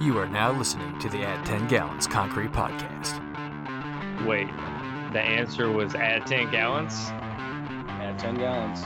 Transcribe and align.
You 0.00 0.16
are 0.18 0.28
now 0.28 0.52
listening 0.52 0.96
to 1.00 1.08
the 1.08 1.24
Add 1.24 1.44
10 1.44 1.66
Gallons 1.66 2.06
Concrete 2.06 2.52
Podcast. 2.52 3.18
Wait, 4.24 4.46
the 5.12 5.20
answer 5.20 5.72
was 5.72 5.96
add 5.96 6.24
10 6.24 6.52
gallons? 6.52 6.94
Add 7.98 8.16
10 8.16 8.36
gallons. 8.36 8.80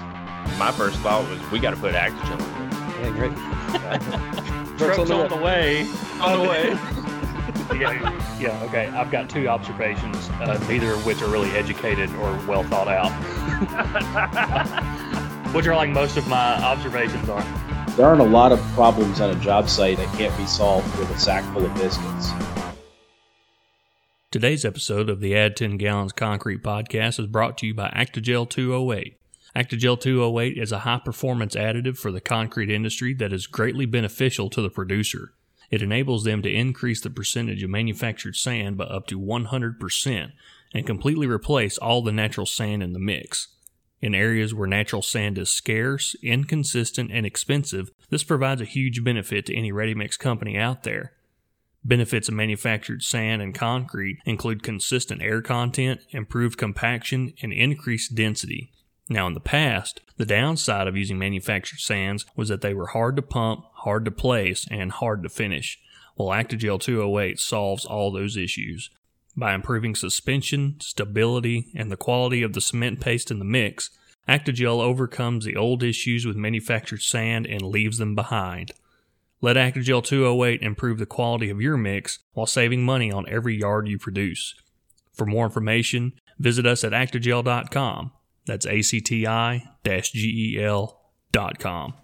My 0.59 0.73
first 0.73 0.99
thought 1.01 1.29
was 1.29 1.39
we 1.51 1.59
got 1.59 1.73
to 1.73 1.77
put 1.77 1.93
Actigel 1.93 2.41
on 2.41 2.71
Yeah, 3.03 3.11
great. 3.11 3.33
Truck's 4.79 5.11
on 5.11 5.29
the 5.29 5.37
way. 5.37 5.87
On 6.23 6.43
the 6.43 6.49
way. 6.49 6.69
yeah, 7.79 8.39
yeah, 8.41 8.63
okay. 8.65 8.87
I've 8.89 9.11
got 9.11 9.29
two 9.29 9.49
observations, 9.49 10.31
uh, 10.41 10.57
neither 10.67 10.93
of 10.93 11.05
which 11.05 11.21
are 11.21 11.29
really 11.29 11.51
educated 11.51 12.09
or 12.15 12.33
well 12.47 12.65
thought 12.65 12.89
out. 12.89 13.13
which 15.53 15.67
are 15.67 15.77
like 15.77 15.91
most 15.91 16.17
of 16.17 16.27
my 16.27 16.55
observations 16.65 17.29
are. 17.29 17.45
There 17.97 18.07
aren't 18.07 18.23
a 18.23 18.25
lot 18.25 18.53
of 18.53 18.61
problems 18.73 19.21
on 19.21 19.29
a 19.29 19.35
job 19.35 19.69
site 19.69 19.99
that 19.99 20.11
can't 20.17 20.35
be 20.39 20.47
solved 20.47 20.99
with 20.99 21.11
a 21.11 21.19
sack 21.19 21.45
full 21.53 21.67
of 21.67 21.75
biscuits. 21.75 22.31
Today's 24.31 24.65
episode 24.65 25.11
of 25.11 25.21
the 25.21 25.37
Add 25.37 25.59
10 25.59 25.77
Gallons 25.77 26.13
Concrete 26.13 26.63
podcast 26.63 27.21
is 27.21 27.27
brought 27.27 27.59
to 27.59 27.67
you 27.67 27.75
by 27.75 27.91
Actigel 27.91 28.49
208. 28.49 29.19
Actigel 29.55 30.01
208 30.01 30.57
is 30.57 30.73
a 30.73 30.79
high 30.79 31.03
performance 31.05 31.55
additive 31.55 31.99
for 31.99 32.11
the 32.11 32.23
concrete 32.23 32.71
industry 32.71 33.13
that 33.13 33.31
is 33.31 33.47
greatly 33.47 33.85
beneficial 33.85 34.49
to 34.49 34.63
the 34.63 34.71
producer. 34.71 35.35
It 35.71 35.83
enables 35.83 36.25
them 36.25 36.41
to 36.43 36.51
increase 36.51 37.03
the 37.03 37.11
percentage 37.11 37.63
of 37.63 37.69
manufactured 37.69 38.37
sand 38.37 38.79
by 38.79 38.85
up 38.85 39.07
to 39.09 39.21
100% 39.21 40.33
and 40.73 40.87
completely 40.87 41.27
replace 41.27 41.77
all 41.77 42.01
the 42.01 42.11
natural 42.11 42.47
sand 42.47 42.83
in 42.83 42.95
the 42.95 42.99
mix. 42.99 43.49
In 44.03 44.17
areas 44.17 44.53
where 44.53 44.67
natural 44.67 45.01
sand 45.01 45.39
is 45.39 45.49
scarce, 45.49 46.17
inconsistent, 46.23 47.13
and 47.13 47.25
expensive, 47.25 47.93
this 48.11 48.25
provides 48.25 48.61
a 48.61 48.67
huge 48.67 49.05
benefit 49.05 49.47
to 49.47 49.57
any 49.57 49.71
ready 49.71 49.95
mix 49.95 50.17
company 50.17 50.59
out 50.59 50.83
there. 50.83 51.13
Benefits 51.85 52.29
of 52.29 52.35
manufactured 52.35 53.03
sand 53.03 53.41
and 53.41 53.55
concrete 53.55 54.19
include 54.25 54.65
consistent 54.65 55.23
air 55.23 55.41
content, 55.41 56.01
improved 56.11 56.59
compaction, 56.59 57.33
and 57.43 57.53
increased 57.53 58.17
density. 58.17 58.73
Now, 59.09 59.29
in 59.29 59.35
the 59.35 59.41
past, 59.41 60.01
the 60.17 60.27
downside 60.27 60.89
of 60.89 60.97
using 60.97 61.19
manufactured 61.19 61.81
sands 61.81 62.27
was 62.35 62.49
that 62.49 62.61
they 62.61 62.75
were 62.75 62.89
hard 62.89 63.15
to 63.17 63.23
pump, 63.23 63.65
hard 63.75 64.05
to 64.05 64.11
place, 64.11 64.67
and 64.71 64.91
hard 64.91 65.23
to 65.23 65.29
finish. 65.29 65.79
Well, 66.17 66.29
Actigel 66.29 66.81
208 66.81 67.39
solves 67.39 67.85
all 67.85 68.11
those 68.11 68.37
issues. 68.37 68.91
By 69.37 69.55
improving 69.55 69.95
suspension, 69.95 70.77
stability, 70.81 71.71
and 71.75 71.91
the 71.91 71.97
quality 71.97 72.43
of 72.43 72.53
the 72.53 72.61
cement 72.61 73.01
paste 73.01 73.31
in 73.31 73.39
the 73.39 73.45
mix, 73.45 73.91
Actigel 74.29 74.81
overcomes 74.81 75.45
the 75.45 75.57
old 75.57 75.83
issues 75.83 76.27
with 76.27 76.37
manufactured 76.37 77.03
sand 77.03 77.47
and 77.47 77.63
leaves 77.63 77.99
them 77.99 78.15
behind. 78.15 78.73
Let 79.41 79.57
Actigel 79.57 80.05
208 80.05 80.63
improve 80.63 80.99
the 80.99 81.07
quality 81.07 81.51
of 81.51 81.61
your 81.61 81.77
mix 81.77 82.21
while 82.33 82.47
saving 82.47 82.85
money 82.85 83.11
on 83.11 83.29
every 83.29 83.59
yard 83.59 83.89
you 83.89 83.99
produce. 83.99 84.55
For 85.13 85.27
more 85.27 85.45
information, 85.45 86.13
visit 86.39 86.65
us 86.65 86.85
at 86.85 86.93
actigel.com. 86.93 88.13
That's 88.47 88.67
A 88.67 88.83
C 88.83 89.01
T 89.01 89.27
I 89.27 89.69
G 89.85 90.55
E 90.57 90.63
L.com. 90.63 91.95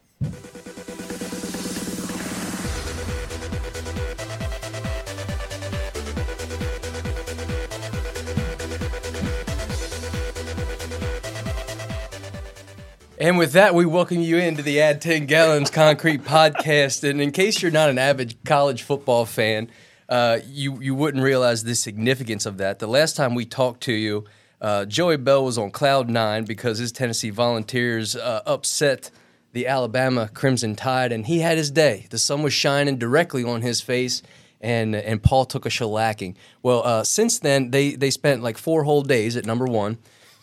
And 13.21 13.37
with 13.37 13.51
that, 13.55 13.75
we 13.75 13.85
welcome 13.85 14.21
you 14.21 14.37
into 14.37 14.63
the 14.63 14.81
Add 14.81 15.01
10 15.01 15.27
Gallons 15.27 15.71
Concrete 15.71 16.23
podcast. 16.23 17.03
And 17.03 17.21
in 17.21 17.33
case 17.33 17.61
you're 17.61 17.73
not 17.73 17.91
an 17.91 17.99
avid 17.99 18.37
college 18.45 18.85
football 18.85 19.27
fan, 19.27 19.73
uh, 20.09 20.39
you, 20.47 20.81
you 20.81 20.95
wouldn't 20.95 21.25
realize 21.25 21.65
the 21.65 21.75
significance 21.75 22.47
of 22.47 22.59
that. 22.59 22.79
The 22.79 22.87
last 22.87 23.17
time 23.17 23.35
we 23.35 23.45
talked 23.45 23.81
to 23.83 23.93
you, 23.93 24.25
uh, 24.61 24.85
Joey 24.85 25.17
Bell 25.17 25.45
was 25.45 25.59
on 25.59 25.73
cloud 25.73 26.09
nine 26.09 26.45
because 26.45 26.79
his 26.79 26.93
Tennessee 26.93 27.31
Volunteers 27.31 28.15
uh, 28.15 28.43
upset 28.47 29.11
the 29.53 29.67
Alabama 29.67 30.31
Crimson 30.33 30.77
Tide, 30.77 31.11
and 31.11 31.27
he 31.27 31.41
had 31.41 31.59
his 31.59 31.73
day. 31.73 32.07
The 32.11 32.19
sun 32.19 32.45
was 32.45 32.53
shining 32.53 32.99
directly 32.99 33.43
on 33.43 33.63
his 33.63 33.81
face, 33.81 34.23
and 34.61 34.95
and 34.95 35.21
Paul 35.21 35.45
took 35.45 35.67
a 35.67 35.71
shellacking. 35.71 36.37
Well, 36.63 36.83
uh, 36.85 37.03
since 37.03 37.41
then 37.41 37.71
they 37.73 37.97
they 37.97 38.11
spent 38.11 38.43
like 38.43 38.59
four 38.59 38.85
whole 38.85 39.03
days 39.03 39.37
at 39.37 39.45
number 39.45 39.65
one 39.65 39.99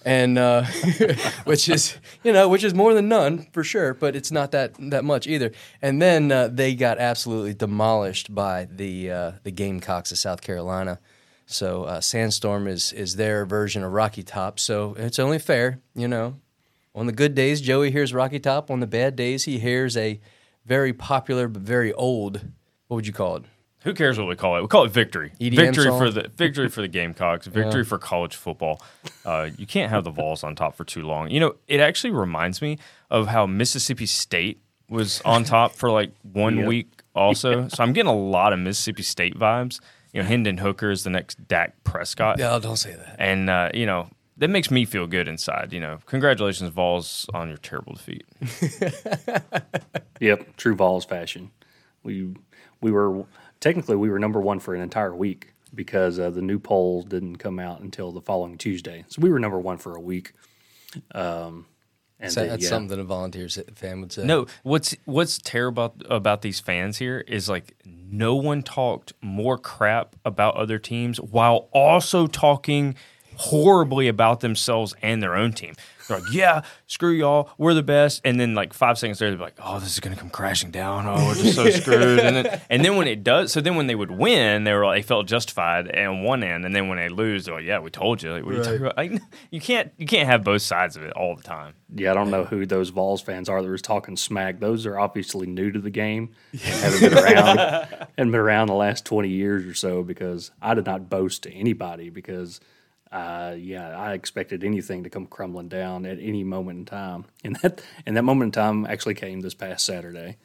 and 0.05 0.37
uh, 0.37 0.63
which 1.43 1.67
is 1.67 1.97
you 2.23 2.31
know 2.31 2.47
which 2.47 2.63
is 2.63 2.73
more 2.73 2.93
than 2.93 3.09
none 3.09 3.47
for 3.51 3.63
sure, 3.63 3.93
but 3.93 4.15
it's 4.15 4.31
not 4.31 4.51
that 4.51 4.75
that 4.91 5.03
much 5.03 5.27
either. 5.27 5.51
And 5.81 6.01
then 6.01 6.31
uh, 6.31 6.47
they 6.47 6.75
got 6.75 6.99
absolutely 6.99 7.55
demolished 7.55 8.33
by 8.33 8.67
the 8.71 9.11
uh, 9.11 9.31
the 9.43 9.51
Gamecocks 9.51 10.11
of 10.11 10.19
South 10.19 10.41
Carolina. 10.41 10.99
So 11.47 11.83
uh, 11.83 12.01
Sandstorm 12.01 12.67
is 12.67 12.93
is 12.93 13.15
their 13.15 13.45
version 13.45 13.83
of 13.83 13.91
Rocky 13.91 14.23
Top. 14.23 14.59
So 14.59 14.95
it's 14.97 15.19
only 15.19 15.39
fair, 15.39 15.81
you 15.95 16.07
know. 16.07 16.35
On 16.93 17.07
the 17.07 17.11
good 17.11 17.35
days, 17.35 17.59
Joey 17.59 17.91
hears 17.91 18.13
Rocky 18.13 18.39
Top. 18.39 18.71
On 18.71 18.79
the 18.79 18.87
bad 18.87 19.17
days, 19.17 19.43
he 19.43 19.59
hears 19.59 19.97
a 19.97 20.21
very 20.65 20.93
popular 20.93 21.47
but 21.49 21.61
very 21.61 21.91
old. 21.93 22.45
What 22.87 22.95
would 22.95 23.07
you 23.07 23.13
call 23.13 23.37
it? 23.37 23.43
Who 23.85 23.93
cares 23.93 24.17
what 24.17 24.27
we 24.27 24.35
call 24.35 24.57
it? 24.57 24.61
We 24.61 24.67
call 24.67 24.83
it 24.83 24.91
victory. 24.91 25.31
EDM 25.39 25.55
victory 25.55 25.83
song? 25.85 25.99
for 25.99 26.09
the 26.09 26.27
victory 26.35 26.69
for 26.69 26.81
the 26.81 26.87
Gamecocks. 26.87 27.45
Victory 27.61 27.85
for 27.85 27.97
college 27.97 28.35
football. 28.35 28.81
Uh, 29.23 29.49
you 29.57 29.65
can't 29.67 29.91
have 29.91 30.03
the 30.03 30.09
Vols 30.09 30.43
on 30.43 30.55
top 30.55 30.75
for 30.75 30.83
too 30.83 31.03
long. 31.03 31.29
You 31.29 31.39
know, 31.39 31.55
it 31.67 31.79
actually 31.79 32.11
reminds 32.11 32.61
me 32.61 32.79
of 33.09 33.27
how 33.27 33.45
Mississippi 33.45 34.07
State 34.07 34.59
was 34.89 35.21
on 35.21 35.43
top 35.43 35.71
for 35.73 35.91
like 35.91 36.11
one 36.33 36.65
week 36.65 36.87
also. 37.15 37.67
So 37.67 37.83
I'm 37.83 37.93
getting 37.93 38.09
a 38.11 38.15
lot 38.15 38.53
of 38.53 38.59
Mississippi 38.59 39.03
State 39.03 39.37
vibes. 39.37 39.79
You 40.13 40.21
know, 40.21 40.27
Hendon 40.27 40.57
Hooker 40.57 40.89
is 40.89 41.03
the 41.03 41.09
next 41.11 41.47
Dak 41.47 41.83
Prescott, 41.83 42.39
No, 42.39 42.59
don't 42.59 42.77
say 42.77 42.93
that. 42.93 43.17
and 43.19 43.49
uh, 43.49 43.69
you 43.73 43.85
know 43.85 44.09
that 44.37 44.49
makes 44.49 44.71
me 44.71 44.85
feel 44.85 45.07
good 45.07 45.27
inside. 45.27 45.71
You 45.73 45.79
know, 45.79 45.99
congratulations 46.05 46.69
Vols 46.71 47.27
on 47.33 47.49
your 47.49 47.57
terrible 47.57 47.93
defeat. 47.93 48.25
Yep, 50.21 50.55
true 50.57 50.75
Vols 50.75 51.05
fashion. 51.05 51.51
We 52.03 52.33
we 52.81 52.91
were 52.91 53.25
technically 53.59 53.95
we 53.95 54.09
were 54.09 54.19
number 54.19 54.39
one 54.39 54.59
for 54.59 54.73
an 54.75 54.81
entire 54.81 55.15
week 55.15 55.53
because 55.73 56.19
uh, 56.19 56.29
the 56.29 56.41
new 56.41 56.59
poll 56.59 57.03
didn't 57.03 57.37
come 57.37 57.59
out 57.59 57.81
until 57.81 58.11
the 58.11 58.21
following 58.21 58.57
Tuesday. 58.57 59.03
So 59.07 59.21
we 59.21 59.29
were 59.29 59.39
number 59.39 59.59
one 59.59 59.77
for 59.77 59.95
a 59.95 59.99
week. 59.99 60.33
Um, 61.13 61.65
and 62.19 62.31
So 62.31 62.41
then, 62.41 62.49
that's 62.49 62.63
yeah, 62.63 62.69
something 62.69 62.99
a 62.99 63.03
volunteers 63.03 63.59
fan 63.75 63.99
would 64.01 64.11
say. 64.11 64.23
No, 64.23 64.45
what's 64.63 64.95
what's 65.05 65.37
terrible 65.37 65.83
about, 65.85 66.05
about 66.09 66.41
these 66.41 66.59
fans 66.59 66.97
here 66.97 67.19
is 67.27 67.49
like 67.49 67.75
no 67.85 68.35
one 68.35 68.63
talked 68.63 69.13
more 69.21 69.57
crap 69.57 70.15
about 70.23 70.55
other 70.55 70.79
teams 70.79 71.19
while 71.19 71.67
also 71.73 72.27
talking 72.27 72.95
horribly 73.37 74.07
about 74.07 74.39
themselves 74.41 74.93
and 75.01 75.21
their 75.21 75.35
own 75.35 75.53
team. 75.53 75.75
They're 76.07 76.19
like, 76.19 76.31
"Yeah, 76.31 76.61
screw 76.85 77.09
y'all, 77.09 77.49
we're 77.57 77.73
the 77.73 77.81
best," 77.81 78.21
and 78.23 78.39
then 78.39 78.53
like 78.53 78.73
five 78.73 78.99
seconds 78.99 79.19
later, 79.19 79.35
they're 79.35 79.45
like, 79.45 79.57
"Oh, 79.59 79.79
this 79.79 79.91
is 79.91 79.99
gonna 79.99 80.15
come 80.15 80.29
crashing 80.29 80.69
down. 80.69 81.07
Oh, 81.07 81.15
we're 81.25 81.33
just 81.33 81.55
so 81.55 81.67
screwed." 81.81 82.19
And 82.19 82.35
then 82.35 82.61
and 82.69 82.85
then 82.85 82.95
when 82.95 83.07
it 83.07 83.23
does, 83.23 83.51
so 83.51 83.59
then 83.59 83.75
when 83.75 83.87
they 83.87 83.95
would 83.95 84.11
win, 84.11 84.65
they 84.65 84.73
were 84.73 84.85
like, 84.85 84.99
they 84.99 85.07
felt 85.07 85.25
justified 85.25 85.95
on 85.97 86.21
one 86.21 86.43
end, 86.43 86.63
and 86.63 86.75
then 86.75 86.89
when 86.89 86.99
they 86.99 87.09
lose, 87.09 87.45
they're 87.45 87.55
like, 87.55 87.65
"Yeah, 87.65 87.79
we 87.79 87.89
told 87.89 88.21
you." 88.21 88.33
Like, 88.33 88.45
what 88.45 88.53
are 88.53 88.57
you 88.57 88.63
talking 88.63 88.81
about? 88.81 88.97
Like, 88.97 89.13
you 89.49 89.59
can't 89.59 89.91
you 89.97 90.05
can't 90.05 90.27
have 90.27 90.43
both 90.43 90.61
sides 90.61 90.95
of 90.95 91.01
it 91.01 91.11
all 91.13 91.35
the 91.35 91.41
time. 91.41 91.73
yeah, 91.95 92.11
I 92.11 92.13
don't 92.13 92.29
know 92.29 92.43
who 92.43 92.67
those 92.67 92.89
Vols 92.89 93.23
fans 93.23 93.49
are 93.49 93.63
that 93.63 93.67
was 93.67 93.81
talking 93.81 94.15
smack. 94.15 94.59
Those 94.59 94.85
are 94.85 94.99
obviously 94.99 95.47
new 95.47 95.71
to 95.71 95.79
the 95.79 95.89
game 95.89 96.35
and 96.51 96.61
haven't 96.61 96.99
been 96.99 97.17
around 97.17 97.59
and 98.17 98.31
been 98.31 98.41
around 98.41 98.67
the 98.67 98.75
last 98.75 99.05
twenty 99.05 99.29
years 99.29 99.65
or 99.65 99.73
so. 99.73 100.03
Because 100.03 100.51
I 100.61 100.75
did 100.75 100.85
not 100.85 101.09
boast 101.09 101.41
to 101.43 101.51
anybody 101.51 102.11
because. 102.11 102.59
Uh, 103.11 103.55
yeah, 103.57 103.97
I 103.97 104.13
expected 104.13 104.63
anything 104.63 105.03
to 105.03 105.09
come 105.09 105.25
crumbling 105.27 105.69
down 105.69 106.05
at 106.05 106.17
any 106.19 106.43
moment 106.43 106.79
in 106.79 106.85
time, 106.85 107.25
and 107.43 107.55
that 107.57 107.81
and 108.05 108.17
that 108.17 108.23
moment 108.23 108.49
in 108.49 108.51
time 108.51 108.85
actually 108.85 109.13
came 109.13 109.39
this 109.41 109.53
past 109.53 109.85
Saturday, 109.85 110.37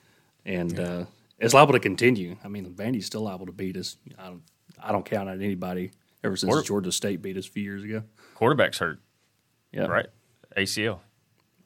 and 0.45 0.79
uh, 0.79 1.05
it's 1.39 1.55
liable 1.55 1.73
to 1.73 1.81
continue. 1.81 2.37
I 2.45 2.49
mean, 2.49 2.73
Vandy's 2.75 3.07
still 3.07 3.23
liable 3.23 3.47
to 3.47 3.53
beat 3.53 3.77
us. 3.77 3.97
I 4.19 4.27
don't, 4.27 4.43
I 4.81 4.93
don't 4.93 5.05
count 5.05 5.29
on 5.29 5.41
anybody 5.43 5.91
ever 6.23 6.37
since 6.37 6.53
Or- 6.53 6.63
Georgia 6.63 6.93
State 6.93 7.23
beat 7.23 7.37
us 7.37 7.47
a 7.49 7.51
few 7.51 7.63
years 7.65 7.83
ago. 7.83 8.03
Quarterback's 8.35 8.79
hurt, 8.79 9.01
Yeah, 9.73 9.87
right? 9.87 10.07
ACL. 10.57 10.99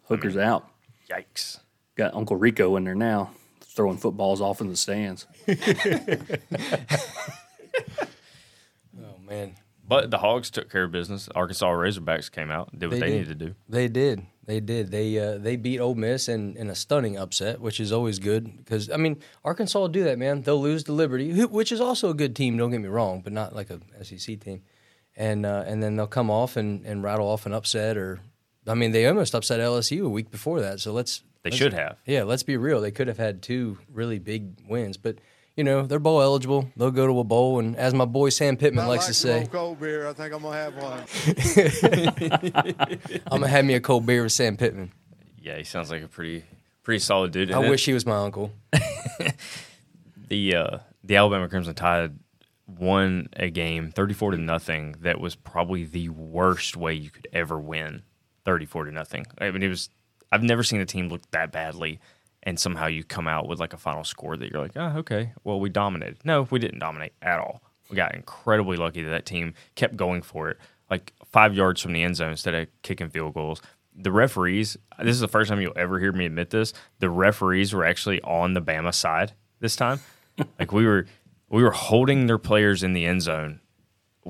Hooker's 0.05 0.37
out. 0.37 0.69
Yikes. 1.11 1.59
Got 1.97 2.15
Uncle 2.15 2.37
Rico 2.37 2.77
in 2.77 2.85
there 2.85 2.95
now, 2.95 3.31
throwing 3.61 3.99
footballs 3.99 4.41
off 4.41 4.61
in 4.61 4.69
the 4.69 4.77
stands. 4.77 5.27
Oh 8.97 9.19
man, 9.27 9.57
But 9.87 10.11
the 10.11 10.19
Hogs 10.19 10.51
took 10.51 10.71
care 10.71 10.85
of 10.85 10.93
business. 10.93 11.29
Arkansas 11.35 11.69
Razorbacks 11.71 12.31
came 12.33 12.51
out, 12.51 12.71
did 12.79 12.87
what 12.91 13.01
They 13.01 13.01
they, 13.11 13.19
needed 13.19 13.39
to 13.39 13.47
do. 13.47 13.55
they 13.69 13.89
did. 13.89 14.27
They 14.47 14.61
did. 14.61 14.91
They 14.91 15.19
uh, 15.19 15.39
they 15.39 15.57
beat 15.57 15.79
Ole 15.81 15.95
Miss 15.95 16.29
in, 16.29 16.57
in 16.57 16.69
a 16.71 16.75
stunning 16.75 17.17
upset, 17.17 17.61
which 17.61 17.81
is 17.81 17.93
always 17.93 18.19
good 18.19 18.57
because 18.59 18.91
I 18.91 18.97
mean 18.99 19.19
Arkansas 19.45 19.79
will 19.79 19.89
do 19.89 20.05
that, 20.05 20.19
man. 20.19 20.43
They'll 20.43 20.61
lose 20.61 20.85
to 20.85 20.93
Liberty, 20.93 21.31
who- 21.33 21.49
which 21.49 21.73
is 21.73 21.81
also 21.81 22.11
a 22.11 22.15
good 22.15 22.35
team. 22.37 22.57
Don't 22.57 22.71
get 22.71 22.81
me 22.81 22.89
wrong, 22.89 23.21
but 23.23 23.33
not 23.33 23.55
like 23.55 23.71
a 23.71 23.81
SEC 24.05 24.41
team. 24.41 24.63
And 25.17 25.47
uh, 25.47 25.65
and 25.67 25.83
then 25.83 25.97
they'll 25.97 26.07
come 26.07 26.31
off 26.31 26.57
and, 26.57 26.85
and 26.85 27.03
rattle 27.03 27.27
off 27.29 27.47
an 27.47 27.53
upset, 27.55 27.97
or 27.97 28.21
I 28.67 28.75
mean 28.75 28.93
they 28.93 29.07
almost 29.07 29.35
upset 29.35 29.61
LSU 29.61 30.05
a 30.05 30.09
week 30.09 30.31
before 30.31 30.61
that. 30.61 30.81
So 30.81 30.93
let's 30.93 31.23
They 31.43 31.49
let's- 31.51 31.57
should 31.59 31.73
have. 31.75 32.01
Yeah, 32.05 32.25
let's 32.25 32.43
be 32.43 32.57
real. 32.57 32.81
They 32.83 32.91
could 32.91 33.09
have 33.09 33.19
had 33.19 33.41
two 33.43 33.79
really 33.93 34.19
big 34.19 34.59
wins, 34.69 34.97
but 34.99 35.19
you 35.57 35.65
know, 35.65 35.83
they're 35.87 35.99
bowl 35.99 36.21
eligible. 36.21 36.69
They'll 36.77 36.91
go 36.91 37.07
to 37.07 37.19
a 37.21 37.25
bowl, 37.25 37.59
and 37.61 37.77
as 37.77 37.95
my 37.95 38.05
boy 38.05 38.31
Sam 38.31 38.57
Pittman 38.57 38.85
I 38.85 38.89
likes 38.89 39.05
like 39.05 39.09
to 39.09 39.15
some 39.15 39.31
old 39.31 39.45
say, 39.45 39.51
cold 39.51 39.81
beer. 39.81 40.09
I 40.09 40.13
think 40.13 40.35
I'm 40.35 40.43
gonna 40.43 40.57
have 40.57 40.75
one. 40.77 41.05
I'm 43.27 43.41
gonna 43.41 43.49
have 43.49 43.65
me 43.65 43.75
a 43.75 43.81
cold 43.81 44.07
beer 44.07 44.23
with 44.23 44.33
Sam 44.33 44.57
Pittman. 44.57 44.93
Yeah, 45.41 45.57
he 45.57 45.65
sounds 45.65 45.91
like 45.91 46.03
a 46.03 46.09
pretty 46.09 46.45
pretty 46.83 46.99
solid 47.01 47.33
dude. 47.33 47.53
I 47.53 47.61
And 47.61 47.71
wish 47.71 47.85
he 47.85 47.93
was 47.93 48.05
my 48.07 48.17
uncle. 48.17 48.53
the 50.29 50.57
uh, 50.57 50.79
the 51.03 51.17
Alabama 51.17 51.49
Crimson 51.49 51.75
Tide 51.75 52.19
won 52.67 53.29
a 53.37 53.51
game 53.51 53.91
34 53.91 54.33
to 54.33 54.39
nothing 54.39 54.97
that 55.01 55.21
was 55.21 55.35
probably 55.35 55.85
the 55.85 56.09
worst 56.09 56.77
way 56.77 56.95
you 56.95 57.11
could 57.11 57.29
ever 57.33 57.59
win 57.59 58.03
34 58.45 58.87
to 58.87 58.93
nothing. 58.93 59.27
I 59.39 59.51
mean 59.51 59.63
it 59.63 59.69
was 59.69 59.91
I've 60.33 60.43
never 60.43 60.63
seen 60.63 60.81
a 60.81 60.87
team 60.87 61.09
look 61.09 61.31
that 61.31 61.53
badly 61.53 62.01
and 62.45 62.59
somehow 62.61 62.87
you 62.87 63.03
come 63.03 63.27
out 63.27 63.49
with 63.49 63.59
like 63.59 63.73
a 63.73 63.79
final 63.79 64.05
score 64.05 64.37
that 64.37 64.51
you're 64.51 64.63
like, 64.63 64.77
"Oh, 64.77 64.99
okay. 64.99 65.33
Well, 65.43 65.59
we 65.59 65.69
dominated." 65.69 66.19
No, 66.25 66.47
we 66.51 66.59
didn't 66.59 66.79
dominate 66.79 67.13
at 67.21 67.41
all. 67.41 67.63
We 67.91 67.97
got 67.97 68.15
incredibly 68.15 68.77
lucky 68.77 69.03
that 69.03 69.11
that 69.11 69.27
team 69.27 69.55
kept 69.75 69.97
going 69.97 70.23
for 70.23 70.49
it 70.51 70.59
like 70.91 71.13
5 71.27 71.55
yards 71.55 71.81
from 71.81 71.93
the 71.93 72.03
end 72.03 72.17
zone 72.17 72.31
instead 72.31 72.55
of 72.55 72.69
kicking 72.83 73.09
field 73.09 73.35
goals. 73.35 73.61
The 73.97 74.13
referees, 74.13 74.77
this 74.99 75.15
is 75.15 75.21
the 75.21 75.29
first 75.29 75.49
time 75.49 75.61
you'll 75.61 75.73
ever 75.77 75.99
hear 75.99 76.13
me 76.13 76.27
admit 76.27 76.51
this. 76.51 76.73
The 76.99 77.11
referees 77.11 77.73
were 77.73 77.85
actually 77.85 78.21
on 78.23 78.55
the 78.55 78.63
Bama 78.63 78.93
side 78.93 79.33
this 79.61 79.77
time. 79.77 80.01
like 80.59 80.73
we 80.73 80.85
were 80.85 81.07
we 81.49 81.63
were 81.63 81.71
holding 81.71 82.27
their 82.27 82.39
players 82.39 82.83
in 82.83 82.93
the 82.93 83.07
end 83.07 83.23
zone 83.23 83.61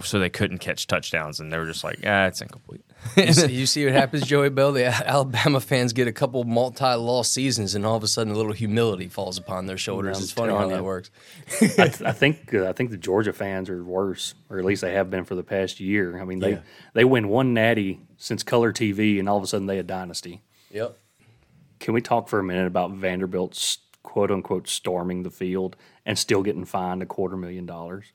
so 0.03 0.19
they 0.19 0.29
couldn't 0.29 0.59
catch 0.59 0.87
touchdowns 0.87 1.41
and 1.41 1.53
they 1.53 1.57
were 1.57 1.67
just 1.67 1.85
like, 1.85 2.01
"Ah, 2.05 2.27
it's 2.27 2.43
incomplete." 2.43 2.84
You 3.17 3.33
see, 3.33 3.53
you 3.61 3.67
see 3.67 3.85
what 3.85 3.95
happens, 3.95 4.27
Joey 4.27 4.49
Bell? 4.51 4.73
The 4.73 4.85
Alabama 5.09 5.61
fans 5.61 5.93
get 5.93 6.09
a 6.09 6.13
couple 6.13 6.43
multi-loss 6.45 7.31
seasons, 7.31 7.75
and 7.75 7.85
all 7.85 7.97
of 7.97 8.03
a 8.03 8.09
sudden, 8.09 8.33
a 8.33 8.37
little 8.37 8.53
humility 8.53 9.09
falls 9.09 9.39
upon 9.39 9.67
their 9.67 9.77
shoulders. 9.79 10.21
It's 10.21 10.33
funny 10.33 10.53
how 10.53 10.69
that 10.69 10.83
works. 10.85 11.11
I, 11.61 11.67
th- 11.89 12.03
I 12.05 12.13
think 12.13 12.53
uh, 12.55 12.69
I 12.69 12.73
think 12.73 12.91
the 12.91 12.97
Georgia 12.97 13.33
fans 13.33 13.69
are 13.69 13.85
worse, 13.85 14.35
or 14.51 14.59
at 14.59 14.65
least 14.65 14.83
they 14.83 14.93
have 14.95 15.11
been 15.11 15.25
for 15.25 15.35
the 15.35 15.43
past 15.43 15.81
year. 15.81 16.19
I 16.21 16.25
mean, 16.25 16.39
they 16.41 16.53
Yeah. 16.53 16.61
they 16.95 17.05
win 17.05 17.29
one 17.29 17.53
natty 17.55 18.01
since 18.17 18.43
color 18.43 18.73
TV, 18.73 19.19
and 19.19 19.29
all 19.29 19.37
of 19.37 19.45
a 19.45 19.47
sudden 19.47 19.67
they 19.67 19.79
a 19.79 19.83
dynasty. 19.83 20.43
Yep. 20.71 20.97
Can 21.81 21.95
we 21.95 22.01
talk 22.01 22.29
for 22.29 22.39
a 22.39 22.45
minute 22.45 22.67
about 22.67 22.93
Vanderbilt's 22.93 23.79
quote 24.03 24.31
unquote 24.31 24.69
storming 24.69 25.23
the 25.23 25.31
field 25.31 25.77
and 26.07 26.19
still 26.19 26.43
getting 26.43 26.65
fined 26.65 27.03
a 27.03 27.07
quarter 27.07 27.37
million 27.37 27.67
dollars? 27.67 28.07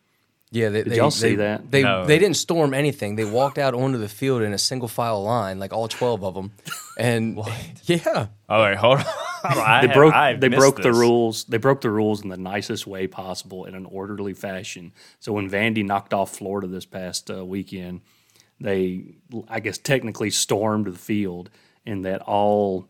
Yeah, 0.51 0.69
they, 0.69 0.81
Did 0.83 0.93
they, 0.93 0.97
y'all 0.97 1.11
see 1.11 1.29
they- 1.31 1.35
that? 1.35 1.69
They 1.69 1.83
No. 1.83 2.05
they 2.05 2.17
didn't 2.17 2.37
storm 2.37 2.73
anything. 2.73 3.15
They 3.15 3.23
walked 3.25 3.59
out 3.59 3.75
onto 3.75 3.99
the 3.99 4.09
field 4.09 4.41
in 4.41 4.51
a 4.51 4.57
single 4.57 4.87
file 4.87 5.21
line, 5.23 5.59
like 5.59 5.71
all 5.73 5.87
twelve 5.87 6.23
of 6.23 6.33
them. 6.33 6.51
And 6.97 7.39
yeah, 7.83 8.27
All 8.49 8.59
right, 8.59 8.75
hold 8.75 8.97
on. 8.99 9.05
I 9.43 9.81
They 9.81 9.87
have- 9.87 9.95
broke 9.95 10.13
I 10.15 10.33
they 10.33 10.49
missed 10.49 10.59
broke 10.59 10.81
the 10.81 10.91
rules. 10.91 11.43
They 11.45 11.57
broke 11.57 11.81
the 11.81 11.91
rules 11.91 12.23
in 12.23 12.29
the 12.29 12.37
nicest 12.37 12.87
way 12.87 13.05
possible 13.05 13.65
in 13.65 13.75
an 13.75 13.85
orderly 13.85 14.33
fashion. 14.33 14.91
So 15.19 15.33
when 15.33 15.49
Vandy 15.49 15.85
knocked 15.85 16.13
off 16.15 16.35
Florida 16.35 16.67
this 16.67 16.85
past 16.85 17.29
uh, 17.29 17.45
weekend, 17.45 18.01
they 18.59 19.17
I 19.47 19.59
guess 19.59 19.77
technically 19.77 20.31
stormed 20.31 20.87
the 20.87 20.97
field 20.97 21.51
in 21.85 22.01
that 22.01 22.21
all 22.23 22.89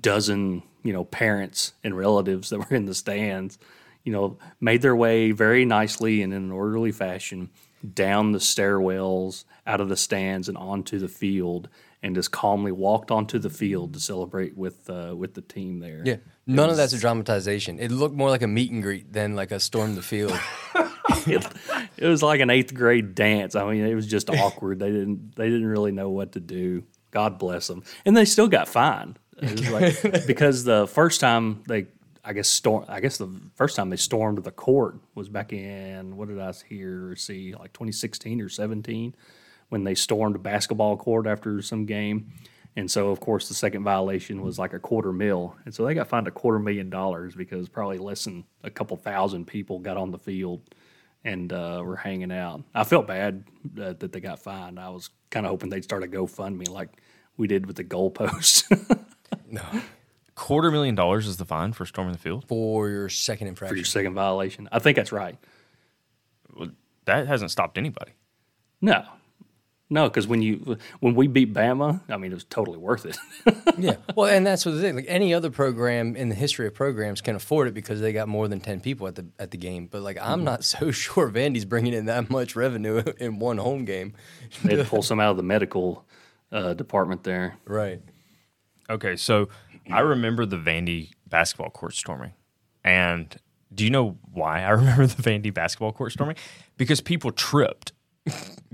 dozen, 0.00 0.62
you 0.82 0.92
know, 0.92 1.04
parents 1.04 1.72
and 1.84 1.96
relatives 1.96 2.50
that 2.50 2.58
were 2.58 2.74
in 2.76 2.86
the 2.86 2.94
stands, 2.94 3.58
you 4.04 4.12
know, 4.12 4.38
made 4.60 4.82
their 4.82 4.96
way 4.96 5.32
very 5.32 5.64
nicely 5.64 6.22
and 6.22 6.32
in 6.32 6.44
an 6.44 6.52
orderly 6.52 6.92
fashion 6.92 7.50
down 7.94 8.32
the 8.32 8.38
stairwells, 8.38 9.44
out 9.66 9.80
of 9.80 9.88
the 9.88 9.96
stands 9.96 10.48
and 10.48 10.56
onto 10.56 10.98
the 10.98 11.08
field 11.08 11.68
and 12.02 12.14
just 12.14 12.32
calmly 12.32 12.72
walked 12.72 13.10
onto 13.10 13.38
the 13.38 13.50
field 13.50 13.94
to 13.94 14.00
celebrate 14.00 14.56
with 14.56 14.90
uh, 14.90 15.14
with 15.16 15.34
the 15.34 15.40
team 15.40 15.78
there. 15.78 16.02
yeah. 16.04 16.16
None 16.44 16.70
of 16.70 16.76
that's 16.76 16.92
a 16.92 16.98
dramatization. 16.98 17.78
It 17.78 17.92
looked 17.92 18.16
more 18.16 18.28
like 18.28 18.42
a 18.42 18.48
meet 18.48 18.72
and 18.72 18.82
greet 18.82 19.12
than 19.12 19.36
like 19.36 19.52
a 19.52 19.60
storm 19.60 19.94
the 19.94 20.02
field. 20.02 20.38
it, 21.26 21.46
it 21.96 22.08
was 22.08 22.20
like 22.20 22.40
an 22.40 22.50
eighth 22.50 22.74
grade 22.74 23.14
dance. 23.14 23.54
I 23.54 23.64
mean, 23.70 23.84
it 23.86 23.94
was 23.94 24.08
just 24.08 24.28
awkward. 24.28 24.80
They 24.80 24.90
didn't 24.90 25.36
they 25.36 25.48
didn't 25.48 25.66
really 25.66 25.92
know 25.92 26.10
what 26.10 26.32
to 26.32 26.40
do. 26.40 26.82
God 27.12 27.38
bless 27.38 27.68
them, 27.68 27.84
and 28.04 28.16
they 28.16 28.24
still 28.24 28.48
got 28.48 28.66
fined. 28.66 29.18
It 29.38 29.60
was 29.60 29.70
like, 29.70 30.26
because 30.26 30.64
the 30.64 30.86
first 30.86 31.20
time 31.20 31.62
they, 31.68 31.86
I 32.24 32.32
guess 32.32 32.48
storm. 32.48 32.84
I 32.88 33.00
guess 33.00 33.18
the 33.18 33.28
first 33.56 33.76
time 33.76 33.90
they 33.90 33.96
stormed 33.96 34.42
the 34.44 34.52
court 34.52 34.96
was 35.14 35.28
back 35.28 35.52
in 35.52 36.16
what 36.16 36.28
did 36.28 36.38
I 36.38 36.52
hear 36.68 37.10
or 37.10 37.16
see 37.16 37.54
like 37.54 37.72
2016 37.72 38.40
or 38.40 38.48
17 38.48 39.14
when 39.70 39.84
they 39.84 39.94
stormed 39.94 40.36
a 40.36 40.38
basketball 40.38 40.96
court 40.96 41.26
after 41.26 41.60
some 41.62 41.84
game. 41.84 42.32
And 42.76 42.90
so, 42.90 43.10
of 43.10 43.20
course, 43.20 43.48
the 43.48 43.54
second 43.54 43.84
violation 43.84 44.40
was 44.40 44.58
like 44.58 44.72
a 44.72 44.78
quarter 44.78 45.12
mil. 45.12 45.56
And 45.64 45.74
so 45.74 45.84
they 45.84 45.94
got 45.94 46.08
fined 46.08 46.28
a 46.28 46.30
quarter 46.30 46.58
million 46.58 46.88
dollars 46.90 47.34
because 47.34 47.68
probably 47.68 47.98
less 47.98 48.24
than 48.24 48.44
a 48.62 48.70
couple 48.70 48.96
thousand 48.96 49.46
people 49.46 49.78
got 49.78 49.96
on 49.96 50.10
the 50.10 50.18
field 50.18 50.62
and 51.24 51.52
uh, 51.52 51.82
were 51.84 51.96
hanging 51.96 52.32
out. 52.32 52.62
I 52.74 52.84
felt 52.84 53.06
bad 53.06 53.44
uh, 53.78 53.94
that 53.94 54.12
they 54.12 54.20
got 54.20 54.38
fined. 54.38 54.78
I 54.78 54.88
was 54.88 55.10
kind 55.30 55.44
of 55.44 55.50
hoping 55.50 55.70
they'd 55.70 55.84
start 55.84 56.04
a 56.04 56.06
GoFundMe 56.06 56.68
like 56.68 56.90
we 57.36 57.46
did 57.46 57.66
with 57.66 57.76
the 57.76 57.84
goalpost. 57.84 58.64
Quarter 60.34 60.70
million 60.70 60.94
dollars 60.94 61.26
is 61.26 61.36
the 61.36 61.44
fine 61.44 61.72
for 61.72 61.84
storming 61.84 62.12
the 62.12 62.18
field. 62.18 62.44
for 62.48 62.88
your 62.88 63.08
second 63.08 63.48
infraction. 63.48 63.74
for 63.74 63.78
infraction. 63.78 63.78
your 63.78 64.04
second 64.04 64.14
violation. 64.14 64.68
I 64.72 64.78
think 64.78 64.96
that's 64.96 65.12
right. 65.12 65.36
That 67.04 67.26
hasn't 67.26 67.50
stopped 67.50 67.78
anybody. 67.78 68.12
No, 68.80 69.04
no, 69.92 70.08
because 70.08 70.26
when 70.26 70.40
you 70.40 70.78
when 71.00 71.14
we 71.14 71.26
beat 71.26 71.52
Bama, 71.52 72.00
I 72.08 72.16
mean, 72.16 72.32
it 72.32 72.34
was 72.34 72.44
totally 72.44 72.78
worth 72.78 73.04
it. 73.04 73.18
yeah. 73.78 73.96
Well, 74.16 74.26
and 74.34 74.46
that's 74.46 74.64
what 74.64 74.72
the 74.72 74.80
thing. 74.80 74.96
Like 74.96 75.04
any 75.06 75.34
other 75.34 75.50
program 75.50 76.16
in 76.16 76.30
the 76.30 76.34
history 76.34 76.66
of 76.66 76.72
programs 76.72 77.20
can 77.20 77.36
afford 77.36 77.68
it 77.68 77.74
because 77.74 78.00
they 78.00 78.10
got 78.14 78.26
more 78.26 78.48
than 78.48 78.58
ten 78.58 78.80
people 78.80 79.06
at 79.06 79.16
the 79.16 79.26
at 79.38 79.50
the 79.50 79.58
game. 79.58 79.88
But 79.88 80.00
like, 80.00 80.16
I'm 80.18 80.44
not 80.44 80.64
so 80.64 80.90
sure 80.92 81.30
Vandy's 81.30 81.66
bringing 81.66 81.92
in 81.92 82.06
that 82.06 82.30
much 82.30 82.56
revenue 82.56 83.02
in 83.18 83.38
one 83.38 83.58
home 83.58 83.84
game. 83.84 84.14
they 84.64 84.78
had 84.78 84.86
pull 84.86 85.02
some 85.02 85.20
out 85.20 85.32
of 85.32 85.36
the 85.36 85.42
medical 85.42 86.06
uh, 86.50 86.72
department 86.72 87.22
there. 87.24 87.58
Right. 87.66 88.00
Okay, 88.88 89.16
so 89.16 89.50
I 89.90 90.00
remember 90.00 90.46
the 90.46 90.56
Vandy 90.58 91.10
basketball 91.28 91.70
court 91.70 91.94
storming. 91.94 92.32
And 92.84 93.34
do 93.74 93.84
you 93.84 93.90
know 93.90 94.18
why 94.32 94.62
I 94.62 94.70
remember 94.70 95.06
the 95.06 95.22
Vandy 95.22 95.52
basketball 95.52 95.92
court 95.92 96.12
storming? 96.12 96.36
Because 96.76 97.00
people 97.00 97.30
tripped 97.32 97.92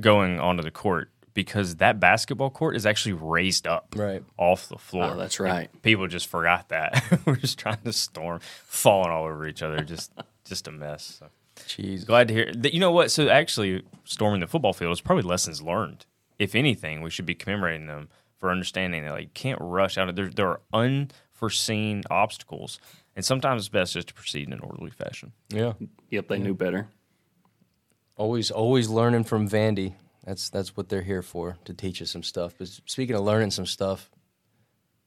going 0.00 0.38
onto 0.40 0.62
the 0.62 0.70
court 0.70 1.10
because 1.34 1.76
that 1.76 2.00
basketball 2.00 2.50
court 2.50 2.74
is 2.76 2.84
actually 2.84 3.12
raised 3.12 3.66
up 3.66 3.94
Right. 3.96 4.22
off 4.36 4.68
the 4.68 4.76
floor. 4.78 5.12
Oh, 5.12 5.16
that's 5.16 5.38
right. 5.38 5.70
People 5.82 6.06
just 6.08 6.26
forgot 6.26 6.68
that. 6.70 7.20
We're 7.24 7.36
just 7.36 7.58
trying 7.58 7.78
to 7.84 7.92
storm, 7.92 8.40
falling 8.66 9.10
all 9.10 9.24
over 9.24 9.46
each 9.46 9.62
other. 9.62 9.80
Just 9.84 10.12
just 10.44 10.66
a 10.66 10.72
mess. 10.72 11.20
So. 11.20 11.28
Jeez. 11.66 12.04
Glad 12.06 12.28
to 12.28 12.34
hear 12.34 12.52
that. 12.54 12.74
You 12.74 12.80
know 12.80 12.90
what? 12.90 13.10
So 13.10 13.28
actually, 13.28 13.82
storming 14.04 14.40
the 14.40 14.46
football 14.46 14.72
field 14.72 14.92
is 14.92 15.00
probably 15.00 15.22
lessons 15.22 15.62
learned. 15.62 16.06
If 16.38 16.54
anything, 16.54 17.02
we 17.02 17.10
should 17.10 17.26
be 17.26 17.34
commemorating 17.34 17.86
them 17.86 18.08
for 18.38 18.50
understanding 18.50 19.04
that 19.04 19.12
like 19.12 19.24
you 19.24 19.30
can't 19.34 19.58
rush 19.60 19.98
out. 19.98 20.08
of 20.08 20.16
There, 20.16 20.28
there 20.28 20.48
are 20.48 20.60
unforeseen 20.72 22.02
obstacles, 22.10 22.78
and 23.16 23.24
sometimes 23.24 23.62
it's 23.62 23.68
best 23.68 23.92
just 23.94 24.08
to 24.08 24.14
proceed 24.14 24.46
in 24.46 24.52
an 24.52 24.60
orderly 24.60 24.90
fashion. 24.90 25.32
Yeah. 25.48 25.74
Yep, 26.10 26.28
they 26.28 26.38
knew 26.38 26.54
better. 26.54 26.88
Always, 28.16 28.50
always 28.50 28.88
learning 28.88 29.24
from 29.24 29.48
Vandy. 29.48 29.94
That's 30.24 30.50
that's 30.50 30.76
what 30.76 30.88
they're 30.88 31.02
here 31.02 31.22
for 31.22 31.56
to 31.64 31.72
teach 31.72 32.02
us 32.02 32.10
some 32.10 32.22
stuff. 32.22 32.54
But 32.58 32.68
speaking 32.86 33.16
of 33.16 33.22
learning 33.22 33.50
some 33.50 33.66
stuff, 33.66 34.10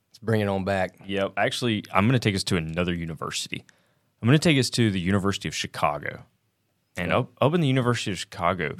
let's 0.10 0.20
bring 0.20 0.42
it 0.42 0.48
on 0.48 0.64
back. 0.64 0.96
Yep. 1.06 1.34
Actually, 1.38 1.84
I'm 1.94 2.08
going 2.08 2.20
to 2.20 2.20
take 2.20 2.36
us 2.36 2.44
to 2.46 2.58
another 2.58 2.94
university. 2.94 3.66
I'm 4.22 4.28
going 4.28 4.38
to 4.38 4.44
take 4.44 4.58
us 4.58 4.70
to 4.72 4.92
the 4.92 5.00
University 5.00 5.48
of 5.48 5.56
Chicago. 5.56 6.24
And 6.98 7.12
up, 7.12 7.32
up 7.42 7.54
in 7.54 7.62
the 7.62 7.68
University 7.68 8.12
of 8.12 8.20
Chicago, 8.20 8.76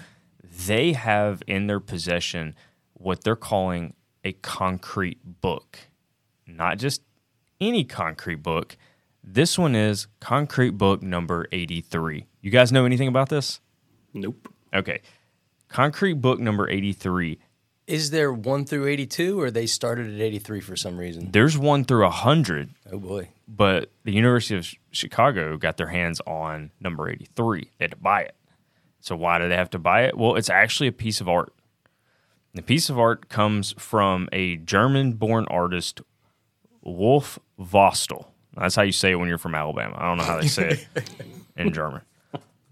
they 0.68 0.94
have 0.94 1.42
in 1.48 1.68
their 1.68 1.80
possession 1.80 2.56
what 2.94 3.24
they're 3.24 3.36
calling 3.36 3.94
a 4.24 4.34
concrete 4.34 5.20
book. 5.42 5.80
Not 6.48 6.78
just 6.78 7.02
any 7.60 7.84
concrete 7.84 8.44
book. 8.44 8.78
This 9.24 9.58
one 9.58 9.76
is 9.76 10.08
concrete 10.20 10.72
book 10.72 11.02
number 11.02 11.48
83. 11.52 12.26
You 12.42 12.52
guys 12.52 12.72
know 12.72 12.86
anything 12.86 13.08
about 13.08 13.30
this? 13.30 13.60
Nope. 14.14 14.48
Okay. 14.74 15.02
Concrete 15.70 16.14
book 16.16 16.40
number 16.40 16.68
83 16.70 17.40
Is 17.88 18.10
there 18.12 18.32
one 18.34 18.66
through 18.66 18.88
eighty-two, 18.88 19.40
or 19.40 19.50
they 19.52 19.66
started 19.66 20.14
at 20.14 20.20
eighty-three 20.22 20.60
for 20.62 20.76
some 20.76 20.98
reason? 20.98 21.32
there's 21.32 21.58
one 21.58 21.84
through 21.86 22.04
100 22.04 22.70
Oh 22.92 23.00
boy. 23.00 23.30
but 23.48 23.90
the 24.04 24.12
University 24.12 24.56
of 24.58 24.68
Chicago 24.92 25.56
got 25.58 25.78
their 25.78 25.88
hands 25.88 26.20
on 26.28 26.72
number 26.80 27.10
83. 27.10 27.70
They 27.78 27.86
had 27.86 27.92
to 27.92 27.98
buy 27.98 28.22
it. 28.24 28.36
So 29.00 29.16
why 29.16 29.40
do 29.40 29.48
they 29.50 29.56
have 29.56 29.70
to 29.72 29.80
buy 29.80 30.04
it? 30.04 30.18
Well, 30.18 30.36
it's 30.36 30.50
actually 30.50 30.88
a 30.88 30.92
piece 30.92 31.22
of 31.22 31.30
art. 31.30 31.54
The 32.54 32.62
piece 32.62 32.90
of 32.90 33.00
art 33.00 33.30
comes 33.30 33.74
from 33.78 34.28
a 34.34 34.58
German-born 34.58 35.46
artist, 35.50 36.02
Wolf 36.82 37.40
Vostell. 37.60 38.26
That's 38.58 38.76
how 38.76 38.82
you 38.82 38.92
say 38.92 39.12
it 39.12 39.16
when 39.16 39.30
you're 39.30 39.38
from 39.38 39.56
Alabama. 39.56 39.96
I 39.98 40.08
don't 40.08 40.18
know 40.18 40.24
how 40.26 40.42
they 40.42 40.48
say 40.48 40.86
it 40.96 41.10
in 41.56 41.72
German. 41.72 42.02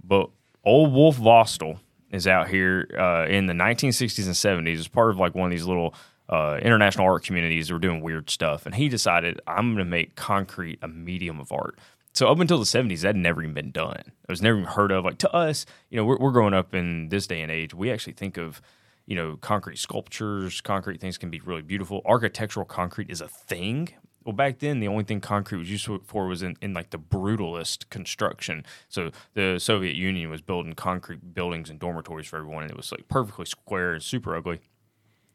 But 0.04 0.30
old 0.66 0.92
Wolf 0.94 1.18
Vostell 1.18 1.80
is 2.12 2.28
out 2.28 2.50
here 2.50 2.90
uh, 2.98 3.26
in 3.30 3.46
the 3.46 3.54
1960s 3.54 4.26
and 4.26 4.68
70s 4.68 4.80
as 4.80 4.88
part 4.88 5.12
of 5.12 5.18
like 5.18 5.36
one 5.36 5.46
of 5.46 5.52
these 5.52 5.66
little 5.66 5.94
uh, 6.28 6.60
international 6.62 7.06
art 7.06 7.24
communities 7.24 7.68
that 7.68 7.74
were 7.74 7.80
doing 7.80 8.02
weird 8.02 8.30
stuff. 8.30 8.66
And 8.66 8.76
he 8.76 8.90
decided, 8.90 9.40
I'm 9.48 9.68
going 9.74 9.86
to 9.86 9.90
make 9.90 10.16
concrete 10.16 10.80
a 10.82 10.88
medium 10.88 11.40
of 11.40 11.52
art. 11.52 11.80
so 12.14 12.28
up 12.28 12.40
until 12.40 12.58
the 12.58 12.66
70s, 12.66 13.02
that 13.02 13.10
had 13.10 13.16
never 13.16 13.42
even 13.42 13.54
been 13.54 13.72
done. 13.72 13.96
It 13.96 14.30
was 14.30 14.42
never 14.42 14.58
even 14.58 14.70
heard 14.70 14.92
of. 14.92 15.06
Like 15.06 15.20
to 15.20 15.34
us, 15.34 15.66
you 15.90 15.98
know, 15.98 16.04
we're, 16.04 16.18
we're 16.18 16.32
growing 16.32 16.54
up 16.54 16.76
in 16.76 17.10
this 17.10 17.28
day 17.28 17.42
and 17.42 17.52
age. 17.52 17.74
We 17.74 17.92
actually 17.92 18.14
think 18.14 18.38
of, 18.38 18.62
you 19.10 19.16
know, 19.16 19.38
concrete 19.42 19.80
sculptures, 19.80 20.62
concrete 20.62 21.02
things 21.02 21.18
can 21.18 21.32
be 21.32 21.40
really 21.40 21.64
beautiful. 21.64 22.04
Architectural 22.06 22.66
concrete 22.66 23.10
is 23.10 23.22
a 23.22 23.28
thing. 23.28 23.90
Well, 24.24 24.36
back 24.36 24.60
then, 24.60 24.80
the 24.80 24.88
only 24.88 25.04
thing 25.04 25.20
concrete 25.20 25.58
was 25.58 25.72
used 25.72 25.90
for 26.06 26.28
was 26.28 26.44
in, 26.44 26.56
in 26.62 26.76
like 26.76 26.92
the 26.92 27.00
brutalist 27.00 27.90
construction. 27.90 28.64
So 28.88 29.10
the 29.34 29.58
Soviet 29.58 29.96
Union 29.96 30.30
was 30.30 30.42
building 30.42 30.74
concrete 30.74 31.34
buildings 31.34 31.72
and 31.72 31.80
dormitories 31.80 32.28
for 32.28 32.38
everyone, 32.38 32.64
and 32.64 32.72
it 32.72 32.78
was 32.78 32.92
like 32.92 33.08
perfectly 33.08 33.46
square 33.46 33.94
and 33.94 34.04
super 34.04 34.36
ugly 34.36 34.60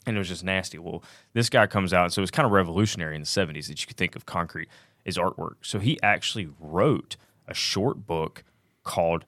and 0.07 0.17
it 0.17 0.19
was 0.19 0.29
just 0.29 0.45
nasty. 0.45 0.79
Well, 0.79 1.03
this 1.33 1.49
guy 1.49 1.67
comes 1.67 1.93
out, 1.93 2.13
so 2.13 2.21
it 2.21 2.25
was 2.25 2.31
kind 2.31 2.47
of 2.47 2.53
revolutionary 2.53 3.15
in 3.15 3.23
the 3.23 3.27
70s 3.27 3.69
that 3.69 3.81
you 3.81 3.87
could 3.87 3.97
think 3.97 4.15
of 4.15 4.27
concrete 4.27 4.69
as 5.07 5.17
artwork. 5.17 5.57
So 5.63 5.79
he 5.79 5.99
actually 6.03 6.49
wrote 6.61 7.17
a 7.49 7.55
short 7.55 8.07
book 8.07 8.45
called 8.83 9.25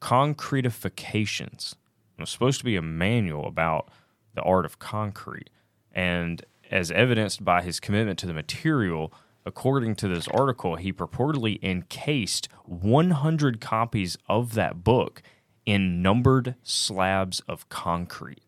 Concretifications. 0.00 1.74
It 2.16 2.22
was 2.22 2.30
supposed 2.30 2.58
to 2.58 2.64
be 2.64 2.76
a 2.76 2.82
manual 2.82 3.46
about 3.46 3.88
the 4.34 4.42
art 4.42 4.64
of 4.64 4.78
concrete. 4.78 5.50
And 5.92 6.44
as 6.70 6.90
evidenced 6.90 7.44
by 7.44 7.62
his 7.62 7.80
commitment 7.80 8.18
to 8.20 8.26
the 8.26 8.32
material, 8.32 9.12
according 9.46 9.94
to 9.96 10.08
this 10.08 10.28
article, 10.28 10.76
he 10.76 10.92
purportedly 10.92 11.62
encased 11.62 12.48
100 12.64 13.60
copies 13.60 14.16
of 14.28 14.54
that 14.54 14.82
book 14.82 15.22
in 15.66 16.02
numbered 16.02 16.54
slabs 16.62 17.40
of 17.40 17.68
concrete. 17.68 18.42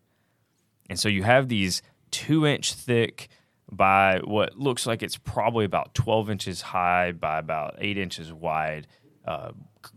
And 0.89 0.99
so 0.99 1.09
you 1.09 1.23
have 1.23 1.49
these 1.49 1.81
two 2.11 2.45
inch 2.45 2.73
thick 2.73 3.29
by 3.69 4.19
what 4.23 4.57
looks 4.57 4.85
like 4.85 5.03
it's 5.03 5.17
probably 5.17 5.65
about 5.65 5.93
12 5.93 6.29
inches 6.29 6.61
high 6.61 7.11
by 7.11 7.39
about 7.39 7.75
eight 7.79 7.97
inches 7.97 8.31
wide, 8.31 8.87
uh, 9.25 9.51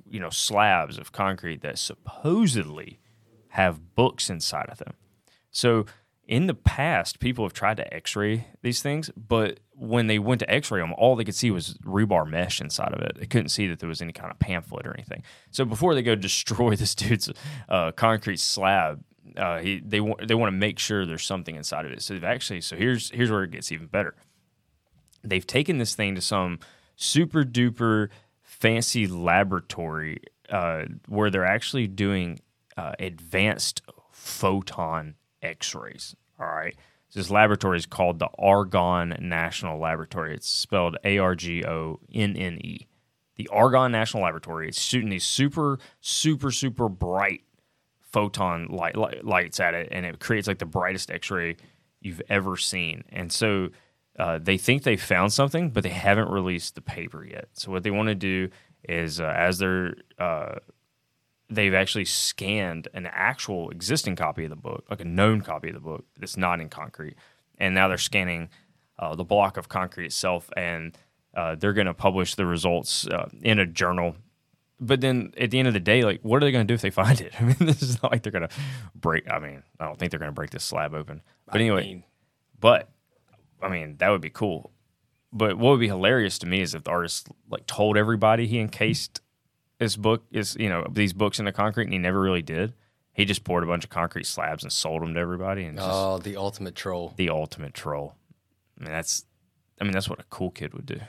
you 0.08 0.18
know, 0.18 0.30
slabs 0.30 0.98
of 0.98 1.12
concrete 1.12 1.62
that 1.62 1.78
supposedly 1.78 2.98
have 3.50 3.94
books 3.94 4.30
inside 4.30 4.68
of 4.68 4.78
them. 4.78 4.94
So 5.50 5.86
in 6.26 6.46
the 6.46 6.54
past, 6.54 7.18
people 7.18 7.44
have 7.44 7.52
tried 7.52 7.76
to 7.78 7.94
x 7.94 8.14
ray 8.14 8.46
these 8.62 8.80
things, 8.80 9.10
but 9.16 9.58
when 9.72 10.06
they 10.06 10.18
went 10.18 10.38
to 10.40 10.50
x 10.50 10.70
ray 10.70 10.80
them, 10.80 10.94
all 10.96 11.16
they 11.16 11.24
could 11.24 11.34
see 11.34 11.50
was 11.50 11.74
rebar 11.84 12.28
mesh 12.28 12.60
inside 12.60 12.92
of 12.92 13.00
it. 13.00 13.16
They 13.18 13.26
couldn't 13.26 13.48
see 13.48 13.66
that 13.66 13.80
there 13.80 13.88
was 13.88 14.00
any 14.00 14.12
kind 14.12 14.30
of 14.30 14.38
pamphlet 14.38 14.86
or 14.86 14.94
anything. 14.94 15.24
So 15.50 15.64
before 15.64 15.94
they 15.94 16.02
go 16.02 16.14
destroy 16.16 16.76
this 16.76 16.94
dude's 16.94 17.30
uh, 17.68 17.90
concrete 17.92 18.38
slab, 18.38 19.02
uh, 19.36 19.58
he, 19.58 19.80
they 19.80 19.98
they 20.24 20.34
want 20.34 20.52
to 20.52 20.56
make 20.56 20.78
sure 20.78 21.04
there's 21.04 21.26
something 21.26 21.56
inside 21.56 21.84
of 21.84 21.90
it. 21.92 22.02
So 22.02 22.14
they've 22.14 22.24
actually 22.24 22.60
so 22.60 22.76
here's 22.76 23.10
here's 23.10 23.30
where 23.30 23.42
it 23.42 23.50
gets 23.50 23.72
even 23.72 23.86
better. 23.86 24.14
They've 25.24 25.46
taken 25.46 25.78
this 25.78 25.96
thing 25.96 26.14
to 26.14 26.20
some 26.20 26.60
super 26.94 27.42
duper 27.42 28.08
fancy 28.42 29.06
laboratory 29.06 30.20
uh, 30.48 30.84
where 31.08 31.30
they're 31.30 31.44
actually 31.44 31.88
doing 31.88 32.38
uh, 32.80 32.92
advanced 32.98 33.82
photon 34.10 35.14
X-rays. 35.42 36.16
All 36.38 36.46
right, 36.46 36.74
this 37.14 37.30
laboratory 37.30 37.76
is 37.76 37.86
called 37.86 38.18
the 38.18 38.28
Argonne 38.38 39.16
National 39.20 39.78
Laboratory. 39.78 40.34
It's 40.34 40.48
spelled 40.48 40.96
A 41.04 41.18
R 41.18 41.34
G 41.34 41.64
O 41.64 42.00
N 42.12 42.36
N 42.36 42.58
E. 42.64 42.86
The 43.36 43.48
Argonne 43.48 43.92
National 43.92 44.22
Laboratory. 44.22 44.68
is 44.68 44.80
shooting 44.80 45.10
these 45.10 45.24
super 45.24 45.78
super 46.00 46.50
super 46.50 46.88
bright 46.88 47.42
photon 48.00 48.66
light, 48.70 48.96
light, 48.96 49.24
lights 49.24 49.60
at 49.60 49.74
it, 49.74 49.88
and 49.92 50.06
it 50.06 50.18
creates 50.18 50.48
like 50.48 50.58
the 50.58 50.66
brightest 50.66 51.10
X-ray 51.10 51.56
you've 52.00 52.22
ever 52.28 52.56
seen. 52.56 53.04
And 53.10 53.30
so 53.30 53.68
uh, 54.18 54.38
they 54.38 54.58
think 54.58 54.82
they 54.82 54.96
found 54.96 55.32
something, 55.32 55.70
but 55.70 55.82
they 55.82 55.90
haven't 55.90 56.30
released 56.30 56.74
the 56.74 56.80
paper 56.80 57.24
yet. 57.24 57.48
So 57.52 57.70
what 57.70 57.82
they 57.82 57.90
want 57.90 58.08
to 58.08 58.14
do 58.14 58.48
is, 58.88 59.20
uh, 59.20 59.34
as 59.36 59.58
they're 59.58 59.94
uh, 60.18 60.56
they've 61.50 61.74
actually 61.74 62.04
scanned 62.04 62.88
an 62.94 63.06
actual 63.06 63.70
existing 63.70 64.16
copy 64.16 64.44
of 64.44 64.50
the 64.50 64.56
book, 64.56 64.84
like 64.90 65.00
a 65.00 65.04
known 65.04 65.40
copy 65.40 65.68
of 65.68 65.74
the 65.74 65.80
book 65.80 66.04
that's 66.16 66.36
not 66.36 66.60
in 66.60 66.68
concrete, 66.68 67.16
and 67.58 67.74
now 67.74 67.88
they're 67.88 67.98
scanning 67.98 68.48
uh, 68.98 69.14
the 69.14 69.24
block 69.24 69.56
of 69.56 69.68
concrete 69.68 70.06
itself, 70.06 70.50
and 70.56 70.96
uh, 71.34 71.54
they're 71.54 71.72
going 71.72 71.86
to 71.86 71.94
publish 71.94 72.34
the 72.34 72.46
results 72.46 73.06
uh, 73.06 73.28
in 73.42 73.58
a 73.58 73.66
journal 73.66 74.16
but 74.80 75.02
then 75.02 75.32
at 75.36 75.50
the 75.50 75.58
end 75.58 75.68
of 75.68 75.74
the 75.74 75.80
day, 75.80 76.02
like, 76.04 76.20
what 76.22 76.38
are 76.38 76.46
they 76.46 76.52
going 76.52 76.66
to 76.66 76.70
do 76.70 76.74
if 76.74 76.80
they 76.80 76.90
find 77.04 77.20
it? 77.20 77.34
I 77.40 77.44
mean, 77.44 77.56
this 77.60 77.82
is 77.82 78.02
not 78.02 78.10
like 78.10 78.22
they're 78.22 78.32
going 78.32 78.48
to 78.48 78.54
break. 78.94 79.30
I 79.30 79.38
mean, 79.38 79.62
I 79.78 79.84
don't 79.84 79.98
think 79.98 80.10
they're 80.10 80.18
going 80.18 80.30
to 80.30 80.34
break 80.34 80.50
this 80.50 80.64
slab 80.64 80.94
open. 80.94 81.22
But 81.46 81.56
anyway, 81.56 81.84
mean- 81.84 82.04
but 82.58 82.90
I 83.62 83.68
mean, 83.68 83.96
that 83.98 84.08
would 84.08 84.22
be 84.22 84.30
cool. 84.30 84.72
But 85.32 85.58
what 85.58 85.70
would 85.70 85.80
be 85.80 85.86
hilarious 85.86 86.38
to 86.40 86.46
me 86.46 86.60
is 86.60 86.74
if 86.74 86.84
the 86.84 86.90
artist 86.90 87.28
like 87.48 87.66
told 87.66 87.96
everybody 87.96 88.46
he 88.46 88.58
encased 88.58 89.20
this 89.80 89.96
book 89.96 90.22
is 90.30 90.56
you 90.60 90.68
know 90.68 90.86
these 90.92 91.12
books 91.12 91.40
into 91.40 91.50
concrete, 91.50 91.84
and 91.84 91.92
he 91.92 91.98
never 91.98 92.20
really 92.20 92.42
did. 92.42 92.74
He 93.12 93.24
just 93.24 93.42
poured 93.42 93.64
a 93.64 93.66
bunch 93.66 93.82
of 93.82 93.90
concrete 93.90 94.26
slabs 94.26 94.62
and 94.62 94.72
sold 94.72 95.02
them 95.02 95.14
to 95.14 95.20
everybody, 95.20 95.64
and 95.64 95.78
Oh, 95.80 96.18
the 96.18 96.36
ultimate 96.36 96.76
troll. 96.76 97.12
the 97.16 97.30
ultimate 97.30 97.74
troll. 97.74 98.14
I 98.78 98.84
mean, 98.84 98.92
that's, 98.92 99.24
I 99.80 99.84
mean, 99.84 99.92
that's 99.92 100.08
what 100.08 100.20
a 100.20 100.24
cool 100.30 100.50
kid 100.52 100.72
would 100.74 100.86
do. 100.86 101.00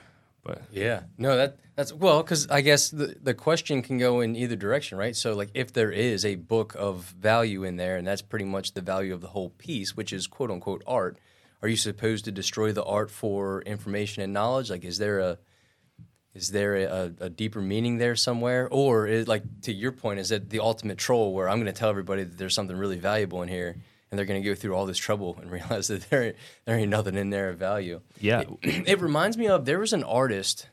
But 0.43 0.63
Yeah, 0.71 1.03
no, 1.19 1.37
that 1.37 1.57
that's 1.75 1.93
well, 1.93 2.23
because 2.23 2.47
I 2.49 2.61
guess 2.61 2.89
the 2.89 3.15
the 3.21 3.35
question 3.35 3.81
can 3.83 3.99
go 3.99 4.21
in 4.21 4.35
either 4.35 4.55
direction, 4.55 4.97
right? 4.97 5.15
So, 5.15 5.35
like, 5.35 5.51
if 5.53 5.71
there 5.71 5.91
is 5.91 6.25
a 6.25 6.35
book 6.35 6.75
of 6.77 7.03
value 7.19 7.63
in 7.63 7.75
there, 7.75 7.97
and 7.97 8.07
that's 8.07 8.23
pretty 8.23 8.45
much 8.45 8.73
the 8.73 8.81
value 8.81 9.13
of 9.13 9.21
the 9.21 9.27
whole 9.27 9.51
piece, 9.51 9.95
which 9.95 10.11
is 10.11 10.25
quote 10.25 10.49
unquote 10.49 10.81
art, 10.87 11.19
are 11.61 11.67
you 11.69 11.77
supposed 11.77 12.25
to 12.25 12.31
destroy 12.31 12.71
the 12.71 12.83
art 12.83 13.11
for 13.11 13.61
information 13.61 14.23
and 14.23 14.33
knowledge? 14.33 14.71
Like, 14.71 14.83
is 14.83 14.97
there 14.97 15.19
a 15.19 15.37
is 16.33 16.49
there 16.49 16.75
a, 16.75 17.13
a 17.19 17.29
deeper 17.29 17.61
meaning 17.61 17.97
there 17.97 18.15
somewhere, 18.15 18.67
or 18.71 19.07
is, 19.07 19.27
like 19.27 19.43
to 19.63 19.73
your 19.73 19.91
point, 19.91 20.19
is 20.19 20.31
it 20.31 20.49
the 20.49 20.59
ultimate 20.59 20.97
troll 20.97 21.33
where 21.33 21.49
I'm 21.49 21.57
going 21.57 21.73
to 21.73 21.77
tell 21.77 21.89
everybody 21.89 22.23
that 22.23 22.37
there's 22.37 22.55
something 22.55 22.75
really 22.75 22.99
valuable 22.99 23.41
in 23.41 23.49
here, 23.49 23.75
and 24.09 24.17
they're 24.17 24.25
going 24.25 24.41
to 24.41 24.47
go 24.47 24.55
through 24.55 24.75
all 24.75 24.85
this 24.85 24.97
trouble 24.97 25.37
and 25.41 25.51
realize 25.51 25.87
that 25.87 26.09
there 26.09 26.33
there 26.65 26.77
ain't 26.77 26.89
nothing 26.89 27.15
in 27.15 27.29
there 27.29 27.49
of 27.49 27.57
value? 27.57 28.01
yeah, 28.19 28.43
it 28.61 29.01
reminds 29.01 29.37
me 29.37 29.47
of 29.47 29.65
there 29.65 29.79
was 29.79 29.93
an 29.93 30.03
artist 30.03 30.67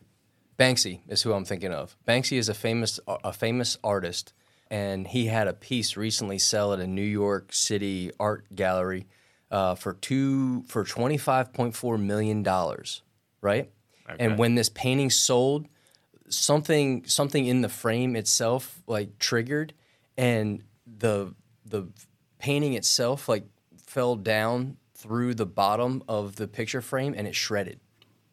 Banksy 0.58 1.00
is 1.06 1.22
who 1.22 1.32
I'm 1.32 1.44
thinking 1.44 1.72
of. 1.72 1.96
Banksy 2.06 2.36
is 2.36 2.48
a 2.48 2.54
famous 2.54 2.98
a 3.06 3.32
famous 3.32 3.78
artist 3.84 4.32
and 4.70 5.06
he 5.06 5.26
had 5.26 5.48
a 5.48 5.52
piece 5.52 5.96
recently 5.96 6.38
sell 6.38 6.72
at 6.72 6.80
a 6.80 6.86
New 6.86 7.00
York 7.00 7.52
City 7.52 8.10
art 8.18 8.44
gallery 8.54 9.06
uh, 9.50 9.76
for 9.76 9.94
two 9.94 10.62
for 10.64 10.84
25.4 10.84 12.02
million 12.02 12.42
dollars, 12.42 13.02
right? 13.40 13.70
And 14.18 14.38
when 14.38 14.54
this 14.54 14.68
painting 14.68 15.10
sold, 15.10 15.66
something 16.28 17.04
something 17.06 17.46
in 17.46 17.62
the 17.62 17.68
frame 17.68 18.16
itself 18.16 18.82
like 18.86 19.18
triggered 19.18 19.72
and 20.16 20.62
the 20.86 21.34
the 21.64 21.88
painting 22.38 22.74
itself 22.74 23.28
like 23.28 23.44
fell 23.86 24.16
down 24.16 24.76
through 24.94 25.34
the 25.34 25.46
bottom 25.46 26.02
of 26.08 26.36
the 26.36 26.48
picture 26.48 26.80
frame 26.80 27.14
and 27.16 27.26
it 27.26 27.34
shredded. 27.34 27.80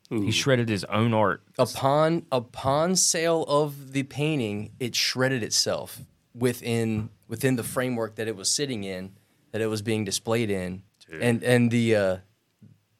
He 0.10 0.32
shredded 0.32 0.70
his 0.70 0.84
own 0.86 1.13
art. 1.13 1.41
upon 1.58 2.25
upon 2.32 2.96
sale 2.96 3.44
of 3.48 3.91
the 3.94 4.03
painting, 4.03 4.72
it 4.79 4.96
shredded 4.96 5.41
itself 5.41 6.01
within 6.34 7.10
within 7.27 7.55
the 7.55 7.63
framework 7.63 8.15
that 8.15 8.27
it 8.27 8.36
was 8.36 8.51
sitting 8.51 8.84
in, 8.84 9.17
that 9.51 9.62
it 9.62 9.67
was 9.67 9.82
being 9.82 10.05
displayed 10.05 10.51
in, 10.51 10.84
and 11.22 11.44
and 11.44 11.72
the 11.72 11.96
uh, 11.96 12.17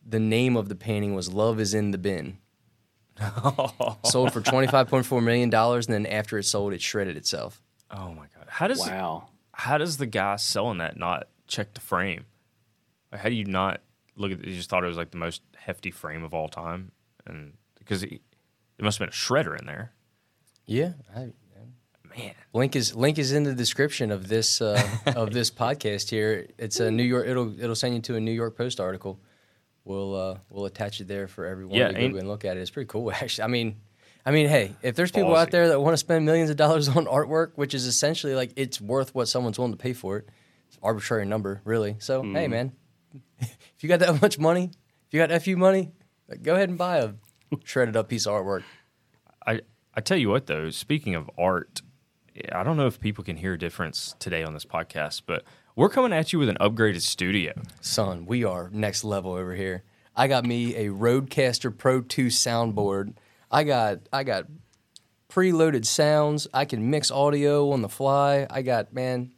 the 0.06 0.20
name 0.20 0.56
of 0.58 0.68
the 0.68 0.76
painting 0.76 1.14
was 1.14 1.32
"Love 1.32 1.60
Is 1.60 1.74
in 1.74 1.92
the 1.92 1.98
Bin." 2.00 2.40
sold 4.06 4.34
for 4.34 4.42
twenty 4.42 4.68
five 4.68 4.88
point 4.88 5.06
four 5.06 5.22
million 5.22 5.50
dollars, 5.50 5.88
and 5.88 5.94
then 5.94 6.06
after 6.06 6.38
it 6.38 6.44
sold, 6.44 6.74
it 6.74 6.82
shredded 6.82 7.18
itself. 7.18 7.62
Oh 7.92 8.10
my 8.14 8.26
god! 8.36 8.48
How 8.48 8.68
does 8.68 8.80
Wow. 8.80 9.30
how 9.54 9.78
does 9.78 9.98
the 9.98 10.06
guy 10.06 10.36
selling 10.36 10.80
that 10.80 10.98
not 10.98 11.28
check 11.48 11.74
the 11.74 11.82
frame? 11.82 12.26
Like, 13.12 13.22
how 13.22 13.30
do 13.30 13.36
you 13.36 13.46
not 13.46 13.82
look 14.16 14.32
at? 14.32 14.40
It? 14.40 14.48
You 14.48 14.56
just 14.56 14.70
thought 14.70 14.84
it 14.84 14.88
was 14.88 14.98
like 14.98 15.12
the 15.12 15.18
most 15.18 15.42
hefty 15.58 15.92
frame 15.92 16.24
of 16.24 16.34
all 16.34 16.50
time, 16.50 16.92
and 17.26 17.54
because 17.80 18.04
it, 18.04 18.22
there 18.78 18.84
must 18.86 19.00
have 19.00 19.08
been 19.08 19.14
a 19.14 19.16
shredder 19.16 19.58
in 19.60 19.66
there. 19.66 19.94
Yeah, 20.66 20.94
I, 21.16 21.30
Man, 22.18 22.34
link 22.54 22.76
is 22.78 22.96
link 22.96 23.18
is 23.20 23.34
in 23.34 23.44
the 23.44 23.54
description 23.54 24.10
of 24.10 24.28
this 24.30 24.62
uh, 24.62 24.82
of 25.16 25.32
this 25.34 25.52
podcast 25.64 26.10
here. 26.10 26.48
It's 26.58 26.80
a 26.80 26.90
New 26.90 27.04
York. 27.04 27.28
It'll 27.28 27.60
it'll 27.60 27.76
send 27.76 27.94
you 27.96 28.02
to 28.04 28.16
a 28.16 28.20
New 28.22 28.32
York 28.32 28.58
Post 28.58 28.80
article. 28.80 29.20
We'll 29.86 30.16
uh, 30.16 30.38
we'll 30.50 30.66
attach 30.66 31.00
it 31.00 31.08
there 31.08 31.28
for 31.28 31.46
everyone 31.46 31.78
Yeah, 31.78 31.88
to 31.90 31.94
go 31.94 32.18
and 32.18 32.28
look 32.28 32.44
at 32.44 32.58
it. 32.58 32.62
It's 32.62 32.72
pretty 32.72 32.88
cool, 32.88 33.12
actually. 33.12 33.44
I 33.44 33.48
mean, 33.48 33.76
I 34.26 34.32
mean, 34.32 34.48
hey, 34.48 34.76
if 34.82 34.96
there's 34.96 35.12
people 35.12 35.36
out 35.36 35.52
there 35.52 35.70
that 35.70 35.80
want 35.80 35.94
to 35.94 35.98
spend 35.98 36.26
millions 36.26 36.50
of 36.50 36.58
dollars 36.58 36.90
on 36.98 37.06
artwork, 37.06 37.52
which 37.56 37.74
is 37.74 37.86
essentially 37.86 38.34
like 38.36 38.52
it's 38.56 38.82
worth 38.82 39.14
what 39.16 39.28
someone's 39.28 39.58
willing 39.60 39.74
to 39.74 39.78
pay 39.78 39.94
for 39.94 40.18
it, 40.18 40.30
it's 40.68 40.76
an 40.78 40.82
arbitrary 40.84 41.26
number, 41.26 41.62
really. 41.64 41.96
So 42.00 42.24
Mm-hmm. 42.24 42.36
hey, 42.36 42.48
man, 42.48 42.72
if 43.40 43.82
you 43.82 43.88
got 43.90 44.00
that 44.00 44.22
much 44.22 44.40
money, 44.40 44.72
if 45.08 45.14
you 45.14 45.26
got 45.26 45.42
fu 45.44 45.56
money, 45.56 45.92
go 46.42 46.56
ahead 46.56 46.70
and 46.70 46.78
buy 46.78 46.98
a 46.98 47.12
shredded 47.64 47.96
up 47.96 48.10
piece 48.10 48.26
of 48.26 48.34
artwork. 48.34 48.64
I 49.46 49.62
I 49.94 50.02
tell 50.02 50.18
you 50.18 50.30
what 50.30 50.48
though. 50.48 50.72
Speaking 50.72 51.14
of 51.14 51.30
art, 51.38 51.84
I 52.52 52.64
don't 52.64 52.76
know 52.76 52.88
if 52.88 53.00
people 53.00 53.24
can 53.24 53.38
hear 53.38 53.54
a 53.54 53.58
difference 53.60 54.16
today 54.18 54.44
on 54.44 54.54
this 54.56 54.66
podcast, 54.66 55.22
but 55.28 55.44
we're 55.76 55.90
coming 55.90 56.14
at 56.14 56.32
you 56.32 56.40
with 56.40 56.50
an 56.50 56.58
upgraded 56.60 57.02
studio. 57.02 57.54
Son, 57.82 58.26
we 58.26 58.44
are 58.44 58.70
next 58.72 59.04
level 59.04 59.34
over 59.34 59.54
here. 59.54 59.84
I 60.16 60.28
got 60.28 60.46
me 60.46 60.76
a 60.76 60.90
Rodecaster 60.90 61.76
Pro 61.76 62.02
2 62.02 62.28
soundboard. 62.28 63.14
I 63.52 63.64
got 63.64 64.00
I 64.12 64.24
got 64.24 64.46
preloaded 65.30 65.86
sounds. 65.86 66.48
I 66.54 66.66
can 66.66 66.90
mix 66.90 67.12
audio 67.12 67.72
on 67.72 67.82
the 67.82 67.90
fly. 67.90 68.48
I 68.50 68.62
got 68.62 68.94
man. 68.94 69.32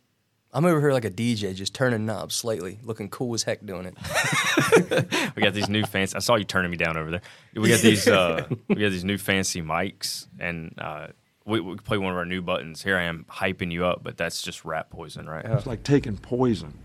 I'm 0.54 0.66
over 0.66 0.80
here 0.80 0.94
like 0.94 1.06
a 1.06 1.12
DJ, 1.12 1.54
just 1.54 1.76
turning 1.76 2.06
knobs 2.06 2.34
slightly, 2.34 2.80
looking 2.82 3.10
cool 3.10 3.34
as 3.34 3.44
heck 3.44 3.66
doing 3.66 3.86
it. 3.86 3.96
We 5.36 5.44
got 5.44 5.54
these 5.54 5.70
new 5.70 5.84
fancy. 5.86 6.16
I 6.16 6.20
saw 6.20 6.36
you 6.36 6.46
turning 6.46 6.72
me 6.72 6.78
down 6.78 6.98
over 6.98 7.12
there. 7.12 7.22
We 7.54 7.70
got 7.70 7.82
these. 7.82 8.08
Uh, 8.08 8.48
we 8.68 8.76
got 8.76 8.90
these 8.90 9.04
new 9.04 9.18
fancy 9.18 9.62
mics, 9.62 10.28
and 10.40 10.74
uh, 10.80 11.08
we, 11.48 11.62
we 11.62 11.76
play 11.78 11.98
one 11.98 12.12
of 12.12 12.18
our 12.18 12.26
new 12.26 12.42
buttons. 12.42 12.84
Here 12.84 12.98
I 12.98 13.04
am 13.04 13.26
hyping 13.30 13.72
you 13.72 13.86
up, 13.86 14.04
but 14.04 14.18
that's 14.18 14.42
just 14.42 14.66
rat 14.66 14.90
poison, 14.90 15.28
right? 15.28 15.46
It's 15.46 15.66
like 15.66 15.84
taking 15.84 16.18
poison, 16.18 16.78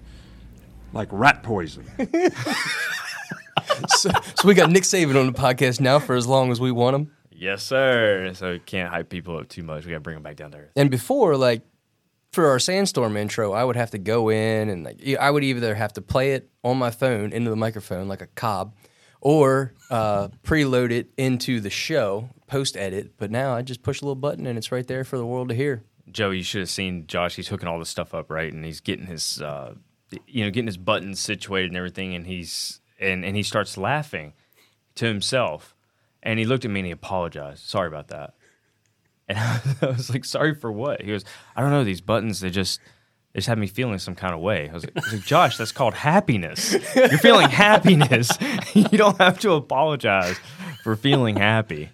like 0.92 1.08
rat 1.10 1.42
poison. 1.42 1.84
so, 3.88 4.10
so 4.36 4.48
we 4.48 4.54
got 4.54 4.70
Nick 4.70 4.84
Saban 4.84 5.18
on 5.18 5.26
the 5.26 5.32
podcast 5.32 5.80
now 5.80 5.98
for 5.98 6.14
as 6.14 6.26
long 6.26 6.52
as 6.52 6.60
we 6.60 6.70
want 6.70 6.94
him. 6.94 7.10
Yes, 7.32 7.64
sir. 7.64 8.30
So 8.34 8.52
you 8.52 8.60
can't 8.60 8.88
hype 8.88 9.08
people 9.08 9.36
up 9.36 9.48
too 9.48 9.64
much. 9.64 9.84
We 9.84 9.90
got 9.90 9.96
to 9.96 10.00
bring 10.00 10.14
them 10.14 10.22
back 10.22 10.36
down 10.36 10.52
there. 10.52 10.70
And 10.76 10.92
before, 10.92 11.36
like 11.36 11.62
for 12.32 12.46
our 12.46 12.60
sandstorm 12.60 13.16
intro, 13.16 13.52
I 13.52 13.64
would 13.64 13.74
have 13.74 13.90
to 13.90 13.98
go 13.98 14.28
in 14.28 14.68
and 14.68 14.84
like 14.84 15.02
I 15.18 15.28
would 15.28 15.42
either 15.42 15.74
have 15.74 15.92
to 15.94 16.00
play 16.00 16.34
it 16.34 16.48
on 16.62 16.78
my 16.78 16.92
phone 16.92 17.32
into 17.32 17.50
the 17.50 17.56
microphone 17.56 18.06
like 18.06 18.22
a 18.22 18.28
cob, 18.28 18.76
or 19.22 19.72
uh, 19.88 20.28
preload 20.42 20.90
it 20.90 21.08
into 21.16 21.60
the 21.60 21.70
show 21.70 22.28
post 22.48 22.76
edit. 22.76 23.12
But 23.16 23.30
now 23.30 23.54
I 23.54 23.62
just 23.62 23.82
push 23.82 24.02
a 24.02 24.04
little 24.04 24.16
button 24.16 24.46
and 24.46 24.58
it's 24.58 24.72
right 24.72 24.86
there 24.86 25.04
for 25.04 25.16
the 25.16 25.24
world 25.24 25.48
to 25.48 25.54
hear. 25.54 25.84
Joe, 26.10 26.30
you 26.30 26.42
should 26.42 26.58
have 26.58 26.68
seen 26.68 27.06
Josh. 27.06 27.36
He's 27.36 27.48
hooking 27.48 27.68
all 27.68 27.78
this 27.78 27.88
stuff 27.88 28.14
up, 28.14 28.30
right? 28.30 28.52
And 28.52 28.64
he's 28.64 28.80
getting 28.80 29.06
his, 29.06 29.40
uh, 29.40 29.74
you 30.26 30.44
know, 30.44 30.50
getting 30.50 30.66
his 30.66 30.76
buttons 30.76 31.20
situated 31.20 31.70
and 31.70 31.76
everything. 31.76 32.14
And 32.14 32.26
he's 32.26 32.80
and 33.00 33.24
and 33.24 33.36
he 33.36 33.44
starts 33.44 33.78
laughing 33.78 34.32
to 34.96 35.06
himself. 35.06 35.74
And 36.20 36.38
he 36.38 36.44
looked 36.44 36.64
at 36.64 36.70
me 36.70 36.80
and 36.80 36.86
he 36.86 36.92
apologized. 36.92 37.64
Sorry 37.64 37.88
about 37.88 38.08
that. 38.08 38.34
And 39.28 39.38
I 39.80 39.86
was 39.86 40.10
like, 40.10 40.24
sorry 40.24 40.54
for 40.54 40.70
what? 40.70 41.00
He 41.00 41.06
goes, 41.06 41.24
I 41.54 41.62
don't 41.62 41.70
know. 41.70 41.84
These 41.84 42.00
buttons, 42.00 42.40
they 42.40 42.50
just 42.50 42.80
they 43.32 43.38
just 43.38 43.48
had 43.48 43.58
me 43.58 43.66
feeling 43.66 43.98
some 43.98 44.14
kind 44.14 44.34
of 44.34 44.40
way. 44.40 44.68
I 44.68 44.74
was 44.74 44.84
like, 44.84 44.96
I 44.96 45.00
was 45.00 45.12
like 45.14 45.22
Josh, 45.22 45.56
that's 45.56 45.72
called 45.72 45.94
happiness. 45.94 46.76
You're 46.94 47.18
feeling 47.18 47.48
happiness. 47.48 48.30
you 48.74 48.84
don't 48.84 49.18
have 49.18 49.38
to 49.40 49.52
apologize 49.52 50.36
for 50.82 50.96
feeling 50.96 51.36
happy. 51.36 51.88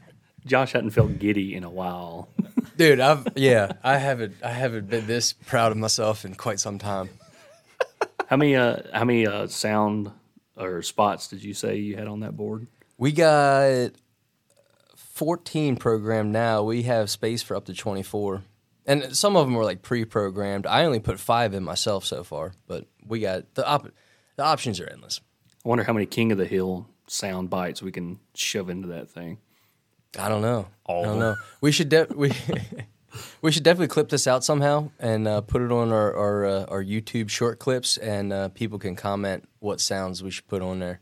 Josh 0.46 0.72
hadn't 0.72 0.90
felt 0.90 1.18
giddy 1.18 1.54
in 1.54 1.62
a 1.62 1.70
while. 1.70 2.28
Dude, 2.76 3.00
I've 3.00 3.26
yeah, 3.36 3.72
I 3.84 3.98
haven't 3.98 4.36
I 4.42 4.50
haven't 4.50 4.88
been 4.88 5.06
this 5.06 5.32
proud 5.32 5.72
of 5.72 5.78
myself 5.78 6.24
in 6.24 6.34
quite 6.34 6.58
some 6.58 6.78
time. 6.78 7.10
How 8.26 8.36
many 8.36 8.56
uh, 8.56 8.78
how 8.92 9.04
many 9.04 9.26
uh, 9.26 9.46
sound 9.46 10.10
or 10.56 10.82
spots 10.82 11.28
did 11.28 11.42
you 11.42 11.54
say 11.54 11.76
you 11.76 11.96
had 11.96 12.08
on 12.08 12.20
that 12.20 12.36
board? 12.36 12.66
We 12.96 13.12
got 13.12 13.92
14 14.96 15.76
programmed 15.76 16.32
now. 16.32 16.62
We 16.62 16.82
have 16.82 17.10
space 17.10 17.42
for 17.42 17.56
up 17.56 17.64
to 17.66 17.74
24. 17.74 18.42
And 18.88 19.14
some 19.16 19.36
of 19.36 19.46
them 19.46 19.54
were 19.54 19.64
like 19.64 19.82
pre-programmed. 19.82 20.66
I 20.66 20.84
only 20.84 20.98
put 20.98 21.20
5 21.20 21.54
in 21.54 21.62
myself 21.62 22.04
so 22.06 22.24
far, 22.24 22.54
but 22.66 22.86
we 23.06 23.20
got 23.20 23.54
the 23.54 23.64
op- 23.68 23.92
the 24.36 24.42
options 24.42 24.80
are 24.80 24.88
endless. 24.90 25.20
I 25.64 25.68
wonder 25.68 25.84
how 25.84 25.92
many 25.92 26.06
King 26.06 26.32
of 26.32 26.38
the 26.38 26.46
Hill 26.46 26.88
sound 27.06 27.50
bites 27.50 27.82
we 27.82 27.92
can 27.92 28.18
shove 28.34 28.70
into 28.70 28.88
that 28.88 29.10
thing. 29.10 29.38
I 30.18 30.28
don't 30.30 30.42
know. 30.42 30.68
All 30.86 31.04
I 31.04 31.06
don't 31.06 31.18
know. 31.18 31.36
We 31.60 31.70
should 31.70 31.90
de- 31.90 32.06
we 32.14 32.32
we 33.42 33.52
should 33.52 33.62
definitely 33.62 33.88
clip 33.88 34.08
this 34.08 34.26
out 34.26 34.42
somehow 34.42 34.90
and 34.98 35.28
uh, 35.28 35.42
put 35.42 35.60
it 35.62 35.70
on 35.70 35.92
our 35.92 36.16
our, 36.16 36.46
uh, 36.46 36.64
our 36.66 36.82
YouTube 36.82 37.28
short 37.28 37.58
clips, 37.58 37.98
and 37.98 38.32
uh, 38.32 38.48
people 38.48 38.78
can 38.78 38.96
comment 38.96 39.46
what 39.58 39.80
sounds 39.80 40.22
we 40.22 40.30
should 40.30 40.48
put 40.48 40.62
on 40.62 40.78
there. 40.78 41.00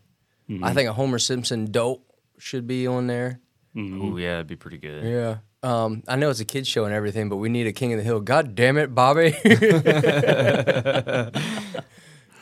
I 0.62 0.72
think 0.74 0.88
a 0.88 0.92
Homer 0.92 1.18
Simpson 1.18 1.70
dope 1.72 2.04
should 2.38 2.66
be 2.66 2.86
on 2.86 3.06
there. 3.06 3.40
Oh 3.76 4.16
yeah, 4.16 4.34
it'd 4.34 4.46
be 4.46 4.56
pretty 4.56 4.78
good. 4.78 5.04
Yeah. 5.04 5.38
Um, 5.66 6.02
I 6.06 6.14
know 6.16 6.30
it's 6.30 6.38
a 6.40 6.44
kids 6.44 6.68
show 6.68 6.84
and 6.84 6.94
everything, 6.94 7.28
but 7.28 7.36
we 7.36 7.48
need 7.48 7.66
a 7.66 7.72
King 7.72 7.92
of 7.92 7.98
the 7.98 8.04
Hill. 8.04 8.20
God 8.20 8.54
damn 8.54 8.76
it, 8.78 8.94
Bobby! 8.94 9.34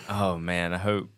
Oh 0.06 0.36
man, 0.38 0.74
I 0.74 0.78
hope. 0.78 1.08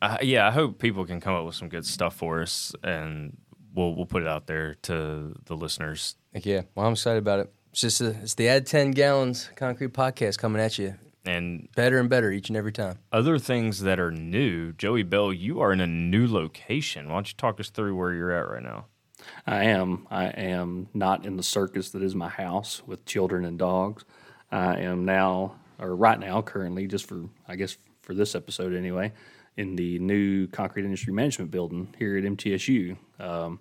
Uh, 0.00 0.16
yeah, 0.22 0.46
I 0.48 0.50
hope 0.50 0.78
people 0.78 1.04
can 1.04 1.20
come 1.20 1.34
up 1.34 1.44
with 1.44 1.54
some 1.54 1.68
good 1.68 1.84
stuff 1.84 2.16
for 2.16 2.40
us, 2.40 2.72
and 2.82 3.36
we'll 3.74 3.94
we'll 3.94 4.06
put 4.06 4.22
it 4.22 4.28
out 4.28 4.46
there 4.46 4.74
to 4.82 5.34
the 5.44 5.54
listeners. 5.54 6.16
Heck 6.32 6.46
yeah, 6.46 6.62
well, 6.74 6.86
I'm 6.86 6.92
excited 6.94 7.18
about 7.18 7.40
it. 7.40 7.52
It's 7.72 7.82
just 7.82 8.00
a, 8.00 8.08
it's 8.22 8.34
the 8.34 8.48
Add 8.48 8.66
Ten 8.66 8.92
Gallons 8.92 9.50
Concrete 9.56 9.92
podcast 9.92 10.38
coming 10.38 10.62
at 10.62 10.78
you, 10.78 10.94
And 11.26 11.68
better 11.76 11.98
and 12.00 12.08
better 12.08 12.32
each 12.32 12.48
and 12.48 12.56
every 12.56 12.72
time. 12.72 12.98
other 13.12 13.38
things 13.38 13.80
that 13.82 14.00
are 14.00 14.10
new, 14.10 14.72
Joey 14.72 15.02
Bell, 15.02 15.34
you 15.34 15.60
are 15.60 15.70
in 15.70 15.80
a 15.82 15.86
new 15.86 16.26
location. 16.26 17.08
Why 17.08 17.16
don't 17.16 17.28
you 17.28 17.34
talk 17.36 17.60
us 17.60 17.68
through 17.68 17.94
where 17.94 18.14
you're 18.14 18.32
at 18.32 18.48
right 18.50 18.62
now? 18.62 18.86
I 19.46 19.64
am. 19.64 20.06
I 20.10 20.26
am 20.26 20.88
not 20.94 21.26
in 21.26 21.36
the 21.36 21.42
circus 21.42 21.90
that 21.90 22.02
is 22.02 22.14
my 22.14 22.28
house 22.28 22.82
with 22.86 23.04
children 23.04 23.44
and 23.44 23.58
dogs. 23.58 24.04
I 24.50 24.78
am 24.78 25.04
now, 25.04 25.56
or 25.78 25.94
right 25.94 26.18
now, 26.18 26.42
currently, 26.42 26.86
just 26.86 27.06
for 27.06 27.24
I 27.48 27.56
guess 27.56 27.76
for 28.02 28.14
this 28.14 28.34
episode 28.34 28.74
anyway, 28.74 29.12
in 29.56 29.76
the 29.76 29.98
new 29.98 30.46
concrete 30.46 30.84
industry 30.84 31.12
management 31.12 31.50
building 31.50 31.94
here 31.98 32.16
at 32.16 32.24
MTSU. 32.24 32.96
Um, 33.18 33.60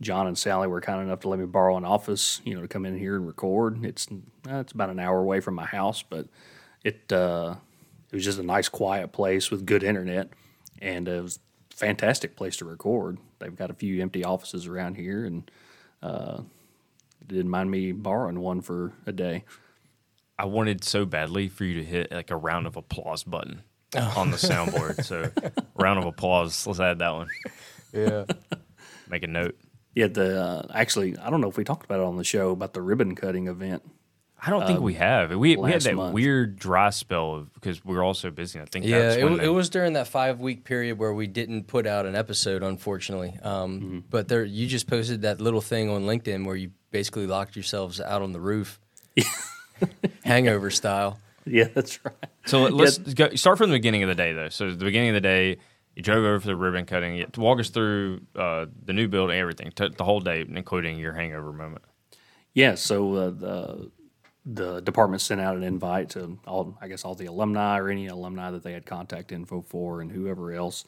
John 0.00 0.28
and 0.28 0.38
Sally 0.38 0.68
were 0.68 0.80
kind 0.80 1.02
enough 1.02 1.20
to 1.20 1.28
let 1.28 1.40
me 1.40 1.46
borrow 1.46 1.76
an 1.76 1.84
office, 1.84 2.40
you 2.44 2.54
know, 2.54 2.62
to 2.62 2.68
come 2.68 2.86
in 2.86 2.96
here 2.96 3.16
and 3.16 3.26
record. 3.26 3.84
It's 3.84 4.06
uh, 4.48 4.58
it's 4.58 4.72
about 4.72 4.90
an 4.90 5.00
hour 5.00 5.18
away 5.18 5.40
from 5.40 5.54
my 5.54 5.64
house, 5.64 6.02
but 6.02 6.26
it 6.84 7.12
uh, 7.12 7.56
it 8.10 8.16
was 8.16 8.24
just 8.24 8.38
a 8.38 8.42
nice, 8.42 8.68
quiet 8.68 9.12
place 9.12 9.50
with 9.50 9.66
good 9.66 9.82
internet, 9.82 10.30
and 10.80 11.08
it 11.08 11.22
was 11.22 11.40
a 11.72 11.76
fantastic 11.76 12.36
place 12.36 12.56
to 12.58 12.64
record. 12.64 13.18
They've 13.38 13.54
got 13.54 13.70
a 13.70 13.74
few 13.74 14.00
empty 14.02 14.24
offices 14.24 14.66
around 14.66 14.96
here, 14.96 15.24
and 15.24 15.50
uh, 16.02 16.42
didn't 17.26 17.50
mind 17.50 17.70
me 17.70 17.92
borrowing 17.92 18.40
one 18.40 18.60
for 18.60 18.92
a 19.06 19.12
day. 19.12 19.44
I 20.38 20.44
wanted 20.44 20.84
so 20.84 21.04
badly 21.04 21.48
for 21.48 21.64
you 21.64 21.74
to 21.74 21.84
hit 21.84 22.12
like 22.12 22.30
a 22.30 22.36
round 22.36 22.66
of 22.66 22.76
applause 22.76 23.24
button 23.24 23.62
on 23.94 24.30
the 24.30 24.36
soundboard. 24.36 25.04
so, 25.04 25.30
round 25.74 25.98
of 25.98 26.04
applause. 26.04 26.66
Let's 26.66 26.80
add 26.80 27.00
that 27.00 27.10
one. 27.10 27.28
Yeah. 27.92 28.24
Make 29.08 29.22
a 29.22 29.26
note. 29.26 29.58
Yeah, 29.94 30.06
the 30.06 30.40
uh, 30.40 30.66
actually, 30.72 31.18
I 31.18 31.30
don't 31.30 31.40
know 31.40 31.48
if 31.48 31.56
we 31.56 31.64
talked 31.64 31.84
about 31.84 32.00
it 32.00 32.04
on 32.04 32.16
the 32.16 32.24
show 32.24 32.50
about 32.50 32.72
the 32.72 32.82
ribbon 32.82 33.16
cutting 33.16 33.48
event. 33.48 33.82
I 34.40 34.50
don't 34.50 34.66
think 34.66 34.80
we 34.80 34.94
have. 34.94 35.30
We, 35.30 35.56
we 35.56 35.70
had 35.72 35.80
that 35.82 35.94
month. 35.96 36.14
weird 36.14 36.56
dry 36.58 36.90
spell 36.90 37.34
of, 37.34 37.52
because 37.54 37.84
we 37.84 37.94
were 37.96 38.04
all 38.04 38.14
so 38.14 38.30
busy. 38.30 38.60
I 38.60 38.66
think 38.66 38.84
Yeah, 38.86 38.98
that's 39.00 39.16
it, 39.16 39.24
when 39.24 39.38
they- 39.38 39.44
it 39.46 39.48
was 39.48 39.68
during 39.68 39.94
that 39.94 40.06
five 40.06 40.38
week 40.40 40.62
period 40.64 40.96
where 40.98 41.12
we 41.12 41.26
didn't 41.26 41.64
put 41.66 41.86
out 41.86 42.06
an 42.06 42.14
episode, 42.14 42.62
unfortunately. 42.62 43.36
Um, 43.42 43.80
Mm-hmm. 43.80 43.98
But 44.10 44.28
there, 44.28 44.44
you 44.44 44.66
just 44.68 44.86
posted 44.86 45.22
that 45.22 45.40
little 45.40 45.60
thing 45.60 45.90
on 45.90 46.02
LinkedIn 46.04 46.46
where 46.46 46.54
you 46.56 46.70
basically 46.92 47.26
locked 47.26 47.56
yourselves 47.56 48.00
out 48.00 48.22
on 48.22 48.32
the 48.32 48.40
roof, 48.40 48.78
hangover 50.24 50.70
style. 50.70 51.18
Yeah, 51.46 51.64
that's 51.74 52.04
right. 52.04 52.14
So 52.46 52.62
let- 52.62 52.72
let's 52.74 52.98
go, 52.98 53.34
start 53.34 53.58
from 53.58 53.70
the 53.70 53.76
beginning 53.76 54.02
of 54.02 54.08
the 54.08 54.14
day, 54.14 54.32
though. 54.32 54.48
So 54.50 54.70
the 54.70 54.84
beginning 54.84 55.10
of 55.10 55.14
the 55.14 55.20
day, 55.20 55.56
you 55.94 56.02
drove 56.02 56.18
over 56.24 56.40
for 56.40 56.46
the 56.46 56.56
ribbon 56.56 56.84
cutting. 56.86 57.16
You, 57.16 57.26
walk 57.36 57.58
us 57.60 57.70
through 57.70 58.20
uh, 58.36 58.66
the 58.84 58.92
new 58.92 59.08
building, 59.08 59.38
everything, 59.38 59.72
t- 59.74 59.88
the 59.96 60.04
whole 60.04 60.20
day, 60.20 60.44
including 60.48 60.98
your 60.98 61.12
hangover 61.12 61.52
moment. 61.52 61.82
Yeah, 62.54 62.74
so 62.76 63.14
uh, 63.14 63.30
the 63.30 63.90
the 64.50 64.80
department 64.80 65.20
sent 65.20 65.40
out 65.40 65.56
an 65.56 65.62
invite 65.62 66.10
to 66.10 66.38
all, 66.46 66.78
I 66.80 66.88
guess, 66.88 67.04
all 67.04 67.14
the 67.14 67.26
alumni 67.26 67.78
or 67.78 67.90
any 67.90 68.06
alumni 68.06 68.50
that 68.50 68.62
they 68.62 68.72
had 68.72 68.86
contact 68.86 69.30
info 69.30 69.60
for, 69.60 70.00
and 70.00 70.10
whoever 70.10 70.52
else 70.52 70.86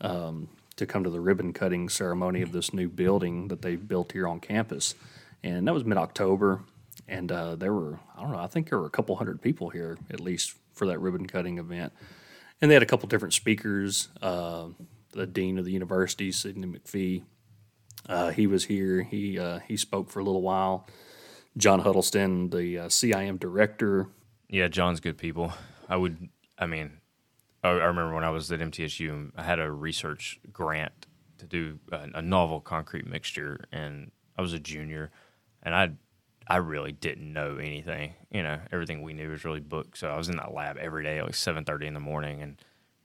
um, 0.00 0.48
to 0.74 0.86
come 0.86 1.04
to 1.04 1.10
the 1.10 1.20
ribbon 1.20 1.52
cutting 1.52 1.88
ceremony 1.88 2.42
of 2.42 2.50
this 2.50 2.74
new 2.74 2.88
building 2.88 3.48
that 3.48 3.62
they 3.62 3.76
built 3.76 4.12
here 4.12 4.26
on 4.26 4.40
campus. 4.40 4.96
And 5.44 5.68
that 5.68 5.74
was 5.74 5.84
mid 5.84 5.98
October, 5.98 6.62
and 7.06 7.30
uh, 7.30 7.54
there 7.54 7.72
were 7.72 8.00
I 8.16 8.22
don't 8.22 8.32
know, 8.32 8.38
I 8.38 8.48
think 8.48 8.70
there 8.70 8.80
were 8.80 8.86
a 8.86 8.90
couple 8.90 9.14
hundred 9.14 9.40
people 9.40 9.70
here 9.70 9.98
at 10.10 10.18
least 10.18 10.54
for 10.72 10.86
that 10.88 11.00
ribbon 11.00 11.26
cutting 11.26 11.58
event. 11.58 11.92
And 12.60 12.70
they 12.70 12.74
had 12.74 12.82
a 12.82 12.86
couple 12.86 13.08
different 13.08 13.34
speakers. 13.34 14.08
Uh, 14.20 14.68
the 15.12 15.26
dean 15.26 15.58
of 15.58 15.64
the 15.64 15.72
university, 15.72 16.32
Sidney 16.32 16.66
McPhee, 16.66 17.22
uh, 18.08 18.30
he 18.30 18.46
was 18.46 18.64
here. 18.64 19.02
He 19.02 19.38
uh, 19.38 19.60
he 19.60 19.76
spoke 19.76 20.10
for 20.10 20.18
a 20.18 20.24
little 20.24 20.42
while. 20.42 20.88
John 21.56 21.80
Huddleston, 21.80 22.50
the 22.50 22.78
uh, 22.78 22.86
CIM 22.86 23.38
director. 23.38 24.08
Yeah, 24.48 24.68
John's 24.68 25.00
good 25.00 25.18
people. 25.18 25.52
I 25.88 25.96
would, 25.96 26.28
I 26.58 26.66
mean, 26.66 26.92
I, 27.62 27.68
I 27.68 27.84
remember 27.86 28.14
when 28.14 28.24
I 28.24 28.30
was 28.30 28.50
at 28.52 28.60
MTSU, 28.60 29.32
I 29.36 29.42
had 29.42 29.58
a 29.58 29.70
research 29.70 30.38
grant 30.52 31.06
to 31.38 31.46
do 31.46 31.78
a, 31.90 32.08
a 32.14 32.22
novel 32.22 32.60
concrete 32.60 33.06
mixture, 33.06 33.64
and 33.72 34.10
I 34.36 34.42
was 34.42 34.52
a 34.52 34.58
junior, 34.58 35.10
and 35.62 35.74
I, 35.74 35.92
I 36.46 36.56
really 36.58 36.92
didn't 36.92 37.32
know 37.32 37.56
anything. 37.56 38.14
You 38.30 38.42
know, 38.42 38.58
everything 38.70 39.02
we 39.02 39.14
knew 39.14 39.30
was 39.30 39.44
really 39.44 39.60
booked. 39.60 39.98
So 39.98 40.08
I 40.08 40.16
was 40.16 40.28
in 40.28 40.36
that 40.36 40.52
lab 40.52 40.76
every 40.76 41.02
day, 41.02 41.18
at 41.18 41.24
like 41.24 41.34
seven 41.34 41.64
thirty 41.64 41.86
in 41.86 41.94
the 41.94 42.00
morning, 42.00 42.42
and 42.42 42.62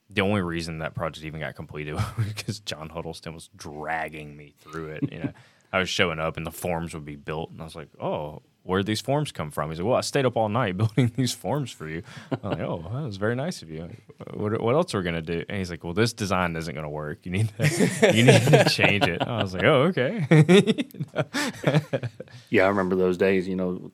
the 0.10 0.22
only 0.22 0.42
reason 0.42 0.80
that 0.80 0.94
project 0.94 1.26
even 1.26 1.40
got 1.40 1.56
completed 1.56 1.94
was 2.18 2.28
because 2.28 2.60
John 2.60 2.90
Huddleston 2.90 3.34
was 3.34 3.50
dragging 3.56 4.36
me 4.36 4.54
through 4.60 4.90
it. 4.90 5.12
You 5.12 5.20
know, 5.20 5.32
I 5.74 5.80
was 5.80 5.90
showing 5.90 6.20
up, 6.20 6.38
and 6.38 6.46
the 6.46 6.52
forms 6.52 6.94
would 6.94 7.06
be 7.06 7.16
built, 7.16 7.52
and 7.52 7.62
I 7.62 7.64
was 7.64 7.76
like, 7.76 7.90
oh, 8.00 8.42
where'd 8.64 8.86
these 8.86 9.02
forms 9.02 9.32
come 9.32 9.52
from? 9.52 9.70
He's 9.70 9.80
like, 9.80 9.88
well, 9.88 9.98
I 9.98 10.02
stayed 10.02 10.26
up 10.26 10.36
all 10.38 10.50
night 10.50 10.78
building 10.78 11.12
these 11.16 11.34
forms 11.34 11.72
for 11.72 11.88
you. 11.88 12.04
I'm 12.44 12.50
like, 12.52 12.60
oh, 12.60 12.86
that 12.94 13.04
was 13.04 13.18
very 13.18 13.36
nice 13.36 13.62
of 13.62 13.70
you. 13.70 13.90
What, 14.34 14.62
what 14.62 14.76
else 14.76 14.94
are 14.94 15.00
we 15.00 15.04
gonna 15.04 15.22
do? 15.22 15.44
And 15.50 15.58
he's 15.58 15.70
like, 15.72 15.84
well, 15.84 15.94
this 15.94 16.14
design 16.14 16.56
isn't 16.56 16.74
gonna 16.76 16.90
work. 16.90 17.20
You 17.26 17.32
need 17.32 17.50
to, 17.58 18.12
you 18.14 18.24
need 18.24 18.42
to 18.42 18.66
change 18.70 19.06
it. 19.08 19.22
I 19.22 19.42
was 19.42 19.54
like, 19.54 19.64
oh, 19.64 19.92
okay. 19.94 20.86
Yeah, 22.50 22.66
I 22.66 22.68
remember 22.68 22.96
those 22.96 23.18
days. 23.18 23.48
You 23.48 23.56
know, 23.56 23.92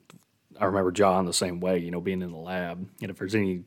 I 0.60 0.64
remember 0.64 0.90
John 0.90 1.26
the 1.26 1.32
same 1.32 1.60
way. 1.60 1.78
You 1.78 1.90
know, 1.92 2.00
being 2.00 2.22
in 2.22 2.32
the 2.32 2.38
lab, 2.38 2.84
and 3.00 3.10
if 3.10 3.16
there's 3.18 3.34
any, 3.36 3.62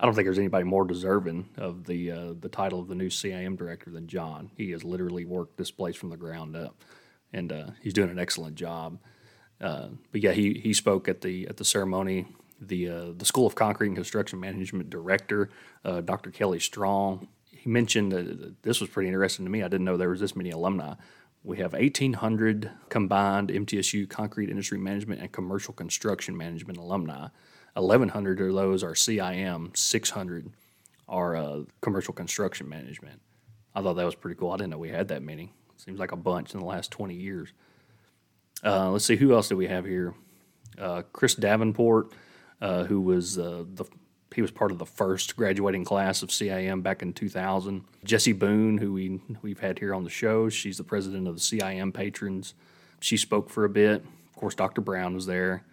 I 0.00 0.04
don't 0.04 0.14
think 0.14 0.26
there's 0.26 0.38
anybody 0.38 0.64
more 0.64 0.84
deserving 0.84 1.48
of 1.56 1.84
the 1.84 2.10
uh, 2.10 2.32
the 2.38 2.48
title 2.48 2.80
of 2.80 2.88
the 2.88 2.96
new 2.96 3.08
CIM 3.08 3.56
director 3.56 3.90
than 3.90 4.08
John. 4.08 4.50
He 4.56 4.72
has 4.72 4.82
literally 4.82 5.24
worked 5.24 5.56
this 5.56 5.70
place 5.70 5.94
from 5.94 6.10
the 6.10 6.16
ground 6.16 6.56
up, 6.56 6.74
and 7.32 7.52
uh, 7.52 7.66
he's 7.80 7.92
doing 7.92 8.10
an 8.10 8.18
excellent 8.18 8.54
job. 8.56 8.98
Uh, 9.60 9.88
but 10.10 10.20
yeah, 10.20 10.32
he 10.32 10.54
he 10.54 10.72
spoke 10.72 11.08
at 11.08 11.20
the 11.20 11.46
at 11.48 11.56
the 11.56 11.64
ceremony. 11.64 12.26
The 12.60 12.88
uh, 12.88 13.06
the 13.16 13.24
School 13.24 13.46
of 13.46 13.54
Concrete 13.54 13.88
and 13.88 13.96
Construction 13.96 14.38
Management 14.38 14.90
director, 14.90 15.50
uh, 15.84 16.00
Dr. 16.00 16.30
Kelly 16.30 16.60
Strong, 16.60 17.28
he 17.50 17.68
mentioned 17.68 18.12
that 18.12 18.62
this 18.62 18.80
was 18.80 18.90
pretty 18.90 19.08
interesting 19.08 19.44
to 19.44 19.50
me. 19.50 19.62
I 19.62 19.68
didn't 19.68 19.84
know 19.84 19.96
there 19.96 20.08
was 20.08 20.20
this 20.20 20.36
many 20.36 20.50
alumni. 20.50 20.94
We 21.44 21.58
have 21.58 21.72
1,800 21.72 22.70
combined 22.88 23.48
MTSU 23.48 24.08
concrete 24.08 24.48
industry 24.48 24.78
management 24.78 25.20
and 25.20 25.32
commercial 25.32 25.74
construction 25.74 26.36
management 26.36 26.78
alumni. 26.78 27.28
1,100 27.74 28.40
of 28.40 28.54
those 28.54 28.84
are 28.84 28.92
CIM, 28.92 29.76
600 29.76 30.50
are 31.08 31.36
uh, 31.36 31.60
commercial 31.80 32.14
construction 32.14 32.68
management. 32.68 33.20
I 33.74 33.82
thought 33.82 33.94
that 33.94 34.04
was 34.04 34.14
pretty 34.14 34.38
cool. 34.38 34.50
I 34.50 34.56
didn't 34.56 34.70
know 34.70 34.78
we 34.78 34.90
had 34.90 35.08
that 35.08 35.22
many. 35.22 35.52
Seems 35.84 35.98
like 35.98 36.12
a 36.12 36.16
bunch 36.16 36.54
in 36.54 36.60
the 36.60 36.66
last 36.66 36.92
20 36.92 37.14
years. 37.14 37.52
Uh, 38.64 38.90
let's 38.90 39.04
see, 39.04 39.16
who 39.16 39.34
else 39.34 39.48
do 39.48 39.56
we 39.56 39.66
have 39.66 39.84
here? 39.84 40.14
Uh, 40.78 41.02
Chris 41.12 41.34
Davenport, 41.34 42.12
uh, 42.60 42.84
who 42.84 43.00
was 43.00 43.36
uh, 43.36 43.64
the 43.74 43.84
he 44.32 44.40
was 44.40 44.50
part 44.50 44.70
of 44.70 44.78
the 44.78 44.86
first 44.86 45.36
graduating 45.36 45.84
class 45.84 46.22
of 46.22 46.30
CIM 46.30 46.82
back 46.82 47.02
in 47.02 47.12
2000. 47.12 47.84
Jesse 48.04 48.32
Boone, 48.32 48.78
who 48.78 48.92
we 48.92 49.20
we've 49.42 49.58
had 49.58 49.80
here 49.80 49.92
on 49.92 50.04
the 50.04 50.10
show, 50.10 50.48
she's 50.48 50.78
the 50.78 50.84
president 50.84 51.26
of 51.26 51.34
the 51.34 51.40
CIM 51.40 51.92
patrons. 51.92 52.54
She 53.00 53.16
spoke 53.16 53.50
for 53.50 53.64
a 53.64 53.68
bit. 53.68 54.04
Of 54.30 54.36
course, 54.36 54.54
Dr. 54.54 54.80
Brown 54.80 55.14
was 55.14 55.26
there. 55.26 55.64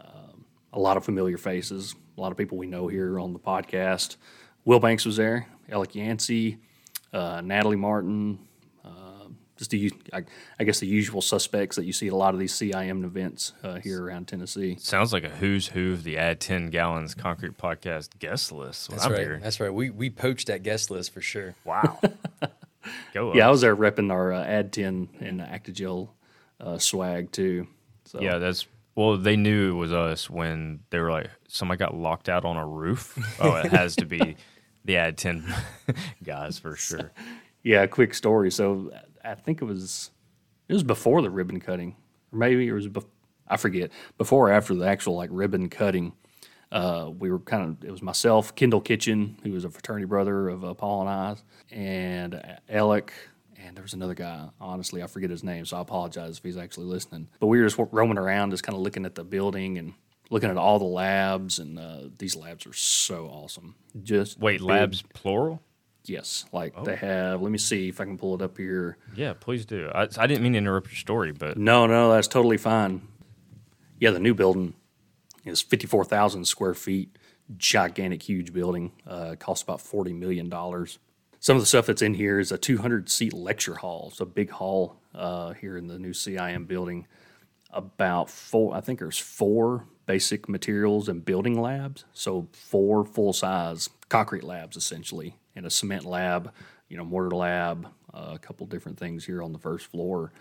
Um, 0.00 0.44
a 0.72 0.78
lot 0.78 0.96
of 0.96 1.04
familiar 1.04 1.36
faces, 1.36 1.96
a 2.16 2.20
lot 2.20 2.30
of 2.30 2.38
people 2.38 2.56
we 2.56 2.68
know 2.68 2.86
here 2.86 3.18
on 3.18 3.32
the 3.32 3.40
podcast. 3.40 4.16
Will 4.64 4.80
Banks 4.80 5.04
was 5.04 5.16
there. 5.16 5.48
Alec 5.68 5.96
Yancey, 5.96 6.58
uh, 7.12 7.40
Natalie 7.44 7.76
Martin, 7.76 8.38
just 9.60 9.70
the 9.70 9.92
I, 10.10 10.24
I 10.58 10.64
guess 10.64 10.80
the 10.80 10.86
usual 10.86 11.20
suspects 11.20 11.76
that 11.76 11.84
you 11.84 11.92
see 11.92 12.06
at 12.06 12.14
a 12.14 12.16
lot 12.16 12.32
of 12.32 12.40
these 12.40 12.54
CIM 12.54 13.04
events 13.04 13.52
uh, 13.62 13.74
here 13.74 14.02
around 14.02 14.26
Tennessee. 14.26 14.76
Sounds 14.80 15.12
like 15.12 15.22
a 15.22 15.28
who's 15.28 15.68
who 15.68 15.92
of 15.92 16.02
the 16.02 16.16
Add 16.16 16.40
10 16.40 16.70
Gallons 16.70 17.14
Concrete 17.14 17.58
Podcast 17.58 18.18
guest 18.18 18.52
list. 18.52 18.90
That's 18.90 19.04
I'm 19.04 19.12
right. 19.12 19.20
hearing. 19.20 19.42
That's 19.42 19.60
right. 19.60 19.72
We 19.72 19.90
we 19.90 20.08
poached 20.08 20.46
that 20.46 20.62
guest 20.62 20.90
list 20.90 21.12
for 21.12 21.20
sure. 21.20 21.54
Wow. 21.66 22.00
Go 23.12 23.30
Up. 23.30 23.36
Yeah, 23.36 23.48
I 23.48 23.50
was 23.50 23.60
there 23.60 23.76
repping 23.76 24.10
our 24.10 24.32
uh, 24.32 24.42
Add 24.42 24.72
10 24.72 25.10
and 25.20 25.40
Actigel 25.40 26.08
uh, 26.58 26.78
swag 26.78 27.30
too. 27.30 27.66
So 28.06 28.22
Yeah, 28.22 28.38
that's 28.38 28.66
well. 28.94 29.18
They 29.18 29.36
knew 29.36 29.72
it 29.72 29.78
was 29.78 29.92
us 29.92 30.30
when 30.30 30.80
they 30.88 31.00
were 31.00 31.10
like, 31.10 31.28
somebody 31.48 31.76
got 31.78 31.94
locked 31.94 32.30
out 32.30 32.46
on 32.46 32.56
a 32.56 32.66
roof. 32.66 33.18
Oh, 33.40 33.56
it 33.56 33.70
has 33.72 33.94
to 33.96 34.06
be 34.06 34.36
the 34.86 34.96
Add 34.96 35.18
Ten 35.18 35.44
guys 36.24 36.58
for 36.58 36.76
sure. 36.76 37.12
Yeah, 37.62 37.86
quick 37.86 38.14
story. 38.14 38.50
So 38.50 38.90
I 39.24 39.34
think 39.34 39.62
it 39.62 39.64
was 39.64 40.10
it 40.68 40.72
was 40.72 40.82
before 40.82 41.22
the 41.22 41.30
ribbon 41.30 41.60
cutting, 41.60 41.96
or 42.32 42.38
maybe 42.38 42.66
it 42.66 42.72
was 42.72 42.88
bef- 42.88 43.06
I 43.48 43.56
forget 43.56 43.90
before 44.18 44.48
or 44.48 44.52
after 44.52 44.74
the 44.74 44.86
actual 44.86 45.16
like 45.16 45.30
ribbon 45.32 45.68
cutting. 45.68 46.12
Uh, 46.72 47.10
we 47.18 47.30
were 47.30 47.40
kind 47.40 47.64
of 47.64 47.84
it 47.84 47.90
was 47.90 48.00
myself, 48.02 48.54
Kendall 48.54 48.80
Kitchen, 48.80 49.38
who 49.42 49.52
was 49.52 49.64
a 49.64 49.70
fraternity 49.70 50.06
brother 50.06 50.48
of 50.48 50.64
uh, 50.64 50.74
Paul 50.74 51.00
and 51.00 51.10
I, 51.10 51.36
and 51.74 52.58
Alec, 52.68 53.12
and 53.56 53.76
there 53.76 53.82
was 53.82 53.92
another 53.94 54.14
guy. 54.14 54.48
Honestly, 54.60 55.02
I 55.02 55.08
forget 55.08 55.30
his 55.30 55.42
name, 55.42 55.64
so 55.64 55.78
I 55.78 55.80
apologize 55.80 56.38
if 56.38 56.44
he's 56.44 56.56
actually 56.56 56.86
listening. 56.86 57.28
But 57.40 57.48
we 57.48 57.58
were 57.58 57.66
just 57.66 57.80
roaming 57.92 58.18
around, 58.18 58.52
just 58.52 58.62
kind 58.62 58.76
of 58.76 58.82
looking 58.82 59.04
at 59.04 59.16
the 59.16 59.24
building 59.24 59.78
and 59.78 59.94
looking 60.30 60.48
at 60.48 60.56
all 60.56 60.78
the 60.78 60.84
labs, 60.84 61.58
and 61.58 61.78
uh, 61.78 62.02
these 62.18 62.36
labs 62.36 62.66
are 62.66 62.72
so 62.72 63.26
awesome. 63.26 63.74
Just 64.02 64.38
Wait, 64.38 64.60
big- 64.60 64.62
labs 64.62 65.02
plural? 65.02 65.60
Yes, 66.04 66.44
like 66.52 66.72
Oh. 66.76 66.84
they 66.84 66.96
have. 66.96 67.42
Let 67.42 67.52
me 67.52 67.58
see 67.58 67.88
if 67.88 68.00
I 68.00 68.04
can 68.04 68.16
pull 68.18 68.34
it 68.34 68.42
up 68.42 68.56
here. 68.56 68.96
Yeah, 69.14 69.34
please 69.38 69.64
do. 69.66 69.90
I, 69.94 70.08
I 70.16 70.26
didn't 70.26 70.42
mean 70.42 70.52
to 70.52 70.58
interrupt 70.58 70.88
your 70.88 70.96
story, 70.96 71.32
but 71.32 71.56
No, 71.58 71.86
no, 71.86 72.10
that's 72.12 72.28
totally 72.28 72.56
fine. 72.56 73.02
Yeah, 73.98 74.10
the 74.10 74.18
new 74.20 74.34
building 74.34 74.74
is 75.44 75.60
54,000 75.60 76.46
square 76.46 76.74
feet, 76.74 77.16
gigantic, 77.56 78.22
huge 78.22 78.52
building. 78.52 78.92
Uh, 79.06 79.36
costs 79.38 79.62
about 79.62 79.78
$40 79.80 80.14
million. 80.18 80.50
Some 81.38 81.56
of 81.56 81.62
the 81.62 81.66
stuff 81.66 81.86
that's 81.86 82.02
in 82.02 82.14
here 82.14 82.38
is 82.38 82.50
a 82.52 82.58
200 82.58 83.08
seat 83.10 83.32
lecture 83.32 83.74
hall. 83.76 84.08
It's 84.10 84.20
a 84.20 84.26
big 84.26 84.50
hall 84.50 84.96
uh, 85.14 85.52
here 85.52 85.76
in 85.76 85.86
the 85.86 85.98
new 85.98 86.12
CIM 86.12 86.66
building. 86.66 87.06
About 87.72 88.28
four, 88.30 88.74
I 88.74 88.80
think 88.80 88.98
there's 88.98 89.18
four 89.18 89.86
basic 90.06 90.48
materials 90.48 91.08
and 91.08 91.24
building 91.24 91.60
labs. 91.60 92.04
So, 92.12 92.48
four 92.52 93.04
full 93.04 93.32
size 93.32 93.88
concrete 94.08 94.42
labs 94.42 94.76
essentially, 94.76 95.36
and 95.56 95.66
a 95.66 95.70
cement 95.70 96.04
lab, 96.04 96.52
you 96.88 96.96
know, 96.96 97.04
mortar 97.04 97.34
lab, 97.34 97.88
uh, 98.12 98.32
a 98.34 98.38
couple 98.38 98.66
different 98.66 98.98
things 98.98 99.24
here 99.24 99.42
on 99.42 99.52
the 99.52 99.58
first 99.58 99.86
floor 99.86 100.32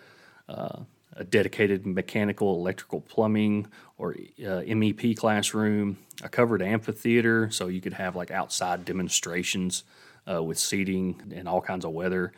uh, 0.50 0.80
a 1.16 1.24
dedicated 1.24 1.86
mechanical, 1.86 2.56
electrical, 2.56 3.02
plumbing, 3.02 3.68
or 3.98 4.16
uh, 4.42 4.62
MEP 4.66 5.18
classroom, 5.18 5.98
a 6.24 6.30
covered 6.30 6.62
amphitheater, 6.62 7.50
so 7.52 7.68
you 7.68 7.82
could 7.82 7.94
have 7.94 8.16
like 8.16 8.32
outside 8.32 8.86
demonstrations 8.86 9.84
uh, 10.32 10.42
with 10.42 10.58
seating 10.58 11.22
in 11.32 11.48
all 11.48 11.62
kinds 11.62 11.86
of 11.86 11.92
weather, 11.92 12.32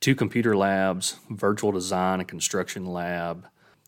two 0.00 0.14
computer 0.14 0.56
labs, 0.56 1.16
virtual 1.30 1.72
design 1.72 2.20
and 2.20 2.28
construction 2.28 2.86
lab 2.86 3.46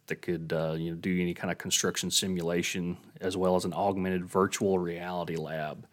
that 0.09 0.23
could 0.23 0.53
uh, 0.53 0.75
you 0.77 0.91
know 0.91 0.97
do 0.97 1.21
any 1.21 1.35
kind 1.35 1.51
of 1.51 1.59
construction 1.59 2.11
simulation, 2.11 2.97
as 3.21 3.37
well 3.37 3.57
as 3.57 3.65
an 3.65 3.73
augmented 3.73 4.25
virtual 4.25 4.79
reality 4.79 5.37
lab. 5.37 5.87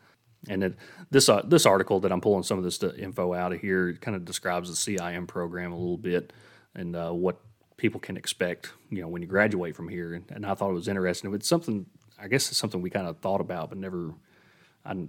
And 0.49 0.63
it, 0.63 0.75
this 1.09 1.29
uh, 1.29 1.41
this 1.45 1.65
article 1.65 2.01
that 2.01 2.11
I'm 2.11 2.21
pulling 2.21 2.43
some 2.43 2.57
of 2.57 2.63
this 2.63 2.83
info 2.83 3.33
out 3.33 3.53
of 3.53 3.61
here 3.61 3.93
kind 4.01 4.15
of 4.15 4.25
describes 4.25 4.69
the 4.69 4.97
CIM 4.97 5.27
program 5.27 5.71
a 5.71 5.77
little 5.77 5.97
bit 5.97 6.33
and 6.75 6.95
uh, 6.95 7.11
what 7.11 7.37
people 7.77 7.99
can 7.99 8.17
expect, 8.17 8.71
you 8.89 9.01
know, 9.01 9.07
when 9.07 9.21
you 9.21 9.27
graduate 9.27 9.75
from 9.75 9.87
here. 9.87 10.13
And, 10.13 10.25
and 10.31 10.45
I 10.45 10.53
thought 10.53 10.69
it 10.69 10.73
was 10.73 10.87
interesting. 10.87 11.33
It's 11.33 11.47
something, 11.47 11.85
I 12.19 12.27
guess, 12.27 12.49
it's 12.49 12.57
something 12.57 12.81
we 12.81 12.89
kind 12.89 13.07
of 13.07 13.19
thought 13.19 13.41
about, 13.41 13.69
but 13.69 13.77
never, 13.77 14.13
I 14.85 15.07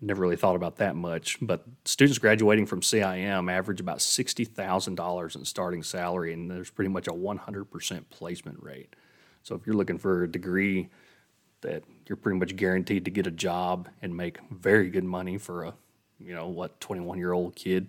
never 0.00 0.22
really 0.22 0.36
thought 0.36 0.56
about 0.56 0.76
that 0.76 0.96
much. 0.96 1.38
But 1.40 1.64
students 1.84 2.18
graduating 2.18 2.66
from 2.66 2.80
CIM 2.80 3.50
average 3.50 3.80
about 3.80 4.00
sixty 4.00 4.44
thousand 4.44 4.94
dollars 4.94 5.36
in 5.36 5.44
starting 5.44 5.82
salary, 5.82 6.32
and 6.32 6.50
there's 6.50 6.70
pretty 6.70 6.90
much 6.90 7.08
a 7.08 7.12
one 7.12 7.36
hundred 7.36 7.66
percent 7.66 8.08
placement 8.10 8.62
rate. 8.62 8.96
So 9.42 9.54
if 9.54 9.66
you're 9.66 9.76
looking 9.76 9.98
for 9.98 10.24
a 10.24 10.30
degree 10.30 10.88
that 11.62 11.84
you're 12.06 12.16
pretty 12.16 12.38
much 12.38 12.56
guaranteed 12.56 13.04
to 13.04 13.10
get 13.10 13.26
a 13.26 13.30
job 13.30 13.88
and 14.02 14.16
make 14.16 14.38
very 14.50 14.90
good 14.90 15.04
money 15.04 15.38
for 15.38 15.64
a, 15.64 15.74
you 16.18 16.34
know, 16.34 16.48
what, 16.48 16.80
21 16.80 17.18
year 17.18 17.32
old 17.32 17.54
kid, 17.56 17.88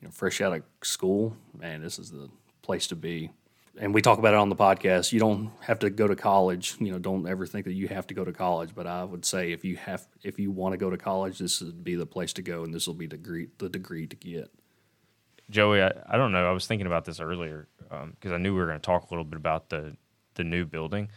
you 0.00 0.06
know, 0.06 0.12
fresh 0.12 0.40
out 0.40 0.52
of 0.52 0.62
school, 0.82 1.36
man, 1.58 1.82
this 1.82 1.98
is 1.98 2.10
the 2.10 2.28
place 2.62 2.86
to 2.88 2.96
be. 2.96 3.30
And 3.80 3.94
we 3.94 4.02
talk 4.02 4.18
about 4.18 4.34
it 4.34 4.38
on 4.38 4.48
the 4.48 4.56
podcast. 4.56 5.12
You 5.12 5.20
don't 5.20 5.52
have 5.60 5.78
to 5.80 5.90
go 5.90 6.08
to 6.08 6.16
college. 6.16 6.76
You 6.80 6.92
know, 6.92 6.98
don't 6.98 7.28
ever 7.28 7.46
think 7.46 7.64
that 7.66 7.74
you 7.74 7.86
have 7.88 8.08
to 8.08 8.14
go 8.14 8.24
to 8.24 8.32
college. 8.32 8.70
But 8.74 8.88
I 8.88 9.04
would 9.04 9.24
say 9.24 9.52
if 9.52 9.64
you 9.64 9.76
have, 9.76 10.06
if 10.24 10.38
you 10.38 10.50
want 10.50 10.72
to 10.72 10.76
go 10.76 10.90
to 10.90 10.96
college, 10.96 11.38
this 11.38 11.60
would 11.60 11.84
be 11.84 11.94
the 11.94 12.06
place 12.06 12.32
to 12.34 12.42
go, 12.42 12.64
and 12.64 12.74
this 12.74 12.88
will 12.88 12.94
be 12.94 13.06
degree 13.06 13.48
the 13.58 13.68
degree 13.68 14.06
to 14.08 14.16
get. 14.16 14.50
Joey, 15.50 15.80
I, 15.80 15.92
I 16.08 16.16
don't 16.16 16.32
know. 16.32 16.46
I 16.46 16.52
was 16.52 16.66
thinking 16.66 16.86
about 16.86 17.04
this 17.04 17.20
earlier 17.20 17.68
um, 17.90 18.10
because 18.10 18.32
I 18.32 18.38
knew 18.38 18.52
we 18.52 18.58
were 18.58 18.66
going 18.66 18.80
to 18.80 18.84
talk 18.84 19.10
a 19.10 19.14
little 19.14 19.24
bit 19.24 19.36
about 19.36 19.68
the 19.68 19.96
the 20.34 20.44
new 20.44 20.64
building, 20.64 21.08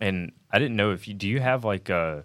and 0.00 0.32
I 0.50 0.58
didn't 0.58 0.76
know 0.76 0.92
if 0.92 1.08
you 1.08 1.14
do 1.14 1.28
you 1.28 1.40
have 1.40 1.64
like 1.64 1.88
a 1.88 2.24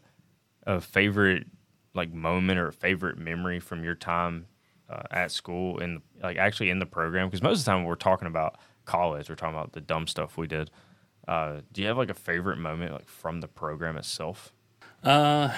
a 0.66 0.82
favorite 0.82 1.48
like 1.94 2.14
moment 2.14 2.60
or 2.60 2.68
a 2.68 2.74
favorite 2.74 3.18
memory 3.18 3.60
from 3.60 3.84
your 3.84 3.96
time 3.96 4.46
uh, 4.90 5.04
at 5.12 5.32
school 5.32 5.80
and 5.80 6.02
like 6.22 6.38
actually 6.38 6.70
in 6.70 6.80
the 6.80 6.86
program 6.86 7.28
because 7.28 7.42
most 7.42 7.60
of 7.60 7.66
the 7.66 7.72
time 7.72 7.84
we're 7.84 7.96
talking 7.96 8.28
about 8.28 8.58
college, 8.86 9.30
we're 9.30 9.36
talking 9.36 9.56
about 9.56 9.74
the 9.74 9.82
dumb 9.82 10.08
stuff 10.08 10.38
we 10.38 10.48
did. 10.48 10.72
Uh, 11.28 11.62
do 11.72 11.82
you 11.82 11.88
have 11.88 11.98
like 11.98 12.10
a 12.10 12.16
favorite 12.16 12.58
moment 12.58 12.92
like 12.92 13.08
from 13.08 13.40
the 13.40 13.48
program 13.48 13.98
itself? 13.98 14.52
Uh, 15.04 15.54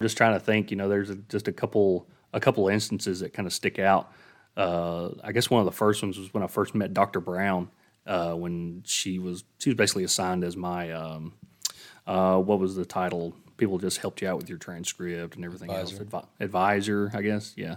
just 0.00 0.16
trying 0.16 0.34
to 0.34 0.40
think. 0.40 0.70
You 0.70 0.76
know, 0.76 0.88
there's 0.88 1.10
a, 1.10 1.16
just 1.16 1.48
a 1.48 1.52
couple 1.52 2.06
a 2.32 2.40
couple 2.40 2.68
instances 2.68 3.20
that 3.20 3.32
kind 3.32 3.46
of 3.46 3.52
stick 3.52 3.78
out. 3.78 4.12
Uh, 4.56 5.10
I 5.22 5.32
guess 5.32 5.50
one 5.50 5.60
of 5.60 5.66
the 5.66 5.72
first 5.72 6.02
ones 6.02 6.18
was 6.18 6.32
when 6.32 6.42
I 6.42 6.46
first 6.46 6.74
met 6.74 6.94
Dr. 6.94 7.20
Brown. 7.20 7.70
Uh, 8.06 8.34
when 8.34 8.82
she 8.86 9.18
was 9.18 9.42
she 9.58 9.70
was 9.70 9.76
basically 9.76 10.04
assigned 10.04 10.44
as 10.44 10.56
my 10.56 10.92
um, 10.92 11.32
uh, 12.06 12.38
what 12.38 12.58
was 12.58 12.74
the 12.76 12.84
title? 12.84 13.34
People 13.56 13.78
just 13.78 13.98
helped 13.98 14.20
you 14.22 14.28
out 14.28 14.36
with 14.36 14.48
your 14.48 14.58
transcript 14.58 15.34
and 15.36 15.44
everything 15.44 15.70
else. 15.70 15.92
Advi- 15.92 16.26
advisor, 16.40 17.10
I 17.14 17.22
guess. 17.22 17.54
Yeah. 17.56 17.76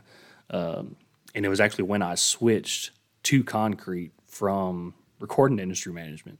Um, 0.50 0.96
and 1.36 1.46
it 1.46 1.50
was 1.50 1.60
actually 1.60 1.86
when 1.86 2.02
I 2.02 2.16
switched 2.16 2.92
to 3.24 3.44
concrete 3.44 4.12
from 4.28 4.94
recording 5.20 5.60
industry 5.60 5.94
management. 5.94 6.40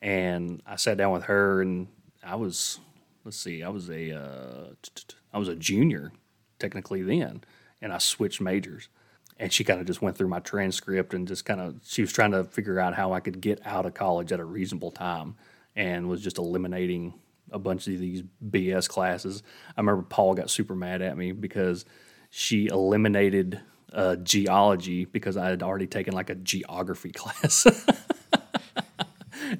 and 0.00 0.62
I 0.66 0.76
sat 0.76 0.96
down 0.98 1.12
with 1.12 1.24
her, 1.24 1.62
and 1.62 1.88
I 2.22 2.36
was 2.36 2.78
let's 3.24 3.36
see, 3.38 3.62
I 3.62 3.68
was 3.70 3.88
a 3.90 4.12
uh, 4.12 4.66
t- 4.82 4.90
t- 4.94 5.04
t- 5.08 5.16
I 5.32 5.38
was 5.38 5.48
a 5.48 5.56
junior 5.56 6.12
technically 6.58 7.02
then, 7.02 7.42
and 7.80 7.92
I 7.92 7.98
switched 7.98 8.40
majors. 8.40 8.88
And 9.36 9.52
she 9.52 9.64
kind 9.64 9.80
of 9.80 9.86
just 9.86 10.00
went 10.00 10.16
through 10.16 10.28
my 10.28 10.38
transcript 10.38 11.12
and 11.12 11.26
just 11.26 11.44
kind 11.44 11.60
of 11.60 11.76
she 11.84 12.02
was 12.02 12.12
trying 12.12 12.30
to 12.32 12.44
figure 12.44 12.78
out 12.78 12.94
how 12.94 13.12
I 13.12 13.20
could 13.20 13.40
get 13.40 13.60
out 13.66 13.84
of 13.86 13.94
college 13.94 14.30
at 14.30 14.38
a 14.40 14.44
reasonable 14.44 14.92
time, 14.92 15.34
and 15.76 16.08
was 16.08 16.22
just 16.22 16.38
eliminating 16.38 17.14
a 17.50 17.58
bunch 17.58 17.86
of 17.86 17.98
these 17.98 18.22
BS 18.50 18.88
classes. 18.88 19.42
I 19.76 19.80
remember 19.80 20.02
Paul 20.02 20.34
got 20.34 20.50
super 20.50 20.74
mad 20.74 21.02
at 21.02 21.16
me 21.16 21.32
because 21.32 21.84
she 22.30 22.66
eliminated 22.66 23.60
uh, 23.92 24.16
geology 24.16 25.04
because 25.04 25.36
I 25.36 25.46
had 25.50 25.62
already 25.62 25.86
taken 25.86 26.14
like 26.14 26.30
a 26.30 26.34
geography 26.34 27.12
class. 27.14 27.66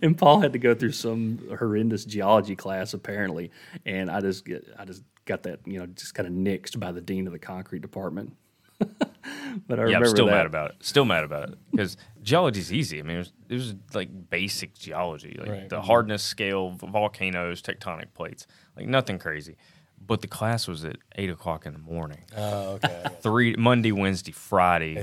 and 0.03 0.17
Paul 0.19 0.41
had 0.41 0.53
to 0.55 0.59
go 0.59 0.75
through 0.75 0.93
some 0.93 1.41
horrendous 1.59 2.05
geology 2.05 2.57
class 2.57 2.95
apparently, 2.95 3.51
and 3.87 4.11
I 4.11 4.21
just 4.21 4.45
get 4.45 4.67
I 4.79 4.85
just 4.85 5.03
got 5.25 5.45
that 5.45 5.61
you 5.67 5.79
know 5.79 5.87
just 5.87 6.15
kind 6.15 6.27
of 6.27 6.35
nixed 6.35 6.79
by 6.79 6.93
the 6.93 7.01
dean 7.01 7.27
of 7.27 7.33
the 7.33 7.39
concrete 7.39 7.83
department. 7.83 8.37
But 9.67 9.79
I 9.79 9.83
Yeah, 9.83 9.87
remember 9.87 10.07
I'm 10.07 10.11
still 10.11 10.27
that. 10.27 10.33
mad 10.33 10.47
about 10.47 10.71
it. 10.71 10.77
Still 10.81 11.05
mad 11.05 11.25
about 11.25 11.51
it 11.51 11.59
because 11.71 11.97
geology 12.23 12.61
is 12.61 12.73
easy. 12.73 12.99
I 12.99 13.03
mean, 13.03 13.17
it 13.17 13.19
was, 13.19 13.33
it 13.49 13.55
was 13.55 13.75
like 13.95 14.31
basic 14.31 14.75
geology, 14.75 15.37
like 15.39 15.69
the 15.69 15.77
mm-hmm. 15.77 15.87
hardness 15.87 16.23
scale, 16.23 16.71
volcanoes, 16.71 17.63
tectonic 17.63 18.13
plates, 18.15 18.47
like 18.77 18.87
nothing 18.87 19.19
crazy. 19.19 19.57
But 20.07 20.21
the 20.21 20.27
class 20.27 20.69
was 20.69 20.85
at 20.85 20.97
eight 21.17 21.31
o'clock 21.31 21.65
in 21.65 21.73
the 21.73 21.79
morning. 21.79 22.25
Oh, 22.37 22.73
okay. 22.73 23.07
Three 23.21 23.57
Monday, 23.57 23.93
Wednesday, 23.93 24.33
Friday 24.33 24.95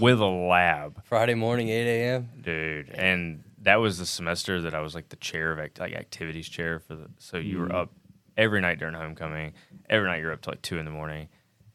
with 0.00 0.20
a 0.20 0.26
lab, 0.26 1.02
Friday 1.04 1.34
morning, 1.34 1.68
8 1.68 1.72
a.m. 1.72 2.28
dude. 2.42 2.90
And 2.90 3.44
that 3.62 3.76
was 3.76 3.98
the 3.98 4.06
semester 4.06 4.60
that 4.62 4.74
I 4.74 4.80
was 4.80 4.94
like 4.94 5.08
the 5.08 5.16
chair 5.16 5.52
of 5.52 5.58
act- 5.58 5.80
like 5.80 5.94
activities 5.94 6.48
chair 6.48 6.78
for 6.78 6.94
the. 6.94 7.08
So 7.18 7.38
you 7.38 7.58
were 7.58 7.68
mm-hmm. 7.68 7.76
up 7.76 7.92
every 8.36 8.60
night 8.60 8.78
during 8.78 8.94
homecoming. 8.94 9.54
Every 9.88 10.08
night 10.08 10.20
you're 10.20 10.32
up 10.32 10.42
till 10.42 10.52
like 10.52 10.62
two 10.62 10.78
in 10.78 10.84
the 10.84 10.90
morning. 10.90 11.28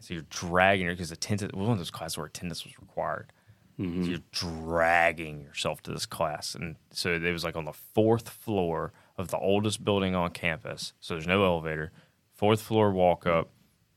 So 0.06 0.13
you're 0.13 0.24
dragging 0.30 0.88
because 0.88 1.12
attendance 1.12 1.52
was 1.52 1.63
one 1.63 1.72
of 1.72 1.78
those 1.80 1.89
classes 1.89 2.15
where 2.15 2.28
attendance 2.28 2.63
was 2.63 2.78
required. 2.80 3.34
So 3.76 3.84
mm-hmm. 3.84 4.04
you're 4.04 4.20
dragging 4.32 5.41
yourself 5.41 5.82
to 5.82 5.91
this 5.91 6.06
class, 6.06 6.54
and 6.54 6.76
so 6.91 7.13
it 7.15 7.32
was 7.32 7.44
like 7.44 7.56
on 7.56 7.65
the 7.65 7.74
fourth 7.74 8.30
floor 8.30 8.94
of 9.18 9.30
the 9.30 9.38
oldest 9.39 9.84
building 9.84 10.13
on 10.13 10.30
campus. 10.30 10.94
So 11.02 11.15
there's 11.15 11.26
no 11.26 11.44
elevator. 11.44 11.91
Fourth 12.36 12.62
floor 12.62 12.91
walk 12.91 13.26
up. 13.26 13.50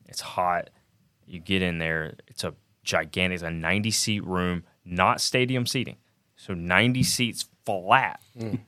It's 0.07 0.23
hot. 0.23 0.71
You 1.27 1.41
get 1.41 1.61
in 1.61 1.79
there. 1.79 2.15
It's 2.27 2.43
a 2.43 2.55
gigantic, 2.83 3.35
it's 3.37 3.43
a 3.43 3.51
90 3.51 3.91
seat 3.91 4.25
room, 4.25 4.65
not 4.87 5.21
stadium 5.21 5.67
seating. 5.67 5.99
So 6.37 6.55
90 6.55 7.03
seats 7.03 7.49
flat. 7.67 8.21
Mm. 8.37 8.61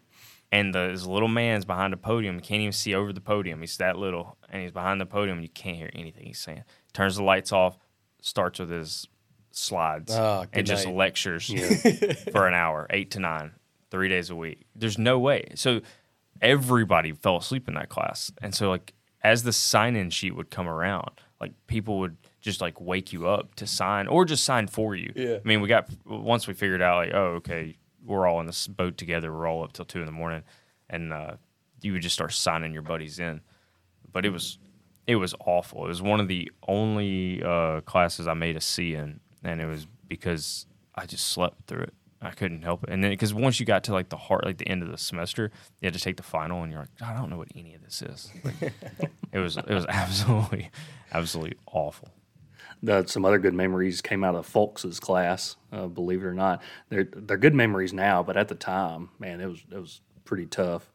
And 0.52 0.74
the, 0.74 0.88
this 0.88 1.06
little 1.06 1.28
man's 1.28 1.64
behind 1.64 1.92
the 1.92 1.96
podium. 1.96 2.34
You 2.34 2.40
can't 2.42 2.60
even 2.60 2.72
see 2.72 2.94
over 2.94 3.12
the 3.12 3.20
podium. 3.20 3.60
He's 3.60 3.76
that 3.78 3.96
little, 3.96 4.36
and 4.50 4.62
he's 4.62 4.72
behind 4.72 5.00
the 5.00 5.06
podium, 5.06 5.38
and 5.38 5.44
you 5.44 5.48
can't 5.48 5.76
hear 5.76 5.90
anything 5.94 6.26
he's 6.26 6.40
saying. 6.40 6.64
Turns 6.92 7.16
the 7.16 7.22
lights 7.22 7.52
off, 7.52 7.78
starts 8.20 8.58
with 8.58 8.70
his 8.70 9.06
slides, 9.52 10.12
Oh, 10.14 10.46
and 10.52 10.66
just 10.66 10.86
night. 10.86 10.94
lectures 10.96 11.46
for 12.32 12.46
an 12.46 12.54
hour, 12.54 12.86
eight 12.90 13.10
to 13.12 13.20
nine, 13.20 13.52
three 13.90 14.08
days 14.08 14.30
a 14.30 14.36
week. 14.36 14.66
There's 14.74 14.98
no 14.98 15.18
way. 15.18 15.52
So 15.54 15.80
everybody 16.40 17.12
fell 17.12 17.36
asleep 17.36 17.68
in 17.68 17.74
that 17.74 17.88
class. 17.88 18.30
And 18.42 18.54
so, 18.54 18.68
like, 18.70 18.92
as 19.22 19.42
the 19.42 19.52
sign 19.52 19.96
in 19.96 20.10
sheet 20.10 20.34
would 20.34 20.50
come 20.50 20.68
around, 20.68 21.10
like, 21.40 21.52
people 21.66 21.98
would 22.00 22.16
just 22.40 22.60
like 22.60 22.80
wake 22.80 23.12
you 23.12 23.28
up 23.28 23.54
to 23.56 23.66
sign 23.66 24.06
or 24.06 24.24
just 24.24 24.44
sign 24.44 24.66
for 24.66 24.94
you. 24.94 25.12
Yeah. 25.14 25.36
I 25.44 25.46
mean, 25.48 25.60
we 25.60 25.68
got, 25.68 25.88
once 26.06 26.46
we 26.46 26.54
figured 26.54 26.80
out, 26.82 26.96
like, 26.96 27.14
oh, 27.14 27.34
okay, 27.36 27.76
we're 28.04 28.26
all 28.26 28.40
in 28.40 28.46
this 28.46 28.66
boat 28.66 28.96
together. 28.96 29.32
We're 29.32 29.46
all 29.46 29.62
up 29.62 29.72
till 29.74 29.84
two 29.84 30.00
in 30.00 30.06
the 30.06 30.12
morning. 30.12 30.42
And 30.88 31.12
uh, 31.12 31.32
you 31.82 31.92
would 31.92 32.02
just 32.02 32.14
start 32.14 32.32
signing 32.32 32.72
your 32.72 32.82
buddies 32.82 33.18
in. 33.18 33.42
But 34.10 34.24
it 34.24 34.30
was, 34.30 34.58
it 35.10 35.16
was 35.16 35.34
awful. 35.44 35.84
It 35.84 35.88
was 35.88 36.00
one 36.00 36.20
of 36.20 36.28
the 36.28 36.50
only 36.68 37.42
uh, 37.42 37.80
classes 37.80 38.28
I 38.28 38.34
made 38.34 38.56
a 38.56 38.60
C 38.60 38.94
in, 38.94 39.18
and 39.42 39.60
it 39.60 39.66
was 39.66 39.86
because 40.08 40.66
I 40.94 41.06
just 41.06 41.28
slept 41.28 41.66
through 41.66 41.82
it. 41.82 41.94
I 42.22 42.30
couldn't 42.30 42.62
help 42.62 42.84
it, 42.84 42.90
and 42.90 43.02
then 43.02 43.10
because 43.10 43.32
once 43.34 43.58
you 43.58 43.66
got 43.66 43.82
to 43.84 43.92
like 43.92 44.10
the 44.10 44.16
heart, 44.16 44.44
like 44.44 44.58
the 44.58 44.68
end 44.68 44.82
of 44.82 44.90
the 44.90 44.98
semester, 44.98 45.50
you 45.80 45.86
had 45.86 45.94
to 45.94 46.00
take 46.00 46.16
the 46.16 46.22
final, 46.22 46.62
and 46.62 46.70
you're 46.70 46.82
like, 46.82 46.90
I 47.02 47.14
don't 47.14 47.30
know 47.30 47.38
what 47.38 47.48
any 47.56 47.74
of 47.74 47.82
this 47.82 48.02
is. 48.02 48.30
Like, 48.44 48.72
it 49.32 49.38
was, 49.38 49.56
it 49.56 49.70
was 49.70 49.86
absolutely, 49.88 50.70
absolutely 51.12 51.56
awful. 51.66 52.10
the, 52.82 53.06
some 53.06 53.24
other 53.24 53.38
good 53.38 53.54
memories 53.54 54.00
came 54.02 54.22
out 54.22 54.34
of 54.34 54.46
Folks's 54.46 55.00
class. 55.00 55.56
Uh, 55.72 55.86
believe 55.86 56.22
it 56.22 56.26
or 56.26 56.34
not, 56.34 56.62
they're 56.90 57.08
they're 57.10 57.38
good 57.38 57.54
memories 57.54 57.92
now, 57.94 58.22
but 58.22 58.36
at 58.36 58.48
the 58.48 58.54
time, 58.54 59.08
man, 59.18 59.40
it 59.40 59.46
was 59.46 59.64
it 59.72 59.78
was 59.78 60.02
pretty 60.26 60.46
tough. 60.46 60.89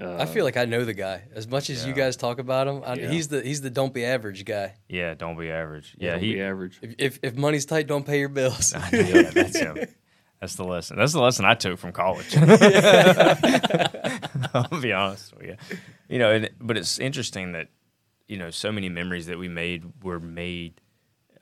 I 0.00 0.26
feel 0.26 0.44
like 0.44 0.56
I 0.56 0.64
know 0.64 0.84
the 0.84 0.94
guy. 0.94 1.22
As 1.34 1.48
much 1.48 1.70
as 1.70 1.84
you 1.86 1.92
guys 1.92 2.16
talk 2.16 2.38
about 2.38 2.68
him, 2.68 2.82
I, 2.86 2.94
Yeah. 2.94 3.10
he's 3.10 3.28
the 3.28 3.40
he's 3.42 3.60
the 3.60 3.70
don't 3.70 3.92
be 3.92 4.04
average 4.04 4.44
guy. 4.44 4.74
Yeah, 4.88 5.14
don't 5.14 5.36
be 5.38 5.50
average. 5.50 5.94
Yeah, 5.98 6.12
Don't 6.12 6.20
he. 6.22 6.34
be 6.34 6.40
average. 6.42 6.78
If, 6.82 6.94
if 6.98 7.18
if 7.22 7.36
money's 7.36 7.66
tight, 7.66 7.86
don't 7.88 8.06
pay 8.06 8.18
your 8.20 8.28
bills. 8.28 8.72
yeah, 8.92 9.30
that's 9.30 9.58
him. 9.58 9.76
That's 10.40 10.54
the 10.54 10.62
lesson. 10.62 10.96
That's 10.96 11.12
the 11.12 11.20
lesson 11.20 11.44
I 11.44 11.54
took 11.54 11.80
from 11.80 11.90
college. 11.90 12.32
I'll 14.54 14.80
be 14.80 14.92
honest 14.92 15.36
with 15.36 15.46
you. 15.46 15.56
You 16.08 16.18
know, 16.20 16.30
and, 16.30 16.50
but 16.60 16.76
it's 16.76 16.98
interesting 17.00 17.52
that 17.52 17.68
you 18.28 18.36
know 18.36 18.50
so 18.50 18.70
many 18.72 18.88
memories 18.88 19.26
that 19.26 19.36
we 19.38 19.48
made 19.48 19.84
were 20.02 20.20
made 20.20 20.80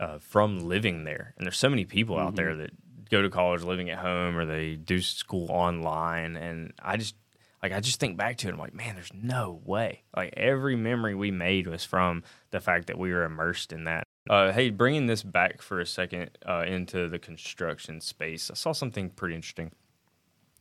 uh, 0.00 0.18
from 0.18 0.66
living 0.66 1.04
there, 1.04 1.34
and 1.36 1.46
there's 1.46 1.58
so 1.58 1.68
many 1.68 1.84
people 1.84 2.18
out 2.18 2.36
there 2.36 2.56
that 2.56 2.70
go 3.10 3.20
to 3.22 3.28
college 3.30 3.62
living 3.62 3.90
at 3.90 3.98
home 3.98 4.36
or 4.36 4.46
they 4.46 4.74
do 4.76 5.00
school 5.02 5.50
online, 5.50 6.36
and 6.36 6.72
I 6.82 6.96
just 6.96 7.14
like 7.62 7.72
I 7.72 7.80
just 7.80 8.00
think 8.00 8.16
back 8.16 8.36
to 8.38 8.48
it. 8.48 8.52
I'm 8.52 8.58
like, 8.58 8.74
man, 8.74 8.94
there's 8.94 9.12
no 9.14 9.60
way. 9.64 10.02
Like 10.16 10.34
every 10.36 10.76
memory 10.76 11.14
we 11.14 11.30
made 11.30 11.66
was 11.66 11.84
from 11.84 12.22
the 12.50 12.60
fact 12.60 12.86
that 12.86 12.98
we 12.98 13.12
were 13.12 13.24
immersed 13.24 13.72
in 13.72 13.84
that. 13.84 14.04
Uh, 14.28 14.52
hey, 14.52 14.70
bringing 14.70 15.06
this 15.06 15.22
back 15.22 15.62
for 15.62 15.80
a 15.80 15.86
second 15.86 16.30
uh, 16.48 16.64
into 16.66 17.08
the 17.08 17.18
construction 17.18 18.00
space, 18.00 18.50
I 18.50 18.54
saw 18.54 18.72
something 18.72 19.10
pretty 19.10 19.36
interesting 19.36 19.70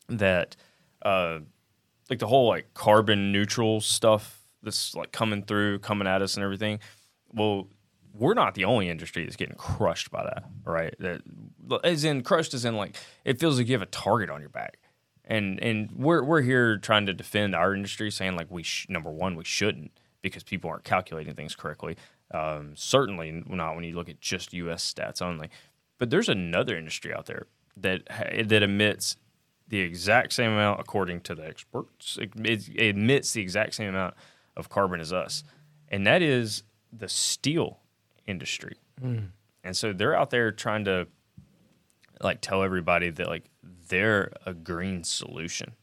that, 0.07 0.55
uh, 1.01 1.39
like 2.09 2.19
the 2.19 2.27
whole 2.27 2.47
like 2.47 2.73
carbon 2.75 3.31
neutral 3.31 3.81
stuff 3.81 4.43
that's 4.61 4.95
like 4.95 5.11
coming 5.11 5.43
through, 5.43 5.79
coming 5.79 6.07
at 6.07 6.21
us, 6.21 6.35
and 6.35 6.43
everything. 6.43 6.79
Well, 7.33 7.67
we're 8.13 8.33
not 8.35 8.53
the 8.55 8.65
only 8.65 8.89
industry 8.89 9.23
that's 9.23 9.35
getting 9.35 9.55
crushed 9.55 10.11
by 10.11 10.23
that, 10.23 10.45
right? 10.63 10.95
That 10.99 11.21
as 11.83 12.03
in 12.03 12.21
crushed 12.21 12.53
as 12.53 12.65
in 12.65 12.75
like 12.75 12.95
it 13.25 13.39
feels 13.39 13.57
like 13.57 13.67
you 13.67 13.73
have 13.73 13.81
a 13.81 13.87
target 13.87 14.29
on 14.29 14.41
your 14.41 14.49
back, 14.49 14.77
and 15.25 15.59
and 15.61 15.91
we're 15.91 16.23
we're 16.23 16.41
here 16.41 16.77
trying 16.77 17.05
to 17.07 17.13
defend 17.13 17.55
our 17.55 17.73
industry, 17.73 18.11
saying 18.11 18.35
like 18.35 18.49
we 18.49 18.63
sh- 18.63 18.87
number 18.89 19.11
one 19.11 19.35
we 19.35 19.43
shouldn't 19.43 19.91
because 20.21 20.43
people 20.43 20.69
aren't 20.69 20.83
calculating 20.83 21.35
things 21.35 21.55
correctly. 21.55 21.97
Um, 22.31 22.73
certainly 22.75 23.43
not 23.47 23.75
when 23.75 23.83
you 23.83 23.95
look 23.95 24.09
at 24.09 24.19
just 24.19 24.53
U.S. 24.53 24.93
stats 24.93 25.21
only. 25.21 25.49
But 25.97 26.09
there's 26.09 26.29
another 26.29 26.77
industry 26.77 27.13
out 27.13 27.25
there 27.27 27.47
that 27.77 28.01
that 28.47 28.63
emits 28.63 29.17
the 29.67 29.79
exact 29.79 30.33
same 30.33 30.51
amount, 30.51 30.79
according 30.79 31.21
to 31.21 31.35
the 31.35 31.45
experts. 31.45 32.17
It, 32.21 32.31
it 32.45 32.95
emits 32.95 33.33
the 33.33 33.41
exact 33.41 33.73
same 33.75 33.89
amount 33.89 34.13
of 34.55 34.69
carbon 34.69 34.99
as 34.99 35.11
us, 35.11 35.43
and 35.89 36.05
that 36.05 36.21
is 36.21 36.63
the 36.93 37.09
steel 37.09 37.79
industry. 38.27 38.77
And 39.63 39.75
so 39.75 39.91
they're 39.93 40.15
out 40.15 40.29
there 40.29 40.51
trying 40.51 40.85
to 40.85 41.07
like 42.21 42.39
tell 42.41 42.63
everybody 42.63 43.09
that 43.09 43.27
like 43.27 43.45
they're 43.87 44.31
a 44.45 44.53
green 44.53 45.03
solution. 45.03 45.73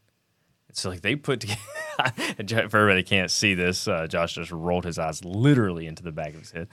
It's 0.68 0.84
like 0.84 1.02
they 1.02 1.16
put 1.16 1.40
together. 1.40 1.60
for 2.70 2.78
everybody 2.78 3.02
can't 3.02 3.30
see 3.30 3.54
this, 3.54 3.86
uh, 3.86 4.06
Josh 4.06 4.34
just 4.34 4.50
rolled 4.50 4.84
his 4.84 4.98
eyes 4.98 5.24
literally 5.24 5.86
into 5.86 6.02
the 6.02 6.12
back 6.12 6.34
of 6.34 6.40
his 6.40 6.50
head. 6.50 6.68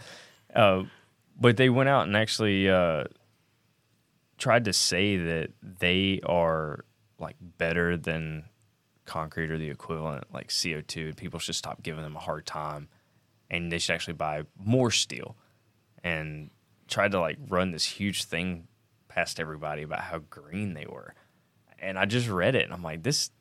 Uh, 0.55 0.83
but 1.39 1.57
they 1.57 1.69
went 1.69 1.89
out 1.89 2.07
and 2.07 2.15
actually 2.15 2.69
uh, 2.69 3.03
tried 4.37 4.65
to 4.65 4.73
say 4.73 5.17
that 5.17 5.51
they 5.61 6.21
are 6.25 6.85
like 7.19 7.35
better 7.57 7.97
than 7.97 8.45
concrete 9.05 9.51
or 9.51 9.57
the 9.57 9.69
equivalent, 9.69 10.23
like 10.33 10.47
CO2, 10.47 11.07
and 11.07 11.17
people 11.17 11.39
should 11.39 11.55
stop 11.55 11.83
giving 11.83 12.03
them 12.03 12.15
a 12.15 12.19
hard 12.19 12.45
time, 12.45 12.87
and 13.49 13.71
they 13.71 13.79
should 13.79 13.93
actually 13.93 14.13
buy 14.13 14.43
more 14.57 14.91
steel, 14.91 15.35
and 16.03 16.51
tried 16.87 17.11
to 17.11 17.19
like 17.19 17.37
run 17.49 17.71
this 17.71 17.85
huge 17.85 18.23
thing 18.23 18.68
past 19.19 19.39
everybody 19.39 19.83
about 19.83 19.99
how 19.99 20.19
green 20.29 20.73
they 20.73 20.85
were, 20.85 21.13
and 21.77 21.99
I 21.99 22.05
just 22.05 22.29
read 22.29 22.55
it 22.55 22.63
and 22.63 22.73
I'm 22.73 22.81
like, 22.83 23.03
this, 23.03 23.31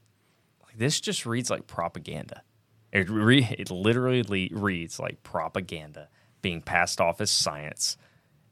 like, 0.66 0.76
this 0.76 1.00
just 1.00 1.24
reads 1.24 1.50
like 1.50 1.68
propaganda. 1.68 2.42
It 2.92 3.08
re- 3.08 3.54
it 3.56 3.70
literally 3.70 4.50
reads 4.52 4.98
like 4.98 5.22
propaganda 5.22 6.08
being 6.42 6.62
passed 6.62 7.00
off 7.00 7.20
as 7.20 7.30
science, 7.30 7.96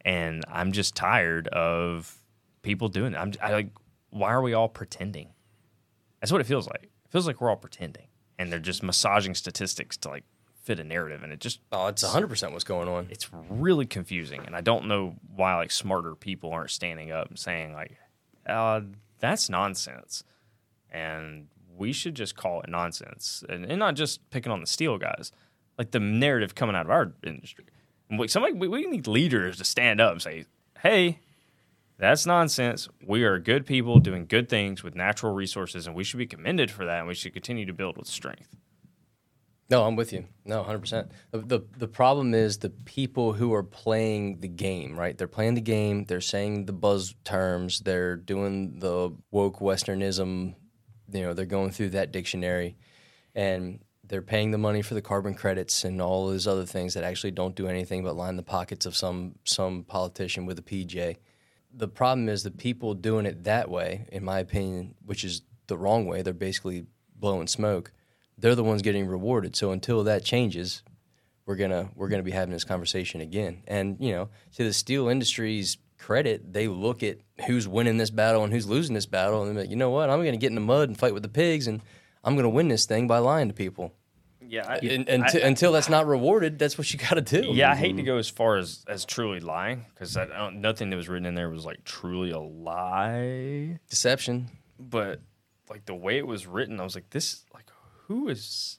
and 0.04 0.44
I'm 0.48 0.70
just 0.70 0.94
tired 0.94 1.48
of 1.48 2.16
people 2.62 2.88
doing 2.88 3.14
it. 3.14 3.16
I'm 3.16 3.32
I 3.42 3.52
like, 3.52 3.70
why 4.10 4.30
are 4.32 4.42
we 4.42 4.54
all 4.54 4.68
pretending? 4.68 5.30
That's 6.20 6.30
what 6.30 6.40
it 6.40 6.46
feels 6.46 6.68
like. 6.68 6.84
It 6.84 7.10
feels 7.10 7.26
like 7.26 7.40
we're 7.40 7.50
all 7.50 7.56
pretending, 7.56 8.06
and 8.38 8.52
they're 8.52 8.60
just 8.60 8.84
massaging 8.84 9.34
statistics 9.34 9.96
to 9.98 10.10
like 10.10 10.24
fit 10.66 10.81
a 10.81 10.85
narrative, 10.85 11.22
and 11.22 11.33
it 11.33 11.40
just 11.40 11.61
Oh, 11.72 11.87
it's 11.87 12.02
100 12.02 12.26
percent 12.26 12.52
what's 12.52 12.64
going 12.64 12.88
on. 12.88 13.07
it's 13.11 13.31
really 13.33 13.87
confusing, 13.87 14.42
and 14.44 14.55
I 14.55 14.61
don't 14.61 14.87
know 14.87 15.14
why 15.35 15.55
like 15.57 15.70
smarter 15.70 16.14
people 16.14 16.50
aren't 16.52 16.70
standing 16.70 17.12
up 17.12 17.29
and 17.29 17.38
saying 17.38 17.72
like, 17.72 17.96
uh, 18.46 18.81
"That's 19.20 19.48
nonsense," 19.48 20.24
and 20.90 21.46
we 21.76 21.92
should 21.92 22.14
just 22.14 22.37
call 22.37 22.61
it 22.62 22.68
nonsense 22.68 23.44
and, 23.48 23.64
and 23.64 23.79
not 23.79 23.94
just 23.94 24.29
picking 24.31 24.50
on 24.50 24.61
the 24.61 24.66
steel 24.66 24.98
guys, 24.98 25.31
like 25.79 25.90
the 25.90 26.00
narrative 26.00 26.55
coming 26.55 26.74
out 26.74 26.87
of 26.87 26.90
our 26.90 27.12
industry. 27.22 27.66
We, 28.11 28.29
somebody, 28.29 28.55
we, 28.55 28.66
we 28.68 28.87
need 28.87 29.07
leaders 29.07 29.59
to 29.59 29.64
stand 29.64 30.00
up 30.00 30.12
and 30.12 30.22
say, 30.22 30.46
hey, 30.81 31.20
that's 31.98 32.24
nonsense. 32.24 32.88
We 33.05 33.24
are 33.24 33.38
good 33.38 33.66
people 33.66 33.98
doing 33.98 34.26
good 34.26 34.48
things 34.48 34.83
with 34.83 34.94
natural 34.94 35.35
resources, 35.35 35.87
and 35.87 35.94
we 35.94 36.05
should 36.05 36.18
be 36.18 36.26
commended 36.26 36.70
for 36.70 36.87
that, 36.87 37.00
and 37.00 37.09
we 37.09 37.14
should 37.14 37.33
continue 37.33 37.66
to 37.66 37.72
build 37.74 37.98
with 37.98 38.07
strength. 38.07 38.57
No, 39.68 39.85
I'm 39.85 39.96
with 39.96 40.12
you. 40.12 40.26
No, 40.44 40.62
100%. 40.62 41.09
The, 41.33 41.38
the 41.38 41.61
the 41.76 41.88
problem 41.88 42.35
is 42.35 42.59
the 42.59 42.70
people 42.70 43.33
who 43.33 43.52
are 43.52 43.64
playing 43.64 44.40
the 44.40 44.48
game, 44.48 44.98
right? 44.98 45.18
They're 45.18 45.26
playing 45.26 45.55
the 45.55 45.61
game, 45.61 46.05
they're 46.05 46.20
saying 46.20 46.66
the 46.66 46.72
buzz 46.72 47.14
terms, 47.24 47.81
they're 47.81 48.16
doing 48.16 48.79
the 48.79 49.12
woke 49.33 49.59
westernism, 49.59 50.55
you 51.12 51.22
know, 51.22 51.35
they're 51.35 51.46
going 51.46 51.70
through 51.70 51.90
that 51.90 52.12
dictionary 52.12 52.76
and 53.35 53.81
they're 54.05 54.22
paying 54.22 54.52
the 54.52 54.59
money 54.59 54.83
for 54.83 54.94
the 54.94 55.02
carbon 55.02 55.35
credits 55.35 55.85
and 55.85 56.00
all 56.00 56.29
those 56.29 56.46
other 56.46 56.64
things 56.64 56.94
that 56.94 57.02
actually 57.02 57.33
don't 57.33 57.57
do 57.57 57.66
anything 57.66 58.05
but 58.05 58.14
line 58.14 58.37
the 58.37 58.42
pockets 58.44 58.87
of 58.87 58.94
some 58.94 59.35
some 59.44 59.83
politician 59.83 60.46
with 60.46 60.61
a 60.61 60.62
PJ. 60.62 61.16
The 61.74 61.88
problem 61.88 62.29
is 62.29 62.44
the 62.44 62.52
people 62.52 62.94
doing 62.94 63.26
it 63.26 63.44
that 63.44 63.68
way, 63.68 64.07
in 64.12 64.24
my 64.24 64.38
opinion, 64.38 64.94
which 65.05 65.24
is 65.24 65.42
the 65.66 65.76
wrong 65.76 66.07
way, 66.07 66.22
they're 66.22 66.33
basically 66.33 66.87
blowing 67.18 67.48
smoke 67.48 67.92
they're 68.38 68.55
the 68.55 68.64
ones 68.64 68.83
getting 68.83 69.07
rewarded. 69.07 69.57
So 69.57 69.70
until 69.70 70.05
that 70.05 70.25
changes, 70.25 70.83
we're 71.46 71.57
gonna 71.57 71.90
we're 71.94 72.09
gonna 72.09 72.22
be 72.22 72.33
having 72.33 72.53
this 72.53 72.64
conversation 72.64 73.20
again. 73.20 73.62
And 73.66 73.96
you 74.01 74.12
know, 74.12 74.29
to 74.57 74.64
the 74.64 74.72
steel 74.72 75.09
industry's 75.09 75.79
credit, 75.99 76.53
they 76.53 76.68
look 76.68 77.03
at 77.03 77.18
who's 77.46 77.66
winning 77.66 77.96
this 77.96 78.11
battle 78.11 78.44
and 78.44 78.53
who's 78.53 78.66
losing 78.66 78.94
this 78.94 79.07
battle, 79.07 79.42
and 79.42 79.57
they're 79.57 79.64
like, 79.64 79.70
you 79.70 79.77
know 79.77 79.90
what, 79.90 80.11
I'm 80.11 80.25
gonna 80.25 80.37
get 80.37 80.49
in 80.51 80.57
the 80.57 80.61
mud 80.61 80.88
and 80.88 80.99
fight 80.99 81.14
with 81.14 81.22
the 81.22 81.29
pigs, 81.29 81.66
and 81.66 81.83
I'm 82.25 82.37
gonna 82.37 82.51
win 82.51 82.68
this 82.68 82.87
thing 82.87 83.07
by 83.07 83.18
lying 83.18 83.49
to 83.49 83.55
people. 83.55 83.92
Yeah, 84.49 84.66
I, 84.68 84.77
And, 84.77 85.09
and 85.09 85.27
t- 85.27 85.40
until 85.40 85.72
that's 85.72 85.88
not 85.88 86.07
rewarded, 86.07 86.59
that's 86.59 86.79
what 86.79 86.92
you 86.92 86.99
got 86.99 87.14
to 87.14 87.20
do. 87.20 87.51
yeah. 87.53 87.72
I 87.72 87.75
hate 87.75 87.88
to 87.88 87.94
mm-hmm. 87.94 88.07
go 88.07 88.16
as 88.18 88.29
far 88.29 88.57
as 88.59 88.85
as 88.87 89.05
truly 89.05 89.40
lying 89.40 89.87
because 89.92 90.16
nothing 90.53 90.90
that 90.90 90.96
was 90.96 91.09
written 91.09 91.27
in 91.27 91.35
there 91.35 91.51
was 91.51 91.64
like 91.64 91.83
truly 91.85 92.31
a 92.31 92.38
lie. 92.38 93.81
deception. 93.88 94.51
But 94.79 95.20
like 95.68 95.87
the 95.87 95.94
way 95.94 96.18
it 96.18 96.27
was 96.27 96.46
written, 96.46 96.81
I 96.81 96.85
was 96.85 96.94
like, 96.94 97.11
this 97.11 97.44
who 98.06 98.28
is 98.28 98.78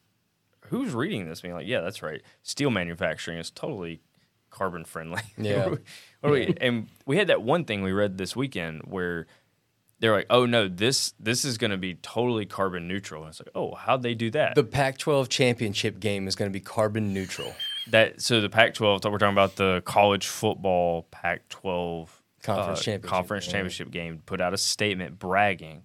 who's 0.68 0.94
reading 0.94 1.28
this? 1.28 1.42
Being 1.42 1.54
like, 1.54 1.68
yeah, 1.68 1.82
that's 1.82 2.02
right. 2.02 2.22
Steel 2.44 2.70
manufacturing 2.70 3.38
is 3.38 3.52
totally 3.52 4.02
carbon 4.50 4.86
friendly. 4.86 5.22
Yeah. 5.38 5.76
What 6.22 6.34
we- 6.34 6.56
and 6.60 6.88
we 7.06 7.18
had 7.18 7.28
that 7.28 7.42
one 7.42 7.66
thing 7.66 7.84
we 7.84 7.92
read 7.92 8.18
this 8.18 8.36
weekend 8.36 8.82
where 8.86 9.28
they're 10.00 10.14
like, 10.14 10.28
oh 10.30 10.46
no, 10.46 10.68
this 10.68 11.14
this 11.20 11.46
is 11.46 11.58
going 11.58 11.72
to 11.72 11.78
be 11.78 11.96
totally 11.96 12.46
carbon 12.46 12.88
neutral. 12.88 13.24
And 13.24 13.30
it's 13.30 13.40
like, 13.40 13.50
oh, 13.56 13.76
how'd 13.76 14.04
they 14.04 14.14
do 14.14 14.30
that? 14.32 14.56
The 14.56 14.64
Pac-12 14.64 15.30
championship 15.30 16.00
game 16.00 16.28
is 16.28 16.36
going 16.36 16.50
to 16.50 16.54
be 16.54 16.60
carbon 16.60 17.14
neutral. 17.14 17.54
that 17.88 18.22
so 18.22 18.42
the 18.42 18.50
Pac-12. 18.50 19.10
We're 19.12 19.18
talking 19.18 19.34
about 19.34 19.56
the 19.56 19.82
college 19.86 20.28
football 20.28 21.08
Pac-12 21.12 22.10
Conference 22.44 22.80
uh, 22.80 22.84
championship, 22.84 23.10
conference 23.10 23.46
yeah. 23.48 23.52
championship 23.52 23.92
game. 23.92 24.22
Put 24.26 24.42
out 24.42 24.54
a 24.54 24.58
statement 24.58 25.20
bragging 25.20 25.84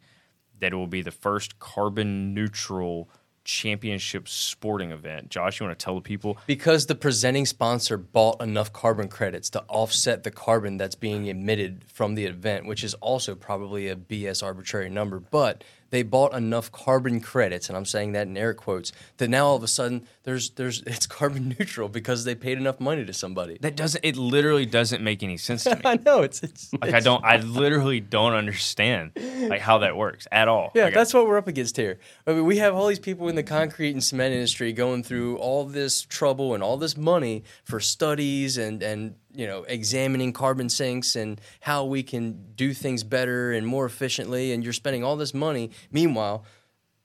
that 0.61 0.73
it 0.73 0.77
will 0.77 0.87
be 0.87 1.03
the 1.03 1.11
first 1.11 1.59
carbon 1.59 2.35
neutral 2.35 3.09
championship 3.45 4.29
sporting 4.29 4.93
event. 4.93 5.29
Josh, 5.29 5.61
you 5.61 5.67
want 5.67 5.79
to 5.79 5.85
tell 5.85 5.95
the 5.95 6.01
people? 6.01 6.39
Because 6.47 6.87
the 6.87 6.95
presenting 6.95 7.47
sponsor 7.47 7.97
bought 7.97 8.41
enough 8.43 8.73
carbon 8.73 9.09
credits 9.09 9.51
to 9.51 9.65
offset 9.69 10.23
the 10.23 10.31
carbon 10.31 10.77
that's 10.77 10.95
being 10.95 11.27
emitted 11.27 11.85
from 11.89 12.15
the 12.15 12.25
event, 12.27 12.67
which 12.67 12.85
is 12.85 12.95
also 12.95 13.35
probably 13.35 13.89
a 13.89 13.97
BS 13.97 14.43
arbitrary 14.43 14.91
number, 14.91 15.19
but 15.19 15.65
they 15.93 16.03
bought 16.03 16.33
enough 16.35 16.73
carbon 16.73 17.21
credits, 17.21 17.69
and 17.69 17.77
I'm 17.77 17.85
saying 17.85 18.13
that 18.13 18.27
in 18.27 18.35
air 18.37 18.55
quotes, 18.55 18.93
that 19.19 19.29
now 19.29 19.47
all 19.49 19.57
of 19.57 19.63
a 19.63 19.69
sudden 19.69 20.09
there's 20.25 20.49
there's 20.51 20.83
it's 20.87 21.07
carbon 21.07 21.55
neutral 21.59 21.89
because 21.89 22.25
they 22.25 22.35
paid 22.35 22.57
enough 22.59 22.81
money 22.81 23.05
to 23.05 23.13
somebody. 23.13 23.59
That 23.61 23.77
doesn't. 23.77 24.03
It 24.05 24.17
literally 24.17 24.65
doesn't 24.67 25.03
make 25.05 25.23
any 25.23 25.37
sense 25.37 25.65
to 25.65 25.77
me. 25.77 25.83
I 25.85 25.97
know 26.05 26.23
it's 26.23 26.43
it's 26.43 26.73
Like 26.81 26.95
I 26.95 27.01
don't. 27.01 27.23
I 27.25 27.37
literally 27.37 28.01
don't 28.01 28.33
understand 28.33 29.13
like 29.49 29.61
how 29.61 29.79
that 29.79 29.97
works 29.97 30.27
at 30.33 30.49
all. 30.49 30.73
Yeah, 30.75 30.85
Like, 30.85 30.95
I- 30.95 30.97
that's 30.97 31.13
what 31.15 31.27
we're 31.27 31.37
up 31.39 31.47
against 31.47 31.77
here. 31.77 31.99
I 32.27 32.33
mean, 32.33 32.47
we 32.47 32.57
have 32.57 32.75
all 32.75 32.87
these 32.89 32.99
people 32.99 33.29
in 33.29 33.35
the 33.37 33.43
concrete 33.43 33.91
and 33.91 34.03
cement 34.03 34.33
industry 34.35 34.73
going 34.73 35.03
through 35.03 35.37
all 35.37 35.65
this 35.67 36.03
trouble 36.03 36.55
and 36.55 36.63
all 36.63 36.79
this 36.79 36.97
money 36.97 37.45
for 37.65 37.79
studies 37.81 38.57
and 38.57 38.83
and 38.83 39.15
you 39.35 39.47
know 39.47 39.65
examining 39.65 40.33
carbon 40.33 40.69
sinks 40.69 41.17
and 41.17 41.41
how 41.61 41.85
we 41.85 42.03
can 42.03 42.53
do 42.55 42.73
things 42.75 43.03
better 43.03 43.53
and 43.53 43.67
more 43.67 43.87
efficiently. 43.87 44.53
And 44.53 44.63
you're 44.65 44.73
spending 44.73 45.05
all 45.05 45.17
this 45.17 45.35
money. 45.35 45.71
Meanwhile, 45.91 46.45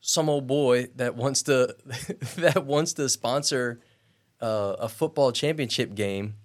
some 0.01 0.29
old 0.29 0.47
boy 0.47 0.87
that 0.95 1.15
wants 1.15 1.43
to 1.43 1.75
that 2.37 2.65
wants 2.65 2.93
to 2.93 3.09
sponsor 3.09 3.79
uh, 4.41 4.75
a 4.79 4.89
football 4.89 5.31
championship 5.31 5.95
game 5.95 6.35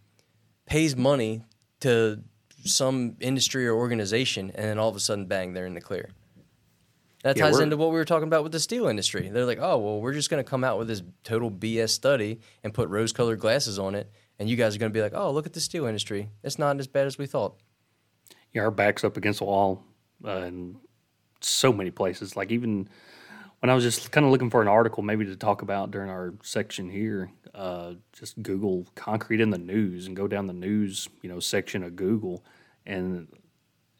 pays 0.67 0.97
money 0.97 1.43
to 1.81 2.23
some 2.65 3.17
industry 3.21 3.67
or 3.67 3.75
organization, 3.75 4.51
and 4.55 4.65
then 4.65 4.79
all 4.79 4.89
of 4.89 4.97
a 4.97 5.01
sudden, 5.01 5.27
bang, 5.27 5.53
they're 5.53 5.67
in 5.67 5.75
the 5.75 5.81
clear. 5.81 6.11
That 7.23 7.37
ties 7.37 7.55
we're- 7.55 7.65
into 7.65 7.77
what 7.77 7.91
we 7.91 7.97
were 7.97 8.05
talking 8.05 8.27
about 8.27 8.43
with 8.43 8.53
the 8.53 8.61
steel 8.61 8.87
industry. 8.87 9.29
They're 9.29 9.47
like, 9.47 9.59
oh, 9.61 9.79
well, 9.79 10.01
we're 10.01 10.13
just 10.13 10.29
going 10.31 10.43
to 10.43 10.49
come 10.49 10.65
out 10.65 10.79
with 10.79 10.89
this 10.89 11.03
total 11.23 11.51
BS 11.51 11.91
study 11.91 12.41
and 12.65 12.75
put 12.75 12.89
rose 12.89 13.13
colored 13.13 13.39
glasses 13.39 13.79
on 13.79 13.95
it. 13.95 14.11
And 14.43 14.51
you 14.51 14.57
guys 14.57 14.75
are 14.75 14.81
going 14.81 14.91
to 14.91 14.97
be 14.97 15.01
like, 15.01 15.13
oh, 15.15 15.31
look 15.31 15.47
at 15.47 15.53
the 15.53 15.61
steel 15.61 15.87
industry. 15.87 16.29
It's 16.43 16.59
not 16.59 16.81
as 16.81 16.89
bad 16.89 17.07
as 17.07 17.17
we 17.17 17.27
thought. 17.27 17.55
yeah, 18.53 18.63
our 18.63 18.73
backs 18.73 19.05
up 19.05 19.17
against 19.17 19.39
the 19.39 19.45
wall 19.45 19.85
uh, 20.27 20.39
in 20.39 20.79
so 21.41 21.73
many 21.73 21.93
places. 21.93 22.35
Like 22.35 22.51
even 22.51 22.89
when 23.61 23.71
I 23.71 23.75
was 23.75 23.85
just 23.85 24.11
kind 24.11 24.27
of 24.27 24.33
looking 24.33 24.51
for 24.51 24.61
an 24.61 24.67
article, 24.67 25.05
maybe 25.05 25.25
to 25.27 25.37
talk 25.37 25.63
about 25.63 25.93
during 25.93 26.11
our 26.11 26.35
section 26.43 26.91
here, 26.91 27.31
uh, 27.55 27.93
just 28.13 28.43
Google 28.43 28.85
concrete 28.97 29.41
in 29.41 29.51
the 29.51 29.59
news 29.59 30.09
and 30.09 30.17
go 30.17 30.27
down 30.27 30.49
the 30.49 30.53
news, 30.53 31.09
you 31.23 31.29
know, 31.29 31.39
section 31.39 31.85
of 31.85 31.95
Google, 31.95 32.45
and 32.85 33.29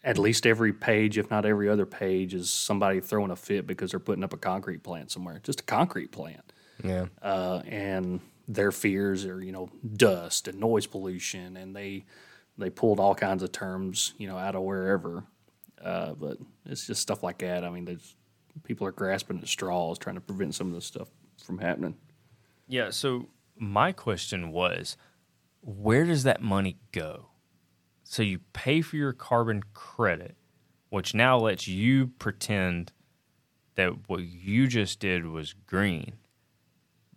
at 0.03 0.19
least 0.19 0.45
every 0.45 0.73
page, 0.73 1.19
if 1.19 1.31
not 1.31 1.47
every 1.47 1.69
other 1.69 1.87
page, 1.87 2.35
is 2.35 2.51
somebody 2.51 2.99
throwing 2.99 3.31
a 3.31 3.37
fit 3.37 3.65
because 3.65 3.93
they're 3.93 4.01
putting 4.01 4.25
up 4.25 4.33
a 4.33 4.37
concrete 4.37 4.83
plant 4.83 5.13
somewhere, 5.13 5.39
just 5.45 5.61
a 5.61 5.65
concrete 5.65 6.11
plant 6.11 6.53
Yeah. 6.83 7.07
uh, 7.23 7.63
and 7.65 8.21
their 8.55 8.73
fears 8.73 9.25
are 9.25 9.43
you 9.43 9.53
know 9.53 9.71
dust 9.97 10.49
and 10.49 10.59
noise 10.61 10.87
pollution, 10.87 11.57
and 11.57 11.75
they 11.75 12.05
they 12.59 12.71
pulled 12.71 13.01
all 13.01 13.15
kinds 13.15 13.43
of 13.43 13.53
terms 13.53 14.15
you 14.19 14.27
know 14.27 14.39
out 14.39 14.55
of 14.55 14.63
wherever. 14.63 15.25
Uh, 15.83 16.15
but 16.15 16.39
it's 16.67 16.87
just 16.87 17.03
stuff 17.03 17.23
like 17.23 17.39
that. 17.39 17.65
I 17.65 17.71
mean, 17.71 17.85
there's 17.85 18.15
people 18.65 18.87
are 18.87 18.93
grasping 18.93 19.39
at 19.39 19.49
straws 19.49 19.99
trying 19.99 20.15
to 20.15 20.21
prevent 20.21 20.55
some 20.55 20.69
of 20.69 20.75
this 20.75 20.87
stuff 20.87 21.09
from 21.45 21.59
happening. 21.59 21.97
Yeah. 22.69 22.91
So 22.91 23.29
my 23.57 23.93
question 23.93 24.53
was, 24.53 24.97
where 25.61 26.05
does 26.05 26.23
that 26.23 26.41
money 26.41 26.77
go? 26.93 27.27
So 28.05 28.23
you 28.23 28.41
pay 28.53 28.81
for 28.81 28.97
your 28.97 29.13
carbon 29.13 29.63
credit, 29.75 30.37
which 30.91 31.15
now 31.15 31.39
lets 31.39 31.67
you 31.67 32.09
pretend 32.19 32.93
that 33.75 34.09
what 34.09 34.23
you 34.23 34.67
just 34.67 35.01
did 35.01 35.27
was 35.27 35.55
green. 35.67 36.15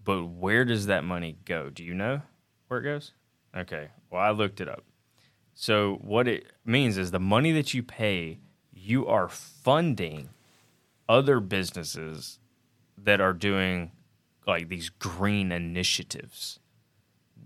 But 0.06 0.24
where 0.24 0.64
does 0.64 0.86
that 0.86 1.04
money 1.04 1.38
go? 1.44 1.70
Do 1.70 1.84
you 1.84 1.94
know 1.94 2.22
where 2.68 2.80
it 2.80 2.84
goes? 2.84 3.12
Okay. 3.58 3.90
Well, 4.10 4.22
I 4.22 4.30
looked 4.30 4.62
it 4.62 4.70
up. 4.70 4.86
So 5.56 5.96
what 6.02 6.28
it 6.28 6.46
means 6.64 6.98
is 6.98 7.12
the 7.12 7.20
money 7.20 7.52
that 7.54 7.74
you 7.74 7.82
pay, 7.82 8.40
you 8.72 9.08
are 9.08 9.28
funding 9.28 10.30
other 11.10 11.40
businesses 11.40 12.40
that 12.98 13.20
are 13.20 13.34
doing 13.34 13.92
like 14.46 14.70
these 14.70 14.90
green 14.90 15.52
initiatives 15.52 16.60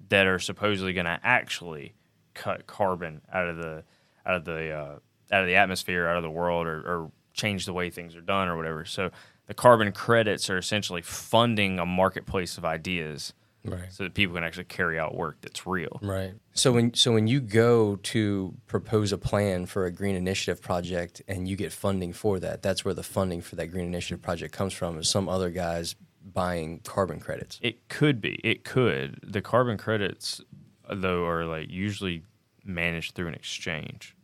that 0.09 0.27
are 0.27 0.39
supposedly 0.39 0.91
going 0.93 1.05
to 1.05 1.19
actually 1.23 1.93
cut 2.33 2.67
carbon 2.67 3.21
out 3.31 3.47
of 3.47 3.57
the 3.57 3.83
out 4.25 4.35
of 4.35 4.45
the 4.45 4.71
uh, 4.71 4.99
out 5.31 5.41
of 5.41 5.47
the 5.47 5.55
atmosphere, 5.55 6.07
out 6.07 6.17
of 6.17 6.23
the 6.23 6.29
world, 6.29 6.67
or, 6.67 6.79
or 6.79 7.11
change 7.33 7.65
the 7.65 7.73
way 7.73 7.89
things 7.89 8.15
are 8.15 8.21
done, 8.21 8.47
or 8.47 8.57
whatever. 8.57 8.85
So 8.85 9.11
the 9.49 9.53
carbon 9.55 9.91
credits 9.91 10.47
are 10.49 10.57
essentially 10.59 11.01
funding 11.01 11.79
a 11.79 11.85
marketplace 11.85 12.57
of 12.57 12.63
ideas, 12.63 13.33
Right. 13.65 13.91
so 13.91 14.03
that 14.03 14.13
people 14.13 14.35
can 14.35 14.43
actually 14.45 14.65
carry 14.65 14.97
out 14.97 15.15
work 15.15 15.37
that's 15.41 15.65
real. 15.67 15.99
Right. 16.01 16.33
So 16.53 16.71
when 16.71 16.93
so 16.93 17.11
when 17.13 17.27
you 17.27 17.41
go 17.41 17.97
to 17.97 18.53
propose 18.67 19.11
a 19.11 19.17
plan 19.17 19.65
for 19.65 19.85
a 19.85 19.91
green 19.91 20.15
initiative 20.15 20.61
project 20.61 21.21
and 21.27 21.47
you 21.49 21.55
get 21.57 21.73
funding 21.73 22.13
for 22.13 22.39
that, 22.39 22.61
that's 22.61 22.85
where 22.85 22.93
the 22.93 23.03
funding 23.03 23.41
for 23.41 23.55
that 23.57 23.67
green 23.67 23.85
initiative 23.87 24.21
project 24.21 24.53
comes 24.53 24.71
from. 24.71 24.97
Is 24.99 25.09
some 25.09 25.27
other 25.27 25.49
guys 25.49 25.95
buying 26.23 26.79
carbon 26.81 27.19
credits? 27.19 27.59
It 27.61 27.89
could 27.89 28.21
be. 28.21 28.35
It 28.43 28.63
could. 28.63 29.19
The 29.23 29.41
carbon 29.41 29.77
credits, 29.77 30.41
though, 30.89 31.25
are 31.25 31.43
like 31.45 31.69
usually 31.69 32.21
managed 32.63 33.15
through 33.15 33.27
an 33.29 33.33
exchange. 33.35 34.15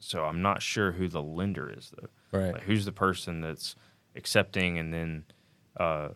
So 0.00 0.24
I'm 0.24 0.42
not 0.42 0.60
sure 0.62 0.92
who 0.92 1.06
the 1.08 1.22
lender 1.22 1.70
is, 1.70 1.90
though. 1.96 2.08
Right. 2.38 2.52
Like 2.54 2.62
who's 2.64 2.84
the 2.84 2.92
person 2.92 3.40
that's 3.40 3.76
accepting 4.16 4.78
and 4.78 4.92
then, 4.92 5.24
uh, 5.78 6.08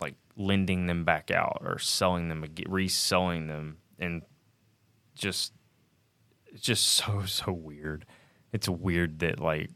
like 0.00 0.14
lending 0.36 0.86
them 0.86 1.04
back 1.04 1.30
out 1.30 1.62
or 1.64 1.78
selling 1.78 2.28
them, 2.28 2.44
reselling 2.68 3.46
them, 3.46 3.78
and 3.98 4.22
just 5.14 5.52
it's 6.46 6.62
just 6.62 6.86
so 6.86 7.24
so 7.24 7.52
weird. 7.52 8.06
It's 8.52 8.68
weird 8.68 9.20
that 9.20 9.40
like 9.40 9.70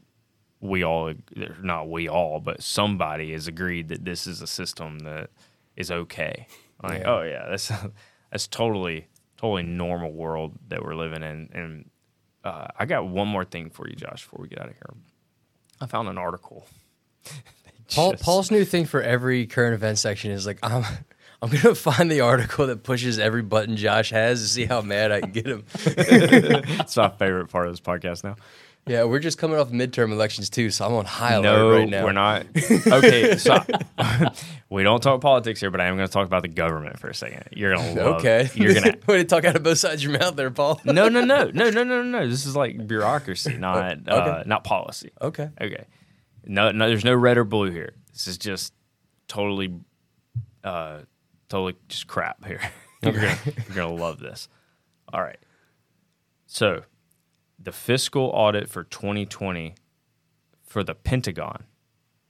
we 0.59 0.83
all 0.83 1.13
not 1.61 1.89
we 1.89 2.07
all, 2.09 2.39
but 2.39 2.61
somebody 2.63 3.31
has 3.33 3.47
agreed 3.47 3.89
that 3.89 4.03
this 4.05 4.25
is 4.27 4.41
a 4.41 4.47
system 4.47 4.99
that 4.99 5.29
is 5.75 5.91
okay. 5.91 6.47
Like, 6.81 7.01
Yeah. 7.01 7.09
oh 7.11 7.21
yeah, 7.21 7.47
that's 7.49 7.71
that's 8.31 8.47
totally 8.47 9.07
totally 9.37 9.63
normal 9.63 10.11
world 10.11 10.53
that 10.69 10.83
we're 10.83 10.95
living 10.95 11.21
in. 11.23 11.49
And 11.53 11.89
uh, 12.43 12.67
I 12.77 12.85
got 12.85 13.07
one 13.07 13.27
more 13.27 13.45
thing 13.45 13.69
for 13.69 13.87
you, 13.87 13.95
Josh, 13.95 14.23
before 14.23 14.39
we 14.41 14.47
get 14.47 14.59
out 14.61 14.69
of 14.69 14.73
here. 14.73 14.93
I 15.81 15.85
found 15.87 16.07
an 16.07 16.17
article. 16.17 16.67
Paul, 17.93 18.11
Just- 18.11 18.23
Paul's 18.23 18.51
new 18.51 18.65
thing 18.65 18.85
for 18.85 19.01
every 19.01 19.45
current 19.47 19.73
event 19.73 19.97
section 19.99 20.31
is 20.31 20.45
like, 20.45 20.59
I'm, 20.63 20.83
I'm 21.41 21.49
gonna 21.49 21.75
find 21.75 22.11
the 22.11 22.21
article 22.21 22.67
that 22.67 22.83
pushes 22.83 23.19
every 23.19 23.41
button 23.43 23.75
Josh 23.77 24.09
has 24.09 24.41
to 24.41 24.47
see 24.47 24.65
how 24.65 24.81
mad 24.81 25.11
I 25.11 25.21
can 25.21 25.31
get 25.31 25.47
him. 25.47 25.63
It's 25.85 26.97
my 26.97 27.09
favorite 27.09 27.47
part 27.49 27.67
of 27.67 27.73
this 27.73 27.81
podcast 27.81 28.23
now. 28.23 28.35
Yeah, 28.87 29.03
we're 29.03 29.19
just 29.19 29.37
coming 29.37 29.57
off 29.57 29.69
midterm 29.71 30.11
elections 30.11 30.49
too, 30.49 30.69
so 30.69 30.85
I'm 30.85 30.93
on 30.93 31.05
high 31.05 31.33
alert 31.33 31.43
No, 31.43 31.71
right 31.71 31.89
now. 31.89 32.03
we're 32.03 32.11
not. 32.11 32.45
Okay, 32.87 33.35
so 33.37 33.57
we 34.69 34.83
don't 34.83 35.01
talk 35.01 35.21
politics 35.21 35.59
here, 35.59 35.71
but 35.71 35.81
I 35.81 35.85
am 35.85 35.95
going 35.95 36.07
to 36.07 36.11
talk 36.13 36.27
about 36.27 36.41
the 36.43 36.47
government 36.49 36.99
for 36.99 37.07
a 37.09 37.13
second. 37.15 37.43
You're 37.51 37.75
going 37.75 37.95
to 37.95 38.03
love. 38.03 38.15
Okay, 38.19 38.49
You're 38.53 38.73
going 38.79 38.91
to. 38.93 38.99
way 39.07 39.17
to 39.17 39.23
talk 39.25 39.43
out 39.45 39.55
of 39.55 39.63
both 39.63 39.79
sides 39.79 40.03
of 40.05 40.09
your 40.11 40.19
mouth 40.19 40.35
there, 40.35 40.51
Paul. 40.51 40.79
No, 40.85 41.09
no, 41.09 41.21
no, 41.23 41.49
no, 41.51 41.69
no, 41.69 41.83
no, 41.83 42.03
no. 42.03 42.27
This 42.27 42.45
is 42.45 42.55
like 42.55 42.85
bureaucracy, 42.87 43.57
not 43.57 44.07
uh, 44.07 44.43
not 44.45 44.63
policy. 44.63 45.11
Okay. 45.21 45.49
Okay. 45.59 45.85
No, 46.45 46.71
no. 46.71 46.87
There's 46.87 47.05
no 47.05 47.15
red 47.15 47.37
or 47.37 47.43
blue 47.43 47.71
here. 47.71 47.93
This 48.13 48.27
is 48.27 48.37
just 48.37 48.71
totally, 49.27 49.73
uh, 50.63 50.99
totally 51.49 51.75
just 51.89 52.05
crap 52.07 52.45
here. 52.45 52.61
you're 53.01 53.13
gonna 53.13 53.37
you're 53.45 53.75
gonna 53.75 53.93
love 53.95 54.19
this. 54.19 54.47
All 55.11 55.21
right. 55.21 55.39
So, 56.47 56.83
the 57.59 57.71
fiscal 57.71 58.31
audit 58.33 58.69
for 58.69 58.83
2020 58.83 59.75
for 60.63 60.83
the 60.83 60.95
Pentagon 60.95 61.63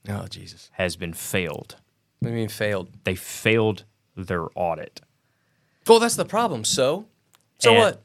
Oh 0.08 0.26
Jesus! 0.28 0.70
has 0.74 0.96
been 0.96 1.12
failed. 1.12 1.76
What 2.20 2.28
do 2.28 2.34
you 2.34 2.40
mean 2.40 2.48
failed? 2.48 2.90
They 3.04 3.14
failed 3.16 3.84
their 4.16 4.46
audit. 4.54 5.00
Well, 5.86 5.98
that's 6.00 6.16
the 6.16 6.24
problem. 6.24 6.64
So, 6.64 7.06
so 7.58 7.70
And- 7.72 7.78
what? 7.80 8.02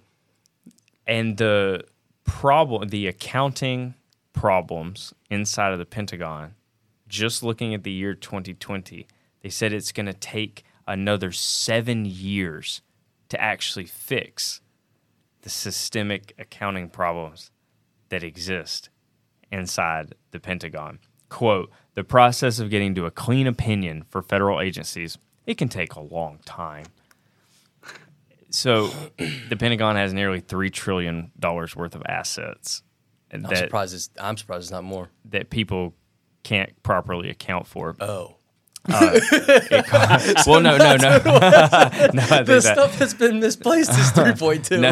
and 1.08 1.38
the 1.38 1.84
problem 2.24 2.90
the 2.90 3.08
accounting 3.08 3.96
problems 4.34 5.14
inside 5.30 5.74
of 5.74 5.80
the 5.80 5.86
pentagon 5.86 6.54
just 7.08 7.44
looking 7.44 7.74
at 7.74 7.84
the 7.84 7.92
year 7.92 8.14
2020 8.14 9.08
they 9.42 9.50
said 9.50 9.74
it's 9.74 9.92
going 9.92 10.06
to 10.06 10.14
take 10.14 10.64
another 10.88 11.32
seven 11.32 12.06
years 12.06 12.82
to 13.30 13.42
actually 13.42 13.86
fix 13.86 14.62
the 15.42 15.50
systemic 15.50 16.34
accounting 16.38 16.90
problems 16.90 17.52
that 18.10 18.24
exist 18.24 18.90
inside 19.52 20.16
the 20.32 20.40
pentagon 20.40 21.00
quote 21.30 21.70
the 21.96 22.04
process 22.04 22.60
of 22.60 22.70
getting 22.70 22.96
to 22.96 23.06
a 23.06 23.12
clean 23.12 23.48
opinion 23.48 24.04
for 24.10 24.22
federal 24.22 24.60
agencies 24.62 25.18
it 25.46 25.58
can 25.58 25.70
take 25.70 25.96
a 25.96 26.02
long 26.02 26.40
time 26.46 26.86
so 28.50 28.88
the 29.50 29.56
Pentagon 29.56 29.96
has 29.96 30.14
nearly 30.14 30.42
three 30.42 30.70
trillion 30.70 31.32
dollars 31.40 31.76
worth 31.76 31.96
of 31.96 32.04
assets 32.06 32.84
I'm 33.32 33.44
that 33.44 33.58
surprised. 33.58 33.96
It's, 33.96 34.10
I'm 34.20 34.38
surprised 34.38 34.64
it's 34.64 34.72
not 34.72 34.84
more. 34.84 35.10
that 35.26 35.50
people 35.50 35.96
can't 36.44 36.72
properly 36.84 37.30
account 37.30 37.66
for. 37.66 37.96
Oh, 38.00 38.36
well, 38.90 40.60
no, 40.60 40.76
no, 40.78 40.96
no, 40.96 40.98
no. 40.98 41.20
The 41.20 42.44
that- 42.46 42.62
stuff 42.64 42.98
that's 42.98 43.14
been 43.14 43.40
misplaced 43.40 43.92
is 43.92 44.12
3.2. 44.12 44.80
no, 44.80 44.92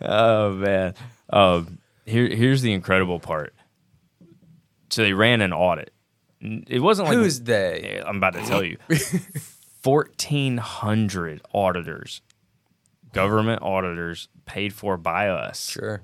no. 0.00 0.08
oh 0.08 0.52
man. 0.54 0.94
Um, 1.30 1.78
here, 2.04 2.28
here's 2.28 2.62
the 2.62 2.72
incredible 2.72 3.18
part. 3.18 3.54
So 4.90 5.02
they 5.02 5.12
ran 5.12 5.40
an 5.40 5.52
audit. 5.52 5.92
It 6.40 6.80
wasn't 6.80 7.08
like 7.08 7.16
Who's 7.18 7.40
they? 7.40 8.00
I'm 8.06 8.18
about 8.18 8.34
to 8.34 8.42
tell 8.42 8.62
you. 8.62 8.76
1,400 9.82 11.42
auditors, 11.52 12.20
government 13.12 13.62
auditors 13.62 14.28
paid 14.44 14.72
for 14.72 14.96
by 14.96 15.28
us, 15.28 15.68
Sure. 15.70 16.02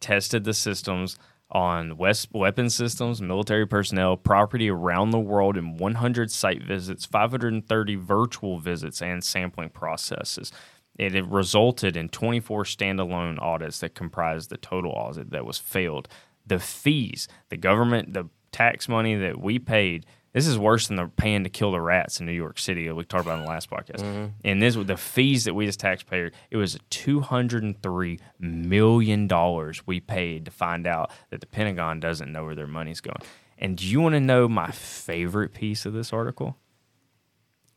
tested 0.00 0.44
the 0.44 0.54
systems 0.54 1.16
on 1.50 1.96
west 1.96 2.28
weapon 2.32 2.68
systems, 2.68 3.22
military 3.22 3.66
personnel, 3.66 4.16
property 4.16 4.70
around 4.70 5.10
the 5.10 5.18
world 5.18 5.56
in 5.56 5.76
100 5.76 6.30
site 6.30 6.62
visits, 6.62 7.06
530 7.06 7.94
virtual 7.96 8.58
visits, 8.58 9.00
and 9.00 9.24
sampling 9.24 9.70
processes. 9.70 10.52
It 10.98 11.24
resulted 11.26 11.96
in 11.96 12.08
24 12.08 12.64
standalone 12.64 13.40
audits 13.40 13.78
that 13.80 13.94
comprised 13.94 14.50
the 14.50 14.56
total 14.56 14.90
audit 14.90 15.30
that 15.30 15.46
was 15.46 15.58
failed. 15.58 16.08
The 16.46 16.58
fees, 16.58 17.28
the 17.50 17.56
government, 17.56 18.14
the 18.14 18.28
tax 18.50 18.88
money 18.88 19.14
that 19.14 19.40
we 19.40 19.58
paid, 19.58 20.06
this 20.32 20.46
is 20.46 20.58
worse 20.58 20.88
than 20.88 20.96
the 20.96 21.06
paying 21.06 21.44
to 21.44 21.50
kill 21.50 21.72
the 21.72 21.80
rats 21.80 22.20
in 22.20 22.26
New 22.26 22.32
York 22.32 22.58
City 22.58 22.86
that 22.86 22.94
we 22.94 23.04
talked 23.04 23.24
about 23.24 23.38
in 23.38 23.44
the 23.44 23.50
last 23.50 23.70
podcast. 23.70 24.00
Mm-hmm. 24.00 24.26
And 24.44 24.62
this, 24.62 24.74
the 24.74 24.96
fees 24.96 25.44
that 25.44 25.54
we 25.54 25.66
as 25.66 25.76
taxpayers, 25.76 26.32
it 26.50 26.56
was 26.56 26.78
203 26.90 28.20
million 28.38 29.26
dollars 29.26 29.86
we 29.86 30.00
paid 30.00 30.44
to 30.44 30.50
find 30.50 30.86
out 30.86 31.10
that 31.30 31.40
the 31.40 31.46
Pentagon 31.46 31.98
doesn't 31.98 32.30
know 32.30 32.44
where 32.44 32.54
their 32.54 32.66
money's 32.66 33.00
going. 33.00 33.20
And 33.56 33.76
do 33.76 33.86
you 33.86 34.00
want 34.00 34.14
to 34.14 34.20
know 34.20 34.48
my 34.48 34.70
favorite 34.70 35.54
piece 35.54 35.86
of 35.86 35.92
this 35.92 36.12
article? 36.12 36.56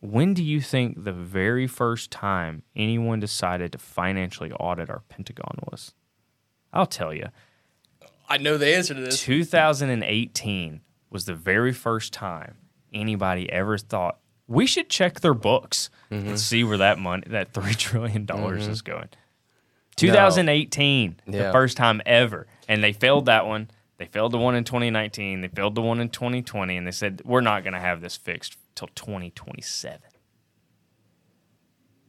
When 0.01 0.33
do 0.33 0.43
you 0.43 0.61
think 0.61 1.03
the 1.03 1.13
very 1.13 1.67
first 1.67 2.11
time 2.11 2.63
anyone 2.75 3.19
decided 3.19 3.71
to 3.71 3.77
financially 3.77 4.51
audit 4.51 4.89
our 4.89 5.03
Pentagon 5.09 5.59
was? 5.71 5.93
I'll 6.73 6.85
tell 6.85 7.13
you. 7.13 7.27
I 8.27 8.37
know 8.37 8.57
the 8.57 8.75
answer 8.75 8.93
to 8.93 9.01
this. 9.01 9.21
2018 9.21 10.81
was 11.11 11.25
the 11.25 11.35
very 11.35 11.73
first 11.73 12.13
time 12.13 12.55
anybody 12.93 13.51
ever 13.51 13.77
thought 13.77 14.17
we 14.47 14.65
should 14.65 14.89
check 14.89 15.21
their 15.21 15.33
books 15.33 15.89
and 16.09 16.25
mm-hmm. 16.25 16.35
see 16.35 16.63
where 16.63 16.77
that 16.77 16.99
money, 16.99 17.23
that 17.27 17.53
three 17.53 17.73
trillion 17.73 18.25
dollars 18.25 18.63
mm-hmm. 18.63 18.71
is 18.71 18.81
going. 18.81 19.09
2018, 19.95 21.21
the 21.25 21.37
Yeah. 21.37 21.51
first 21.51 21.77
time 21.77 22.01
ever, 22.05 22.47
and 22.67 22.83
they 22.83 22.93
failed 22.93 23.25
that 23.27 23.45
one. 23.45 23.69
They 23.97 24.05
failed 24.07 24.31
the 24.31 24.37
one 24.37 24.55
in 24.55 24.63
2019. 24.63 25.41
They 25.41 25.47
failed 25.47 25.75
the 25.75 25.81
one 25.81 25.99
in 25.99 26.09
2020, 26.09 26.75
and 26.75 26.87
they 26.87 26.91
said 26.91 27.21
we're 27.23 27.41
not 27.41 27.63
going 27.63 27.73
to 27.73 27.79
have 27.79 28.01
this 28.01 28.17
fixed 28.17 28.57
till 28.73 28.87
2027. 28.95 30.01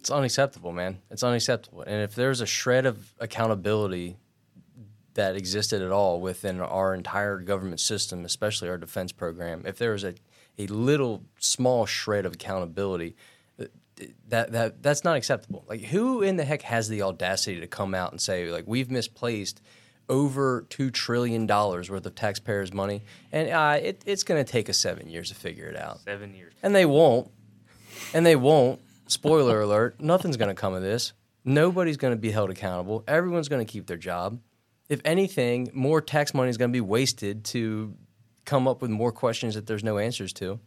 It's 0.00 0.10
unacceptable, 0.10 0.72
man. 0.72 1.00
It's 1.10 1.22
unacceptable. 1.22 1.82
And 1.82 2.02
if 2.02 2.14
there's 2.14 2.40
a 2.40 2.46
shred 2.46 2.86
of 2.86 3.14
accountability 3.20 4.16
that 5.14 5.36
existed 5.36 5.82
at 5.82 5.90
all 5.90 6.20
within 6.20 6.60
our 6.60 6.94
entire 6.94 7.38
government 7.38 7.80
system, 7.80 8.24
especially 8.24 8.68
our 8.68 8.78
defense 8.78 9.12
program, 9.12 9.62
if 9.66 9.76
there 9.78 9.92
was 9.92 10.04
a, 10.04 10.14
a 10.58 10.66
little 10.66 11.22
small 11.38 11.84
shred 11.86 12.24
of 12.26 12.34
accountability, 12.34 13.14
uh, 13.60 13.64
that 14.28 14.52
that 14.52 14.82
that's 14.82 15.04
not 15.04 15.16
acceptable. 15.16 15.64
Like 15.68 15.82
who 15.82 16.22
in 16.22 16.36
the 16.36 16.44
heck 16.44 16.62
has 16.62 16.88
the 16.88 17.02
audacity 17.02 17.60
to 17.60 17.66
come 17.66 17.94
out 17.94 18.10
and 18.12 18.20
say 18.20 18.50
like 18.50 18.64
we've 18.66 18.90
misplaced 18.90 19.60
over 20.08 20.66
two 20.68 20.90
trillion 20.90 21.46
dollars 21.46 21.88
worth 21.90 22.04
of 22.06 22.14
taxpayers' 22.14 22.72
money, 22.72 23.02
and 23.30 23.50
uh, 23.50 23.78
it, 23.80 24.02
it's 24.04 24.22
going 24.24 24.42
to 24.44 24.50
take 24.50 24.68
us 24.68 24.76
seven 24.78 25.08
years 25.08 25.28
to 25.28 25.34
figure 25.34 25.66
it 25.66 25.76
out, 25.76 26.00
Seven 26.00 26.34
years. 26.34 26.52
and 26.62 26.74
they 26.74 26.84
won't, 26.86 27.30
and 28.14 28.24
they 28.26 28.36
won't. 28.36 28.80
Spoiler 29.06 29.60
alert: 29.66 30.00
nothing's 30.00 30.36
going 30.36 30.48
to 30.48 30.54
come 30.54 30.74
of 30.74 30.82
this. 30.82 31.12
Nobody's 31.44 31.96
going 31.96 32.12
to 32.14 32.18
be 32.20 32.30
held 32.30 32.50
accountable. 32.50 33.04
Everyone's 33.08 33.48
going 33.48 33.64
to 33.64 33.70
keep 33.70 33.86
their 33.86 33.96
job. 33.96 34.38
If 34.92 35.00
anything, 35.06 35.70
more 35.72 36.02
tax 36.02 36.34
money 36.34 36.50
is 36.50 36.58
going 36.58 36.70
to 36.70 36.76
be 36.76 36.82
wasted 36.82 37.46
to 37.46 37.94
come 38.44 38.68
up 38.68 38.82
with 38.82 38.90
more 38.90 39.10
questions 39.10 39.54
that 39.54 39.66
there's 39.66 39.82
no 39.82 39.96
answers 39.96 40.34
to. 40.34 40.60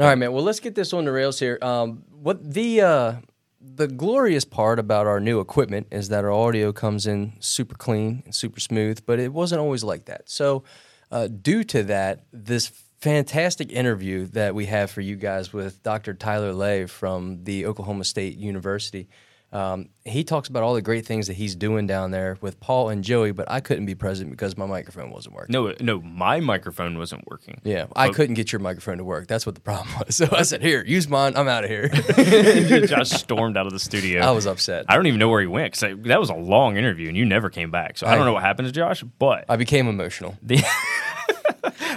All 0.00 0.06
right, 0.06 0.14
man. 0.16 0.32
Well, 0.32 0.42
let's 0.42 0.58
get 0.58 0.74
this 0.74 0.94
on 0.94 1.04
the 1.04 1.12
rails 1.12 1.38
here. 1.38 1.58
Um, 1.60 2.02
what 2.10 2.54
the 2.54 2.80
uh, 2.80 3.12
the 3.60 3.88
glorious 3.88 4.46
part 4.46 4.78
about 4.78 5.06
our 5.06 5.20
new 5.20 5.38
equipment 5.38 5.88
is 5.90 6.08
that 6.08 6.24
our 6.24 6.32
audio 6.32 6.72
comes 6.72 7.06
in 7.06 7.34
super 7.40 7.74
clean 7.74 8.22
and 8.24 8.34
super 8.34 8.58
smooth, 8.58 9.04
but 9.04 9.18
it 9.20 9.30
wasn't 9.30 9.60
always 9.60 9.84
like 9.84 10.06
that. 10.06 10.30
So, 10.30 10.64
uh, 11.10 11.28
due 11.28 11.62
to 11.64 11.82
that, 11.82 12.24
this 12.32 12.72
fantastic 13.02 13.70
interview 13.70 14.24
that 14.28 14.54
we 14.54 14.64
have 14.64 14.90
for 14.90 15.02
you 15.02 15.16
guys 15.16 15.52
with 15.52 15.82
Dr. 15.82 16.14
Tyler 16.14 16.54
Ley 16.54 16.86
from 16.86 17.44
the 17.44 17.66
Oklahoma 17.66 18.04
State 18.04 18.38
University. 18.38 19.10
Um, 19.54 19.90
he 20.04 20.24
talks 20.24 20.48
about 20.48 20.64
all 20.64 20.74
the 20.74 20.82
great 20.82 21.06
things 21.06 21.28
that 21.28 21.34
he's 21.34 21.54
doing 21.54 21.86
down 21.86 22.10
there 22.10 22.36
with 22.40 22.58
Paul 22.58 22.88
and 22.88 23.04
Joey, 23.04 23.30
but 23.30 23.48
I 23.48 23.60
couldn't 23.60 23.86
be 23.86 23.94
present 23.94 24.30
because 24.32 24.56
my 24.56 24.66
microphone 24.66 25.12
wasn't 25.12 25.36
working. 25.36 25.52
No, 25.52 25.72
no, 25.80 26.00
my 26.00 26.40
microphone 26.40 26.98
wasn't 26.98 27.24
working. 27.30 27.60
Yeah, 27.62 27.86
I 27.94 28.08
But- 28.08 28.16
couldn't 28.16 28.34
get 28.34 28.50
your 28.52 28.58
microphone 28.58 28.98
to 28.98 29.04
work. 29.04 29.28
That's 29.28 29.46
what 29.46 29.54
the 29.54 29.60
problem 29.60 29.88
was. 30.00 30.16
So 30.24 30.28
I 30.32 30.42
said, 30.42 30.60
"Here, 30.60 30.82
use 30.84 31.08
mine. 31.08 31.34
I'm 31.36 31.46
out 31.46 31.62
of 31.64 31.70
here." 31.70 31.88
Josh 32.86 33.10
stormed 33.10 33.56
out 33.56 33.66
of 33.66 33.72
the 33.72 33.78
studio. 33.78 34.22
I 34.22 34.32
was 34.32 34.46
upset. 34.46 34.86
I 34.88 34.96
don't 34.96 35.06
even 35.06 35.20
know 35.20 35.28
where 35.28 35.40
he 35.40 35.46
went 35.46 35.72
because 35.72 35.96
that 36.08 36.18
was 36.20 36.30
a 36.30 36.34
long 36.34 36.76
interview 36.76 37.06
and 37.08 37.16
you 37.16 37.24
never 37.24 37.48
came 37.48 37.70
back. 37.70 37.96
So 37.96 38.06
I, 38.08 38.16
don't 38.16 38.24
know 38.24 38.32
what 38.32 38.42
happened 38.42 38.66
to 38.66 38.72
Josh, 38.72 39.02
but 39.20 39.44
I 39.48 39.54
became 39.56 39.86
emotional. 39.88 40.36
the 40.42 40.64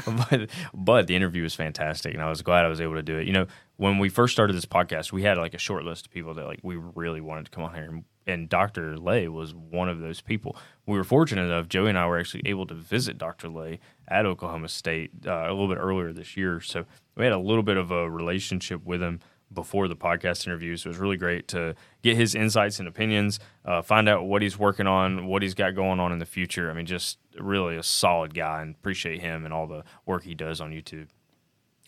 but, 0.05 0.49
but 0.73 1.07
the 1.07 1.15
interview 1.15 1.43
was 1.43 1.55
fantastic 1.55 2.13
and 2.13 2.21
I 2.21 2.29
was 2.29 2.41
glad 2.41 2.65
I 2.65 2.69
was 2.69 2.81
able 2.81 2.95
to 2.95 3.03
do 3.03 3.17
it. 3.17 3.27
You 3.27 3.33
know, 3.33 3.47
when 3.77 3.99
we 3.99 4.09
first 4.09 4.33
started 4.33 4.55
this 4.55 4.65
podcast, 4.65 5.11
we 5.11 5.23
had 5.23 5.37
like 5.37 5.53
a 5.53 5.59
short 5.59 5.85
list 5.85 6.07
of 6.07 6.11
people 6.11 6.33
that 6.33 6.45
like 6.45 6.59
we 6.63 6.75
really 6.75 7.21
wanted 7.21 7.45
to 7.45 7.51
come 7.51 7.63
on 7.63 7.73
here 7.73 7.85
and, 7.85 8.03
and 8.25 8.49
Dr. 8.49 8.97
Ley 8.97 9.27
was 9.27 9.53
one 9.53 9.87
of 9.87 9.99
those 9.99 10.19
people. 10.19 10.57
We 10.85 10.97
were 10.97 11.03
fortunate 11.03 11.43
enough, 11.43 11.69
Joey 11.69 11.89
and 11.89 11.97
I 11.97 12.05
were 12.07 12.19
actually 12.19 12.43
able 12.45 12.65
to 12.67 12.73
visit 12.73 13.17
Dr. 13.17 13.47
Ley 13.47 13.79
at 14.07 14.25
Oklahoma 14.25 14.67
State 14.67 15.11
uh, 15.25 15.45
a 15.47 15.53
little 15.53 15.67
bit 15.69 15.77
earlier 15.77 16.11
this 16.11 16.35
year. 16.35 16.59
So 16.59 16.85
we 17.15 17.23
had 17.23 17.33
a 17.33 17.39
little 17.39 17.63
bit 17.63 17.77
of 17.77 17.91
a 17.91 18.09
relationship 18.09 18.83
with 18.83 19.01
him 19.01 19.21
before 19.53 19.87
the 19.87 19.95
podcast 19.95 20.45
interview. 20.45 20.75
So 20.75 20.87
it 20.87 20.91
was 20.91 20.97
really 20.97 21.15
great 21.15 21.47
to 21.49 21.75
get 22.03 22.17
his 22.17 22.35
insights 22.35 22.79
and 22.79 22.87
opinions, 22.87 23.39
uh, 23.63 23.81
find 23.81 24.09
out 24.09 24.25
what 24.25 24.41
he's 24.41 24.59
working 24.59 24.87
on, 24.87 25.27
what 25.27 25.41
he's 25.41 25.53
got 25.53 25.73
going 25.75 25.99
on 25.99 26.11
in 26.11 26.19
the 26.19 26.25
future. 26.25 26.69
I 26.69 26.73
mean, 26.73 26.85
just 26.85 27.17
really 27.39 27.77
a 27.77 27.83
solid 27.83 28.33
guy 28.33 28.61
and 28.61 28.75
appreciate 28.75 29.21
him 29.21 29.45
and 29.45 29.53
all 29.53 29.67
the 29.67 29.83
work 30.05 30.23
he 30.23 30.35
does 30.35 30.59
on 30.59 30.71
YouTube. 30.71 31.07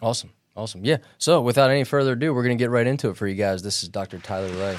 Awesome. 0.01 0.31
Awesome. 0.59 0.83
Yeah. 0.83 0.97
So 1.17 1.39
without 1.39 1.71
any 1.71 1.85
further 1.85 2.11
ado, 2.11 2.33
we're 2.33 2.43
going 2.43 2.57
to 2.57 2.61
get 2.61 2.69
right 2.69 2.85
into 2.85 3.09
it 3.09 3.15
for 3.15 3.27
you 3.27 3.35
guys. 3.35 3.63
This 3.63 3.81
is 3.81 3.87
Dr. 3.87 4.19
Tyler 4.19 4.49
Ley. 4.49 4.77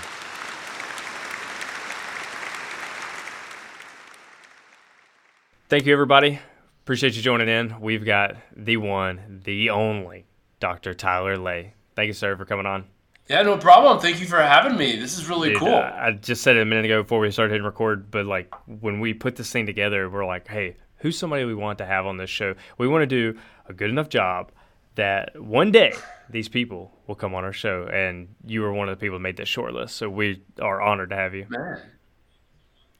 Thank 5.70 5.86
you, 5.86 5.92
everybody. 5.94 6.38
Appreciate 6.82 7.14
you 7.14 7.22
joining 7.22 7.48
in. 7.48 7.80
We've 7.80 8.04
got 8.04 8.36
the 8.54 8.76
one, 8.76 9.40
the 9.42 9.70
only 9.70 10.26
Dr. 10.58 10.92
Tyler 10.92 11.38
Ley. 11.38 11.72
Thank 11.96 12.08
you, 12.08 12.12
sir, 12.12 12.36
for 12.36 12.44
coming 12.44 12.66
on. 12.66 12.84
Yeah, 13.28 13.40
no 13.40 13.56
problem. 13.56 14.00
Thank 14.00 14.20
you 14.20 14.26
for 14.26 14.42
having 14.42 14.76
me. 14.76 14.96
This 14.96 15.16
is 15.16 15.30
really 15.30 15.50
Dude, 15.50 15.60
cool. 15.60 15.74
uh, 15.74 15.92
I 15.94 16.10
just 16.12 16.42
said 16.42 16.56
it 16.56 16.62
a 16.62 16.64
minute 16.66 16.84
ago 16.84 17.02
before 17.02 17.20
we 17.20 17.30
started 17.30 17.52
hitting 17.52 17.64
record, 17.64 18.10
but 18.10 18.26
like 18.26 18.52
when 18.66 19.00
we 19.00 19.14
put 19.14 19.36
this 19.36 19.50
thing 19.50 19.64
together, 19.64 20.10
we're 20.10 20.26
like, 20.26 20.46
hey, 20.46 20.76
who's 20.96 21.16
somebody 21.16 21.46
we 21.46 21.54
want 21.54 21.78
to 21.78 21.86
have 21.86 22.04
on 22.04 22.18
this 22.18 22.28
show? 22.28 22.54
We 22.76 22.86
want 22.86 23.00
to 23.02 23.06
do 23.06 23.38
a 23.66 23.72
good 23.72 23.88
enough 23.88 24.10
job 24.10 24.52
that 25.00 25.40
one 25.40 25.72
day 25.72 25.94
these 26.28 26.48
people 26.48 26.92
will 27.06 27.14
come 27.14 27.34
on 27.34 27.42
our 27.42 27.52
show, 27.52 27.88
and 27.92 28.28
you 28.46 28.60
were 28.60 28.72
one 28.72 28.88
of 28.88 28.98
the 28.98 29.00
people 29.00 29.18
that 29.18 29.22
made 29.22 29.38
that 29.38 29.48
short 29.48 29.72
list. 29.72 29.96
So 29.96 30.08
we 30.08 30.42
are 30.60 30.80
honored 30.80 31.10
to 31.10 31.16
have 31.16 31.34
you. 31.34 31.46
Man. 31.48 31.80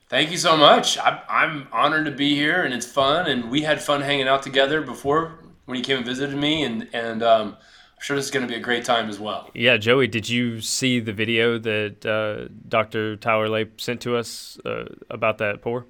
Thank 0.09 0.32
you 0.32 0.38
so 0.38 0.57
much. 0.57 0.98
I'm, 0.98 1.18
I'm 1.28 1.68
honored 1.70 2.07
to 2.07 2.11
be 2.11 2.34
here, 2.34 2.64
and 2.64 2.74
it's 2.74 2.86
fun. 2.86 3.26
And 3.26 3.51
we 3.51 3.62
had 3.62 3.80
fun 3.80 4.01
hanging 4.01 4.26
out 4.26 4.42
together 4.42 4.80
before 4.80 5.38
when 5.66 5.78
you 5.78 5.84
came 5.84 5.98
and 5.98 6.07
visited 6.07 6.36
me, 6.36 6.64
and 6.64 6.88
and 6.92 7.22
um, 7.22 7.48
I'm 7.59 8.03
sure 8.03 8.16
this 8.16 8.24
is 8.24 8.30
going 8.30 8.46
to 8.46 8.53
be 8.53 8.59
a 8.59 8.62
great 8.62 8.84
time 8.84 9.09
as 9.09 9.20
well. 9.20 9.51
Yeah, 9.55 9.76
Joey, 9.76 10.09
did 10.09 10.28
you 10.28 10.61
see 10.62 11.01
the 11.01 11.12
video 11.12 11.59
that 11.59 12.07
uh, 12.07 12.48
Dr. 12.66 13.16
Tyler 13.16 13.48
Ley 13.48 13.66
sent 13.76 14.01
to 14.01 14.16
us 14.16 14.59
uh, 14.64 14.86
about 15.11 15.38
that 15.38 15.61
pour? 15.61 15.84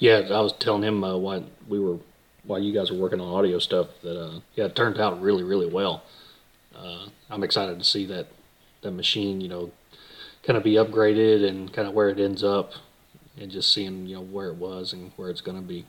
Yeah, 0.00 0.18
I 0.30 0.40
was 0.40 0.52
telling 0.52 0.82
him 0.82 1.02
uh, 1.02 1.16
while 1.16 1.44
we 1.68 1.78
were 1.78 1.98
while 2.44 2.60
you 2.60 2.72
guys 2.72 2.90
were 2.90 2.98
working 2.98 3.20
on 3.20 3.28
audio 3.28 3.58
stuff 3.58 3.88
that 4.02 4.20
uh, 4.20 4.40
yeah, 4.54 4.64
it 4.64 4.76
turned 4.76 5.00
out 5.00 5.20
really 5.20 5.42
really 5.42 5.66
well. 5.66 6.02
Uh, 6.74 7.06
I'm 7.30 7.42
excited 7.42 7.78
to 7.78 7.84
see 7.84 8.06
that 8.06 8.28
that 8.82 8.92
machine, 8.92 9.40
you 9.40 9.48
know, 9.48 9.70
kind 10.42 10.56
of 10.56 10.62
be 10.62 10.74
upgraded 10.74 11.46
and 11.48 11.72
kind 11.72 11.88
of 11.88 11.94
where 11.94 12.08
it 12.08 12.18
ends 12.18 12.42
up, 12.42 12.72
and 13.40 13.50
just 13.50 13.72
seeing 13.72 14.06
you 14.06 14.16
know 14.16 14.22
where 14.22 14.48
it 14.48 14.56
was 14.56 14.92
and 14.92 15.12
where 15.16 15.30
it's 15.30 15.40
going 15.40 15.56
to 15.56 15.66
be. 15.66 15.84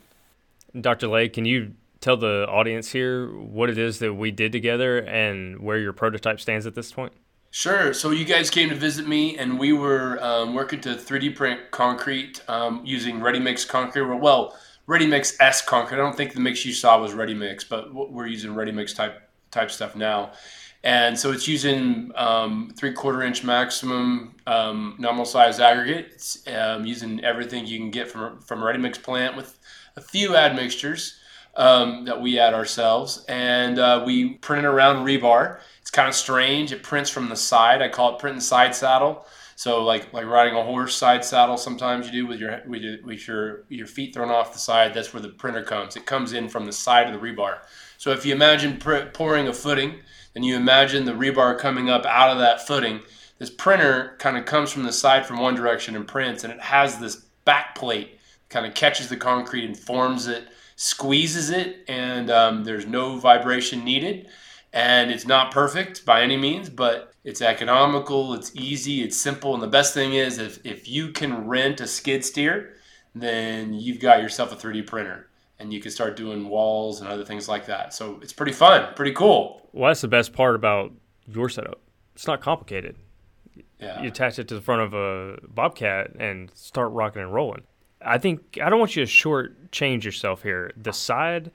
Dr. 0.79 1.07
Ley, 1.07 1.29
can 1.29 1.45
you 1.45 1.73
tell 2.01 2.17
the 2.17 2.45
audience 2.49 2.91
here 2.91 3.29
what 3.29 3.69
it 3.69 3.77
is 3.77 3.99
that 3.99 4.13
we 4.13 4.31
did 4.31 4.51
together 4.51 4.99
and 4.99 5.59
where 5.59 5.77
your 5.77 5.93
prototype 5.93 6.39
stands 6.39 6.65
at 6.65 6.75
this 6.75 6.91
point? 6.91 7.13
Sure. 7.51 7.93
So 7.93 8.09
you 8.09 8.25
guys 8.25 8.49
came 8.49 8.69
to 8.69 8.75
visit 8.75 9.07
me, 9.07 9.37
and 9.37 9.59
we 9.59 9.73
were 9.73 10.17
um, 10.23 10.55
working 10.55 10.81
to 10.81 10.95
3D 10.95 11.35
print 11.35 11.69
concrete 11.69 12.41
um, 12.49 12.81
using 12.83 13.21
ready 13.21 13.39
mix 13.39 13.63
concrete. 13.63 14.01
Well, 14.01 14.57
ready 14.87 15.07
mix 15.07 15.39
S 15.39 15.61
concrete. 15.61 15.97
I 15.97 16.01
don't 16.01 16.15
think 16.15 16.33
the 16.33 16.39
mix 16.39 16.65
you 16.65 16.73
saw 16.73 16.99
was 16.99 17.13
ready 17.13 17.33
mix, 17.33 17.63
but 17.63 17.93
we're 17.93 18.27
using 18.27 18.53
ready 18.53 18.71
mix 18.71 18.93
type 18.93 19.21
type 19.51 19.71
stuff 19.71 19.95
now. 19.95 20.31
And 20.83 21.17
so 21.17 21.31
it's 21.31 21.47
using 21.47 22.11
um, 22.15 22.73
three 22.75 22.91
quarter 22.91 23.21
inch 23.23 23.43
maximum 23.43 24.35
um, 24.45 24.95
nominal 24.99 25.25
size 25.25 25.59
aggregate. 25.59 26.07
It's 26.13 26.45
um, 26.47 26.85
using 26.85 27.23
everything 27.23 27.65
you 27.65 27.79
can 27.79 27.91
get 27.91 28.09
from 28.09 28.41
from 28.41 28.61
a 28.61 28.65
ready 28.65 28.79
mix 28.79 28.97
plant 28.97 29.37
with 29.37 29.57
a 29.95 30.01
few 30.01 30.35
admixtures 30.35 31.19
um, 31.55 32.03
that 32.05 32.19
we 32.19 32.39
add 32.39 32.53
ourselves, 32.53 33.23
and 33.29 33.79
uh, 33.79 34.03
we 34.05 34.33
print 34.33 34.65
it 34.65 34.67
around 34.67 35.05
rebar. 35.05 35.59
It's 35.81 35.91
kind 35.91 36.09
of 36.09 36.15
strange. 36.15 36.71
It 36.71 36.83
prints 36.83 37.09
from 37.09 37.29
the 37.29 37.35
side. 37.35 37.81
I 37.81 37.87
call 37.89 38.15
it 38.15 38.19
printing 38.19 38.41
side 38.41 38.75
saddle. 38.75 39.25
So 39.63 39.81
like 39.81 40.11
like 40.11 40.25
riding 40.25 40.55
a 40.55 40.61
horse 40.61 40.93
side 40.93 41.23
saddle. 41.23 41.55
Sometimes 41.55 42.07
you 42.07 42.11
do 42.11 42.27
with 42.27 42.37
your 42.37 42.61
with 42.67 42.81
your, 42.81 42.97
with 43.01 43.25
your 43.25 43.63
your 43.69 43.87
feet 43.87 44.13
thrown 44.13 44.29
off 44.29 44.51
the 44.51 44.59
side. 44.59 44.93
That's 44.93 45.13
where 45.13 45.21
the 45.21 45.29
printer 45.29 45.63
comes. 45.63 45.95
It 45.95 46.05
comes 46.05 46.33
in 46.33 46.49
from 46.49 46.65
the 46.65 46.73
side 46.73 47.07
of 47.07 47.13
the 47.13 47.25
rebar. 47.25 47.59
So 47.97 48.11
if 48.11 48.25
you 48.25 48.33
imagine 48.33 48.75
pr- 48.75 49.05
pouring 49.13 49.47
a 49.47 49.53
footing, 49.53 50.01
then 50.33 50.43
you 50.43 50.57
imagine 50.57 51.05
the 51.05 51.13
rebar 51.13 51.57
coming 51.57 51.89
up 51.89 52.05
out 52.05 52.29
of 52.29 52.39
that 52.39 52.67
footing. 52.67 53.03
This 53.39 53.49
printer 53.49 54.17
kind 54.19 54.35
of 54.35 54.43
comes 54.43 54.69
from 54.69 54.83
the 54.83 54.91
side 54.91 55.25
from 55.25 55.39
one 55.39 55.55
direction 55.55 55.95
and 55.95 56.05
prints, 56.05 56.43
and 56.43 56.51
it 56.51 56.59
has 56.59 56.99
this 56.99 57.15
back 57.45 57.73
plate 57.73 58.19
kind 58.49 58.65
of 58.65 58.73
catches 58.73 59.07
the 59.07 59.15
concrete 59.15 59.63
and 59.63 59.79
forms 59.79 60.27
it, 60.27 60.49
squeezes 60.75 61.51
it, 61.51 61.85
and 61.87 62.29
um, 62.29 62.65
there's 62.65 62.85
no 62.85 63.17
vibration 63.17 63.85
needed. 63.85 64.27
And 64.73 65.09
it's 65.09 65.25
not 65.25 65.51
perfect 65.51 66.05
by 66.05 66.21
any 66.21 66.35
means, 66.35 66.69
but 66.69 67.12
it's 67.23 67.41
economical, 67.41 68.33
it's 68.33 68.55
easy, 68.55 69.03
it's 69.03 69.19
simple. 69.19 69.53
And 69.53 69.63
the 69.63 69.67
best 69.67 69.93
thing 69.93 70.13
is, 70.13 70.37
if, 70.37 70.59
if 70.65 70.87
you 70.87 71.09
can 71.09 71.47
rent 71.47 71.81
a 71.81 71.87
skid 71.87 72.25
steer, 72.25 72.75
then 73.15 73.73
you've 73.73 73.99
got 73.99 74.21
yourself 74.21 74.51
a 74.51 74.55
3D 74.55 74.85
printer 74.87 75.27
and 75.59 75.71
you 75.71 75.79
can 75.79 75.91
start 75.91 76.17
doing 76.17 76.49
walls 76.49 76.99
and 76.99 77.09
other 77.09 77.23
things 77.23 77.47
like 77.47 77.65
that. 77.67 77.93
So 77.93 78.19
it's 78.21 78.33
pretty 78.33 78.51
fun, 78.51 78.93
pretty 78.95 79.13
cool. 79.13 79.61
Well, 79.71 79.89
that's 79.89 80.01
the 80.01 80.07
best 80.07 80.33
part 80.33 80.55
about 80.55 80.91
your 81.27 81.47
setup. 81.49 81.79
It's 82.15 82.27
not 82.27 82.41
complicated. 82.41 82.97
Yeah. 83.79 84.01
You 84.01 84.09
attach 84.09 84.39
it 84.39 84.47
to 84.49 84.55
the 84.55 84.61
front 84.61 84.81
of 84.81 84.93
a 84.93 85.39
Bobcat 85.47 86.11
and 86.19 86.51
start 86.53 86.91
rocking 86.91 87.21
and 87.21 87.33
rolling. 87.33 87.63
I 88.01 88.17
think 88.17 88.59
I 88.61 88.69
don't 88.69 88.79
want 88.79 88.95
you 88.95 89.03
to 89.03 89.09
short 89.09 89.71
change 89.71 90.05
yourself 90.05 90.43
here. 90.43 90.71
The 90.75 90.91
side 90.91 91.51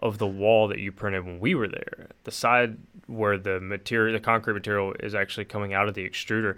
of 0.00 0.18
the 0.18 0.26
wall 0.26 0.68
that 0.68 0.80
you 0.80 0.90
printed 0.90 1.24
when 1.24 1.38
we 1.38 1.54
were 1.54 1.68
there, 1.68 2.08
the 2.24 2.30
side 2.32 2.78
where 3.06 3.38
the 3.38 3.60
material, 3.60 4.12
the 4.12 4.20
concrete 4.20 4.54
material 4.54 4.94
is 5.00 5.14
actually 5.14 5.44
coming 5.44 5.72
out 5.74 5.88
of 5.88 5.94
the 5.94 6.08
extruder, 6.08 6.56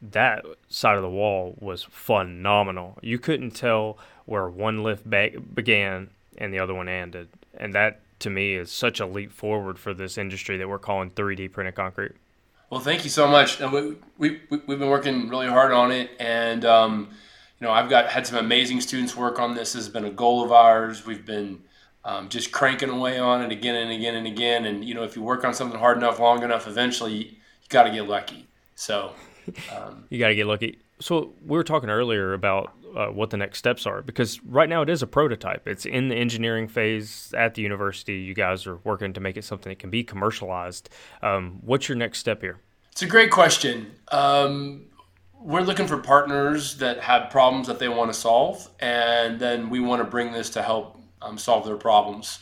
that 0.00 0.44
side 0.68 0.96
of 0.96 1.02
the 1.02 1.10
wall 1.10 1.56
was 1.58 1.84
phenomenal. 1.84 2.98
You 3.02 3.18
couldn't 3.18 3.52
tell 3.52 3.98
where 4.26 4.48
one 4.48 4.82
lift 4.82 5.08
ba- 5.08 5.40
began 5.54 6.10
and 6.36 6.52
the 6.52 6.58
other 6.58 6.74
one 6.74 6.88
ended, 6.88 7.28
and 7.56 7.74
that 7.74 8.00
to 8.20 8.30
me 8.30 8.54
is 8.54 8.70
such 8.70 9.00
a 9.00 9.06
leap 9.06 9.32
forward 9.32 9.78
for 9.78 9.94
this 9.94 10.18
industry 10.18 10.56
that 10.58 10.68
we're 10.68 10.78
calling 10.78 11.10
3D 11.10 11.52
printed 11.52 11.74
concrete. 11.74 12.12
Well, 12.70 12.80
thank 12.80 13.04
you 13.04 13.10
so 13.10 13.26
much. 13.26 13.60
We, 13.60 13.96
we, 14.18 14.40
we've 14.50 14.78
been 14.78 14.88
working 14.88 15.28
really 15.28 15.48
hard 15.48 15.72
on 15.72 15.90
it, 15.90 16.10
and 16.20 16.64
um, 16.64 17.08
you 17.58 17.66
know, 17.66 17.72
I've 17.72 17.88
got 17.88 18.08
had 18.08 18.26
some 18.26 18.38
amazing 18.38 18.80
students 18.80 19.16
work 19.16 19.38
on 19.38 19.54
this. 19.54 19.72
This 19.72 19.84
has 19.86 19.92
been 19.92 20.04
a 20.04 20.10
goal 20.10 20.44
of 20.44 20.52
ours. 20.52 21.06
We've 21.06 21.24
been 21.24 21.62
um, 22.08 22.30
just 22.30 22.52
cranking 22.52 22.88
away 22.88 23.18
on 23.18 23.42
it 23.42 23.52
again 23.52 23.74
and 23.74 23.92
again 23.92 24.14
and 24.14 24.26
again. 24.26 24.64
And 24.64 24.82
you 24.82 24.94
know, 24.94 25.04
if 25.04 25.14
you 25.14 25.22
work 25.22 25.44
on 25.44 25.52
something 25.52 25.78
hard 25.78 25.98
enough, 25.98 26.18
long 26.18 26.42
enough, 26.42 26.66
eventually 26.66 27.12
you, 27.12 27.24
you 27.24 27.68
got 27.68 27.82
to 27.82 27.90
get 27.90 28.08
lucky. 28.08 28.46
So 28.76 29.12
um, 29.76 30.06
you 30.08 30.18
got 30.18 30.28
to 30.28 30.34
get 30.34 30.46
lucky. 30.46 30.78
So 31.00 31.34
we 31.46 31.58
were 31.58 31.64
talking 31.64 31.90
earlier 31.90 32.32
about 32.32 32.72
uh, 32.96 33.08
what 33.08 33.28
the 33.28 33.36
next 33.36 33.58
steps 33.58 33.84
are 33.84 34.00
because 34.00 34.42
right 34.44 34.70
now 34.70 34.80
it 34.80 34.88
is 34.88 35.02
a 35.02 35.06
prototype. 35.06 35.68
It's 35.68 35.84
in 35.84 36.08
the 36.08 36.16
engineering 36.16 36.66
phase 36.66 37.34
at 37.36 37.54
the 37.54 37.62
university. 37.62 38.14
You 38.14 38.34
guys 38.34 38.66
are 38.66 38.76
working 38.84 39.12
to 39.12 39.20
make 39.20 39.36
it 39.36 39.44
something 39.44 39.70
that 39.70 39.78
can 39.78 39.90
be 39.90 40.02
commercialized. 40.02 40.88
Um, 41.22 41.58
what's 41.60 41.90
your 41.90 41.96
next 41.96 42.20
step 42.20 42.40
here? 42.40 42.58
It's 42.90 43.02
a 43.02 43.06
great 43.06 43.30
question. 43.30 43.92
Um, 44.10 44.86
we're 45.40 45.60
looking 45.60 45.86
for 45.86 45.98
partners 45.98 46.78
that 46.78 47.00
have 47.00 47.30
problems 47.30 47.66
that 47.68 47.78
they 47.78 47.88
want 47.88 48.12
to 48.12 48.18
solve, 48.18 48.68
and 48.80 49.38
then 49.38 49.68
we 49.68 49.78
want 49.78 50.02
to 50.02 50.08
bring 50.08 50.32
this 50.32 50.50
to 50.50 50.62
help 50.62 50.97
um, 51.22 51.38
solve 51.38 51.64
their 51.64 51.76
problems, 51.76 52.38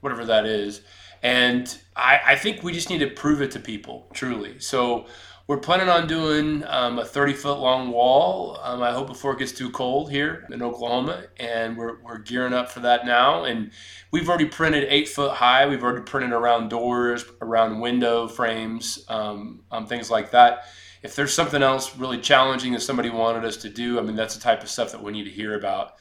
whatever 0.00 0.24
that 0.24 0.46
is. 0.46 0.82
And 1.22 1.76
I, 1.94 2.20
I, 2.24 2.36
think 2.36 2.62
we 2.62 2.72
just 2.72 2.90
need 2.90 2.98
to 2.98 3.08
prove 3.08 3.40
it 3.40 3.50
to 3.52 3.60
people, 3.60 4.06
truly. 4.12 4.58
So 4.60 5.06
we're 5.46 5.58
planning 5.58 5.88
on 5.88 6.06
doing 6.06 6.62
um, 6.66 6.98
a 6.98 7.04
30 7.04 7.32
foot 7.32 7.58
long 7.58 7.90
wall. 7.90 8.58
Um, 8.62 8.82
I 8.82 8.92
hope 8.92 9.06
before 9.06 9.32
it 9.32 9.38
gets 9.38 9.52
too 9.52 9.70
cold 9.70 10.10
here 10.10 10.46
in 10.50 10.62
Oklahoma, 10.62 11.24
and 11.38 11.76
we're, 11.76 12.00
we're 12.02 12.18
gearing 12.18 12.52
up 12.52 12.70
for 12.70 12.80
that 12.80 13.06
now. 13.06 13.44
And 13.44 13.70
we've 14.10 14.28
already 14.28 14.46
printed 14.46 14.86
eight 14.88 15.08
foot 15.08 15.32
high. 15.32 15.66
We've 15.66 15.82
already 15.82 16.02
printed 16.02 16.32
around 16.32 16.68
doors, 16.68 17.24
around 17.40 17.80
window 17.80 18.28
frames, 18.28 19.04
um, 19.08 19.62
things 19.88 20.10
like 20.10 20.32
that 20.32 20.64
if 21.02 21.14
there's 21.14 21.32
something 21.32 21.62
else 21.62 21.96
really 21.96 22.18
challenging 22.18 22.72
that 22.72 22.80
somebody 22.80 23.10
wanted 23.10 23.44
us 23.44 23.56
to 23.58 23.68
do, 23.68 23.98
I 23.98 24.02
mean, 24.02 24.16
that's 24.16 24.34
the 24.34 24.40
type 24.40 24.62
of 24.62 24.68
stuff 24.68 24.90
that 24.90 25.02
we 25.02 25.12
need 25.12 25.24
to 25.24 25.30
hear 25.30 25.56
about 25.56 25.94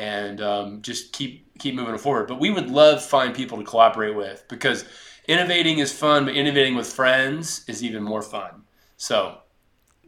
and 0.00 0.40
um, 0.40 0.80
just 0.80 1.12
keep 1.12 1.46
keep 1.58 1.74
moving 1.74 1.98
forward. 1.98 2.26
But 2.26 2.40
we 2.40 2.50
would 2.50 2.70
love 2.70 3.04
find 3.04 3.34
people 3.34 3.58
to 3.58 3.64
collaborate 3.64 4.16
with 4.16 4.44
because 4.48 4.86
innovating 5.28 5.78
is 5.78 5.92
fun, 5.92 6.24
but 6.24 6.34
innovating 6.34 6.74
with 6.74 6.90
friends 6.90 7.64
is 7.68 7.84
even 7.84 8.02
more 8.02 8.22
fun. 8.22 8.62
So, 8.96 9.38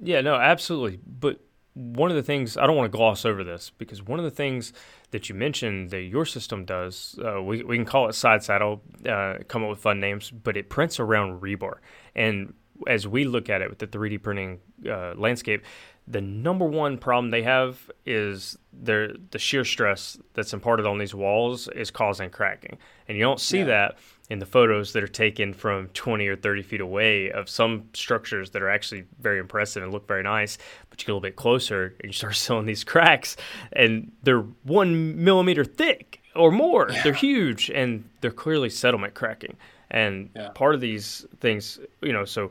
yeah, 0.01 0.23
no, 0.23 0.35
absolutely. 0.37 0.99
But 1.07 1.41
one 1.75 2.11
of 2.11 2.17
the 2.17 2.23
things 2.23 2.57
I 2.57 2.67
don't 2.67 2.77
want 2.77 2.91
to 2.91 2.97
gloss 2.97 3.27
over 3.27 3.45
this 3.45 3.71
because 3.77 4.03
one 4.03 4.19
of 4.19 4.25
the 4.25 4.31
things 4.31 4.73
that 5.11 5.29
you 5.29 5.35
mentioned 5.35 5.91
that 5.91 6.03
your 6.03 6.25
system 6.25 6.65
does, 6.65 7.19
uh, 7.23 7.43
we, 7.43 7.63
we 7.63 7.77
can 7.77 7.85
call 7.85 8.09
it 8.09 8.15
side 8.15 8.43
saddle, 8.43 8.81
uh, 9.07 9.39
come 9.47 9.63
up 9.63 9.69
with 9.69 9.79
fun 9.79 10.01
names, 10.01 10.31
but 10.31 10.57
it 10.57 10.71
prints 10.71 10.99
around 10.99 11.43
rebar. 11.43 11.77
And 12.15 12.55
as 12.87 13.07
we 13.07 13.25
look 13.25 13.51
at 13.51 13.61
it 13.61 13.69
with 13.69 13.79
the 13.79 13.87
3D 13.87 14.23
printing 14.23 14.61
uh, 14.89 15.15
landscape, 15.17 15.63
the 16.09 16.21
number 16.21 16.65
one 16.65 16.99
problem 16.99 17.31
they 17.31 17.43
have 17.43 17.91
is 18.05 18.59
their 18.73 19.13
the 19.31 19.39
shear 19.39 19.65
stress 19.65 20.19
that's 20.35 20.53
imparted 20.53 20.85
on 20.87 20.99
these 20.99 21.15
walls 21.15 21.69
is 21.69 21.91
causing 21.91 22.29
cracking, 22.31 22.77
and 23.09 23.17
you 23.17 23.23
don't 23.23 23.41
see 23.41 23.59
Yeah. 23.59 23.65
that 23.65 23.99
in 24.31 24.39
the 24.39 24.47
photos 24.47 24.93
that 24.95 25.03
are 25.03 25.09
taken 25.09 25.53
from 25.53 25.89
20 25.89 26.27
or 26.27 26.37
30 26.37 26.63
feet 26.63 26.81
away 26.81 27.31
of 27.31 27.49
some 27.51 27.85
structures 27.93 28.51
that 28.51 28.63
are 28.63 28.71
actually 28.71 29.05
very 29.21 29.39
impressive 29.39 29.83
and 29.83 29.93
look 29.93 30.09
very 30.09 30.23
nice. 30.23 30.57
But 30.89 31.01
you 31.03 31.07
get 31.07 31.13
a 31.13 31.15
little 31.15 31.21
bit 31.21 31.37
closer 31.37 31.95
and 32.01 32.09
you 32.09 32.13
start 32.13 32.35
seeing 32.37 32.65
these 32.67 32.83
cracks, 32.85 33.37
and 33.73 34.11
they're 34.23 34.45
one 34.65 35.23
millimeter 35.23 35.65
thick 35.65 36.21
or 36.35 36.51
more. 36.51 36.91
They're 37.05 37.13
huge, 37.13 37.71
and 37.71 38.09
they're 38.23 38.31
clearly 38.31 38.71
settlement 38.71 39.15
cracking. 39.15 39.57
And 39.91 40.31
Yeah. 40.35 40.49
part 40.55 40.75
of 40.75 40.81
these 40.81 41.27
things, 41.41 41.79
you 42.01 42.13
know, 42.13 42.25
so 42.25 42.51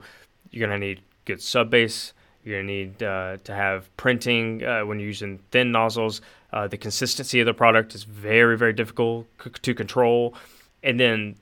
you're 0.52 0.68
gonna 0.68 0.78
need 0.80 1.02
good 1.26 1.42
sub 1.42 1.70
base. 1.72 2.14
You're 2.44 2.60
gonna 2.60 2.68
need 2.72 3.04
uh, 3.04 3.38
to 3.44 3.54
have 3.54 3.96
printing 3.98 4.64
uh, 4.64 4.86
when 4.86 5.00
you're 5.00 5.08
using 5.08 5.40
thin 5.52 5.72
nozzles. 5.72 6.22
Uh, 6.52 6.68
the 6.68 6.78
consistency 6.78 7.40
of 7.40 7.46
the 7.46 7.54
product 7.54 7.96
is 7.96 8.04
very, 8.04 8.58
very 8.58 8.74
difficult 8.74 9.28
c- 9.44 9.52
to 9.62 9.74
control, 9.74 10.36
and 10.84 11.00
then 11.00 11.36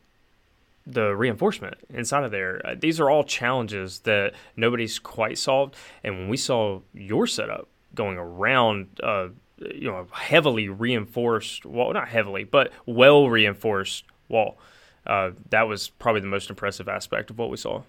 the 0.86 1.16
reinforcement 1.16 1.76
inside 1.90 2.24
of 2.24 2.32
there. 2.32 2.62
Uh, 2.66 2.76
these 2.78 3.00
are 3.00 3.10
all 3.10 3.24
challenges 3.24 4.00
that 4.00 4.34
nobody's 4.56 5.00
quite 5.00 5.38
solved. 5.38 5.76
And 6.04 6.18
when 6.18 6.30
we 6.30 6.38
saw 6.38 6.82
your 6.94 7.28
setup 7.28 7.68
going 7.96 8.18
around, 8.18 9.00
uh, 9.04 9.30
you 9.60 9.90
know, 9.90 10.08
heavily 10.12 10.70
reinforced 10.70 11.66
wall, 11.66 11.94
not 11.94 12.08
heavily, 12.08 12.44
but 12.44 12.72
well 12.86 13.30
reinforced 13.30 14.06
wall, 14.28 14.58
uh, 15.06 15.32
that 15.50 15.68
was 15.68 15.90
probably 15.90 16.22
the 16.22 16.28
most 16.28 16.50
impressive 16.50 16.88
aspect 16.88 17.30
of 17.30 17.38
what 17.38 17.50
we 17.50 17.58
saw. 17.58 17.84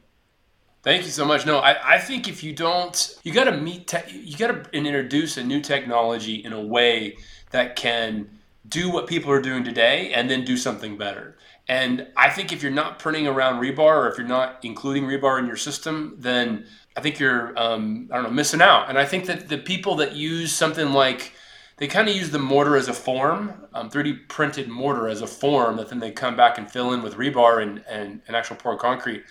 Thank 0.82 1.04
you 1.04 1.10
so 1.10 1.26
much. 1.26 1.44
No, 1.44 1.58
I, 1.58 1.96
I 1.96 1.98
think 1.98 2.26
if 2.26 2.42
you 2.42 2.54
don't, 2.54 3.18
you 3.22 3.34
got 3.34 3.44
to 3.44 3.52
meet, 3.56 3.86
te- 3.86 4.10
you 4.12 4.36
got 4.38 4.46
to 4.46 4.70
introduce 4.72 5.36
a 5.36 5.44
new 5.44 5.60
technology 5.60 6.36
in 6.36 6.54
a 6.54 6.60
way 6.60 7.18
that 7.50 7.76
can 7.76 8.30
do 8.66 8.90
what 8.90 9.06
people 9.06 9.30
are 9.30 9.42
doing 9.42 9.62
today 9.62 10.10
and 10.14 10.30
then 10.30 10.42
do 10.44 10.56
something 10.56 10.96
better. 10.96 11.36
And 11.68 12.06
I 12.16 12.30
think 12.30 12.50
if 12.50 12.62
you're 12.62 12.72
not 12.72 12.98
printing 12.98 13.26
around 13.26 13.60
rebar 13.60 13.78
or 13.78 14.08
if 14.08 14.16
you're 14.16 14.26
not 14.26 14.60
including 14.62 15.04
rebar 15.04 15.38
in 15.38 15.46
your 15.46 15.56
system, 15.56 16.16
then 16.18 16.66
I 16.96 17.02
think 17.02 17.18
you're, 17.18 17.56
um, 17.58 18.08
I 18.10 18.14
don't 18.14 18.24
know, 18.24 18.30
missing 18.30 18.62
out. 18.62 18.88
And 18.88 18.98
I 18.98 19.04
think 19.04 19.26
that 19.26 19.50
the 19.50 19.58
people 19.58 19.96
that 19.96 20.16
use 20.16 20.50
something 20.50 20.92
like, 20.92 21.34
they 21.76 21.88
kind 21.88 22.08
of 22.08 22.16
use 22.16 22.30
the 22.30 22.38
mortar 22.38 22.76
as 22.76 22.88
a 22.88 22.94
form, 22.94 23.66
um, 23.74 23.90
3D 23.90 24.28
printed 24.28 24.68
mortar 24.68 25.08
as 25.08 25.20
a 25.20 25.26
form 25.26 25.76
that 25.76 25.90
then 25.90 25.98
they 25.98 26.10
come 26.10 26.36
back 26.36 26.56
and 26.56 26.70
fill 26.70 26.94
in 26.94 27.02
with 27.02 27.16
rebar 27.16 27.62
and, 27.62 27.84
and, 27.86 28.22
and 28.26 28.34
actual 28.34 28.56
poured 28.56 28.78
concrete 28.78 29.24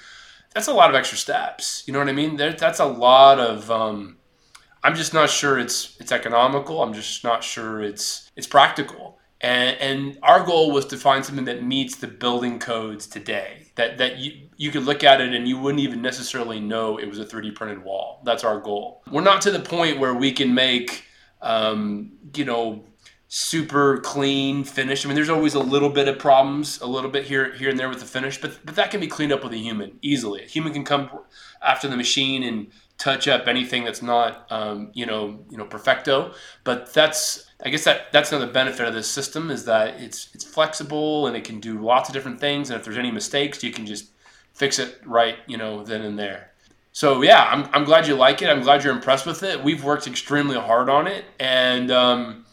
that's 0.53 0.67
a 0.67 0.73
lot 0.73 0.89
of 0.89 0.95
extra 0.95 1.17
steps. 1.17 1.83
You 1.85 1.93
know 1.93 1.99
what 1.99 2.09
I 2.09 2.13
mean? 2.13 2.37
There, 2.37 2.53
that's 2.53 2.79
a 2.79 2.85
lot 2.85 3.39
of. 3.39 3.69
Um, 3.69 4.17
I'm 4.83 4.95
just 4.95 5.13
not 5.13 5.29
sure 5.29 5.59
it's 5.59 5.97
it's 5.99 6.11
economical. 6.11 6.81
I'm 6.81 6.93
just 6.93 7.23
not 7.23 7.43
sure 7.43 7.81
it's 7.81 8.29
it's 8.35 8.47
practical. 8.47 9.19
And 9.41 9.77
and 9.79 10.19
our 10.21 10.43
goal 10.43 10.71
was 10.71 10.85
to 10.87 10.97
find 10.97 11.23
something 11.23 11.45
that 11.45 11.63
meets 11.63 11.95
the 11.97 12.07
building 12.07 12.59
codes 12.59 13.07
today. 13.07 13.67
That 13.75 13.97
that 13.97 14.17
you 14.17 14.49
you 14.57 14.71
could 14.71 14.83
look 14.83 15.03
at 15.03 15.21
it 15.21 15.33
and 15.33 15.47
you 15.47 15.59
wouldn't 15.59 15.81
even 15.81 16.01
necessarily 16.01 16.59
know 16.59 16.97
it 16.97 17.07
was 17.07 17.19
a 17.19 17.25
3D 17.25 17.55
printed 17.55 17.83
wall. 17.83 18.21
That's 18.25 18.43
our 18.43 18.59
goal. 18.59 19.03
We're 19.11 19.21
not 19.21 19.41
to 19.43 19.51
the 19.51 19.59
point 19.59 19.99
where 19.99 20.13
we 20.13 20.31
can 20.31 20.53
make 20.53 21.05
um, 21.41 22.13
you 22.35 22.45
know 22.45 22.83
super 23.29 23.99
clean 23.99 24.63
finish. 24.63 25.05
I 25.05 25.07
mean, 25.07 25.15
there's 25.15 25.29
always 25.29 25.53
a 25.53 25.59
little 25.59 25.89
bit 25.89 26.07
of 26.07 26.17
problems, 26.17 26.81
a 26.81 26.87
little 26.87 27.11
bit 27.11 27.25
here 27.25 27.53
here 27.53 27.69
and 27.69 27.79
there 27.79 27.87
with 27.87 27.99
the 27.99 28.05
finish, 28.05 28.41
but 28.41 28.59
but 28.65 28.75
that 28.75 28.91
can 28.91 28.99
be 28.99 29.07
cleaned 29.07 29.31
up 29.31 29.43
with 29.43 29.53
a 29.53 29.57
human 29.57 29.97
easily. 30.01 30.43
A 30.43 30.47
human 30.47 30.73
can 30.73 30.83
come 30.83 31.09
after 31.61 31.87
the 31.87 31.95
machine 31.95 32.43
and 32.43 32.71
touch 32.97 33.27
up 33.27 33.47
anything 33.47 33.85
that's 33.85 34.01
not 34.01 34.45
um, 34.51 34.89
you 34.93 35.05
know 35.05 35.39
you 35.49 35.57
know 35.57 35.65
perfecto. 35.65 36.33
But 36.63 36.91
that's 36.91 37.47
I 37.63 37.69
guess 37.69 37.83
that 37.83 38.11
that's 38.11 38.31
another 38.31 38.51
benefit 38.51 38.87
of 38.87 38.95
this 38.95 39.07
system 39.07 39.51
is 39.51 39.63
that 39.65 40.01
it's 40.01 40.29
it's 40.33 40.43
flexible 40.43 41.27
and 41.27 41.37
it 41.37 41.43
can 41.43 41.59
do 41.59 41.79
lots 41.79 42.09
of 42.09 42.13
different 42.13 42.39
things. 42.39 42.71
And 42.71 42.79
if 42.79 42.83
there's 42.83 42.97
any 42.97 43.11
mistakes, 43.11 43.63
you 43.63 43.71
can 43.71 43.85
just 43.85 44.09
fix 44.55 44.79
it 44.79 44.99
right 45.05 45.37
you 45.47 45.55
know 45.55 45.83
then 45.83 46.01
and 46.01 46.17
there. 46.17 46.51
So 46.91 47.21
yeah, 47.21 47.43
I'm, 47.43 47.69
I'm 47.71 47.83
glad 47.83 48.07
you 48.07 48.15
like 48.15 48.41
it. 48.41 48.49
I'm 48.49 48.61
glad 48.61 48.83
you're 48.83 48.93
impressed 48.93 49.27
with 49.27 49.43
it. 49.43 49.63
We've 49.63 49.83
worked 49.83 50.07
extremely 50.07 50.57
hard 50.57 50.89
on 50.89 51.05
it, 51.05 51.23
and 51.39 51.91
um, 51.91 52.45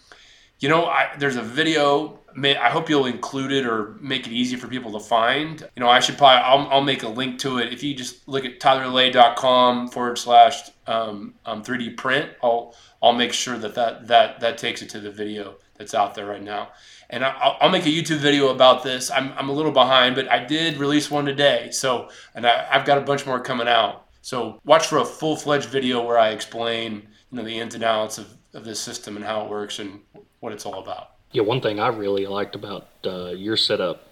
you 0.58 0.68
know, 0.68 0.86
I, 0.86 1.10
there's 1.18 1.36
a 1.36 1.42
video. 1.42 2.20
May, 2.34 2.56
I 2.56 2.68
hope 2.68 2.90
you'll 2.90 3.06
include 3.06 3.50
it 3.50 3.66
or 3.66 3.96
make 4.00 4.26
it 4.26 4.32
easy 4.32 4.56
for 4.56 4.68
people 4.68 4.92
to 4.92 5.00
find. 5.00 5.60
You 5.74 5.80
know, 5.80 5.88
I 5.88 6.00
should 6.00 6.18
probably 6.18 6.42
I'll, 6.44 6.68
I'll 6.70 6.82
make 6.82 7.02
a 7.02 7.08
link 7.08 7.38
to 7.40 7.58
it. 7.58 7.72
If 7.72 7.82
you 7.82 7.94
just 7.94 8.28
look 8.28 8.44
at 8.44 8.60
tylerley.com 8.60 9.88
forward 9.88 10.18
slash 10.18 10.70
um, 10.86 11.34
um, 11.46 11.62
3D 11.62 11.96
print, 11.96 12.30
I'll 12.42 12.74
I'll 13.02 13.12
make 13.12 13.32
sure 13.32 13.56
that, 13.58 13.74
that 13.74 14.06
that 14.08 14.40
that 14.40 14.58
takes 14.58 14.82
it 14.82 14.90
to 14.90 15.00
the 15.00 15.10
video 15.10 15.56
that's 15.76 15.94
out 15.94 16.14
there 16.14 16.26
right 16.26 16.42
now. 16.42 16.70
And 17.10 17.24
I- 17.24 17.36
I'll, 17.38 17.56
I'll 17.62 17.70
make 17.70 17.86
a 17.86 17.90
YouTube 17.90 18.18
video 18.18 18.48
about 18.48 18.82
this. 18.82 19.10
I'm, 19.10 19.32
I'm 19.36 19.48
a 19.48 19.52
little 19.52 19.72
behind, 19.72 20.14
but 20.16 20.30
I 20.30 20.44
did 20.44 20.78
release 20.78 21.10
one 21.10 21.24
today. 21.24 21.68
So, 21.70 22.08
and 22.34 22.46
I, 22.46 22.66
I've 22.70 22.84
got 22.84 22.98
a 22.98 23.02
bunch 23.02 23.26
more 23.26 23.40
coming 23.40 23.68
out. 23.68 24.06
So 24.22 24.60
watch 24.64 24.86
for 24.88 24.98
a 24.98 25.04
full 25.04 25.36
fledged 25.36 25.68
video 25.68 26.04
where 26.04 26.18
I 26.18 26.30
explain, 26.30 27.06
you 27.30 27.38
know, 27.38 27.44
the 27.44 27.58
ins 27.58 27.74
and 27.74 27.84
outs 27.84 28.18
of, 28.18 28.36
of 28.56 28.64
this 28.64 28.80
system 28.80 29.16
and 29.16 29.24
how 29.24 29.44
it 29.44 29.50
works 29.50 29.78
and 29.78 30.00
what 30.40 30.52
it's 30.52 30.66
all 30.66 30.80
about. 30.80 31.10
Yeah, 31.32 31.42
one 31.42 31.60
thing 31.60 31.78
I 31.78 31.88
really 31.88 32.26
liked 32.26 32.54
about 32.54 32.88
uh, 33.04 33.28
your 33.28 33.56
setup 33.56 34.08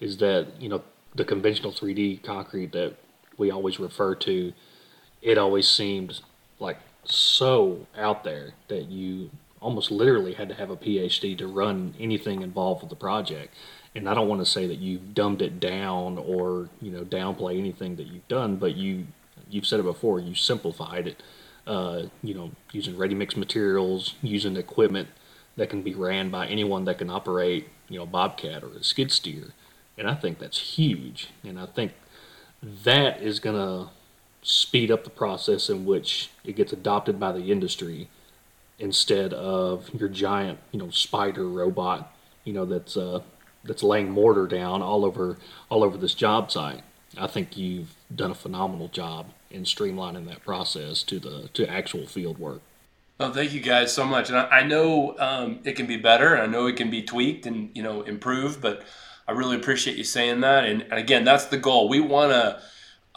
is 0.00 0.16
that 0.18 0.46
you 0.60 0.68
know 0.68 0.82
the 1.14 1.24
conventional 1.24 1.72
3D 1.72 2.22
concrete 2.22 2.72
that 2.72 2.94
we 3.36 3.50
always 3.50 3.80
refer 3.80 4.14
to. 4.14 4.52
It 5.20 5.38
always 5.38 5.68
seemed 5.68 6.20
like 6.60 6.78
so 7.04 7.86
out 7.96 8.24
there 8.24 8.52
that 8.68 8.84
you 8.88 9.30
almost 9.60 9.90
literally 9.90 10.34
had 10.34 10.48
to 10.48 10.54
have 10.54 10.70
a 10.70 10.76
PhD 10.76 11.36
to 11.38 11.48
run 11.48 11.94
anything 11.98 12.42
involved 12.42 12.82
with 12.82 12.90
the 12.90 12.96
project. 12.96 13.54
And 13.94 14.08
I 14.08 14.14
don't 14.14 14.28
want 14.28 14.40
to 14.40 14.46
say 14.46 14.66
that 14.68 14.78
you've 14.78 15.14
dumbed 15.14 15.42
it 15.42 15.58
down 15.58 16.18
or 16.18 16.68
you 16.80 16.92
know 16.92 17.04
downplay 17.04 17.58
anything 17.58 17.96
that 17.96 18.06
you've 18.06 18.28
done, 18.28 18.56
but 18.56 18.76
you 18.76 19.06
you've 19.50 19.66
said 19.66 19.80
it 19.80 19.84
before. 19.84 20.20
You 20.20 20.34
simplified 20.34 21.08
it. 21.08 21.22
Uh, 21.68 22.08
you 22.22 22.32
know, 22.32 22.50
using 22.72 22.96
ready 22.96 23.14
mix 23.14 23.36
materials, 23.36 24.14
using 24.22 24.56
equipment 24.56 25.06
that 25.56 25.68
can 25.68 25.82
be 25.82 25.94
ran 25.94 26.30
by 26.30 26.46
anyone 26.46 26.86
that 26.86 26.96
can 26.96 27.10
operate, 27.10 27.68
you 27.90 27.98
know, 27.98 28.04
a 28.04 28.06
bobcat 28.06 28.64
or 28.64 28.68
a 28.68 28.82
skid 28.82 29.12
steer, 29.12 29.52
and 29.98 30.08
I 30.08 30.14
think 30.14 30.38
that's 30.38 30.78
huge. 30.78 31.28
And 31.44 31.60
I 31.60 31.66
think 31.66 31.92
that 32.84 33.20
is 33.20 33.38
going 33.38 33.56
to 33.56 33.90
speed 34.40 34.90
up 34.90 35.04
the 35.04 35.10
process 35.10 35.68
in 35.68 35.84
which 35.84 36.30
it 36.42 36.56
gets 36.56 36.72
adopted 36.72 37.20
by 37.20 37.32
the 37.32 37.52
industry 37.52 38.08
instead 38.78 39.34
of 39.34 39.90
your 39.92 40.08
giant, 40.08 40.60
you 40.72 40.78
know, 40.78 40.88
spider 40.88 41.46
robot, 41.46 42.14
you 42.44 42.54
know, 42.54 42.64
that's 42.64 42.96
uh, 42.96 43.20
that's 43.62 43.82
laying 43.82 44.10
mortar 44.10 44.46
down 44.46 44.80
all 44.80 45.04
over 45.04 45.36
all 45.68 45.84
over 45.84 45.98
this 45.98 46.14
job 46.14 46.50
site. 46.50 46.82
I 47.18 47.26
think 47.26 47.58
you've 47.58 47.94
done 48.14 48.30
a 48.30 48.34
phenomenal 48.34 48.88
job 48.88 49.26
in 49.50 49.64
streamlining 49.64 50.26
that 50.26 50.44
process 50.44 51.02
to 51.04 51.18
the 51.18 51.48
to 51.54 51.68
actual 51.68 52.06
field 52.06 52.38
work. 52.38 52.60
Oh, 53.20 53.32
thank 53.32 53.52
you 53.52 53.60
guys 53.60 53.92
so 53.92 54.04
much. 54.04 54.28
And 54.28 54.38
I, 54.38 54.44
I 54.58 54.62
know 54.62 55.16
um, 55.18 55.58
it 55.64 55.72
can 55.72 55.86
be 55.86 55.96
better, 55.96 56.34
and 56.34 56.42
I 56.42 56.46
know 56.46 56.66
it 56.66 56.76
can 56.76 56.90
be 56.90 57.02
tweaked 57.02 57.46
and 57.46 57.70
you 57.74 57.82
know 57.82 58.02
improved. 58.02 58.60
But 58.60 58.82
I 59.26 59.32
really 59.32 59.56
appreciate 59.56 59.96
you 59.96 60.04
saying 60.04 60.40
that. 60.40 60.64
And, 60.64 60.82
and 60.82 60.94
again, 60.94 61.24
that's 61.24 61.46
the 61.46 61.58
goal. 61.58 61.88
We 61.88 62.00
want 62.00 62.32
to 62.32 62.62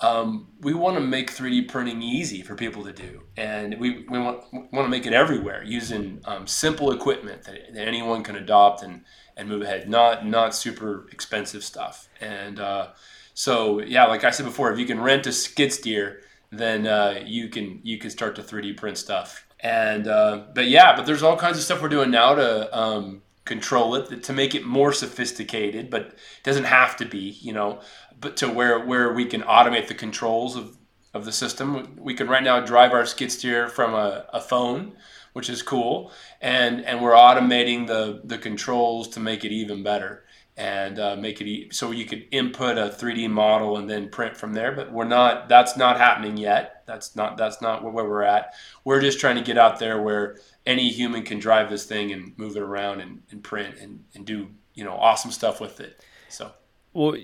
um, 0.06 0.48
we 0.60 0.74
want 0.74 0.98
to 0.98 1.02
make 1.02 1.32
3D 1.32 1.68
printing 1.68 2.02
easy 2.02 2.42
for 2.42 2.56
people 2.56 2.84
to 2.86 2.92
do, 2.92 3.22
and 3.38 3.80
we, 3.80 4.06
we 4.10 4.18
want 4.18 4.44
want 4.52 4.86
to 4.86 4.90
make 4.90 5.06
it 5.06 5.14
everywhere 5.14 5.64
using 5.64 6.22
um, 6.26 6.48
simple 6.48 6.92
equipment 6.92 7.44
that, 7.44 7.74
that 7.74 7.88
anyone 7.88 8.24
can 8.24 8.36
adopt 8.36 8.82
and 8.82 9.04
and 9.38 9.48
move 9.48 9.62
ahead. 9.62 9.88
Not 9.88 10.26
not 10.26 10.56
super 10.56 11.08
expensive 11.12 11.64
stuff. 11.64 12.10
And 12.20 12.60
uh, 12.60 12.88
so 13.34 13.82
yeah, 13.82 14.06
like 14.06 14.24
I 14.24 14.32
said 14.32 14.46
before, 14.46 14.72
if 14.72 14.80
you 14.80 14.86
can 14.86 15.00
rent 15.00 15.28
a 15.28 15.32
skid 15.32 15.72
steer, 15.74 16.22
then 16.52 16.86
uh, 16.86 17.22
you 17.26 17.50
can 17.50 17.80
you 17.84 17.98
can 17.98 18.10
start 18.10 18.36
to 18.36 18.44
3D 18.44 18.78
print 18.78 18.98
stuff. 18.98 19.48
And 19.60 20.08
uh, 20.08 20.46
but 20.54 20.68
yeah, 20.68 20.96
but 20.96 21.06
there's 21.06 21.24
all 21.24 21.38
kinds 21.38 21.58
of 21.58 21.64
stuff 21.64 21.82
we're 21.82 21.90
doing 21.90 22.12
now 22.12 22.36
to 22.36 22.78
um, 22.78 23.22
control 23.46 23.96
it 23.96 24.24
to 24.24 24.34
make 24.34 24.56
it 24.56 24.66
more 24.66 24.92
sophisticated, 24.92 25.90
but 25.90 26.02
it 26.02 26.44
doesn't 26.44 26.66
have 26.66 26.98
to 26.98 27.06
be, 27.06 27.38
you 27.42 27.54
know, 27.54 27.80
but 28.20 28.38
to 28.38 28.50
where 28.50 28.80
where 28.80 29.14
we 29.14 29.26
can 29.26 29.42
automate 29.42 29.88
the 29.88 29.94
controls 29.94 30.56
of 30.56 30.78
of 31.14 31.26
the 31.26 31.32
system. 31.32 31.96
We 31.98 32.14
can 32.14 32.28
right 32.28 32.44
now 32.44 32.60
drive 32.60 32.92
our 32.92 33.06
skid 33.06 33.32
steer 33.32 33.68
from 33.68 33.94
a, 33.94 34.26
a 34.34 34.42
phone, 34.42 34.94
which 35.34 35.50
is 35.50 35.62
cool, 35.62 36.12
and 36.42 36.84
and 36.84 37.02
we're 37.02 37.14
automating 37.14 37.88
the 37.88 38.22
the 38.24 38.38
controls 38.38 39.08
to 39.10 39.20
make 39.20 39.46
it 39.46 39.52
even 39.52 39.84
better 39.84 40.21
and 40.58 41.00
uh, 41.00 41.16
make 41.16 41.42
it 41.42 41.48
e- 41.48 41.70
so 41.72 41.92
you 41.92 42.06
could 42.06 42.28
input 42.32 42.78
a 42.78 42.90
3D 42.90 43.30
model 43.30 43.78
and 43.78 43.90
then 43.90 44.10
print 44.10 44.36
from 44.36 44.54
there. 44.54 44.72
But 44.72 44.92
we're 44.92 45.06
not. 45.06 45.50
That's 45.50 45.78
not 45.78 45.98
happening 45.98 46.38
yet. 46.38 46.84
That's 46.86 47.16
not. 47.16 47.38
That's 47.38 47.62
not 47.62 47.84
where 47.84 48.06
we're 48.06 48.24
at. 48.24 48.54
We're 48.84 49.02
just 49.02 49.20
trying 49.20 49.36
to 49.38 49.42
get 49.42 49.58
out 49.58 49.80
there 49.80 50.02
where 50.02 50.38
any 50.66 50.90
human 50.90 51.24
can 51.24 51.40
drive 51.40 51.70
this 51.70 51.86
thing 51.86 52.12
and 52.12 52.38
move 52.38 52.56
it 52.56 52.62
around 52.62 53.02
and, 53.02 53.22
and 53.32 53.44
print 53.44 53.78
and, 53.80 54.04
and 54.14 54.26
do 54.26 54.50
you 54.74 54.84
know 54.84 54.94
awesome 54.94 55.32
stuff 55.32 55.62
with 55.62 55.80
it. 55.80 56.04
So 56.30 56.52
Well, 56.94 57.16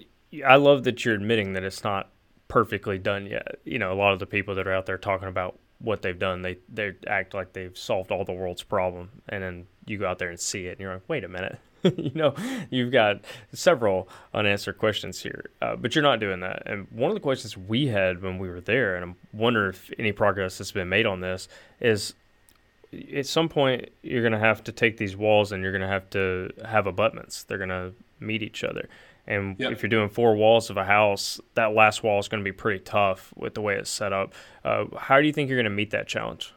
I 0.45 0.55
love 0.55 0.83
that 0.83 1.05
you're 1.05 1.15
admitting 1.15 1.53
that 1.53 1.63
it's 1.63 1.83
not 1.83 2.09
perfectly 2.47 2.97
done 2.97 3.25
yet. 3.25 3.59
You 3.65 3.79
know, 3.79 3.91
a 3.91 3.95
lot 3.95 4.13
of 4.13 4.19
the 4.19 4.25
people 4.25 4.55
that 4.55 4.67
are 4.67 4.73
out 4.73 4.85
there 4.85 4.97
talking 4.97 5.27
about 5.27 5.59
what 5.79 6.01
they've 6.01 6.17
done. 6.17 6.41
They 6.41 6.57
they 6.69 6.93
act 7.07 7.33
like 7.33 7.53
they've 7.53 7.77
solved 7.77 8.11
all 8.11 8.25
the 8.25 8.33
world's 8.33 8.63
problem, 8.63 9.09
and 9.29 9.43
then 9.43 9.67
you 9.85 9.97
go 9.97 10.07
out 10.07 10.19
there 10.19 10.29
and 10.29 10.39
see 10.39 10.65
it, 10.67 10.71
and 10.71 10.79
you're 10.79 10.93
like, 10.93 11.07
wait 11.07 11.23
a 11.23 11.27
minute. 11.27 11.59
you 11.97 12.11
know, 12.13 12.33
you've 12.69 12.91
got 12.91 13.21
several 13.53 14.09
unanswered 14.33 14.77
questions 14.77 15.21
here, 15.21 15.49
uh, 15.61 15.75
but 15.75 15.95
you're 15.95 16.03
not 16.03 16.19
doing 16.19 16.39
that. 16.41 16.63
And 16.65 16.87
one 16.91 17.09
of 17.09 17.15
the 17.15 17.21
questions 17.21 17.57
we 17.57 17.87
had 17.87 18.21
when 18.21 18.37
we 18.39 18.49
were 18.49 18.61
there, 18.61 18.95
and 18.95 19.03
I'm 19.03 19.15
wondering 19.33 19.69
if 19.69 19.91
any 19.97 20.11
progress 20.11 20.57
has 20.57 20.71
been 20.71 20.89
made 20.89 21.05
on 21.05 21.21
this, 21.21 21.47
is 21.79 22.13
at 23.13 23.25
some 23.25 23.49
point 23.49 23.89
you're 24.01 24.21
going 24.21 24.33
to 24.33 24.39
have 24.39 24.63
to 24.63 24.71
take 24.71 24.97
these 24.97 25.15
walls 25.15 25.51
and 25.51 25.61
you're 25.63 25.71
going 25.71 25.81
to 25.81 25.87
have 25.87 26.09
to 26.11 26.51
have 26.65 26.87
abutments. 26.87 27.43
They're 27.43 27.57
going 27.57 27.69
to 27.69 27.93
meet 28.19 28.41
each 28.41 28.63
other. 28.63 28.87
And 29.27 29.57
Yep. 29.59 29.71
if 29.73 29.81
you're 29.83 29.89
doing 29.89 30.07
four 30.07 30.35
walls 30.37 30.69
of 30.69 30.77
a 30.77 30.85
house, 30.85 31.41
that 31.55 31.73
last 31.73 32.01
wall 32.01 32.17
is 32.19 32.29
going 32.29 32.41
to 32.41 32.49
be 32.49 32.53
pretty 32.53 32.79
tough 32.79 33.33
with 33.35 33.55
the 33.55 33.61
way 33.61 33.75
it's 33.75 33.89
set 33.89 34.13
up. 34.13 34.33
Uh, 34.63 34.85
how 34.97 35.19
do 35.19 35.27
you 35.27 35.33
think 35.33 35.49
you're 35.49 35.57
going 35.57 35.65
to 35.65 35.69
meet 35.69 35.91
that 35.91 36.07
challenge? 36.07 36.53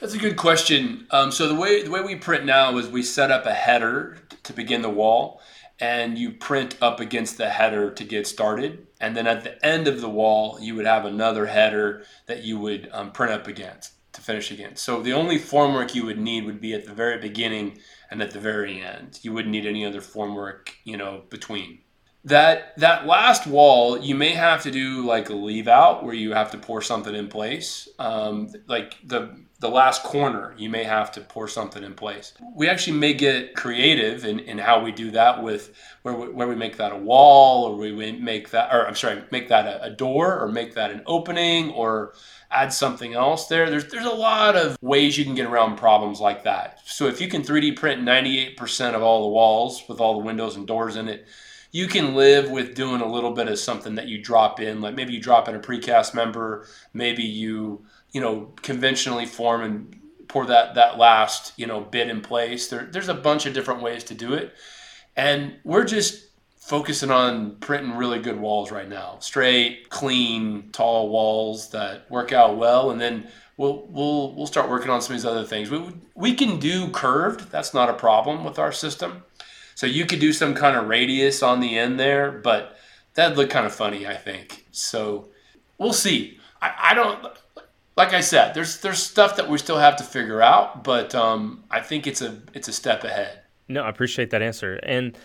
That's 0.00 0.14
a 0.14 0.18
good 0.18 0.36
question. 0.36 1.06
Um, 1.10 1.30
so 1.30 1.46
the 1.46 1.54
way 1.54 1.82
the 1.82 1.90
way 1.90 2.00
we 2.00 2.16
print 2.16 2.46
now 2.46 2.78
is 2.78 2.88
we 2.88 3.02
set 3.02 3.30
up 3.30 3.44
a 3.44 3.52
header 3.52 4.16
to 4.44 4.52
begin 4.54 4.80
the 4.80 4.88
wall, 4.88 5.42
and 5.78 6.16
you 6.16 6.30
print 6.30 6.74
up 6.80 7.00
against 7.00 7.36
the 7.36 7.50
header 7.50 7.90
to 7.90 8.04
get 8.04 8.26
started, 8.26 8.86
and 8.98 9.14
then 9.14 9.26
at 9.26 9.44
the 9.44 9.62
end 9.64 9.86
of 9.86 10.00
the 10.00 10.08
wall 10.08 10.58
you 10.58 10.74
would 10.74 10.86
have 10.86 11.04
another 11.04 11.46
header 11.46 12.02
that 12.26 12.42
you 12.42 12.58
would 12.58 12.88
um, 12.92 13.12
print 13.12 13.30
up 13.30 13.46
against 13.46 13.92
to 14.14 14.22
finish 14.22 14.50
against. 14.50 14.82
So 14.82 15.02
the 15.02 15.12
only 15.12 15.38
formwork 15.38 15.94
you 15.94 16.06
would 16.06 16.18
need 16.18 16.46
would 16.46 16.62
be 16.62 16.72
at 16.72 16.86
the 16.86 16.94
very 16.94 17.18
beginning 17.18 17.78
and 18.10 18.22
at 18.22 18.30
the 18.30 18.40
very 18.40 18.80
end. 18.80 19.18
You 19.20 19.34
wouldn't 19.34 19.52
need 19.52 19.66
any 19.66 19.84
other 19.84 20.00
formwork, 20.00 20.70
you 20.82 20.96
know, 20.96 21.24
between 21.28 21.80
that 22.24 22.76
that 22.78 23.06
last 23.06 23.46
wall 23.46 23.98
you 23.98 24.14
may 24.14 24.30
have 24.30 24.62
to 24.62 24.70
do 24.70 25.06
like 25.06 25.30
a 25.30 25.34
leave 25.34 25.68
out 25.68 26.04
where 26.04 26.14
you 26.14 26.32
have 26.32 26.50
to 26.50 26.58
pour 26.58 26.82
something 26.82 27.14
in 27.14 27.28
place. 27.28 27.88
Um, 27.98 28.52
like 28.66 28.96
the 29.04 29.38
the 29.60 29.68
last 29.68 30.02
corner 30.02 30.54
you 30.58 30.70
may 30.70 30.84
have 30.84 31.12
to 31.12 31.20
pour 31.20 31.48
something 31.48 31.82
in 31.82 31.94
place. 31.94 32.34
We 32.54 32.68
actually 32.68 32.98
may 32.98 33.14
get 33.14 33.54
creative 33.54 34.24
in, 34.24 34.40
in 34.40 34.58
how 34.58 34.82
we 34.82 34.92
do 34.92 35.10
that 35.12 35.42
with 35.42 35.74
where 36.02 36.14
we, 36.14 36.28
where 36.28 36.48
we 36.48 36.56
make 36.56 36.76
that 36.76 36.92
a 36.92 36.96
wall 36.96 37.64
or 37.64 37.76
we 37.76 38.12
make 38.12 38.50
that 38.50 38.72
or 38.72 38.86
i'm 38.86 38.94
sorry 38.94 39.22
make 39.30 39.48
that 39.48 39.66
a, 39.66 39.84
a 39.84 39.90
door 39.90 40.40
or 40.40 40.48
make 40.48 40.74
that 40.74 40.90
an 40.90 41.02
opening 41.06 41.70
or 41.70 42.14
add 42.50 42.72
something 42.72 43.14
else 43.14 43.46
there. 43.46 43.70
There's 43.70 43.86
there's 43.86 44.06
a 44.06 44.10
lot 44.10 44.56
of 44.56 44.76
ways 44.82 45.16
you 45.16 45.24
can 45.24 45.34
get 45.34 45.46
around 45.46 45.76
problems 45.76 46.20
like 46.20 46.44
that. 46.44 46.80
So 46.84 47.06
if 47.06 47.20
you 47.20 47.28
can 47.28 47.42
3d 47.42 47.76
print 47.76 48.02
98% 48.02 48.94
of 48.94 49.02
all 49.02 49.22
the 49.22 49.28
walls 49.28 49.84
with 49.88 50.00
all 50.00 50.14
the 50.18 50.24
windows 50.24 50.56
and 50.56 50.66
doors 50.66 50.96
in 50.96 51.08
it 51.08 51.26
you 51.72 51.86
can 51.86 52.14
live 52.14 52.50
with 52.50 52.74
doing 52.74 53.00
a 53.00 53.06
little 53.06 53.32
bit 53.32 53.48
of 53.48 53.58
something 53.58 53.94
that 53.94 54.08
you 54.08 54.22
drop 54.22 54.60
in 54.60 54.80
like 54.80 54.94
maybe 54.94 55.12
you 55.12 55.20
drop 55.20 55.48
in 55.48 55.54
a 55.54 55.60
precast 55.60 56.14
member 56.14 56.66
maybe 56.92 57.22
you 57.22 57.84
you 58.12 58.20
know 58.20 58.52
conventionally 58.62 59.26
form 59.26 59.62
and 59.62 60.00
pour 60.30 60.46
that 60.46 60.76
that 60.76 60.96
last 60.96 61.52
you 61.56 61.66
know 61.66 61.80
bit 61.80 62.08
in 62.08 62.22
place. 62.22 62.68
There, 62.68 62.88
there's 62.90 63.08
a 63.08 63.14
bunch 63.14 63.46
of 63.46 63.52
different 63.52 63.82
ways 63.82 64.04
to 64.04 64.14
do 64.14 64.32
it. 64.32 64.54
And 65.16 65.56
we're 65.64 65.84
just 65.84 66.28
focusing 66.56 67.10
on 67.10 67.56
printing 67.56 67.96
really 67.96 68.20
good 68.20 68.38
walls 68.38 68.70
right 68.70 68.88
now. 68.88 69.18
Straight 69.18 69.90
clean 69.90 70.70
tall 70.72 71.10
walls 71.10 71.70
that 71.70 72.08
work 72.10 72.32
out 72.32 72.56
well. 72.56 72.90
And 72.90 73.00
then 73.00 73.28
we'll 73.56 73.86
we'll 73.88 74.34
we'll 74.34 74.46
start 74.46 74.70
working 74.70 74.90
on 74.90 75.02
some 75.02 75.14
of 75.14 75.20
these 75.20 75.26
other 75.26 75.44
things. 75.44 75.70
We 75.70 75.82
we 76.14 76.34
can 76.34 76.58
do 76.58 76.88
curved. 76.90 77.50
That's 77.50 77.74
not 77.74 77.90
a 77.90 77.94
problem 77.94 78.44
with 78.44 78.58
our 78.58 78.72
system 78.72 79.24
so 79.80 79.86
you 79.86 80.04
could 80.04 80.18
do 80.18 80.34
some 80.34 80.54
kind 80.54 80.76
of 80.76 80.88
radius 80.88 81.42
on 81.42 81.60
the 81.60 81.78
end 81.78 81.98
there, 81.98 82.30
but 82.30 82.76
that'd 83.14 83.38
look 83.38 83.48
kind 83.48 83.64
of 83.64 83.74
funny, 83.74 84.06
I 84.06 84.14
think. 84.14 84.66
So 84.72 85.30
we'll 85.78 85.94
see. 85.94 86.38
I, 86.60 86.90
I 86.90 86.94
don't 86.94 87.26
like 87.96 88.12
I 88.12 88.20
said, 88.20 88.52
there's 88.52 88.82
there's 88.82 89.02
stuff 89.02 89.36
that 89.36 89.48
we 89.48 89.56
still 89.56 89.78
have 89.78 89.96
to 89.96 90.04
figure 90.04 90.42
out, 90.42 90.84
but 90.84 91.14
um, 91.14 91.64
I 91.70 91.80
think 91.80 92.06
it's 92.06 92.20
a 92.20 92.42
it's 92.52 92.68
a 92.68 92.74
step 92.74 93.04
ahead. 93.04 93.40
No, 93.68 93.80
I 93.80 93.88
appreciate 93.88 94.28
that 94.32 94.42
answer. 94.42 94.74
And 94.82 95.16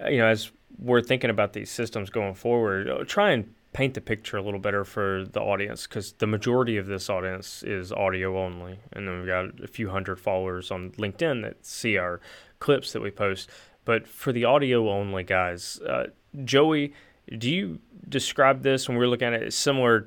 uh, 0.00 0.06
you 0.06 0.18
know, 0.18 0.28
as 0.28 0.52
we're 0.78 1.02
thinking 1.02 1.30
about 1.30 1.52
these 1.52 1.68
systems 1.68 2.10
going 2.10 2.34
forward, 2.34 2.88
uh, 2.88 3.02
try 3.04 3.32
and 3.32 3.52
paint 3.72 3.94
the 3.94 4.00
picture 4.00 4.36
a 4.36 4.42
little 4.42 4.60
better 4.60 4.84
for 4.84 5.24
the 5.32 5.40
audience 5.40 5.88
because 5.88 6.12
the 6.12 6.28
majority 6.28 6.76
of 6.76 6.86
this 6.86 7.10
audience 7.10 7.64
is 7.64 7.90
audio 7.90 8.38
only, 8.38 8.78
and 8.92 9.08
then 9.08 9.18
we've 9.18 9.26
got 9.26 9.64
a 9.64 9.66
few 9.66 9.90
hundred 9.90 10.20
followers 10.20 10.70
on 10.70 10.92
LinkedIn 10.92 11.42
that 11.42 11.66
see 11.66 11.96
our 11.96 12.20
clips 12.60 12.92
that 12.92 13.02
we 13.02 13.10
post. 13.10 13.50
But 13.90 14.06
for 14.06 14.30
the 14.30 14.44
audio 14.44 14.88
only 14.88 15.24
guys, 15.24 15.80
uh, 15.80 16.10
Joey, 16.44 16.94
do 17.36 17.50
you 17.50 17.80
describe 18.08 18.62
this 18.62 18.88
when 18.88 18.96
we're 18.96 19.08
looking 19.08 19.26
at 19.26 19.42
it 19.42 19.52
similar 19.52 20.06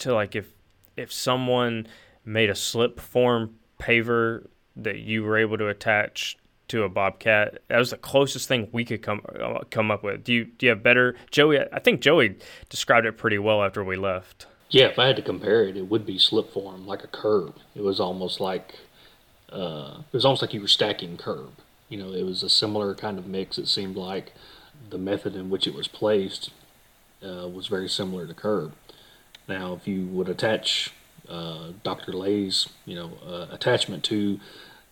to 0.00 0.12
like 0.12 0.36
if 0.36 0.52
if 0.98 1.10
someone 1.10 1.86
made 2.26 2.50
a 2.50 2.54
slip 2.54 3.00
form 3.00 3.54
paver 3.80 4.46
that 4.76 4.98
you 4.98 5.22
were 5.22 5.38
able 5.38 5.56
to 5.56 5.68
attach 5.68 6.36
to 6.68 6.82
a 6.82 6.90
bobcat 6.90 7.62
that 7.68 7.78
was 7.78 7.88
the 7.88 7.96
closest 7.96 8.48
thing 8.48 8.68
we 8.70 8.84
could 8.84 9.00
come 9.00 9.22
uh, 9.40 9.60
come 9.70 9.90
up 9.90 10.02
with 10.02 10.22
do 10.22 10.34
you 10.34 10.44
do 10.44 10.66
you 10.66 10.70
have 10.70 10.82
better 10.82 11.16
joey 11.30 11.58
i 11.72 11.78
think 11.78 12.02
joey 12.02 12.36
described 12.68 13.06
it 13.06 13.16
pretty 13.16 13.38
well 13.38 13.62
after 13.62 13.82
we 13.82 13.96
left 13.96 14.46
Yeah, 14.68 14.86
if 14.86 14.98
I 14.98 15.06
had 15.06 15.16
to 15.16 15.22
compare 15.22 15.64
it, 15.64 15.76
it 15.76 15.88
would 15.88 16.06
be 16.06 16.18
slip 16.18 16.50
form, 16.52 16.86
like 16.86 17.04
a 17.04 17.06
curb. 17.06 17.56
It 17.74 17.82
was 17.82 18.00
almost 18.00 18.40
like 18.40 18.74
uh, 19.50 19.98
it 19.98 20.12
was 20.12 20.24
almost 20.24 20.42
like 20.42 20.54
you 20.54 20.62
were 20.62 20.68
stacking 20.68 21.16
curb. 21.18 21.52
You 21.92 21.98
know, 21.98 22.10
it 22.14 22.24
was 22.24 22.42
a 22.42 22.48
similar 22.48 22.94
kind 22.94 23.18
of 23.18 23.26
mix. 23.26 23.58
It 23.58 23.68
seemed 23.68 23.96
like 23.96 24.32
the 24.88 24.96
method 24.96 25.36
in 25.36 25.50
which 25.50 25.66
it 25.66 25.74
was 25.74 25.88
placed 25.88 26.48
uh, 27.22 27.46
was 27.46 27.66
very 27.66 27.86
similar 27.86 28.26
to 28.26 28.32
curb. 28.32 28.72
Now, 29.46 29.74
if 29.74 29.86
you 29.86 30.06
would 30.06 30.30
attach 30.30 30.94
uh, 31.28 31.72
Dr. 31.82 32.14
Ley's, 32.14 32.70
you 32.86 32.94
know, 32.94 33.10
uh, 33.26 33.46
attachment 33.50 34.04
to, 34.04 34.40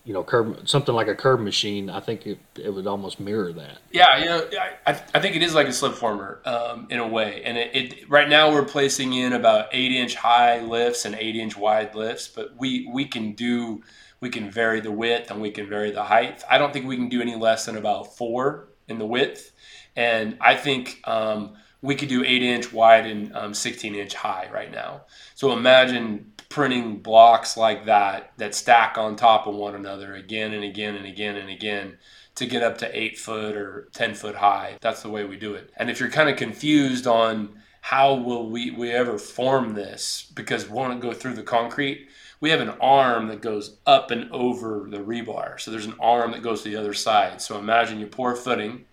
you 0.04 0.12
know, 0.12 0.22
curb 0.22 0.68
something 0.68 0.94
like 0.94 1.08
a 1.08 1.14
curb 1.14 1.40
machine, 1.40 1.88
I 1.88 2.00
think 2.00 2.26
it, 2.26 2.38
it 2.56 2.74
would 2.74 2.86
almost 2.86 3.18
mirror 3.18 3.50
that. 3.54 3.78
Yeah, 3.90 4.18
you 4.18 4.26
know, 4.26 4.46
I, 4.86 5.02
I 5.14 5.20
think 5.20 5.36
it 5.36 5.42
is 5.42 5.54
like 5.54 5.68
a 5.68 5.72
slip 5.72 5.94
former 5.94 6.42
um, 6.44 6.86
in 6.90 6.98
a 6.98 7.08
way. 7.08 7.42
And 7.44 7.56
it, 7.56 7.74
it 7.74 8.10
right 8.10 8.28
now 8.28 8.52
we're 8.52 8.66
placing 8.66 9.14
in 9.14 9.32
about 9.32 9.68
eight 9.72 9.92
inch 9.92 10.16
high 10.16 10.60
lifts 10.60 11.06
and 11.06 11.14
eight 11.14 11.36
inch 11.36 11.56
wide 11.56 11.94
lifts, 11.94 12.28
but 12.28 12.54
we 12.58 12.90
we 12.92 13.06
can 13.06 13.32
do 13.32 13.82
we 14.20 14.28
can 14.30 14.50
vary 14.50 14.80
the 14.80 14.92
width 14.92 15.30
and 15.30 15.40
we 15.40 15.50
can 15.50 15.68
vary 15.68 15.90
the 15.90 16.04
height. 16.04 16.42
I 16.48 16.58
don't 16.58 16.72
think 16.72 16.86
we 16.86 16.96
can 16.96 17.08
do 17.08 17.20
any 17.20 17.36
less 17.36 17.66
than 17.66 17.76
about 17.76 18.16
four 18.16 18.68
in 18.88 18.98
the 18.98 19.06
width, 19.06 19.52
and 19.96 20.36
I 20.40 20.56
think 20.56 21.00
um, 21.04 21.54
we 21.82 21.94
could 21.94 22.08
do 22.08 22.24
eight 22.24 22.42
inch 22.42 22.72
wide 22.72 23.06
and 23.06 23.34
um, 23.34 23.54
16 23.54 23.94
inch 23.94 24.14
high 24.14 24.48
right 24.52 24.70
now. 24.70 25.02
So 25.34 25.52
imagine 25.52 26.32
printing 26.48 26.98
blocks 26.98 27.56
like 27.56 27.86
that 27.86 28.32
that 28.36 28.54
stack 28.54 28.98
on 28.98 29.16
top 29.16 29.46
of 29.46 29.54
one 29.54 29.74
another 29.74 30.14
again 30.14 30.52
and 30.52 30.64
again 30.64 30.96
and 30.96 31.06
again 31.06 31.36
and 31.36 31.48
again 31.48 31.96
to 32.34 32.46
get 32.46 32.62
up 32.62 32.78
to 32.78 32.98
eight 32.98 33.18
foot 33.18 33.56
or 33.56 33.88
10 33.92 34.14
foot 34.14 34.36
high. 34.36 34.76
That's 34.80 35.02
the 35.02 35.10
way 35.10 35.24
we 35.24 35.36
do 35.36 35.54
it. 35.54 35.70
And 35.76 35.90
if 35.90 36.00
you're 36.00 36.10
kind 36.10 36.28
of 36.28 36.36
confused 36.36 37.06
on 37.06 37.60
how 37.82 38.14
will 38.14 38.50
we, 38.50 38.70
we 38.70 38.90
ever 38.90 39.18
form 39.18 39.74
this 39.74 40.30
because 40.34 40.66
we 40.66 40.72
want 40.72 41.00
to 41.00 41.06
go 41.06 41.14
through 41.14 41.34
the 41.34 41.42
concrete, 41.42 42.08
we 42.40 42.50
have 42.50 42.60
an 42.60 42.74
arm 42.80 43.28
that 43.28 43.42
goes 43.42 43.76
up 43.86 44.10
and 44.10 44.30
over 44.32 44.86
the 44.88 44.98
rebar. 44.98 45.60
So 45.60 45.70
there's 45.70 45.86
an 45.86 45.94
arm 46.00 46.32
that 46.32 46.42
goes 46.42 46.62
to 46.62 46.70
the 46.70 46.76
other 46.76 46.94
side. 46.94 47.42
So 47.42 47.58
imagine 47.58 48.00
you 48.00 48.06
pour 48.06 48.34
footing, 48.34 48.86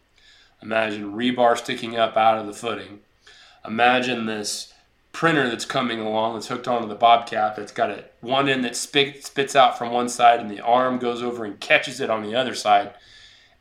imagine 0.62 1.14
rebar 1.14 1.58
sticking 1.58 1.96
up 1.96 2.18
out 2.18 2.38
of 2.38 2.46
the 2.46 2.54
footing. 2.54 3.00
Imagine 3.66 4.26
this 4.26 4.74
printer 5.18 5.50
that's 5.50 5.66
coming 5.66 6.00
along 6.00 6.36
that's 6.36 6.48
hooked 6.48 6.68
onto 6.68 6.88
the 6.88 6.94
bobcat 6.94 7.56
that's 7.56 7.72
got 7.72 7.90
a 7.90 8.06
one 8.22 8.48
end 8.48 8.64
that 8.64 8.76
spit, 8.76 9.26
spits 9.26 9.56
out 9.56 9.76
from 9.76 9.92
one 9.92 10.08
side 10.08 10.40
and 10.40 10.52
the 10.52 10.60
arm 10.60 11.00
goes 11.00 11.24
over 11.24 11.44
and 11.44 11.60
catches 11.60 12.00
it 12.00 12.12
on 12.12 12.22
the 12.22 12.36
other 12.36 12.54
side 12.54 12.94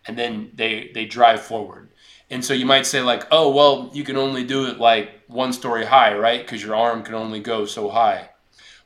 and 0.06 0.18
then 0.18 0.50
they 0.54 0.90
they 0.92 1.06
drive 1.06 1.40
forward 1.40 1.88
and 2.28 2.44
so 2.44 2.52
you 2.52 2.66
might 2.66 2.84
say 2.84 3.00
like 3.00 3.26
oh 3.30 3.50
well 3.50 3.90
you 3.94 4.04
can 4.04 4.18
only 4.18 4.44
do 4.44 4.66
it 4.66 4.78
like 4.78 5.22
one 5.28 5.50
story 5.50 5.86
high 5.86 6.14
right 6.14 6.42
because 6.42 6.62
your 6.62 6.76
arm 6.76 7.02
can 7.02 7.14
only 7.14 7.40
go 7.40 7.64
so 7.64 7.88
high 7.88 8.28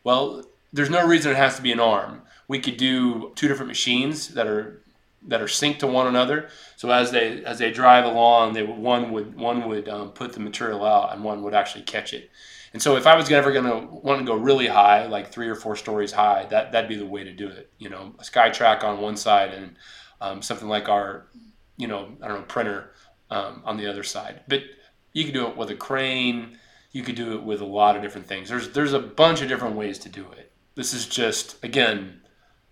well 0.04 0.44
there's 0.72 0.90
no 0.90 1.06
reason 1.06 1.32
it 1.32 1.36
has 1.36 1.56
to 1.56 1.62
be 1.62 1.72
an 1.72 1.80
arm 1.80 2.22
we 2.48 2.58
could 2.58 2.76
do 2.76 3.32
two 3.34 3.48
different 3.48 3.68
machines 3.68 4.28
that 4.28 4.46
are 4.46 4.82
that 5.26 5.42
are 5.42 5.46
synced 5.46 5.78
to 5.78 5.86
one 5.86 6.06
another 6.06 6.48
so 6.76 6.90
as 6.90 7.10
they 7.10 7.44
as 7.44 7.58
they 7.58 7.70
drive 7.70 8.04
along 8.04 8.52
they 8.52 8.62
one 8.62 9.12
would 9.12 9.36
one 9.36 9.68
would 9.68 9.88
um, 9.88 10.10
put 10.10 10.32
the 10.32 10.40
material 10.40 10.84
out 10.84 11.12
and 11.12 11.22
one 11.22 11.42
would 11.42 11.54
actually 11.54 11.82
catch 11.82 12.12
it 12.12 12.30
and 12.72 12.80
so 12.82 12.96
if 12.96 13.06
I 13.06 13.16
was 13.16 13.30
ever 13.30 13.52
going 13.52 13.64
to 13.64 13.86
want 13.96 14.20
to 14.20 14.24
go 14.24 14.34
really 14.34 14.68
high, 14.68 15.06
like 15.06 15.32
three 15.32 15.48
or 15.48 15.56
four 15.56 15.74
stories 15.74 16.12
high, 16.12 16.46
that 16.50 16.72
that'd 16.72 16.88
be 16.88 16.96
the 16.96 17.06
way 17.06 17.24
to 17.24 17.32
do 17.32 17.48
it. 17.48 17.70
You 17.78 17.88
know, 17.88 18.14
a 18.18 18.22
SkyTrak 18.22 18.84
on 18.84 19.00
one 19.00 19.16
side 19.16 19.52
and 19.52 19.76
um, 20.20 20.42
something 20.42 20.68
like 20.68 20.88
our, 20.88 21.26
you 21.76 21.88
know, 21.88 22.08
I 22.22 22.28
don't 22.28 22.40
know, 22.40 22.46
printer 22.46 22.92
um, 23.30 23.62
on 23.64 23.76
the 23.76 23.88
other 23.88 24.04
side. 24.04 24.42
But 24.46 24.62
you 25.12 25.24
could 25.24 25.34
do 25.34 25.48
it 25.48 25.56
with 25.56 25.70
a 25.70 25.74
crane. 25.74 26.58
You 26.92 27.02
could 27.02 27.16
do 27.16 27.34
it 27.34 27.42
with 27.42 27.60
a 27.60 27.66
lot 27.66 27.96
of 27.96 28.02
different 28.02 28.28
things. 28.28 28.48
There's 28.48 28.70
there's 28.70 28.92
a 28.92 29.00
bunch 29.00 29.42
of 29.42 29.48
different 29.48 29.74
ways 29.74 29.98
to 30.00 30.08
do 30.08 30.26
it. 30.32 30.49
This 30.74 30.94
is 30.94 31.06
just 31.06 31.62
again, 31.64 32.20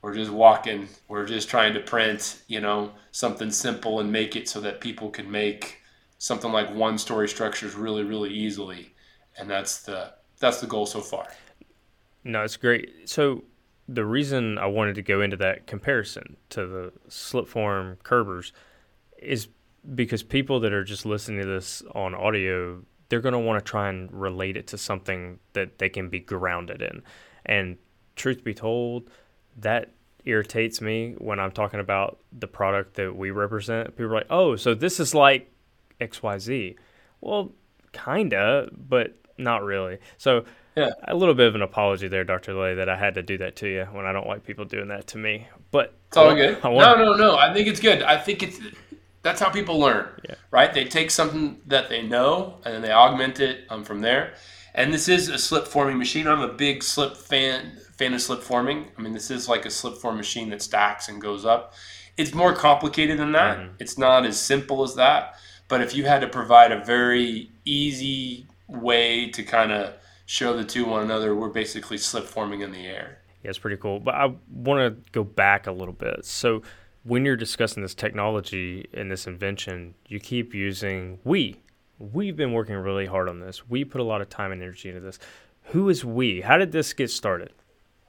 we're 0.03 0.15
just 0.15 0.31
walking. 0.31 0.89
We're 1.09 1.27
just 1.27 1.49
trying 1.49 1.75
to 1.75 1.81
print, 1.81 2.43
you 2.47 2.61
know, 2.61 2.93
something 3.11 3.51
simple 3.51 4.01
and 4.01 4.13
make 4.13 4.37
it 4.37 4.49
so 4.49 4.61
that 4.61 4.81
people 4.81 5.11
can 5.11 5.31
make 5.31 5.81
something 6.19 6.51
like 6.51 6.75
one 6.75 6.99
story 6.99 7.29
structures 7.29 7.77
really 7.77 8.03
really 8.03 8.31
easily 8.31 8.93
and 9.39 9.49
that's 9.49 9.83
the 9.83 10.13
that's 10.41 10.61
the 10.61 10.67
goal 10.67 10.87
so 10.87 11.01
far. 11.01 11.27
No, 12.25 12.43
it's 12.43 12.57
great. 12.57 13.09
So 13.09 13.45
the 13.89 14.05
reason 14.05 14.59
I 14.59 14.67
wanted 14.67 14.97
to 14.97 15.03
go 15.03 15.21
into 15.23 15.37
that 15.39 15.67
comparison 15.67 16.37
to 16.51 16.67
the 16.67 16.93
slip 17.09 17.49
form 17.49 17.99
curbers 18.03 18.53
is 19.19 19.49
because 19.95 20.23
people 20.23 20.61
that 20.61 20.73
are 20.73 20.85
just 20.85 21.07
listening 21.07 21.41
to 21.41 21.47
this 21.47 21.83
on 21.95 22.15
audio, 22.15 22.83
they're 23.09 23.21
going 23.21 23.33
to 23.33 23.39
want 23.39 23.65
to 23.65 23.69
try 23.69 23.89
and 23.89 24.13
relate 24.13 24.57
it 24.57 24.67
to 24.69 24.79
something 24.79 25.39
that 25.55 25.79
they 25.79 25.89
can 25.89 26.09
be 26.09 26.21
grounded 26.21 26.83
in. 26.83 27.03
And 27.47 27.79
truth 28.19 28.45
be 28.45 28.53
told, 28.55 29.09
that 29.59 29.91
irritates 30.25 30.81
me 30.83 31.15
when 31.19 31.41
I'm 31.41 31.53
talking 31.53 31.81
about 31.81 32.19
the 32.39 32.47
product 32.47 32.95
that 32.97 33.17
we 33.17 33.31
represent. 33.31 33.89
People 33.97 34.07
are 34.13 34.15
like, 34.17 34.27
"Oh, 34.31 34.57
so 34.57 34.75
this 34.75 35.01
is 35.01 35.15
like 35.15 35.51
XYZ." 36.01 36.77
Well, 37.21 37.53
kinda, 37.93 38.69
but 38.73 39.15
not 39.39 39.63
really. 39.65 39.99
So 40.19 40.45
Yeah. 40.77 40.91
a 41.09 41.15
little 41.15 41.35
bit 41.35 41.47
of 41.49 41.55
an 41.55 41.63
apology 41.63 42.09
there, 42.09 42.25
Dr. 42.25 42.55
Ley, 42.55 42.75
that 42.75 42.89
I 42.89 42.97
had 42.97 43.15
to 43.15 43.23
do 43.23 43.39
that 43.39 43.57
to 43.57 43.69
you 43.69 43.85
when 43.93 44.05
I 44.07 44.13
don't 44.13 44.27
like 44.27 44.45
people 44.45 44.65
doing 44.65 44.89
that 44.89 45.07
to 45.09 45.19
me. 45.19 45.47
But 45.71 45.95
It's 46.09 46.17
all 46.17 46.35
good. 46.35 46.63
No, 46.63 46.95
no, 46.95 47.15
no. 47.15 47.37
I 47.37 47.53
think 47.53 47.67
it's 47.69 47.81
good. 47.81 48.03
I 48.03 48.17
think 48.19 48.43
it's 48.43 48.61
that's 49.23 49.41
how 49.41 49.51
people 49.51 49.79
learn, 49.81 50.07
Yeah. 50.29 50.37
right? 50.53 50.73
They 50.73 50.85
take 50.85 51.11
something 51.11 51.61
that 51.67 51.89
they 51.89 52.03
know 52.03 52.61
and 52.65 52.73
then 52.75 52.83
they 52.83 52.93
augment 52.93 53.41
it 53.41 53.65
um, 53.69 53.83
from 53.85 54.01
there. 54.01 54.35
And 54.75 54.93
this 54.95 55.09
is 55.09 55.29
a 55.29 55.39
slip 55.39 55.67
forming 55.67 55.99
machine. 55.99 56.29
I'm 56.29 56.41
a 56.41 56.53
big 56.53 56.83
slip 56.85 57.17
fan 57.17 57.79
fan 57.99 58.15
of 58.15 58.23
slip 58.23 58.43
forming. 58.43 58.87
I 58.97 59.03
mean, 59.03 59.13
this 59.13 59.31
is 59.31 59.49
like 59.49 59.67
a 59.67 59.71
slip 59.71 59.99
form 59.99 60.17
machine 60.17 60.51
that 60.51 60.63
stacks 60.63 61.09
and 61.09 61.21
goes 61.21 61.45
up. 61.45 61.75
It's 62.17 62.33
more 62.33 62.55
complicated 62.55 63.19
than 63.19 63.33
that. 63.33 63.59
Mm-hmm. 63.59 63.75
It's 63.81 63.99
not 63.99 64.25
as 64.25 64.41
simple 64.41 64.83
as 64.83 64.95
that. 64.95 65.35
But 65.69 65.83
if 65.83 65.95
you 65.95 66.05
had 66.05 66.21
to 66.21 66.29
provide 66.29 66.73
a 66.73 66.83
very 66.83 67.51
easy 67.65 68.47
way 68.69 69.31
to 69.31 69.43
kind 69.43 69.73
of 69.73 69.95
show 70.27 70.57
the 70.57 70.65
two 70.65 70.87
one 70.87 71.03
another, 71.03 71.35
we're 71.35 71.49
basically 71.49 71.99
slip 71.99 72.25
forming 72.25 72.63
in 72.63 72.73
the 72.73 72.87
air. 72.87 73.19
Yeah, 73.43 73.51
it's 73.51 73.59
pretty 73.59 73.77
cool. 73.77 74.01
But 74.01 74.15
I 74.15 74.33
want 74.51 75.05
to 75.05 75.11
go 75.13 75.25
back 75.25 75.67
a 75.67 75.73
little 75.73 75.95
bit. 75.95 76.25
So, 76.25 76.63
when 77.05 77.25
you're 77.25 77.37
discussing 77.37 77.83
this 77.83 77.95
technology 77.95 78.87
and 78.93 79.11
this 79.11 79.27
invention, 79.27 79.95
you 80.09 80.21
keep 80.21 80.53
using 80.53 81.19
we. 81.25 81.57
We've 81.99 82.37
been 82.37 82.53
working 82.53 82.75
really 82.77 83.07
hard 83.07 83.29
on 83.29 83.41
this. 83.41 83.69
We 83.69 83.85
put 83.85 84.01
a 84.01 84.05
lot 84.05 84.21
of 84.21 84.29
time 84.29 84.53
and 84.53 84.63
energy 84.63 84.89
into 84.89 85.01
this. 85.01 85.19
Who 85.65 85.89
is 85.89 86.05
we? 86.05 86.41
How 86.41 86.59
did 86.59 86.73
this 86.73 86.93
get 86.93 87.11
started? 87.11 87.53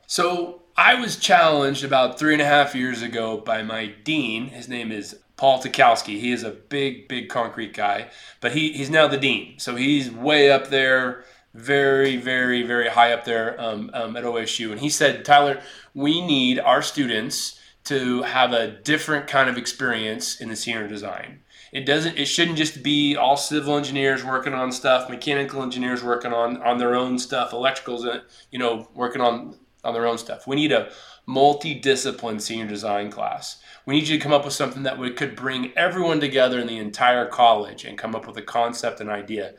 So 0.10 0.64
I 0.76 0.95
was 0.95 1.18
challenged 1.18 1.84
about 1.84 2.18
three 2.18 2.34
and 2.34 2.41
a 2.41 2.45
half 2.45 2.74
years 2.74 3.03
ago 3.03 3.38
by 3.38 3.62
my 3.62 3.93
dean. 4.03 4.47
His 4.47 4.68
name 4.68 4.91
is 4.91 5.20
Paul 5.38 5.62
Tikalsky. 5.62 6.20
He 6.20 6.32
is 6.32 6.41
a 6.41 6.49
big, 6.49 7.07
big 7.07 7.30
concrete 7.30 7.76
guy, 7.76 8.10
but 8.41 8.53
he, 8.53 8.74
he's 8.74 8.89
now 8.89 9.07
the 9.07 9.20
dean. 9.20 9.60
So 9.60 9.76
he's 9.76 10.10
way 10.10 10.49
up 10.49 10.70
there, 10.70 11.26
very, 11.53 12.18
very, 12.18 12.64
very 12.64 12.89
high 12.89 13.14
up 13.14 13.24
there 13.26 13.55
um, 13.62 13.91
um, 13.93 14.18
at 14.18 14.24
OSU. 14.24 14.72
And 14.72 14.80
he 14.80 14.89
said, 14.89 15.24
Tyler, 15.24 15.62
we 15.93 16.26
need 16.26 16.57
our 16.57 16.82
students 16.82 17.60
to 17.84 18.24
have 18.24 18.51
a 18.51 18.68
different 18.68 19.28
kind 19.28 19.47
of 19.47 19.60
experience 19.60 20.41
in 20.41 20.49
the 20.49 20.55
senior 20.55 20.88
design. 20.88 21.41
It 21.72 21.86
doesn't. 21.86 22.18
It 22.18 22.26
shouldn't 22.26 22.57
just 22.57 22.82
be 22.82 23.16
all 23.16 23.38
civil 23.38 23.78
engineers 23.78 24.24
working 24.24 24.55
on 24.55 24.72
stuff, 24.72 25.07
mechanical 25.07 25.62
engineers 25.62 26.03
working 26.03 26.34
on 26.34 26.64
on 26.64 26.80
their 26.80 26.95
own 26.95 27.20
stuff, 27.20 27.51
electricals, 27.51 28.07
uh, 28.07 28.22
you 28.49 28.57
know, 28.57 28.89
working 28.95 29.22
on 29.22 29.59
on 29.84 29.93
their 29.93 30.07
own 30.07 30.17
stuff. 30.17 30.47
We 30.47 30.55
need 30.55 30.71
a 30.71 30.91
multi-discipline 31.25 32.39
senior 32.39 32.67
design 32.67 33.11
class. 33.11 33.61
We 33.86 33.95
need 33.95 34.07
you 34.07 34.17
to 34.17 34.23
come 34.23 34.34
up 34.34 34.45
with 34.45 34.53
something 34.53 34.84
that 34.84 34.97
would, 34.97 35.15
could 35.15 35.36
bring 35.36 35.71
everyone 35.77 36.19
together 36.19 36.59
in 36.59 36.67
the 36.67 36.77
entire 36.77 37.27
college 37.27 37.86
and 37.86 37.97
come 37.97 38.15
up 38.15 38.27
with 38.27 38.38
a 38.38 38.41
concept 38.41 38.99
and 38.99 39.09
idea. 39.09 39.53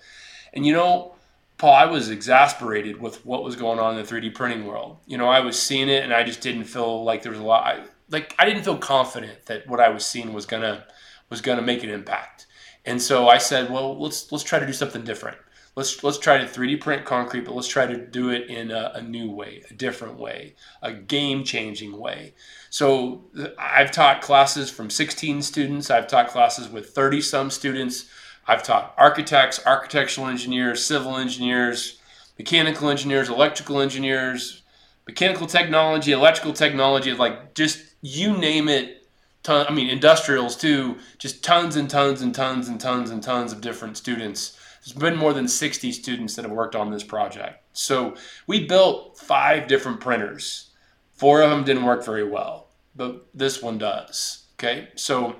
And 0.52 0.66
you 0.66 0.72
know, 0.72 1.14
Paul, 1.58 1.74
I 1.74 1.84
was 1.84 2.08
exasperated 2.08 3.00
with 3.00 3.24
what 3.26 3.44
was 3.44 3.54
going 3.54 3.78
on 3.78 3.96
in 3.96 4.04
the 4.04 4.10
3D 4.10 4.34
printing 4.34 4.66
world. 4.66 4.96
You 5.06 5.18
know, 5.18 5.28
I 5.28 5.40
was 5.40 5.60
seeing 5.60 5.88
it 5.88 6.02
and 6.02 6.12
I 6.12 6.22
just 6.22 6.40
didn't 6.40 6.64
feel 6.64 7.04
like 7.04 7.22
there 7.22 7.32
was 7.32 7.40
a 7.40 7.44
lot. 7.44 7.66
I, 7.66 7.84
like 8.10 8.34
I 8.38 8.44
didn't 8.44 8.64
feel 8.64 8.78
confident 8.78 9.46
that 9.46 9.68
what 9.68 9.80
I 9.80 9.90
was 9.90 10.04
seeing 10.04 10.32
was 10.32 10.46
gonna 10.46 10.84
was 11.28 11.40
gonna 11.40 11.62
make 11.62 11.84
an 11.84 11.90
impact. 11.90 12.46
And 12.84 13.00
so 13.00 13.28
I 13.28 13.38
said, 13.38 13.70
well, 13.70 14.00
let's 14.00 14.32
let's 14.32 14.42
try 14.42 14.58
to 14.58 14.66
do 14.66 14.72
something 14.72 15.04
different. 15.04 15.36
Let's 15.76 16.02
let's 16.02 16.18
try 16.18 16.38
to 16.38 16.44
3D 16.44 16.80
print 16.80 17.04
concrete, 17.04 17.44
but 17.44 17.54
let's 17.54 17.68
try 17.68 17.86
to 17.86 17.96
do 17.96 18.30
it 18.30 18.48
in 18.50 18.70
a, 18.70 18.92
a 18.96 19.02
new 19.02 19.30
way, 19.30 19.62
a 19.70 19.74
different 19.74 20.18
way, 20.18 20.54
a 20.82 20.92
game 20.92 21.44
changing 21.44 21.96
way. 21.96 22.34
So 22.70 23.24
I've 23.56 23.92
taught 23.92 24.20
classes 24.20 24.68
from 24.70 24.90
16 24.90 25.42
students. 25.42 25.90
I've 25.90 26.08
taught 26.08 26.28
classes 26.28 26.68
with 26.68 26.90
30 26.90 27.20
some 27.20 27.50
students. 27.50 28.06
I've 28.48 28.64
taught 28.64 28.94
architects, 28.98 29.60
architectural 29.64 30.26
engineers, 30.26 30.84
civil 30.84 31.16
engineers, 31.16 32.00
mechanical 32.36 32.88
engineers, 32.88 33.28
electrical 33.28 33.80
engineers, 33.80 34.62
mechanical 35.06 35.46
technology, 35.46 36.10
electrical 36.10 36.52
technology, 36.52 37.12
like 37.12 37.54
just 37.54 37.80
you 38.00 38.36
name 38.36 38.68
it. 38.68 38.96
Ton, 39.42 39.66
I 39.66 39.72
mean, 39.72 39.88
industrials 39.88 40.56
too. 40.56 40.98
Just 41.18 41.42
tons 41.42 41.76
and 41.76 41.88
tons 41.88 42.20
and 42.22 42.34
tons 42.34 42.68
and 42.68 42.80
tons 42.80 43.10
and 43.10 43.22
tons 43.22 43.52
of 43.52 43.60
different 43.60 43.96
students. 43.96 44.58
There's 44.84 44.96
been 44.96 45.16
more 45.16 45.32
than 45.32 45.46
60 45.46 45.92
students 45.92 46.36
that 46.36 46.44
have 46.44 46.52
worked 46.52 46.74
on 46.74 46.90
this 46.90 47.04
project. 47.04 47.62
So 47.72 48.14
we 48.46 48.66
built 48.66 49.18
five 49.18 49.68
different 49.68 50.00
printers. 50.00 50.70
Four 51.14 51.42
of 51.42 51.50
them 51.50 51.64
didn't 51.64 51.84
work 51.84 52.04
very 52.04 52.26
well, 52.26 52.68
but 52.96 53.26
this 53.34 53.62
one 53.62 53.78
does. 53.78 54.46
Okay, 54.58 54.88
so 54.94 55.36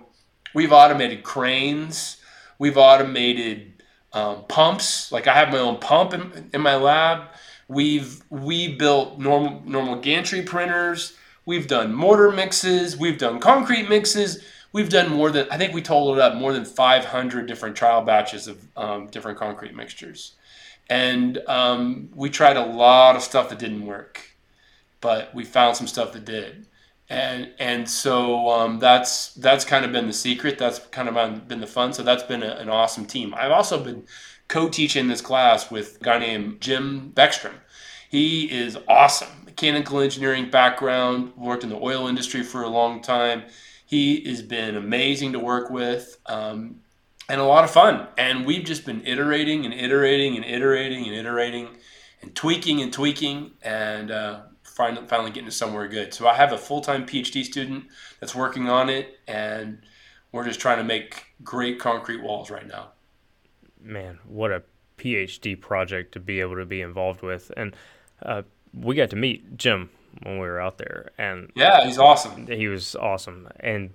we've 0.55 0.73
automated 0.73 1.23
cranes. 1.23 2.19
We've 2.59 2.77
automated 2.77 3.83
um, 4.13 4.45
pumps. 4.49 5.11
Like 5.11 5.27
I 5.27 5.35
have 5.35 5.51
my 5.51 5.59
own 5.59 5.79
pump 5.79 6.13
in, 6.13 6.51
in 6.53 6.61
my 6.61 6.77
lab. 6.77 7.29
We've 7.69 8.23
we 8.31 8.77
built 8.77 9.19
normal 9.19 9.63
normal 9.65 9.97
gantry 9.97 10.43
printers. 10.43 11.15
We've 11.47 11.67
done 11.67 11.95
mortar 11.95 12.31
mixes. 12.31 12.97
We've 12.97 13.19
done 13.19 13.41
concrete 13.41 13.89
mixes. 13.89 14.43
We've 14.73 14.89
done 14.89 15.11
more 15.11 15.31
than 15.31 15.49
I 15.51 15.59
think 15.59 15.75
we 15.75 15.83
totaled 15.83 16.19
up 16.19 16.35
more 16.35 16.53
than 16.53 16.65
500 16.65 17.47
different 17.47 17.77
trial 17.77 18.03
batches 18.03 18.47
of 18.47 18.65
um, 18.77 19.09
different 19.09 19.39
concrete 19.39 19.75
mixtures, 19.75 20.35
and 20.89 21.39
um, 21.49 22.11
we 22.15 22.31
tried 22.31 22.57
a 22.57 22.65
lot 22.65 23.17
of 23.17 23.23
stuff 23.23 23.49
that 23.49 23.59
didn't 23.59 23.85
work, 23.85 24.37
but 25.01 25.35
we 25.35 25.45
found 25.45 25.77
some 25.77 25.89
stuff 25.89 26.13
that 26.13 26.25
did, 26.25 26.67
and 27.09 27.51
and 27.59 27.89
so 27.91 28.49
um, 28.49 28.79
that's 28.79 29.35
that's 29.35 29.65
kind 29.65 29.85
of 29.85 29.91
been 29.91 30.07
the 30.07 30.13
secret. 30.13 30.57
That's 30.57 30.79
kind 30.79 31.09
of 31.09 31.49
been 31.49 31.61
the 31.61 31.67
fun. 31.67 31.93
So 31.93 32.05
that's 32.05 32.23
been 32.23 32.45
a, 32.45 32.53
an 32.53 32.69
awesome 32.69 33.07
team. 33.07 33.35
I've 33.35 33.51
also 33.51 33.83
been 33.83 34.05
co-teaching 34.47 35.09
this 35.09 35.21
class 35.21 35.71
with 35.71 35.97
a 36.01 36.05
guy 36.05 36.19
named 36.19 36.61
Jim 36.61 37.13
Beckstrom. 37.15 37.55
He 38.09 38.51
is 38.51 38.77
awesome. 38.89 39.45
Mechanical 39.45 40.01
engineering 40.01 40.51
background, 40.51 41.33
worked 41.37 41.63
in 41.63 41.71
the 41.71 41.77
oil 41.77 42.09
industry 42.09 42.43
for 42.43 42.63
a 42.63 42.69
long 42.69 43.01
time. 43.01 43.45
He 43.91 44.23
has 44.29 44.41
been 44.41 44.77
amazing 44.77 45.33
to 45.33 45.41
work 45.41 45.69
with 45.69 46.17
um, 46.27 46.77
and 47.29 47.41
a 47.41 47.45
lot 47.45 47.65
of 47.65 47.73
fun. 47.73 48.07
And 48.17 48.47
we've 48.47 48.65
just 48.65 48.87
been 48.87 49.05
iterating 49.05 49.65
and 49.65 49.75
iterating 49.75 50.37
and 50.37 50.45
iterating 50.45 51.09
and 51.09 51.17
iterating 51.17 51.71
and 52.23 52.33
tweaking 52.33 52.81
and 52.83 52.93
tweaking 52.93 53.51
and 53.63 54.13
uh, 54.13 54.43
finally, 54.63 55.09
finally 55.09 55.33
getting 55.33 55.49
to 55.49 55.51
somewhere 55.51 55.89
good. 55.89 56.15
So 56.15 56.29
I 56.29 56.35
have 56.35 56.53
a 56.53 56.57
full 56.57 56.81
time 56.81 57.05
PhD 57.05 57.43
student 57.43 57.87
that's 58.21 58.33
working 58.33 58.69
on 58.69 58.89
it, 58.89 59.19
and 59.27 59.83
we're 60.31 60.45
just 60.45 60.61
trying 60.61 60.79
to 60.79 60.85
make 60.85 61.25
great 61.43 61.81
concrete 61.81 62.23
walls 62.23 62.49
right 62.49 62.69
now. 62.69 62.91
Man, 63.83 64.21
what 64.25 64.53
a 64.53 64.63
PhD 64.99 65.61
project 65.61 66.13
to 66.13 66.21
be 66.21 66.39
able 66.39 66.55
to 66.59 66.65
be 66.65 66.81
involved 66.81 67.23
with. 67.23 67.51
And 67.57 67.75
uh, 68.23 68.43
we 68.73 68.95
got 68.95 69.11
to 69.11 69.17
meet 69.17 69.57
Jim 69.57 69.91
when 70.23 70.35
we 70.35 70.47
were 70.47 70.61
out 70.61 70.79
there, 70.79 71.11
and 71.19 71.51
Yeah, 71.55 71.85
he's 71.85 71.99
awesome. 71.99 72.47
he 72.47 72.69
was 72.69 72.95
awesome. 72.97 73.49
And 73.61 73.91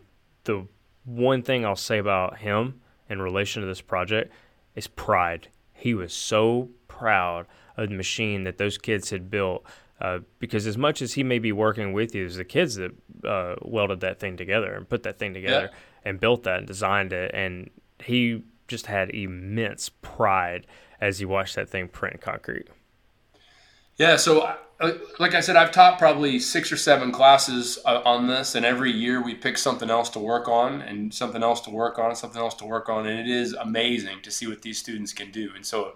the 0.45 0.67
one 1.03 1.41
thing 1.41 1.65
I'll 1.65 1.75
say 1.75 1.97
about 1.97 2.39
him 2.39 2.81
in 3.09 3.21
relation 3.21 3.61
to 3.61 3.67
this 3.67 3.81
project 3.81 4.31
is 4.75 4.87
pride. 4.87 5.49
He 5.73 5.93
was 5.93 6.13
so 6.13 6.69
proud 6.87 7.45
of 7.77 7.89
the 7.89 7.95
machine 7.95 8.43
that 8.45 8.57
those 8.57 8.77
kids 8.77 9.09
had 9.09 9.29
built. 9.29 9.65
Uh, 10.01 10.19
because 10.39 10.67
as 10.67 10.77
much 10.77 11.01
as 11.01 11.13
he 11.13 11.23
may 11.23 11.39
be 11.39 11.51
working 11.51 11.93
with 11.93 12.13
you, 12.13 12.23
was 12.25 12.35
the 12.35 12.43
kids 12.43 12.75
that 12.75 12.91
uh, 13.23 13.55
welded 13.61 14.01
that 14.01 14.19
thing 14.19 14.35
together 14.35 14.73
and 14.73 14.89
put 14.89 15.03
that 15.03 15.17
thing 15.17 15.33
together 15.33 15.71
and 16.03 16.19
built 16.19 16.43
that 16.43 16.59
and 16.59 16.67
designed 16.67 17.13
it. 17.13 17.31
And 17.33 17.69
he 18.03 18.43
just 18.67 18.87
had 18.87 19.09
immense 19.11 19.89
pride 20.01 20.67
as 20.99 21.19
he 21.19 21.25
watched 21.25 21.55
that 21.55 21.69
thing 21.69 21.87
print 21.87 22.19
concrete. 22.19 22.67
Yeah, 23.97 24.17
so 24.17 24.55
like 25.19 25.33
I 25.33 25.39
said, 25.39 25.55
I've 25.55 25.71
taught 25.71 25.97
probably 25.97 26.39
six 26.39 26.71
or 26.71 26.77
seven 26.77 27.11
classes 27.11 27.79
uh, 27.85 28.01
on 28.05 28.27
this, 28.27 28.55
and 28.55 28.65
every 28.65 28.91
year 28.91 29.23
we 29.23 29.33
pick 29.33 29.57
something 29.57 29.89
else 29.89 30.09
to 30.11 30.19
work 30.19 30.47
on, 30.47 30.81
and 30.81 31.13
something 31.13 31.43
else 31.43 31.61
to 31.61 31.69
work 31.69 31.97
on, 31.97 32.07
and 32.07 32.17
something 32.17 32.41
else 32.41 32.55
to 32.55 32.65
work 32.65 32.89
on, 32.89 33.05
and 33.07 33.19
it 33.19 33.29
is 33.29 33.53
amazing 33.53 34.21
to 34.23 34.31
see 34.31 34.47
what 34.47 34.61
these 34.61 34.77
students 34.77 35.13
can 35.13 35.31
do. 35.31 35.51
And 35.55 35.65
so, 35.65 35.93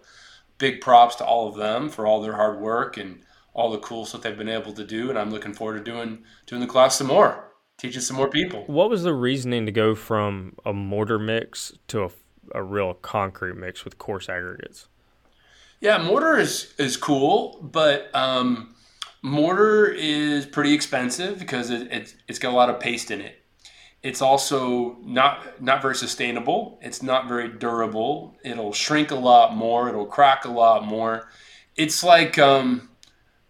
big 0.58 0.82
props 0.82 1.16
to 1.16 1.26
all 1.26 1.50
of 1.50 1.56
them 1.56 1.90
for 1.90 2.08
all 2.08 2.22
their 2.22 2.36
hard 2.36 2.60
work 2.60 2.98
and 2.98 3.22
all 3.54 3.72
the 3.72 3.80
cool 3.80 4.06
stuff 4.06 4.22
they've 4.22 4.38
been 4.38 4.48
able 4.48 4.74
to 4.74 4.86
do. 4.86 5.10
And 5.10 5.20
I'm 5.20 5.32
looking 5.32 5.54
forward 5.54 5.84
to 5.84 5.92
doing 5.92 6.20
doing 6.46 6.62
the 6.62 6.68
class 6.68 6.98
some 6.98 7.08
more, 7.08 7.52
teaching 7.78 8.02
some 8.02 8.18
more 8.18 8.30
people. 8.30 8.64
What 8.68 8.90
was 8.90 9.04
the 9.04 9.14
reasoning 9.14 9.66
to 9.66 9.72
go 9.72 9.96
from 9.96 10.56
a 10.66 10.74
mortar 10.74 11.20
mix 11.20 11.74
to 11.88 12.04
a, 12.06 12.10
a 12.56 12.64
real 12.64 12.94
concrete 12.94 13.58
mix 13.58 13.84
with 13.84 13.98
coarse 13.98 14.30
aggregates? 14.30 14.88
Yeah, 15.82 15.98
mortar 16.04 16.38
is 16.38 16.74
is 16.78 16.98
cool, 16.98 17.60
but 17.62 18.14
um, 18.14 18.76
Mortar 19.22 19.88
is 19.88 20.46
pretty 20.46 20.74
expensive 20.74 21.40
because 21.40 21.70
it, 21.70 21.92
it, 21.92 22.16
it's 22.28 22.40
got 22.40 22.54
a 22.54 22.56
lot 22.56 22.70
of 22.70 22.80
paste 22.80 23.12
in 23.12 23.22
it. 23.22 23.36
It's 24.02 24.22
also 24.22 24.98
not 25.02 25.62
not 25.62 25.82
very 25.82 25.96
sustainable. 25.96 26.80
It's 26.82 27.04
not 27.04 27.28
very 27.28 27.50
durable. 27.50 28.38
It'll 28.46 28.72
shrink 28.72 29.12
a 29.12 29.16
lot 29.16 29.56
more. 29.56 29.90
It'll 29.90 30.06
crack 30.06 30.46
a 30.46 30.50
lot 30.50 30.86
more. 30.86 31.28
It's 31.76 32.02
like 32.02 32.38
um, 32.40 32.90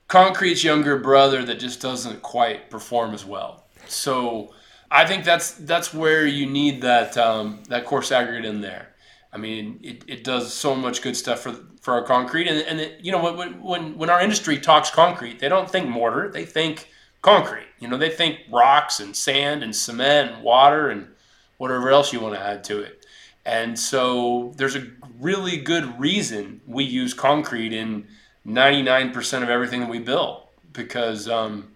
concrete's 0.08 0.64
younger 0.64 0.98
brother 0.98 1.44
that 1.46 1.60
just 1.60 1.82
doesn't 1.82 2.24
quite 2.24 2.72
perform 2.72 3.14
as 3.14 3.26
well. 3.26 3.66
So 3.88 4.54
I 4.90 5.06
think 5.06 5.24
that's 5.24 5.52
that's 5.52 5.94
where 5.94 6.26
you 6.26 6.48
need 6.48 6.82
that 6.82 7.16
um, 7.16 7.62
that 7.70 7.86
coarse 7.86 8.12
aggregate 8.12 8.46
in 8.46 8.62
there. 8.62 8.96
I 9.32 9.38
mean, 9.38 9.80
it, 9.84 10.04
it 10.08 10.24
does 10.24 10.54
so 10.54 10.76
much 10.76 11.02
good 11.02 11.16
stuff 11.16 11.42
for 11.42 11.56
for 11.82 11.94
our 11.94 12.04
concrete, 12.04 12.48
and 12.48 12.60
and 12.60 12.80
it, 12.80 13.00
you 13.02 13.12
know 13.12 13.34
when 13.34 13.62
when 13.62 13.98
when 13.98 14.10
our 14.10 14.22
industry 14.22 14.60
talks 14.60 14.90
concrete, 14.90 15.40
they 15.40 15.50
don't 15.50 15.70
think 15.70 15.88
mortar, 15.88 16.30
they 16.30 16.46
think 16.46 16.90
concrete. 17.22 17.68
You 17.80 17.88
know, 17.88 17.98
they 17.98 18.10
think 18.10 18.40
rocks 18.52 19.00
and 19.00 19.16
sand 19.16 19.64
and 19.64 19.76
cement 19.76 20.32
and 20.32 20.44
water 20.44 20.90
and 20.90 21.08
whatever 21.58 21.90
else 21.90 22.14
you 22.14 22.20
want 22.20 22.36
to 22.36 22.42
add 22.42 22.64
to 22.66 22.82
it. 22.82 23.06
And 23.46 23.80
so 23.80 24.54
there's 24.58 24.76
a 24.76 24.88
really 25.20 25.58
good 25.58 26.00
reason 26.00 26.62
we 26.68 26.84
use 26.84 27.14
concrete 27.14 27.74
in 27.74 28.08
99% 28.46 29.44
of 29.44 29.50
everything 29.50 29.82
that 29.82 29.90
we 29.90 30.00
build 30.00 30.44
because 30.74 31.28
um, 31.28 31.72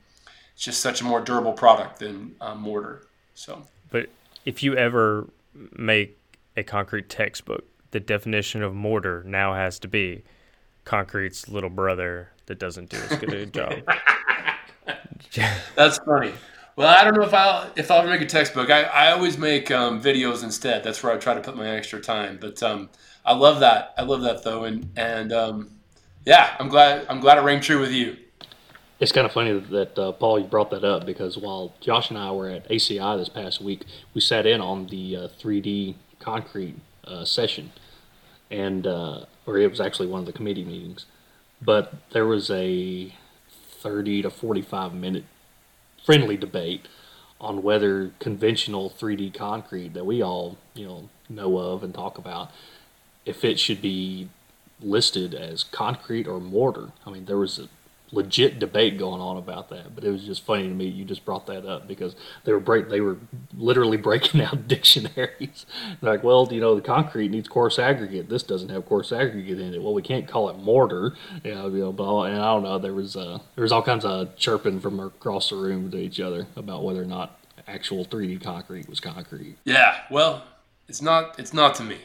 it's 0.53 0.63
just 0.63 0.81
such 0.81 1.01
a 1.01 1.03
more 1.03 1.21
durable 1.21 1.53
product 1.53 1.99
than 1.99 2.35
uh, 2.41 2.55
mortar. 2.55 3.07
So, 3.33 3.63
but 3.89 4.09
if 4.45 4.61
you 4.61 4.75
ever 4.75 5.27
make 5.75 6.17
a 6.55 6.63
concrete 6.63 7.09
textbook, 7.09 7.65
the 7.91 7.99
definition 7.99 8.63
of 8.63 8.73
mortar 8.73 9.23
now 9.25 9.53
has 9.53 9.79
to 9.79 9.87
be 9.87 10.23
concrete's 10.85 11.47
little 11.47 11.69
brother 11.69 12.29
that 12.45 12.59
doesn't 12.59 12.89
do 12.89 12.97
as 12.97 13.17
good 13.19 13.33
a 13.33 13.45
job. 13.47 13.73
That's 15.75 15.97
funny. 15.99 16.33
Well, 16.75 16.87
I 16.87 17.03
don't 17.03 17.15
know 17.15 17.23
if 17.23 17.33
I'll 17.33 17.71
if 17.75 17.91
I'll 17.91 18.05
make 18.07 18.21
a 18.21 18.25
textbook. 18.25 18.71
I, 18.71 18.83
I 18.83 19.11
always 19.11 19.37
make 19.37 19.69
um, 19.69 20.01
videos 20.01 20.43
instead. 20.43 20.83
That's 20.83 21.03
where 21.03 21.13
I 21.13 21.17
try 21.17 21.35
to 21.35 21.41
put 21.41 21.55
my 21.55 21.69
extra 21.69 22.01
time. 22.01 22.39
But 22.41 22.63
um, 22.63 22.89
I 23.23 23.33
love 23.33 23.59
that. 23.59 23.93
I 23.97 24.01
love 24.01 24.21
that 24.23 24.43
though, 24.43 24.63
and 24.63 24.89
and 24.95 25.31
um, 25.31 25.69
yeah, 26.25 26.55
I'm 26.59 26.69
glad 26.69 27.05
I'm 27.09 27.19
glad 27.19 27.37
it 27.37 27.41
rang 27.41 27.61
true 27.61 27.79
with 27.79 27.91
you. 27.91 28.17
It's 28.99 29.11
kind 29.11 29.25
of 29.25 29.33
funny 29.33 29.59
that 29.59 29.99
uh, 29.99 30.13
Paul 30.13 30.39
you 30.39 30.45
brought 30.45 30.71
that 30.71 30.83
up 30.83 31.05
because 31.05 31.37
while 31.37 31.73
Josh 31.79 32.09
and 32.09 32.17
I 32.17 32.31
were 32.31 32.49
at 32.49 32.67
ACI 32.69 33.17
this 33.17 33.29
past 33.29 33.61
week, 33.61 33.83
we 34.13 34.21
sat 34.21 34.45
in 34.45 34.61
on 34.61 34.87
the 34.87 35.15
uh, 35.15 35.27
3D 35.39 35.95
concrete 36.23 36.75
uh, 37.05 37.25
session, 37.25 37.71
and 38.49 38.87
uh, 38.87 39.25
or 39.45 39.57
it 39.57 39.69
was 39.69 39.81
actually 39.81 40.07
one 40.07 40.19
of 40.21 40.25
the 40.25 40.33
committee 40.33 40.65
meetings, 40.65 41.05
but 41.61 41.93
there 42.11 42.25
was 42.25 42.49
a 42.49 43.13
30 43.81 44.21
to 44.23 44.29
45 44.29 44.93
minute 44.93 45.25
friendly 46.05 46.37
debate 46.37 46.87
on 47.39 47.61
whether 47.61 48.11
conventional 48.19 48.89
3D 48.89 49.33
concrete 49.33 49.93
that 49.93 50.05
we 50.05 50.21
all 50.21 50.57
you 50.73 50.85
know 50.85 51.09
know 51.29 51.57
of 51.57 51.83
and 51.83 51.93
talk 51.93 52.17
about 52.17 52.51
if 53.25 53.43
it 53.43 53.59
should 53.59 53.81
be 53.81 54.29
listed 54.81 55.33
as 55.33 55.63
concrete 55.63 56.27
or 56.27 56.39
mortar. 56.39 56.91
I 57.05 57.09
mean, 57.09 57.25
there 57.25 57.37
was 57.37 57.59
a 57.59 57.69
legit 58.13 58.59
debate 58.59 58.97
going 58.97 59.19
on 59.19 59.37
about 59.37 59.69
that, 59.69 59.95
but 59.95 60.03
it 60.03 60.11
was 60.11 60.23
just 60.23 60.45
funny 60.45 60.63
to 60.63 60.73
me. 60.73 60.85
You 60.85 61.03
just 61.03 61.25
brought 61.25 61.47
that 61.47 61.65
up 61.65 61.87
because 61.87 62.15
they 62.43 62.53
were 62.53 62.59
break, 62.59 62.89
they 62.89 63.01
were 63.01 63.17
literally 63.57 63.97
breaking 64.09 64.41
out 64.41 64.67
dictionaries. 64.67 65.65
Like, 66.01 66.23
well, 66.23 66.47
you 66.51 66.61
know, 66.61 66.75
the 66.75 66.81
concrete 66.81 67.29
needs 67.29 67.47
coarse 67.47 67.79
aggregate. 67.79 68.29
This 68.29 68.43
doesn't 68.43 68.69
have 68.69 68.85
coarse 68.85 69.11
aggregate 69.11 69.59
in 69.59 69.73
it. 69.73 69.81
Well, 69.81 69.93
we 69.93 70.01
can't 70.01 70.27
call 70.27 70.49
it 70.49 70.57
mortar. 70.57 71.15
You 71.43 71.55
know, 71.55 71.67
you 71.67 71.79
know 71.79 71.91
blah, 71.91 72.25
and 72.25 72.37
I 72.37 72.53
don't 72.53 72.63
know. 72.63 72.77
There 72.77 72.93
was 72.93 73.15
uh, 73.15 73.39
there 73.55 73.63
was 73.63 73.71
all 73.71 73.83
kinds 73.83 74.05
of 74.05 74.35
chirping 74.35 74.79
from 74.79 74.99
across 74.99 75.49
the 75.49 75.55
room 75.55 75.89
to 75.91 75.97
each 75.97 76.19
other 76.19 76.47
about 76.55 76.83
whether 76.83 77.01
or 77.01 77.05
not 77.05 77.39
actual 77.67 78.05
3D 78.05 78.43
concrete 78.43 78.87
was 78.89 78.99
concrete. 78.99 79.57
Yeah, 79.63 79.95
well, 80.11 80.43
it's 80.87 81.01
not. 81.01 81.39
It's 81.39 81.53
not 81.53 81.75
to 81.75 81.83
me. 81.83 81.97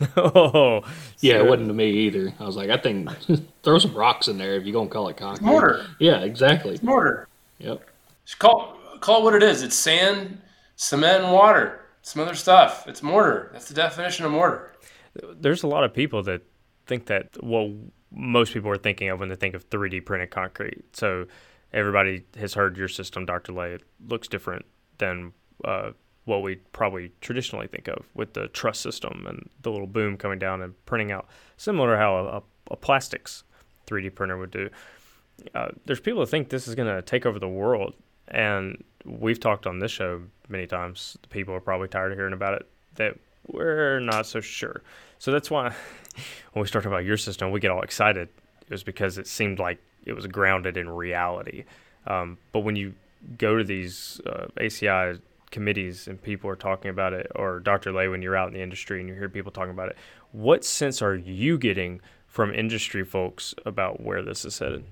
oh, 0.16 0.82
yeah, 1.20 1.38
it 1.38 1.46
wasn't 1.46 1.68
to 1.68 1.74
me 1.74 1.90
either. 1.90 2.32
I 2.38 2.44
was 2.44 2.56
like, 2.56 2.70
I 2.70 2.76
think 2.76 3.10
throw 3.62 3.78
some 3.78 3.94
rocks 3.94 4.28
in 4.28 4.38
there 4.38 4.54
if 4.56 4.64
you're 4.64 4.72
gonna 4.72 4.88
call 4.88 5.08
it 5.08 5.16
concrete. 5.16 5.46
mortar. 5.46 5.86
Yeah, 5.98 6.20
exactly. 6.20 6.74
It's 6.74 6.82
mortar. 6.82 7.26
Yep. 7.58 7.82
Just 8.24 8.38
call 8.38 8.78
call 9.00 9.20
it 9.20 9.24
what 9.24 9.34
it 9.34 9.42
is. 9.42 9.62
It's 9.62 9.74
sand, 9.74 10.40
cement, 10.76 11.24
and 11.24 11.32
water. 11.32 11.80
Some 12.02 12.22
other 12.22 12.34
stuff. 12.34 12.86
It's 12.86 13.02
mortar. 13.02 13.50
That's 13.52 13.68
the 13.68 13.74
definition 13.74 14.24
of 14.24 14.32
mortar. 14.32 14.72
There's 15.34 15.62
a 15.62 15.66
lot 15.66 15.84
of 15.84 15.92
people 15.92 16.22
that 16.24 16.42
think 16.86 17.06
that 17.06 17.42
well, 17.42 17.74
most 18.12 18.52
people 18.52 18.70
are 18.70 18.78
thinking 18.78 19.08
of 19.08 19.18
when 19.18 19.28
they 19.28 19.36
think 19.36 19.54
of 19.54 19.68
3D 19.68 20.04
printed 20.04 20.30
concrete. 20.30 20.84
So 20.92 21.26
everybody 21.72 22.24
has 22.38 22.54
heard 22.54 22.76
your 22.76 22.88
system, 22.88 23.26
Dr. 23.26 23.52
Ley. 23.52 23.72
It 23.74 23.82
looks 24.06 24.28
different 24.28 24.64
than 24.98 25.32
uh, 25.64 25.90
what 26.28 26.42
we 26.42 26.56
probably 26.72 27.10
traditionally 27.22 27.66
think 27.66 27.88
of 27.88 28.04
with 28.14 28.34
the 28.34 28.48
truss 28.48 28.78
system 28.78 29.24
and 29.26 29.48
the 29.62 29.70
little 29.70 29.86
boom 29.86 30.18
coming 30.18 30.38
down 30.38 30.60
and 30.60 30.74
printing 30.84 31.10
out, 31.10 31.26
similar 31.56 31.92
to 31.92 31.96
how 31.96 32.16
a, 32.16 32.42
a 32.70 32.76
plastics 32.76 33.44
3D 33.86 34.14
printer 34.14 34.36
would 34.36 34.50
do. 34.50 34.68
Uh, 35.54 35.68
there's 35.86 36.00
people 36.00 36.20
that 36.20 36.26
think 36.26 36.50
this 36.50 36.68
is 36.68 36.74
going 36.74 36.94
to 36.94 37.00
take 37.00 37.24
over 37.24 37.38
the 37.38 37.48
world, 37.48 37.94
and 38.28 38.84
we've 39.06 39.40
talked 39.40 39.66
on 39.66 39.78
this 39.78 39.90
show 39.90 40.20
many 40.50 40.66
times. 40.66 41.16
People 41.30 41.54
are 41.54 41.60
probably 41.60 41.88
tired 41.88 42.12
of 42.12 42.18
hearing 42.18 42.34
about 42.34 42.52
it. 42.52 42.68
That 42.96 43.16
we're 43.46 43.98
not 44.00 44.26
so 44.26 44.40
sure. 44.40 44.82
So 45.18 45.32
that's 45.32 45.50
why 45.50 45.70
when 46.52 46.60
we 46.60 46.66
start 46.66 46.84
talking 46.84 46.92
about 46.92 47.06
your 47.06 47.16
system, 47.16 47.50
we 47.50 47.60
get 47.60 47.70
all 47.70 47.80
excited. 47.80 48.28
It 48.62 48.70
was 48.70 48.82
because 48.82 49.16
it 49.16 49.26
seemed 49.26 49.58
like 49.58 49.78
it 50.04 50.12
was 50.12 50.26
grounded 50.26 50.76
in 50.76 50.90
reality. 50.90 51.64
Um, 52.06 52.36
but 52.52 52.60
when 52.60 52.76
you 52.76 52.92
go 53.38 53.56
to 53.56 53.64
these 53.64 54.20
uh, 54.26 54.48
ACI 54.58 55.20
committees 55.50 56.08
and 56.08 56.20
people 56.20 56.48
are 56.50 56.56
talking 56.56 56.90
about 56.90 57.12
it, 57.12 57.30
or 57.34 57.60
Dr. 57.60 57.92
Ley, 57.92 58.08
when 58.08 58.22
you're 58.22 58.36
out 58.36 58.48
in 58.48 58.54
the 58.54 58.62
industry 58.62 59.00
and 59.00 59.08
you 59.08 59.14
hear 59.14 59.28
people 59.28 59.52
talking 59.52 59.72
about 59.72 59.88
it, 59.88 59.96
what 60.32 60.64
sense 60.64 61.02
are 61.02 61.14
you 61.14 61.58
getting 61.58 62.00
from 62.26 62.54
industry 62.54 63.04
folks 63.04 63.54
about 63.64 64.00
where 64.00 64.22
this 64.22 64.44
is 64.44 64.58
headed? 64.58 64.84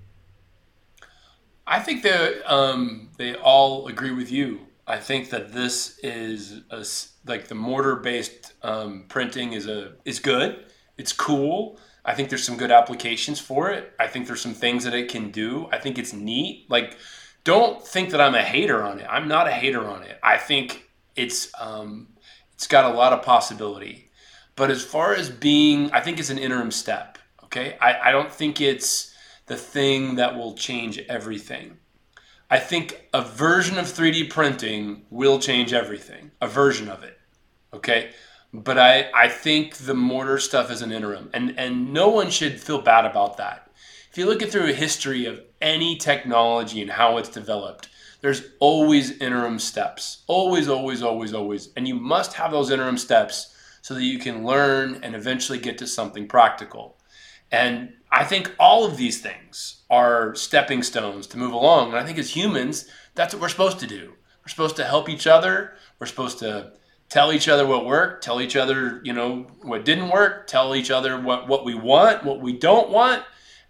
I 1.67 1.81
think 1.81 2.03
that 2.03 2.51
um, 2.51 3.11
they 3.19 3.35
all 3.35 3.89
agree 3.89 4.13
with 4.13 4.31
you. 4.31 4.61
I 4.87 4.99
think 4.99 5.31
that 5.31 5.53
this 5.53 5.99
is 5.99 6.61
a, 6.71 6.87
like 7.29 7.49
the 7.49 7.57
mortar-based 7.57 8.53
um, 8.63 9.05
printing 9.09 9.53
is 9.53 9.67
a 9.67 9.95
is 10.05 10.21
good. 10.21 10.65
It's 10.97 11.13
cool. 11.13 11.79
I 12.05 12.15
think 12.15 12.29
there's 12.29 12.45
some 12.45 12.57
good 12.57 12.71
applications 12.71 13.41
for 13.41 13.71
it. 13.71 13.93
I 13.99 14.07
think 14.07 14.29
there's 14.29 14.41
some 14.41 14.55
things 14.55 14.85
that 14.85 14.95
it 14.95 15.11
can 15.11 15.33
do. 15.33 15.69
I 15.73 15.79
think 15.79 15.99
it's 15.99 16.13
neat. 16.13 16.71
Like 16.71 16.97
don't 17.47 17.81
think 17.87 18.11
that 18.11 18.21
I'm 18.21 18.35
a 18.35 18.43
hater 18.43 18.83
on 18.83 18.99
it. 18.99 19.07
I'm 19.09 19.29
not 19.29 19.47
a 19.47 19.53
hater 19.53 19.87
on 19.87 20.03
it. 20.03 20.19
I 20.21 20.37
think 20.37 20.91
it's 21.15 21.53
um, 21.59 22.09
it's 22.55 22.67
got 22.67 22.93
a 22.93 22.95
lot 22.95 23.13
of 23.13 23.23
possibility. 23.23 24.11
But 24.57 24.73
as 24.73 24.85
far 24.85 25.15
as 25.15 25.31
being, 25.31 25.93
I 25.93 26.01
think 26.01 26.19
it's 26.19 26.31
an 26.31 26.39
interim 26.39 26.73
step. 26.73 27.19
Okay, 27.45 27.79
I, 27.81 28.09
I 28.09 28.11
don't 28.11 28.33
think 28.33 28.61
it's 28.61 29.15
the 29.47 29.57
thing 29.57 30.17
that 30.17 30.37
will 30.37 30.55
change 30.55 30.99
everything. 31.09 31.77
I 32.51 32.59
think 32.59 33.09
a 33.15 33.23
version 33.23 33.79
of 33.79 33.87
3D 33.87 34.29
printing 34.29 35.03
will 35.11 35.39
change 35.39 35.73
everything. 35.73 36.33
A 36.41 36.49
version 36.49 36.89
of 36.89 37.05
it. 37.05 37.17
Okay. 37.73 38.11
But 38.53 38.79
I, 38.79 39.09
I 39.15 39.29
think 39.29 39.77
the 39.77 39.95
mortar 39.95 40.39
stuff 40.39 40.71
is 40.71 40.83
an 40.83 40.91
interim. 40.91 41.31
And 41.33 41.57
and 41.59 41.93
no 41.93 42.09
one 42.09 42.31
should 42.31 42.61
feel 42.61 42.81
bad 42.81 43.05
about 43.05 43.37
that. 43.37 43.71
If 44.11 44.19
you 44.19 44.27
look 44.27 44.43
at 44.43 44.51
through 44.51 44.71
a 44.71 44.73
history 44.73 45.27
of 45.27 45.41
any 45.61 45.97
technology 45.97 46.83
and 46.83 46.91
how 46.91 47.19
it's 47.19 47.29
developed, 47.29 47.89
there's 48.21 48.43
always 48.61 49.19
interim 49.19 49.59
steps. 49.59 50.23
Always, 50.27 50.69
always, 50.69 51.03
always, 51.03 51.35
always. 51.35 51.69
And 51.77 51.87
you 51.87 51.95
must 51.95 52.35
have 52.35 52.51
those 52.51 52.71
interim 52.71 52.99
steps 52.99 53.55
so 53.83 53.95
that 53.95 54.03
you 54.03 54.19
can 54.19 54.45
learn 54.45 55.01
and 55.03 55.15
eventually 55.15 55.59
get 55.59 55.79
to 55.79 55.87
something 55.87 56.27
practical. 56.27 56.99
And 57.53 57.93
I 58.11 58.25
think 58.25 58.55
all 58.59 58.85
of 58.85 58.97
these 58.97 59.21
things 59.21 59.83
are 59.91 60.35
stepping 60.35 60.83
stones 60.83 61.27
to 61.29 61.39
move 61.39 61.53
along. 61.53 61.91
And 61.91 61.99
I 61.99 62.05
think 62.05 62.19
as 62.19 62.35
humans, 62.35 62.89
that's 63.15 63.33
what 63.33 63.41
we're 63.41 63.49
supposed 63.49 63.79
to 63.81 63.87
do. 63.87 64.15
We're 64.43 64.49
supposed 64.49 64.77
to 64.77 64.85
help 64.85 65.09
each 65.09 65.27
other. 65.27 65.75
We're 65.99 66.07
supposed 66.07 66.39
to 66.41 66.73
tell 67.09 67.33
each 67.33 67.49
other 67.49 67.67
what 67.67 67.87
worked, 67.87 68.25
tell 68.25 68.41
each 68.41 68.57
other, 68.57 69.01
you 69.05 69.13
know, 69.13 69.47
what 69.63 69.85
didn't 69.85 70.09
work, 70.09 70.47
tell 70.47 70.75
each 70.75 70.91
other 70.91 71.21
what, 71.21 71.47
what 71.47 71.65
we 71.65 71.75
want, 71.75 72.25
what 72.25 72.41
we 72.41 72.53
don't 72.53 72.91
want, 72.91 73.23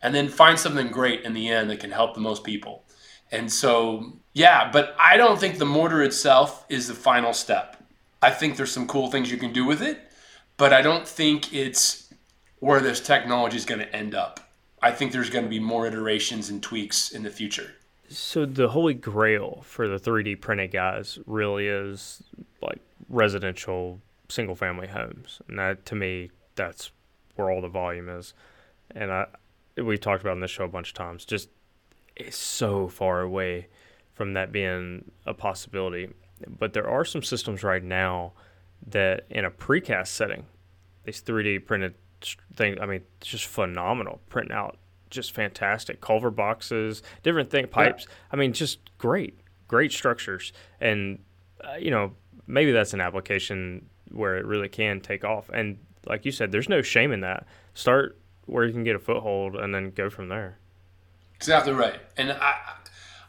and 0.03 0.15
then 0.15 0.29
find 0.29 0.59
something 0.59 0.89
great 0.89 1.23
in 1.23 1.35
the 1.35 1.49
end 1.49 1.71
that 1.71 1.81
can 1.81 1.91
help 1.91 2.15
the 2.15 2.21
most 2.21 2.45
people. 2.45 2.85
And 3.31 3.53
so, 3.53 4.19
yeah, 4.33 4.71
but 4.71 4.95
I 5.01 5.17
don't 5.17 5.39
think 5.39 5.59
the 5.59 5.65
mortar 5.65 6.03
itself 6.03 6.65
is 6.69 6.89
the 6.89 6.95
final 6.95 7.33
step. 7.33 7.83
I 8.23 8.31
think 8.31 8.57
there's 8.57 8.73
some 8.73 8.87
cool 8.87 9.11
things 9.11 9.31
you 9.31 9.39
can 9.39 9.53
do 9.53 9.65
with 9.65 9.83
it, 9.83 10.01
but 10.57 10.73
I 10.73 10.83
don't 10.83 11.07
think 11.07 11.53
it's 11.53 12.13
where 12.61 12.81
this 12.81 13.01
technology 13.01 13.57
is 13.57 13.65
going 13.65 13.81
to 13.81 13.95
end 13.95 14.15
up. 14.15 14.41
I 14.83 14.93
think 14.93 15.13
there's 15.13 15.31
going 15.31 15.45
to 15.45 15.51
be 15.51 15.59
more 15.59 15.87
iterations 15.87 16.51
and 16.51 16.63
tweaks 16.63 17.11
in 17.11 17.23
the 17.23 17.31
future. 17.31 17.73
So 18.09 18.47
the 18.47 18.69
holy 18.69 18.95
grail 18.95 19.65
for 19.67 19.89
the 19.89 19.99
3D 19.99 20.41
printed 20.41 20.71
guys 20.71 21.19
really 21.27 21.67
is 21.67 22.23
like 22.63 22.81
residential 23.09 24.01
single 24.29 24.55
family 24.55 24.87
homes. 24.87 25.41
And 25.49 25.59
that 25.59 25.85
to 25.87 25.95
me 25.95 26.31
that's 26.55 26.91
where 27.35 27.51
all 27.51 27.61
the 27.61 27.69
volume 27.69 28.09
is. 28.09 28.35
And 28.95 29.13
I 29.13 29.27
we've 29.77 30.01
talked 30.01 30.23
about 30.23 30.35
in 30.35 30.41
this 30.41 30.51
show 30.51 30.65
a 30.65 30.69
bunch 30.69 30.89
of 30.89 30.95
times. 30.95 31.25
Just 31.25 31.49
is 32.17 32.35
so 32.35 32.89
far 32.89 33.21
away 33.21 33.69
from 34.15 34.33
that 34.33 34.53
being 34.53 35.11
a 35.27 35.35
possibility. 35.35 36.09
But 36.47 36.73
there 36.73 36.89
are 36.89 37.05
some 37.05 37.23
systems 37.23 37.63
right 37.63 37.83
now 37.83 38.33
that, 38.87 39.27
in 39.31 39.45
a 39.45 39.51
precast 39.51 40.09
setting, 40.09 40.47
these 41.05 41.23
3D 41.23 41.67
printed 41.67 41.95
things, 42.55 42.79
I 42.81 42.87
mean, 42.87 43.03
just 43.21 43.47
phenomenal. 43.47 44.21
Printing 44.29 44.57
out 44.57 44.79
just 45.11 45.33
fantastic 45.33 46.01
culvert 46.01 46.35
boxes, 46.35 47.03
different 47.23 47.51
thing, 47.51 47.67
pipes. 47.69 48.07
Yeah. 48.09 48.15
I 48.33 48.37
mean, 48.37 48.53
just 48.53 48.79
great, 48.99 49.39
great 49.69 49.93
structures. 49.93 50.53
And, 50.81 51.21
uh, 51.63 51.77
you 51.77 51.91
know, 51.91 52.13
maybe 52.47 52.73
that's 52.73 52.93
an 52.93 53.01
application 53.01 53.89
where 54.11 54.37
it 54.37 54.47
really 54.47 54.69
can 54.69 55.01
take 55.01 55.25
off. 55.25 55.49
And 55.53 55.79
like 56.07 56.25
you 56.25 56.33
said, 56.33 56.53
there's 56.53 56.69
no 56.69 56.83
shame 56.83 57.13
in 57.13 57.21
that. 57.21 57.47
Start 57.75 58.19
where 58.47 58.65
you 58.65 58.73
can 58.73 58.85
get 58.85 58.97
a 58.97 58.99
foothold 58.99 59.57
and 59.57 59.75
then 59.75 59.91
go 59.91 60.09
from 60.09 60.29
there. 60.29 60.59
Exactly 61.35 61.73
right. 61.73 62.01
And 62.17 62.33
I, 62.33 62.55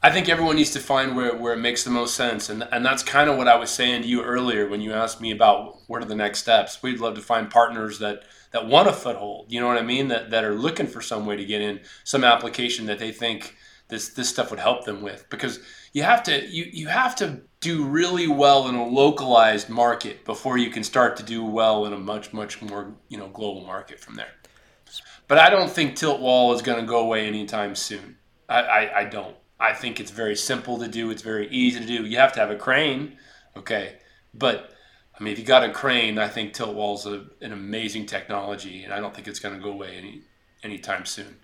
I 0.01 0.11
think 0.11 0.29
everyone 0.29 0.55
needs 0.55 0.71
to 0.71 0.79
find 0.79 1.15
where, 1.15 1.35
where 1.35 1.53
it 1.53 1.59
makes 1.59 1.83
the 1.83 1.89
most 1.89 2.15
sense. 2.15 2.49
And, 2.49 2.67
and 2.71 2.85
that's 2.85 3.03
kind 3.03 3.29
of 3.29 3.37
what 3.37 3.47
I 3.47 3.55
was 3.55 3.71
saying 3.71 4.03
to 4.03 4.07
you 4.07 4.23
earlier 4.23 4.69
when 4.69 4.79
you 4.79 4.93
asked 4.93 5.19
me 5.19 5.31
about 5.31 5.79
what 5.87 6.01
are 6.01 6.07
the 6.07 6.15
next 6.15 6.39
steps. 6.39 6.81
We'd 6.81 6.99
love 6.99 7.15
to 7.15 7.21
find 7.21 7.49
partners 7.49 7.99
that, 7.99 8.23
that 8.51 8.67
want 8.67 8.87
a 8.87 8.93
foothold, 8.93 9.51
you 9.51 9.59
know 9.59 9.67
what 9.67 9.77
I 9.77 9.81
mean? 9.81 10.07
That, 10.07 10.29
that 10.29 10.43
are 10.43 10.53
looking 10.53 10.87
for 10.87 11.01
some 11.01 11.25
way 11.25 11.35
to 11.35 11.43
get 11.43 11.61
in 11.61 11.81
some 12.03 12.23
application 12.23 12.85
that 12.85 12.99
they 12.99 13.11
think 13.11 13.57
this, 13.89 14.09
this 14.09 14.29
stuff 14.29 14.51
would 14.51 14.59
help 14.59 14.85
them 14.85 15.01
with. 15.01 15.25
Because 15.29 15.59
you 15.93 16.03
have 16.03 16.23
to, 16.23 16.47
you, 16.47 16.65
you 16.71 16.87
have 16.87 17.15
to 17.17 17.41
do 17.59 17.83
really 17.83 18.27
well 18.27 18.67
in 18.69 18.75
a 18.75 18.87
localized 18.87 19.67
market 19.67 20.23
before 20.25 20.57
you 20.57 20.69
can 20.69 20.83
start 20.83 21.17
to 21.17 21.23
do 21.23 21.43
well 21.43 21.85
in 21.85 21.93
a 21.93 21.97
much, 21.97 22.31
much 22.31 22.61
more, 22.61 22.93
you 23.09 23.17
know, 23.17 23.29
global 23.29 23.65
market 23.65 23.99
from 23.99 24.15
there. 24.15 24.31
But 25.27 25.39
I 25.39 25.49
don't 25.49 25.69
think 25.69 25.95
tilt 25.95 26.21
wall 26.21 26.53
is 26.53 26.61
going 26.61 26.79
to 26.79 26.85
go 26.85 26.99
away 26.99 27.27
anytime 27.27 27.75
soon. 27.75 28.17
I, 28.47 28.61
I, 28.61 28.99
I, 28.99 29.03
don't. 29.05 29.35
I 29.59 29.73
think 29.73 29.99
it's 29.99 30.11
very 30.11 30.35
simple 30.35 30.77
to 30.79 30.87
do. 30.87 31.11
It's 31.11 31.21
very 31.21 31.49
easy 31.49 31.79
to 31.79 31.85
do. 31.85 32.05
You 32.05 32.17
have 32.17 32.31
to 32.33 32.39
have 32.39 32.49
a 32.49 32.55
crane, 32.55 33.17
okay. 33.57 33.97
But 34.33 34.73
I 35.19 35.23
mean, 35.23 35.33
if 35.33 35.39
you 35.39 35.45
got 35.45 35.63
a 35.63 35.71
crane, 35.71 36.17
I 36.17 36.27
think 36.27 36.53
tilt 36.53 36.75
wall 36.75 36.95
is 36.95 37.05
an 37.05 37.51
amazing 37.51 38.05
technology, 38.05 38.83
and 38.83 38.93
I 38.93 38.99
don't 38.99 39.13
think 39.13 39.27
it's 39.27 39.39
going 39.39 39.55
to 39.55 39.61
go 39.61 39.71
away 39.71 39.95
any 39.97 40.21
anytime 40.63 41.05
soon. 41.05 41.37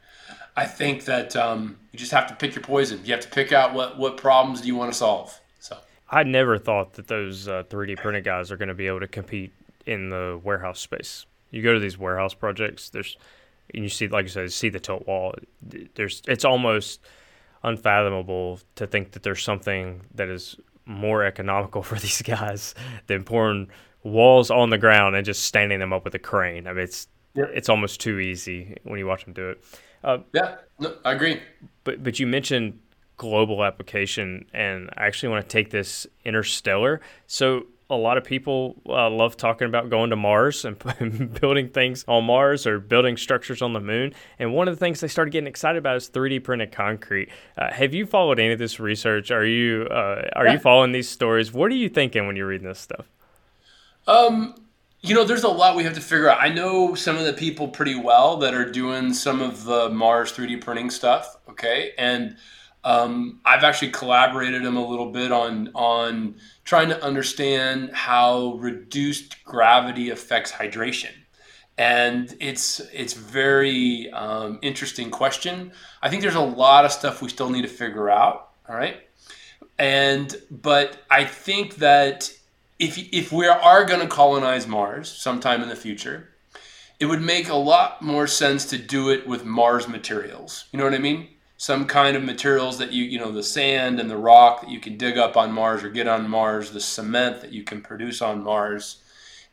I 0.56 0.66
think 0.66 1.06
that 1.06 1.36
um, 1.36 1.78
you 1.92 2.00
just 2.00 2.12
have 2.12 2.28
to 2.28 2.36
pick 2.36 2.56
your 2.56 2.64
poison. 2.64 3.02
You 3.04 3.14
have 3.14 3.22
to 3.22 3.30
pick 3.30 3.52
out 3.52 3.74
what 3.74 3.98
what 3.98 4.18
problems 4.18 4.62
do 4.62 4.68
you 4.68 4.76
want 4.76 4.92
to 4.92 4.98
solve. 4.98 5.40
So 5.60 5.78
I 6.10 6.24
never 6.24 6.58
thought 6.58 6.94
that 6.94 7.08
those 7.08 7.48
uh, 7.48 7.64
3D 7.70 7.98
printed 7.98 8.24
guys 8.24 8.52
are 8.52 8.58
going 8.58 8.70
to 8.70 8.76
be 8.76 8.88
able 8.88 9.00
to 9.00 9.08
compete 9.08 9.52
in 9.86 10.10
the 10.10 10.40
warehouse 10.44 10.80
space. 10.80 11.26
You 11.52 11.62
go 11.62 11.74
to 11.74 11.80
these 11.80 11.98
warehouse 11.98 12.34
projects. 12.34 12.90
There's 12.90 13.18
and 13.74 13.84
you 13.84 13.90
see, 13.90 14.08
like 14.08 14.26
I 14.26 14.30
said, 14.30 14.52
see 14.52 14.70
the 14.70 14.80
tilt 14.80 15.08
wall. 15.08 15.34
There's, 15.96 16.22
it's 16.28 16.46
almost 16.46 17.02
unfathomable 17.64 18.60
to 18.76 18.88
think 18.88 19.12
that 19.12 19.24
there's 19.24 19.44
something 19.44 20.02
that 20.16 20.30
is 20.30 20.58
more 20.86 21.24
economical 21.24 21.84
for 21.84 21.96
these 21.96 22.22
guys 22.22 22.76
than 23.08 23.24
pouring 23.24 23.70
walls 24.04 24.52
on 24.52 24.70
the 24.70 24.78
ground 24.78 25.16
and 25.16 25.26
just 25.26 25.44
standing 25.44 25.80
them 25.80 25.94
up 25.94 26.04
with 26.04 26.16
a 26.16 26.20
crane. 26.20 26.68
I 26.68 26.74
mean, 26.74 26.84
it's 26.84 27.08
yeah. 27.34 27.46
it's 27.54 27.70
almost 27.70 28.00
too 28.00 28.20
easy 28.20 28.78
when 28.84 29.00
you 29.00 29.08
watch 29.08 29.26
them 29.26 29.34
do 29.34 29.50
it. 29.52 29.64
Uh, 30.04 30.20
yeah, 30.34 30.56
no, 30.80 30.96
I 31.06 31.14
agree. 31.14 31.42
But 31.84 32.04
but 32.04 32.20
you 32.20 32.28
mentioned 32.28 32.80
global 33.18 33.64
application, 33.64 34.46
and 34.54 34.90
I 34.98 35.06
actually 35.08 35.30
want 35.30 35.48
to 35.48 35.52
take 35.52 35.70
this 35.70 36.06
interstellar. 36.26 37.02
So 37.28 37.68
a 37.96 38.02
lot 38.02 38.18
of 38.18 38.24
people 38.24 38.76
uh, 38.88 39.10
love 39.10 39.38
talking 39.38 39.68
about 39.68 39.90
going 39.90 40.10
to 40.10 40.16
Mars 40.16 40.66
and 40.66 40.78
building 41.42 41.70
things 41.70 42.04
on 42.08 42.26
Mars 42.26 42.66
or 42.68 42.80
building 42.80 43.18
structures 43.18 43.62
on 43.62 43.74
the 43.74 43.80
moon. 43.80 44.14
And 44.40 44.54
one 44.54 44.68
of 44.68 44.76
the 44.76 44.80
things 44.80 45.00
they 45.00 45.08
started 45.08 45.32
getting 45.32 45.48
excited 45.48 45.78
about 45.78 45.98
is 45.98 46.10
3D 46.10 46.44
printed 46.44 46.72
concrete. 46.72 47.30
Uh, 47.58 47.72
have 47.72 47.94
you 47.94 48.06
followed 48.06 48.40
any 48.40 48.54
of 48.54 48.60
this 48.60 48.80
research? 48.80 49.32
Are 49.32 49.46
you 49.46 49.88
uh, 49.90 50.30
are 50.36 50.48
you 50.48 50.60
following 50.60 50.92
these 50.92 51.10
stories? 51.10 51.54
What 51.54 51.72
are 51.72 51.76
you 51.76 51.90
thinking 51.90 52.28
when 52.28 52.36
you're 52.36 52.48
reading 52.48 52.68
this 52.68 52.80
stuff? 52.80 53.06
Um, 54.08 54.56
you 55.02 55.14
know, 55.14 55.26
there's 55.26 55.44
a 55.44 55.50
lot 55.50 55.76
we 55.76 55.84
have 55.84 55.96
to 55.96 56.02
figure 56.02 56.30
out. 56.30 56.42
I 56.42 56.50
know 56.50 56.96
some 56.96 57.18
of 57.18 57.26
the 57.26 57.34
people 57.34 57.68
pretty 57.68 57.96
well 57.96 58.38
that 58.38 58.54
are 58.54 58.70
doing 58.70 59.14
some 59.14 59.42
of 59.42 59.66
the 59.66 59.90
Mars 59.90 60.32
3D 60.32 60.62
printing 60.62 60.90
stuff. 60.90 61.38
Okay, 61.50 61.92
and 61.98 62.38
um, 62.84 63.40
I've 63.46 63.64
actually 63.64 63.92
collaborated 63.92 64.64
them 64.64 64.76
a 64.76 64.86
little 64.86 65.12
bit 65.12 65.32
on 65.32 65.70
on 65.74 66.36
trying 66.66 66.90
to 66.90 67.04
understand 67.04 67.92
how 67.94 68.56
reduced 68.56 69.44
gravity 69.46 70.10
affects 70.10 70.52
hydration. 70.52 71.12
And 71.78 72.36
it's 72.40 72.82
it's 72.94 73.14
very 73.14 74.12
um, 74.12 74.60
interesting 74.62 75.10
question. 75.10 75.72
I 76.02 76.10
think 76.10 76.22
there's 76.22 76.36
a 76.36 76.42
lot 76.42 76.86
of 76.86 76.92
stuff 76.92 77.22
we 77.22 77.30
still 77.30 77.50
need 77.50 77.64
to 77.64 77.68
figure 77.68 78.10
out. 78.10 78.50
All 78.70 78.76
right, 78.76 78.98
and 79.80 80.36
but 80.52 81.04
I 81.10 81.24
think 81.24 81.78
that 81.78 82.32
if 82.80 82.98
if 83.12 83.32
we 83.32 83.48
are 83.48 83.86
going 83.86 84.02
to 84.02 84.08
colonize 84.08 84.68
Mars 84.68 85.10
sometime 85.10 85.64
in 85.64 85.70
the 85.70 85.76
future, 85.76 86.30
it 87.00 87.06
would 87.06 87.22
make 87.22 87.50
a 87.50 87.56
lot 87.56 88.02
more 88.02 88.28
sense 88.28 88.66
to 88.66 88.78
do 88.78 89.10
it 89.10 89.26
with 89.26 89.44
Mars 89.44 89.88
materials. 89.88 90.66
You 90.72 90.78
know 90.78 90.86
what 90.86 90.94
I 90.94 91.00
mean? 91.00 91.28
Some 91.64 91.86
kind 91.86 92.18
of 92.18 92.24
materials 92.26 92.78
that 92.78 92.92
you 92.92 93.06
you 93.06 93.18
know 93.18 93.32
the 93.32 93.42
sand 93.42 93.98
and 93.98 94.10
the 94.10 94.18
rock 94.18 94.60
that 94.60 94.70
you 94.70 94.82
can 94.82 94.98
dig 94.98 95.18
up 95.18 95.38
on 95.38 95.50
Mars 95.50 95.82
or 95.82 95.90
get 95.90 96.10
on 96.10 96.30
Mars, 96.30 96.72
the 96.72 96.82
cement 96.82 97.40
that 97.40 97.54
you 97.54 97.64
can 97.64 97.82
produce 97.82 98.22
on 98.22 98.44
Mars, 98.44 99.02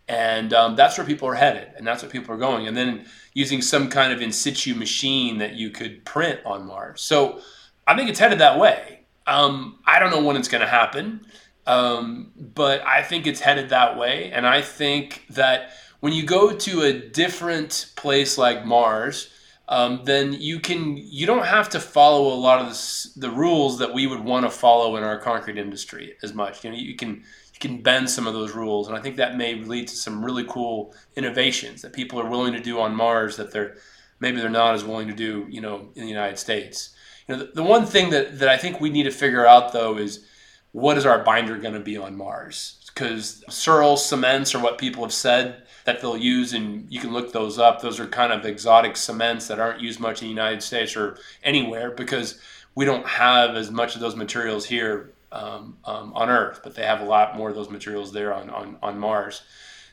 and 0.08 0.52
um, 0.52 0.74
that's 0.74 0.98
where 0.98 1.06
people 1.06 1.28
are 1.28 1.36
headed, 1.36 1.68
and 1.76 1.86
that's 1.86 2.02
what 2.02 2.11
people 2.11 2.34
are 2.34 2.38
going. 2.38 2.66
And 2.66 2.76
then 2.76 3.06
using 3.32 3.62
some 3.62 3.88
kind 3.88 4.12
of 4.12 4.20
in 4.20 4.32
situ 4.32 4.74
machine 4.74 5.38
that 5.38 5.54
you 5.54 5.70
could 5.70 6.04
print 6.04 6.40
on 6.44 6.66
Mars. 6.66 7.00
So 7.00 7.42
I 7.86 7.96
think 7.96 8.11
it's 8.11 8.18
headed 8.18 8.40
that 8.40 8.58
way. 8.58 9.02
Um, 9.28 9.78
I 9.86 10.00
don't 10.00 10.11
know 10.11 10.24
when 10.24 10.34
it's 10.34 10.48
going 10.48 10.62
to 10.62 10.66
happen, 10.66 11.24
um, 11.68 12.32
but 12.36 12.84
I 12.84 13.04
think 13.04 13.28
it's 13.28 13.38
headed 13.38 13.68
that 13.68 13.96
way, 13.96 14.32
and 14.32 14.48
I 14.48 14.62
think 14.62 15.26
that 15.30 15.70
when 16.00 16.12
you 16.12 16.24
go 16.24 16.56
to 16.56 16.82
a 16.82 16.92
different 16.92 17.92
place 17.94 18.36
like 18.36 18.66
Mars 18.66 19.30
um, 19.70 20.00
then 20.04 20.32
you 20.32 20.58
can 20.58 20.96
you 20.96 21.26
don't 21.26 21.46
have 21.46 21.68
to 21.70 21.80
follow 21.80 22.34
a 22.34 22.34
lot 22.34 22.60
of 22.60 22.68
the, 22.68 23.20
the 23.20 23.30
rules 23.30 23.78
that 23.78 23.94
we 23.94 24.08
would 24.08 24.18
want 24.20 24.44
to 24.44 24.50
follow 24.50 24.96
in 24.96 25.04
our 25.04 25.16
concrete 25.16 25.56
industry 25.56 26.16
as 26.24 26.34
much. 26.34 26.64
You 26.64 26.70
know, 26.70 26.76
you 26.76 26.96
can 26.96 27.10
you 27.10 27.60
can 27.60 27.80
bend 27.80 28.10
some 28.10 28.26
of 28.26 28.34
those 28.34 28.52
rules, 28.52 28.88
and 28.88 28.96
I 28.96 29.00
think 29.00 29.16
that 29.16 29.36
may 29.36 29.54
lead 29.54 29.86
to 29.86 29.94
some 29.94 30.24
really 30.24 30.44
cool 30.44 30.92
innovations 31.14 31.82
that 31.82 31.92
people 31.92 32.20
are 32.20 32.28
willing 32.28 32.52
to 32.52 32.60
do 32.60 32.80
on 32.80 32.96
Mars 32.96 33.36
that 33.36 33.52
they're 33.52 33.76
maybe 34.18 34.40
they're 34.40 34.50
not 34.50 34.74
as 34.74 34.84
willing 34.84 35.06
to 35.06 35.14
do, 35.14 35.46
you 35.48 35.60
know, 35.60 35.88
in 35.94 36.02
the 36.02 36.08
United 36.08 36.38
States. 36.38 36.90
You 37.28 37.36
know, 37.36 37.44
the, 37.44 37.52
the 37.52 37.62
one 37.62 37.86
thing 37.86 38.10
that 38.10 38.40
that 38.40 38.48
I 38.48 38.56
think 38.56 38.80
we 38.80 38.90
need 38.90 39.04
to 39.04 39.12
figure 39.12 39.46
out 39.46 39.72
though 39.72 39.98
is 39.98 40.26
what 40.72 40.98
is 40.98 41.06
our 41.06 41.22
binder 41.22 41.56
going 41.58 41.74
to 41.74 41.80
be 41.80 41.96
on 41.96 42.16
Mars? 42.16 42.90
Because 42.92 43.44
Searle 43.48 43.96
cements 43.96 44.52
are 44.52 44.60
what 44.60 44.78
people 44.78 45.04
have 45.04 45.12
said 45.12 45.62
that 45.85 46.01
they'll 46.01 46.16
use, 46.16 46.53
and 46.53 46.87
you 46.91 47.01
can 47.01 47.12
look 47.12 47.33
those 47.33 47.59
up. 47.59 47.81
Those 47.81 48.01
are 48.01 48.07
kind 48.07 48.33
of 48.33 48.45
exotic 48.45 48.97
cements 48.97 49.49
that 49.49 49.59
aren't 49.59 49.81
used 49.81 50.01
much 50.01 50.22
in 50.22 50.26
the 50.26 50.31
United 50.31 50.62
States 50.62 50.97
or 50.97 51.19
anywhere 51.43 51.90
because 51.90 52.40
we 52.74 52.85
don't 52.85 53.07
have 53.07 53.57
as 53.57 53.70
much 53.70 53.94
of 53.94 54.01
those 54.01 54.16
materials 54.16 54.66
here 54.66 55.12
um, 55.32 55.77
um, 55.85 56.12
on 56.15 56.28
Earth, 56.28 56.61
but 56.62 56.74
they 56.74 56.82
have 56.82 57.01
a 57.01 57.05
lot 57.05 57.36
more 57.36 57.48
of 57.48 57.55
those 57.55 57.70
materials 57.70 58.12
there 58.12 58.35
on, 58.35 58.51
on, 58.51 58.77
on 58.82 58.98
Mars. 58.98 59.43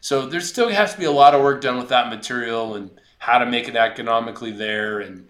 So 0.02 0.26
there 0.26 0.42
still 0.42 0.70
has 0.70 0.94
to 0.94 1.00
be 1.00 1.06
a 1.06 1.12
lot 1.12 1.34
of 1.34 1.42
work 1.42 1.62
done 1.62 1.78
with 1.78 1.90
that 1.90 2.10
material 2.10 2.76
and 2.76 2.90
how 3.18 3.40
to 3.40 3.46
make 3.46 3.68
it 3.68 3.76
economically 3.76 4.52
there. 4.52 5.00
And, 5.00 5.28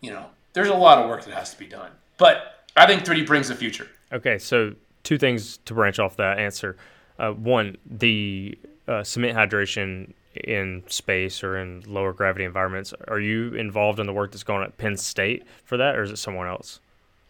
you 0.00 0.10
know, 0.10 0.26
there's 0.52 0.68
a 0.68 0.74
lot 0.74 0.98
of 0.98 1.08
work 1.08 1.24
that 1.24 1.34
has 1.34 1.52
to 1.52 1.58
be 1.58 1.66
done. 1.66 1.90
But 2.18 2.64
I 2.76 2.86
think 2.86 3.04
3D 3.04 3.26
brings 3.26 3.48
the 3.48 3.54
future. 3.54 3.88
Okay, 4.12 4.38
so 4.38 4.74
two 5.04 5.18
things 5.18 5.58
to 5.64 5.74
branch 5.74 5.98
off 5.98 6.16
that 6.16 6.38
answer. 6.38 6.76
Uh, 7.18 7.30
one, 7.32 7.76
the 7.86 8.58
uh, 8.88 9.02
cement 9.04 9.36
hydration 9.36 10.12
in 10.34 10.82
space 10.86 11.42
or 11.42 11.58
in 11.58 11.82
lower 11.86 12.12
gravity 12.12 12.44
environments. 12.44 12.94
Are 13.08 13.20
you 13.20 13.54
involved 13.54 13.98
in 13.98 14.06
the 14.06 14.12
work 14.12 14.32
that's 14.32 14.44
going 14.44 14.60
on 14.60 14.66
at 14.66 14.78
Penn 14.78 14.96
State 14.96 15.44
for 15.64 15.76
that, 15.76 15.96
or 15.96 16.02
is 16.02 16.10
it 16.10 16.18
someone 16.18 16.46
else? 16.46 16.80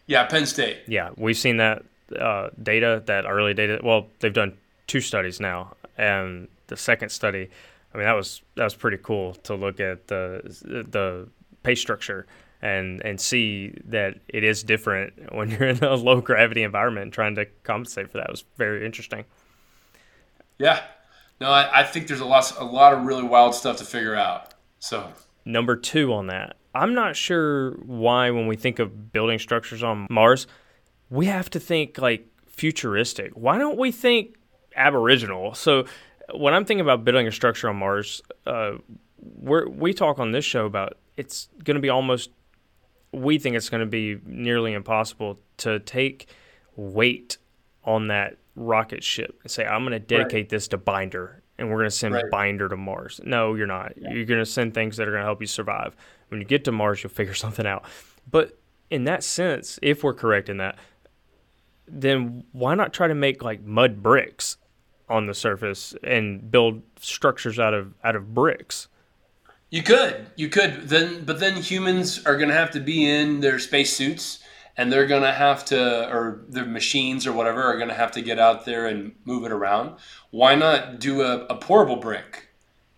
Yeah, 0.07 0.25
Penn 0.25 0.45
State. 0.45 0.79
Yeah, 0.87 1.09
we've 1.17 1.37
seen 1.37 1.57
that 1.57 1.83
uh, 2.19 2.49
data, 2.61 3.01
that 3.05 3.25
early 3.25 3.53
data. 3.53 3.79
Well, 3.83 4.07
they've 4.19 4.33
done 4.33 4.57
two 4.87 5.01
studies 5.01 5.39
now, 5.39 5.75
and 5.97 6.47
the 6.67 6.77
second 6.77 7.09
study, 7.09 7.49
I 7.93 7.97
mean, 7.97 8.05
that 8.05 8.13
was 8.13 8.41
that 8.55 8.63
was 8.63 8.75
pretty 8.75 8.97
cool 8.97 9.33
to 9.43 9.55
look 9.55 9.79
at 9.79 10.07
the 10.07 10.41
the 10.89 11.27
pay 11.63 11.75
structure 11.75 12.25
and 12.61 13.01
and 13.03 13.19
see 13.19 13.73
that 13.85 14.15
it 14.27 14.43
is 14.43 14.63
different 14.63 15.13
when 15.33 15.49
you're 15.49 15.67
in 15.67 15.83
a 15.83 15.95
low 15.95 16.21
gravity 16.21 16.63
environment. 16.63 17.13
Trying 17.13 17.35
to 17.35 17.45
compensate 17.63 18.11
for 18.11 18.17
that 18.19 18.29
was 18.29 18.43
very 18.57 18.85
interesting. 18.85 19.25
Yeah, 20.57 20.81
no, 21.41 21.49
I, 21.49 21.79
I 21.79 21.83
think 21.83 22.07
there's 22.07 22.19
a 22.19 22.25
lot, 22.25 22.53
a 22.59 22.63
lot 22.63 22.93
of 22.93 23.03
really 23.03 23.23
wild 23.23 23.55
stuff 23.55 23.77
to 23.77 23.83
figure 23.83 24.15
out. 24.15 24.53
So 24.77 25.11
number 25.43 25.75
two 25.75 26.13
on 26.13 26.27
that, 26.27 26.55
I'm 26.75 26.93
not 26.93 27.15
sure 27.15 27.71
why 27.83 28.29
when 28.29 28.45
we 28.45 28.55
think 28.55 28.77
of 28.77 29.11
building 29.11 29.39
structures 29.39 29.81
on 29.81 30.05
Mars, 30.09 30.45
we 31.09 31.25
have 31.25 31.49
to 31.49 31.59
think 31.59 31.97
like 31.97 32.27
futuristic. 32.45 33.31
Why 33.33 33.57
don't 33.57 33.79
we 33.79 33.91
think 33.91 34.35
aboriginal? 34.75 35.55
So 35.55 35.85
when 36.31 36.53
I'm 36.53 36.63
thinking 36.63 36.81
about 36.81 37.03
building 37.03 37.27
a 37.27 37.31
structure 37.31 37.67
on 37.69 37.77
Mars, 37.77 38.21
uh, 38.45 38.73
we 39.17 39.65
we 39.65 39.93
talk 39.95 40.19
on 40.19 40.31
this 40.31 40.45
show 40.45 40.67
about 40.67 40.99
it's 41.17 41.49
going 41.63 41.75
to 41.75 41.81
be 41.81 41.89
almost 41.89 42.29
we 43.11 43.39
think 43.39 43.55
it's 43.55 43.69
going 43.69 43.81
to 43.81 43.87
be 43.87 44.19
nearly 44.25 44.73
impossible 44.73 45.39
to 45.57 45.79
take 45.79 46.27
weight 46.75 47.39
on 47.83 48.09
that 48.09 48.37
rocket 48.55 49.03
ship 49.03 49.39
and 49.43 49.51
say, 49.51 49.65
I'm 49.65 49.81
going 49.81 49.91
to 49.93 49.99
dedicate 49.99 50.49
this 50.49 50.67
to 50.69 50.77
Binder 50.77 51.41
and 51.61 51.69
we're 51.69 51.77
going 51.77 51.89
to 51.89 51.95
send 51.95 52.15
Right. 52.15 52.29
Binder 52.31 52.67
to 52.67 52.75
Mars. 52.75 53.21
No, 53.23 53.53
you're 53.53 53.67
not. 53.67 53.95
You're 53.95 54.25
going 54.25 54.39
to 54.39 54.45
send 54.45 54.73
things 54.73 54.97
that 54.97 55.07
are 55.07 55.11
going 55.11 55.21
to 55.21 55.25
help 55.25 55.41
you 55.41 55.47
survive. 55.47 55.95
When 56.29 56.41
you 56.41 56.47
get 56.47 56.63
to 56.65 56.71
Mars, 56.71 57.03
you'll 57.03 57.11
figure 57.11 57.33
something 57.35 57.67
out. 57.67 57.85
But 58.29 58.57
in 58.89 59.03
that 59.03 59.23
sense, 59.23 59.77
if 59.83 60.03
we're 60.03 60.15
correct 60.15 60.49
in 60.49 60.57
that, 60.57 60.77
then 61.87 62.45
why 62.51 62.73
not 62.73 62.93
try 62.93 63.07
to 63.07 63.15
make 63.15 63.43
like 63.43 63.61
mud 63.63 64.01
bricks 64.01 64.57
on 65.07 65.27
the 65.27 65.33
surface 65.35 65.93
and 66.03 66.49
build 66.49 66.81
structures 66.99 67.59
out 67.59 67.73
of 67.75 67.93
out 68.03 68.15
of 68.15 68.33
bricks? 68.33 68.87
You 69.69 69.83
could, 69.83 70.27
you 70.35 70.49
could. 70.49 70.89
Then, 70.89 71.23
but 71.23 71.39
then 71.39 71.55
humans 71.61 72.25
are 72.25 72.37
going 72.37 72.49
to 72.49 72.55
have 72.55 72.71
to 72.71 72.79
be 72.79 73.07
in 73.07 73.39
their 73.39 73.59
spacesuits, 73.59 74.39
and 74.81 74.91
they're 74.91 75.05
going 75.05 75.21
to 75.21 75.31
have 75.31 75.63
to, 75.63 76.09
or 76.09 76.41
their 76.49 76.65
machines 76.65 77.27
or 77.27 77.33
whatever, 77.33 77.61
are 77.61 77.77
going 77.77 77.89
to 77.89 77.93
have 77.93 78.11
to 78.13 78.21
get 78.21 78.39
out 78.39 78.65
there 78.65 78.87
and 78.87 79.13
move 79.25 79.45
it 79.45 79.51
around. 79.51 79.95
Why 80.31 80.55
not 80.55 80.99
do 80.99 81.21
a, 81.21 81.45
a 81.45 81.55
pourable 81.55 82.01
brick? 82.01 82.47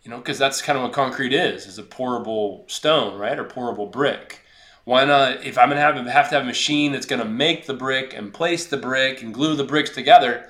You 0.04 0.10
know, 0.10 0.18
because 0.18 0.38
that's 0.38 0.62
kind 0.62 0.78
of 0.78 0.84
what 0.84 0.94
concrete 0.94 1.34
is: 1.34 1.66
is 1.66 1.78
a 1.78 1.84
pourable 1.84 2.72
stone, 2.72 3.20
right, 3.20 3.38
or 3.38 3.44
pourable 3.44 3.92
brick. 3.92 4.40
Why 4.86 5.04
not? 5.04 5.44
If 5.44 5.58
I'm 5.58 5.68
going 5.68 5.76
to 5.76 5.82
have 5.82 5.96
have 6.08 6.30
to 6.30 6.36
have 6.36 6.44
a 6.44 6.46
machine 6.46 6.94
that's 6.94 7.06
going 7.06 7.22
to 7.22 7.28
make 7.28 7.66
the 7.66 7.74
brick 7.74 8.14
and 8.14 8.34
place 8.34 8.66
the 8.66 8.78
brick 8.78 9.22
and 9.22 9.34
glue 9.34 9.58
the 9.58 9.66
bricks 9.66 9.90
together, 9.90 10.50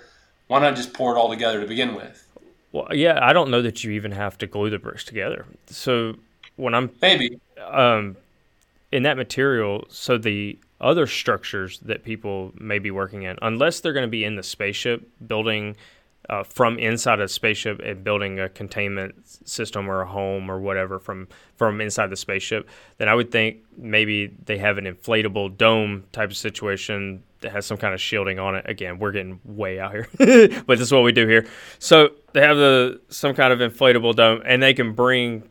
why 0.49 0.59
not 0.59 0.75
just 0.75 0.93
pour 0.93 1.15
it 1.15 1.17
all 1.17 1.29
together 1.31 1.59
to 1.61 1.67
begin 1.67 1.95
with? 1.95 2.27
Well, 2.71 2.89
yeah, 2.91 3.17
I 3.23 3.33
don't 3.33 3.49
know 3.49 3.63
that 3.63 3.83
you 3.83 3.89
even 3.93 4.11
have 4.11 4.37
to 4.37 4.45
glue 4.45 4.69
the 4.69 4.77
bricks 4.77 5.03
together. 5.03 5.47
So 5.65 6.13
when 6.57 6.75
I'm 6.75 6.91
Maybe. 7.01 7.39
um, 7.67 8.17
in 8.91 9.01
that 9.01 9.17
material, 9.17 9.85
so 9.89 10.19
the 10.19 10.59
other 10.83 11.07
structures 11.07 11.79
that 11.79 12.03
people 12.03 12.51
may 12.59 12.79
be 12.79 12.91
working 12.91 13.23
in, 13.23 13.37
unless 13.41 13.79
they're 13.79 13.93
going 13.93 14.05
to 14.05 14.11
be 14.11 14.23
in 14.23 14.35
the 14.35 14.43
spaceship 14.43 15.09
building 15.25 15.75
uh, 16.29 16.43
from 16.43 16.79
inside 16.79 17.19
a 17.19 17.27
spaceship 17.27 17.81
and 17.83 18.03
building 18.03 18.39
a 18.39 18.49
containment 18.49 19.15
system 19.47 19.89
or 19.89 20.01
a 20.01 20.07
home 20.07 20.49
or 20.49 20.59
whatever 20.59 20.99
from 20.99 21.27
from 21.57 21.81
inside 21.81 22.09
the 22.09 22.15
spaceship, 22.15 22.67
then 22.97 23.09
I 23.09 23.13
would 23.13 23.31
think 23.31 23.57
maybe 23.77 24.27
they 24.45 24.57
have 24.57 24.77
an 24.77 24.85
inflatable 24.85 25.57
dome 25.57 26.05
type 26.11 26.29
of 26.29 26.37
situation 26.37 27.23
that 27.41 27.51
has 27.51 27.65
some 27.65 27.77
kind 27.77 27.93
of 27.93 27.99
shielding 28.01 28.39
on 28.39 28.55
it. 28.55 28.65
Again, 28.69 28.99
we're 28.99 29.11
getting 29.11 29.39
way 29.43 29.79
out 29.79 29.91
here, 29.91 30.07
but 30.65 30.77
this 30.77 30.81
is 30.81 30.91
what 30.91 31.03
we 31.03 31.11
do 31.11 31.27
here. 31.27 31.45
So 31.79 32.11
they 32.31 32.41
have 32.41 32.57
the 32.57 33.01
some 33.09 33.33
kind 33.35 33.51
of 33.53 33.59
inflatable 33.59 34.15
dome, 34.15 34.41
and 34.45 34.63
they 34.63 34.73
can 34.73 34.93
bring 34.93 35.43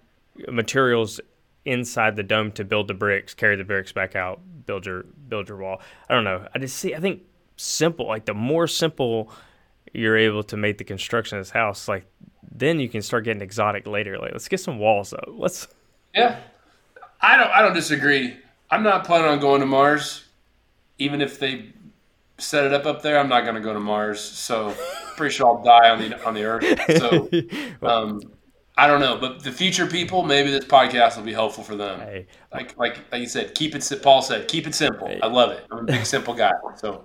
materials 0.48 1.20
inside 1.64 2.16
the 2.16 2.22
dome 2.22 2.52
to 2.52 2.64
build 2.64 2.88
the 2.88 2.94
bricks, 2.94 3.34
carry 3.34 3.56
the 3.56 3.64
bricks 3.64 3.92
back 3.92 4.16
out, 4.16 4.40
build 4.66 4.86
your 4.86 5.04
build 5.28 5.48
your 5.48 5.58
wall. 5.58 5.80
I 6.08 6.14
don't 6.14 6.24
know. 6.24 6.46
I 6.54 6.58
just 6.58 6.76
see. 6.76 6.94
I 6.94 7.00
think 7.00 7.22
simple. 7.56 8.06
Like 8.06 8.26
the 8.26 8.34
more 8.34 8.66
simple 8.66 9.32
you're 9.92 10.16
able 10.16 10.42
to 10.44 10.56
make 10.56 10.78
the 10.78 10.84
construction 10.84 11.38
of 11.38 11.44
this 11.44 11.50
house, 11.50 11.88
like 11.88 12.06
then 12.50 12.80
you 12.80 12.88
can 12.88 13.02
start 13.02 13.24
getting 13.24 13.42
exotic 13.42 13.86
later. 13.86 14.18
Like 14.18 14.32
let's 14.32 14.48
get 14.48 14.60
some 14.60 14.78
walls 14.78 15.12
up. 15.12 15.24
Let's. 15.28 15.68
Yeah, 16.14 16.40
I 17.20 17.36
don't. 17.36 17.50
I 17.50 17.62
don't 17.62 17.74
disagree. 17.74 18.36
I'm 18.70 18.82
not 18.82 19.04
planning 19.04 19.28
on 19.28 19.38
going 19.38 19.60
to 19.60 19.66
Mars, 19.66 20.24
even 20.98 21.20
if 21.20 21.38
they 21.38 21.72
set 22.38 22.64
it 22.64 22.72
up 22.72 22.86
up 22.86 23.02
there. 23.02 23.18
I'm 23.18 23.28
not 23.28 23.42
going 23.42 23.54
to 23.54 23.60
go 23.60 23.72
to 23.72 23.80
Mars, 23.80 24.20
so 24.20 24.74
pretty 25.16 25.34
sure 25.34 25.46
I'll 25.46 25.62
die 25.62 25.90
on 25.90 25.98
the 26.00 26.26
on 26.26 26.34
the 26.34 26.44
Earth. 26.44 26.64
So, 26.98 27.28
um, 27.86 28.20
I 28.76 28.86
don't 28.86 29.00
know, 29.00 29.18
but 29.18 29.42
the 29.42 29.52
future 29.52 29.86
people, 29.86 30.22
maybe 30.22 30.50
this 30.50 30.64
podcast 30.64 31.16
will 31.18 31.24
be 31.24 31.32
helpful 31.34 31.62
for 31.62 31.76
them. 31.76 32.00
Hey, 32.00 32.26
Like 32.52 32.76
like 32.78 32.98
like 33.12 33.20
you 33.20 33.26
said, 33.28 33.54
keep 33.54 33.74
it. 33.74 33.86
Paul 34.02 34.22
said, 34.22 34.48
keep 34.48 34.66
it 34.66 34.74
simple. 34.74 35.14
I 35.22 35.26
love 35.26 35.50
it. 35.50 35.66
I'm 35.70 35.80
a 35.80 35.82
big 35.84 36.06
simple 36.16 36.32
guy, 36.32 36.52
so 36.76 37.04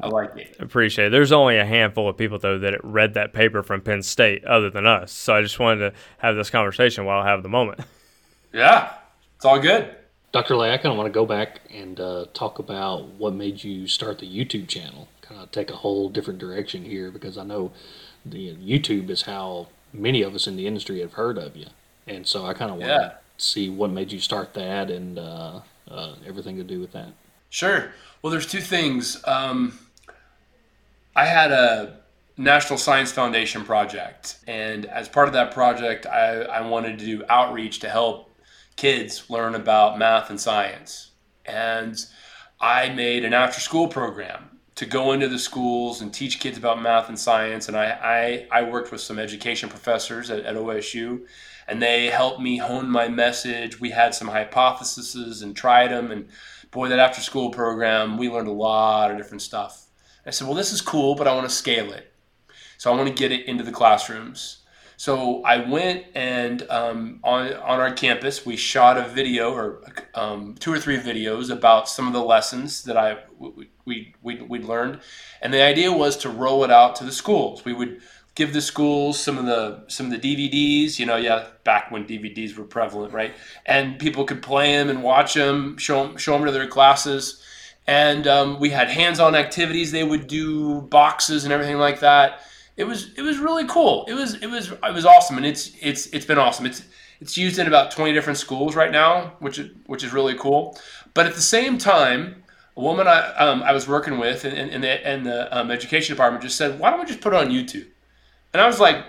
I 0.00 0.08
like 0.08 0.34
it. 0.38 0.56
appreciate 0.58 1.08
it. 1.08 1.10
There's 1.10 1.30
only 1.32 1.58
a 1.58 1.66
handful 1.66 2.08
of 2.08 2.16
people 2.16 2.38
though 2.38 2.58
that 2.60 2.82
read 2.82 3.12
that 3.14 3.34
paper 3.34 3.62
from 3.62 3.82
Penn 3.82 4.02
State, 4.02 4.42
other 4.46 4.70
than 4.70 4.86
us. 4.86 5.12
So 5.12 5.34
I 5.34 5.42
just 5.42 5.58
wanted 5.58 5.90
to 5.90 5.96
have 6.18 6.34
this 6.34 6.48
conversation 6.48 7.04
while 7.04 7.20
I 7.20 7.28
have 7.28 7.42
the 7.42 7.48
moment. 7.50 7.80
Yeah, 8.52 8.92
it's 9.36 9.44
all 9.44 9.58
good. 9.60 9.94
Dr. 10.32 10.56
Ley, 10.56 10.72
I 10.72 10.78
kind 10.78 10.92
of 10.92 10.96
want 10.96 11.08
to 11.08 11.12
go 11.12 11.26
back 11.26 11.60
and 11.70 12.00
uh, 12.00 12.24
talk 12.32 12.58
about 12.58 13.06
what 13.18 13.34
made 13.34 13.62
you 13.62 13.86
start 13.86 14.18
the 14.18 14.26
YouTube 14.26 14.66
channel. 14.66 15.08
Kind 15.20 15.42
of 15.42 15.50
take 15.50 15.70
a 15.70 15.76
whole 15.76 16.08
different 16.08 16.38
direction 16.38 16.84
here 16.86 17.10
because 17.10 17.36
I 17.36 17.44
know 17.44 17.70
the 18.24 18.54
YouTube 18.56 19.10
is 19.10 19.22
how 19.22 19.68
many 19.92 20.22
of 20.22 20.34
us 20.34 20.46
in 20.46 20.56
the 20.56 20.66
industry 20.66 21.00
have 21.00 21.14
heard 21.14 21.38
of 21.38 21.56
you, 21.56 21.66
and 22.06 22.26
so 22.26 22.46
I 22.46 22.54
kind 22.54 22.70
of 22.70 22.78
want 22.78 22.88
Yeah. 22.90 22.98
to 23.08 23.14
see 23.38 23.68
what 23.70 23.90
made 23.90 24.12
you 24.12 24.20
start 24.20 24.54
that 24.54 24.90
and 24.90 25.18
uh, 25.18 25.60
uh, 25.90 26.14
everything 26.26 26.56
to 26.56 26.64
do 26.64 26.80
with 26.80 26.92
that. 26.92 27.08
Sure. 27.50 27.92
Well, 28.22 28.30
there's 28.30 28.46
two 28.46 28.60
things. 28.60 29.20
Um, 29.26 29.78
I 31.14 31.26
had 31.26 31.52
a 31.52 31.98
National 32.38 32.78
Science 32.78 33.12
Foundation 33.12 33.64
project, 33.64 34.38
and 34.46 34.86
as 34.86 35.08
part 35.08 35.28
of 35.28 35.34
that 35.34 35.52
project, 35.52 36.06
I, 36.06 36.42
I 36.42 36.60
wanted 36.66 36.98
to 36.98 37.04
do 37.04 37.24
outreach 37.28 37.80
to 37.80 37.88
help 37.90 38.30
kids 38.76 39.28
learn 39.28 39.54
about 39.54 39.98
math 39.98 40.30
and 40.30 40.40
science. 40.40 41.10
And 41.44 41.96
I 42.60 42.88
made 42.90 43.24
an 43.24 43.34
after 43.34 43.60
school 43.60 43.88
program 43.88 44.51
to 44.82 44.88
go 44.88 45.12
into 45.12 45.28
the 45.28 45.38
schools 45.38 46.00
and 46.00 46.12
teach 46.12 46.40
kids 46.40 46.58
about 46.58 46.82
math 46.82 47.08
and 47.08 47.16
science. 47.16 47.68
And 47.68 47.76
I, 47.76 48.46
I, 48.50 48.60
I 48.60 48.62
worked 48.64 48.90
with 48.90 49.00
some 49.00 49.16
education 49.16 49.68
professors 49.68 50.28
at, 50.28 50.40
at 50.40 50.56
OSU, 50.56 51.24
and 51.68 51.80
they 51.80 52.06
helped 52.06 52.40
me 52.40 52.58
hone 52.58 52.90
my 52.90 53.06
message. 53.06 53.78
We 53.78 53.90
had 53.90 54.12
some 54.12 54.26
hypotheses 54.26 55.40
and 55.40 55.54
tried 55.54 55.92
them. 55.92 56.10
And 56.10 56.26
boy, 56.72 56.88
that 56.88 56.98
after 56.98 57.20
school 57.20 57.50
program, 57.50 58.18
we 58.18 58.28
learned 58.28 58.48
a 58.48 58.52
lot 58.52 59.12
of 59.12 59.18
different 59.18 59.42
stuff. 59.42 59.86
I 60.26 60.30
said, 60.30 60.48
well, 60.48 60.56
this 60.56 60.72
is 60.72 60.80
cool, 60.80 61.14
but 61.14 61.28
I 61.28 61.34
want 61.36 61.48
to 61.48 61.54
scale 61.54 61.92
it. 61.92 62.12
So 62.76 62.92
I 62.92 62.96
want 62.96 63.06
to 63.06 63.14
get 63.14 63.30
it 63.30 63.46
into 63.46 63.62
the 63.62 63.70
classrooms. 63.70 64.61
So 64.96 65.42
I 65.42 65.58
went 65.68 66.06
and 66.14 66.62
um, 66.70 67.20
on 67.24 67.52
on 67.54 67.80
our 67.80 67.92
campus, 67.92 68.46
we 68.46 68.56
shot 68.56 68.98
a 68.98 69.08
video 69.08 69.52
or 69.52 69.82
um, 70.14 70.54
two 70.58 70.72
or 70.72 70.78
three 70.78 70.98
videos 70.98 71.50
about 71.50 71.88
some 71.88 72.06
of 72.06 72.12
the 72.12 72.22
lessons 72.22 72.84
that 72.84 72.96
I 72.96 73.18
we 73.84 74.14
we 74.22 74.40
we 74.42 74.58
learned, 74.60 75.00
and 75.40 75.52
the 75.52 75.62
idea 75.62 75.92
was 75.92 76.16
to 76.18 76.28
roll 76.28 76.64
it 76.64 76.70
out 76.70 76.96
to 76.96 77.04
the 77.04 77.12
schools. 77.12 77.64
We 77.64 77.72
would 77.72 78.00
give 78.34 78.52
the 78.52 78.62
schools 78.62 79.18
some 79.20 79.38
of 79.38 79.46
the 79.46 79.84
some 79.88 80.12
of 80.12 80.20
the 80.20 80.36
DVDs. 80.36 80.98
You 80.98 81.06
know, 81.06 81.16
yeah, 81.16 81.46
back 81.64 81.90
when 81.90 82.06
DVDs 82.06 82.56
were 82.56 82.64
prevalent, 82.64 83.12
right? 83.12 83.34
And 83.66 83.98
people 83.98 84.24
could 84.24 84.42
play 84.42 84.76
them 84.76 84.88
and 84.88 85.02
watch 85.02 85.34
them, 85.34 85.78
show 85.78 86.06
them, 86.06 86.16
show 86.16 86.34
them 86.34 86.46
to 86.46 86.52
their 86.52 86.68
classes. 86.68 87.42
And 87.84 88.28
um, 88.28 88.60
we 88.60 88.70
had 88.70 88.88
hands-on 88.88 89.34
activities. 89.34 89.90
They 89.90 90.04
would 90.04 90.28
do 90.28 90.82
boxes 90.82 91.42
and 91.42 91.52
everything 91.52 91.78
like 91.78 91.98
that 91.98 92.40
it 92.76 92.84
was 92.84 93.12
it 93.14 93.22
was 93.22 93.38
really 93.38 93.66
cool. 93.66 94.04
It 94.06 94.14
was 94.14 94.34
it 94.34 94.46
was 94.46 94.70
it 94.70 94.94
was 94.94 95.04
awesome, 95.04 95.36
and 95.36 95.46
it's 95.46 95.72
it's 95.80 96.06
it's 96.06 96.24
been 96.24 96.38
awesome. 96.38 96.66
It's 96.66 96.82
it's 97.20 97.36
used 97.36 97.58
in 97.58 97.66
about 97.66 97.90
twenty 97.90 98.12
different 98.12 98.38
schools 98.38 98.74
right 98.74 98.90
now, 98.90 99.34
which 99.40 99.58
is 99.58 99.70
which 99.86 100.02
is 100.02 100.12
really 100.12 100.34
cool. 100.34 100.78
But 101.14 101.26
at 101.26 101.34
the 101.34 101.42
same 101.42 101.76
time, 101.78 102.42
a 102.76 102.80
woman 102.80 103.06
I 103.06 103.34
um, 103.36 103.62
I 103.62 103.72
was 103.72 103.86
working 103.86 104.18
with 104.18 104.44
in, 104.44 104.70
in 104.70 104.80
the 104.80 105.12
in 105.12 105.22
the 105.24 105.56
um, 105.56 105.70
education 105.70 106.14
department 106.14 106.42
just 106.42 106.56
said, 106.56 106.78
"Why 106.78 106.90
don't 106.90 107.00
we 107.00 107.06
just 107.06 107.20
put 107.20 107.34
it 107.34 107.36
on 107.36 107.48
YouTube?" 107.48 107.86
And 108.52 108.60
I 108.62 108.66
was 108.66 108.80
like, 108.80 109.04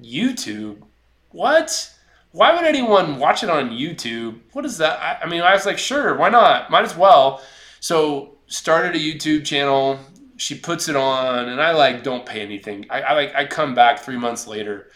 "YouTube? 0.00 0.82
What? 1.30 1.90
Why 2.32 2.54
would 2.54 2.64
anyone 2.64 3.18
watch 3.18 3.42
it 3.42 3.50
on 3.50 3.70
YouTube? 3.70 4.38
What 4.52 4.66
is 4.66 4.78
that?" 4.78 4.98
I, 5.00 5.24
I 5.24 5.28
mean, 5.28 5.40
I 5.40 5.54
was 5.54 5.64
like, 5.64 5.78
"Sure, 5.78 6.14
why 6.16 6.28
not? 6.28 6.70
Might 6.70 6.84
as 6.84 6.96
well." 6.96 7.42
So 7.80 8.36
started 8.46 8.94
a 8.94 8.98
YouTube 8.98 9.46
channel 9.46 9.98
she 10.42 10.56
puts 10.56 10.88
it 10.88 10.96
on 10.96 11.48
and 11.48 11.62
I 11.62 11.70
like 11.70 12.02
don't 12.02 12.26
pay 12.26 12.40
anything. 12.40 12.86
I, 12.90 13.00
I 13.02 13.12
like 13.14 13.34
I 13.36 13.46
come 13.46 13.76
back 13.76 14.00
three 14.00 14.16
months 14.16 14.48
later 14.48 14.90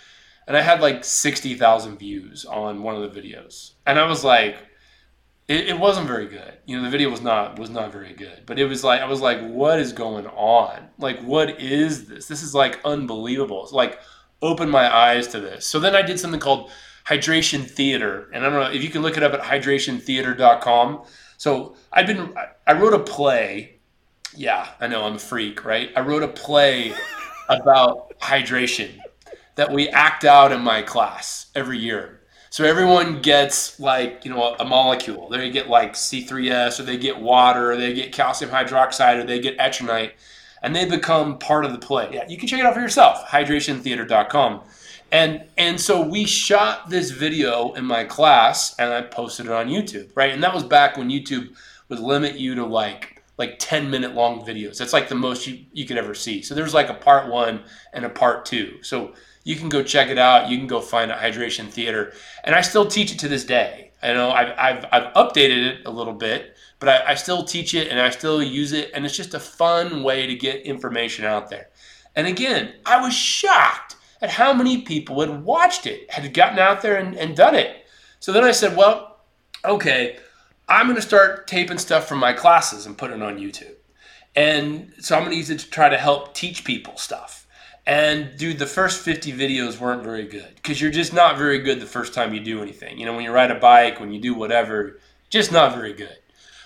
and 0.49 0.57
I 0.57 0.61
had 0.61 0.81
like 0.81 1.05
sixty 1.05 1.55
thousand 1.55 1.99
views 1.99 2.45
on 2.45 2.83
one 2.83 3.01
of 3.01 3.15
the 3.15 3.21
videos. 3.21 3.75
And 3.87 3.97
I 3.97 4.07
was 4.09 4.25
like 4.25 4.57
it, 5.47 5.69
it 5.69 5.79
wasn't 5.79 6.09
very 6.09 6.27
good. 6.27 6.55
You 6.67 6.77
know, 6.77 6.83
the 6.83 6.91
video 6.91 7.11
was 7.11 7.21
not 7.21 7.61
was 7.61 7.71
not 7.71 7.93
very 7.93 8.13
good. 8.13 8.43
But 8.45 8.59
it 8.59 8.67
was 8.67 8.83
like 8.83 9.01
I 9.01 9.07
was 9.07 9.21
like, 9.21 9.41
what 9.41 9.79
is 9.79 9.93
going 9.93 10.27
on? 10.27 10.89
Like 10.99 11.21
what 11.21 11.61
is 11.61 12.07
this? 12.07 12.27
This 12.27 12.43
is 12.43 12.53
like 12.53 12.81
unbelievable. 12.85 13.63
It's 13.63 13.73
like 13.73 14.01
open 14.43 14.69
my 14.69 14.93
eyes 14.93 15.29
to 15.29 15.39
this. 15.39 15.65
So 15.65 15.79
then 15.79 15.95
I 15.95 16.03
did 16.03 16.19
something 16.19 16.41
called 16.41 16.73
Hydration 17.07 17.71
Theater. 17.71 18.29
And 18.33 18.45
I 18.45 18.51
don't 18.51 18.59
know 18.59 18.77
if 18.77 18.83
you 18.83 18.91
can 18.91 19.03
look 19.03 19.17
it 19.17 19.23
up 19.23 19.33
at 19.33 19.43
hydrationtheater.com. 19.43 21.05
So 21.37 21.77
I've 21.93 22.09
been 22.09 22.35
I 22.67 22.73
wrote 22.73 22.95
a 22.95 22.99
play 22.99 23.76
yeah, 24.37 24.69
I 24.81 24.87
know 24.87 25.05
I'm 25.05 25.17
a 25.17 25.19
freak, 25.19 25.65
right? 25.65 25.91
I 25.97 26.01
wrote 26.01 26.23
a 26.23 26.29
play 26.29 26.93
about 27.49 28.19
hydration 28.21 28.99
that 29.57 29.73
we 29.73 29.89
act 29.89 30.25
out 30.25 30.53
in 30.53 30.61
my 30.61 30.83
class 30.83 31.47
every 31.55 31.79
year. 31.79 32.21
So 32.51 32.65
everyone 32.65 33.21
gets 33.21 33.79
like, 33.81 34.25
you 34.25 34.31
know, 34.31 34.55
a 34.59 34.65
molecule. 34.65 35.29
They 35.29 35.51
get 35.51 35.69
like 35.69 35.95
C3S 35.95 36.81
or 36.81 36.85
they 36.85 36.97
get 36.97 37.21
water 37.21 37.73
or 37.73 37.77
they 37.77 37.93
get 37.93 38.13
calcium 38.13 38.51
hydroxide 38.51 39.23
or 39.23 39.25
they 39.25 39.41
get 39.41 39.59
ettringite 39.59 40.13
and 40.63 40.75
they 40.75 40.85
become 40.85 41.39
part 41.39 41.65
of 41.65 41.73
the 41.73 41.79
play. 41.79 42.09
Yeah, 42.13 42.27
you 42.29 42.39
can 42.39 42.49
check 42.49 42.61
it 42.61 42.67
out 42.67 42.75
for 42.75 42.81
yourself, 42.81 43.27
hydrationtheater.com. 43.29 44.63
And 45.13 45.45
and 45.57 45.81
so 45.81 46.01
we 46.07 46.25
shot 46.25 46.91
this 46.91 47.11
video 47.11 47.73
in 47.75 47.85
my 47.85 48.05
class 48.05 48.75
and 48.79 48.93
I 48.93 49.03
posted 49.03 49.47
it 49.47 49.53
on 49.53 49.69
YouTube, 49.69 50.11
right? 50.15 50.33
And 50.33 50.43
that 50.43 50.53
was 50.53 50.65
back 50.65 50.97
when 50.97 51.11
YouTube 51.11 51.55
would 51.89 52.01
limit 52.01 52.37
you 52.37 52.55
to 52.57 52.67
like 52.67 53.16
like 53.39 53.57
10 53.59 53.91
minute 53.91 54.15
long 54.15 54.45
videos. 54.45 54.79
That's 54.79 54.93
like 54.93 55.09
the 55.09 55.15
most 55.15 55.47
you, 55.47 55.65
you 55.73 55.85
could 55.85 55.99
ever 55.99 56.15
see. 56.15 56.43
So 56.43 56.55
there's 56.55 56.75
like 56.75 56.89
a 56.89 56.95
part 56.95 57.29
one 57.29 57.65
and 57.93 58.05
a 58.05 58.09
part 58.09 58.47
two. 58.47 58.79
So 58.83 59.15
you 59.45 59.57
can 59.57 59.69
go 59.69 59.83
check 59.83 60.09
it 60.09 60.19
out. 60.19 60.49
You 60.49 60.59
can 60.59 60.67
go 60.67 60.81
find 60.81 61.11
it 61.11 61.19
Hydration 61.19 61.69
Theater. 61.69 62.13
And 62.45 62.55
I 62.55 62.63
still 62.63 62.87
teach 62.87 63.13
it 63.13 63.19
to 63.21 63.29
this 63.29 63.45
day. 63.45 63.93
I 64.03 64.13
know 64.13 64.31
I've, 64.31 64.53
I've, 64.59 64.85
I've 64.93 65.13
updated 65.15 65.67
it 65.67 65.87
a 65.87 65.91
little 65.91 66.13
bit, 66.13 66.57
but 66.79 66.89
I, 66.89 67.13
I 67.13 67.15
still 67.15 67.45
teach 67.45 67.75
it 67.75 67.89
and 67.89 68.01
I 68.01 68.11
still 68.11 68.43
use 68.43 68.73
it. 68.73 68.91
And 68.95 69.05
it's 69.05 69.17
just 69.17 69.35
a 69.35 69.41
fun 69.41 70.03
way 70.03 70.27
to 70.27 70.35
get 70.35 70.63
information 70.63 71.25
out 71.25 71.51
there. 71.51 71.69
And 72.15 72.27
again, 72.27 72.75
I 72.87 73.01
was 73.01 73.15
shocked 73.15 73.97
at 74.23 74.31
how 74.31 74.53
many 74.55 74.83
people 74.83 75.21
had 75.21 75.45
watched 75.45 75.87
it, 75.87 76.11
had 76.11 76.33
gotten 76.33 76.59
out 76.59 76.81
there 76.81 76.97
and, 76.97 77.15
and 77.15 77.37
done 77.37 77.55
it. 77.55 77.87
So 78.21 78.33
then 78.33 78.45
I 78.45 78.53
said, 78.53 78.77
well, 78.77 79.21
okay, 79.65 80.19
I'm 80.69 80.87
going 80.87 80.97
to 80.97 81.03
start 81.03 81.47
taping 81.47 81.79
stuff 81.79 82.09
from 82.09 82.19
my 82.19 82.33
classes 82.33 82.87
and 82.87 82.99
putting 82.99 83.19
it 83.19 83.23
on 83.23 83.39
YouTube. 83.39 83.75
And 84.35 84.93
so 84.99 85.17
I'm 85.17 85.23
going 85.23 85.33
to 85.33 85.37
use 85.39 85.51
it 85.51 85.61
to 85.61 85.71
try 85.71 85.89
to 85.89 85.97
help 85.97 86.35
teach 86.35 86.65
people 86.65 86.97
stuff. 86.97 87.47
And 87.87 88.37
dude, 88.37 88.59
the 88.59 88.67
first 88.67 89.01
50 89.01 89.33
videos 89.33 89.79
weren't 89.79 90.03
very 90.03 90.27
good 90.27 90.57
because 90.57 90.81
you're 90.81 90.91
just 90.91 91.15
not 91.15 91.39
very 91.39 91.61
good 91.61 91.81
the 91.81 91.87
first 91.87 92.13
time 92.13 92.35
you 92.35 92.41
do 92.41 92.61
anything. 92.61 92.99
You 92.99 93.07
know, 93.07 93.15
when 93.15 93.25
you 93.25 93.31
ride 93.31 93.53
a 93.53 93.59
bike, 93.59 94.01
when 94.01 94.13
you 94.13 94.21
do 94.21 94.35
whatever, 94.35 94.99
just 95.31 95.53
not 95.53 95.75
very 95.75 95.93
good. 95.93 96.17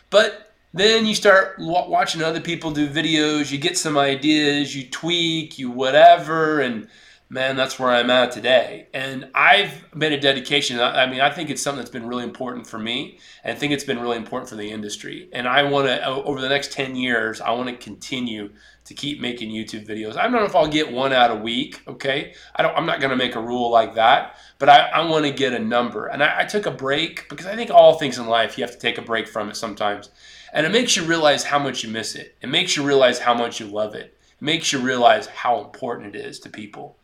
But 0.09 0.55
then 0.73 1.05
you 1.05 1.15
start 1.15 1.57
watching 1.59 2.23
other 2.23 2.41
people 2.41 2.71
do 2.71 2.89
videos, 2.89 3.53
you 3.53 3.59
get 3.59 3.77
some 3.77 3.99
ideas, 3.99 4.75
you 4.75 4.89
tweak, 4.89 5.59
you 5.59 5.71
whatever, 5.71 6.61
and 6.61 6.89
man, 7.33 7.55
that's 7.55 7.79
where 7.79 7.91
I'm 7.91 8.11
at 8.11 8.33
today. 8.33 8.89
And 8.93 9.31
I've 9.37 9.95
made 9.95 10.13
a 10.13 10.21
dedication. 10.21 10.81
I 10.81 11.07
mean, 11.07 11.21
I 11.21 11.31
think 11.31 11.49
it's 11.49 11.63
something 11.63 11.79
that's 11.79 11.91
been 11.91 12.09
really 12.09 12.25
important 12.25 12.67
for 12.67 12.77
me. 12.77 13.21
And 13.45 13.57
I 13.57 13.59
think 13.59 13.73
it's 13.73 13.85
been 13.85 14.01
really 14.01 14.17
important 14.17 14.51
for 14.51 14.57
the 14.57 14.69
industry. 14.69 15.31
And 15.33 15.47
I 15.47 15.63
want 15.63 15.87
to, 15.87 16.05
over 16.05 16.41
the 16.41 16.49
next 16.49 16.73
10 16.73 16.97
years, 16.97 17.41
I 17.41 17.53
want 17.53 17.69
to 17.69 17.77
continue 17.77 18.51
to 18.85 18.95
keep 18.95 19.21
making 19.21 19.51
YouTube 19.51 19.87
videos. 19.87 20.17
I 20.17 20.25
don't 20.25 20.33
know 20.33 20.43
if 20.43 20.57
I'll 20.57 20.67
get 20.67 20.91
one 20.91 21.13
out 21.13 21.31
a 21.31 21.37
week, 21.37 21.81
okay? 21.87 22.35
I 22.57 22.63
don't, 22.63 22.77
I'm 22.77 22.85
not 22.85 22.99
going 22.99 23.11
to 23.11 23.17
make 23.17 23.37
a 23.37 23.41
rule 23.41 23.71
like 23.71 23.95
that, 23.95 24.37
but 24.59 24.69
I, 24.69 24.89
I 24.89 25.09
want 25.09 25.25
to 25.25 25.31
get 25.31 25.53
a 25.53 25.59
number. 25.61 26.09
And 26.09 26.25
I, 26.25 26.41
I 26.41 26.45
took 26.45 26.67
a 26.67 26.73
break 26.73 27.29
because 27.29 27.47
I 27.47 27.55
think 27.55 27.71
all 27.71 27.95
things 27.97 28.19
in 28.19 28.27
life, 28.27 28.59
you 28.59 28.65
have 28.65 28.73
to 28.73 28.79
take 28.79 28.99
a 28.99 29.03
break 29.03 29.29
from 29.29 29.49
it 29.49 29.57
sometimes. 29.57 30.11
And 30.53 30.67
it 30.67 30.73
makes 30.73 30.97
you 30.97 31.05
realize 31.05 31.45
how 31.45 31.61
much 31.61 31.85
you 31.85 31.91
miss 31.91 32.17
it. 32.17 32.37
It 32.43 32.49
makes 32.49 32.77
you 32.77 32.83
realize 32.83 33.21
how 33.21 33.35
much 33.35 33.61
you 33.61 33.67
love 33.67 33.95
it. 33.95 34.17
It 34.41 34.45
makes 34.45 34.73
you 34.73 34.81
realize 34.81 35.29
how 35.29 35.63
important 35.63 36.17
it 36.17 36.19
is 36.19 36.41
to 36.41 36.49
people 36.49 36.97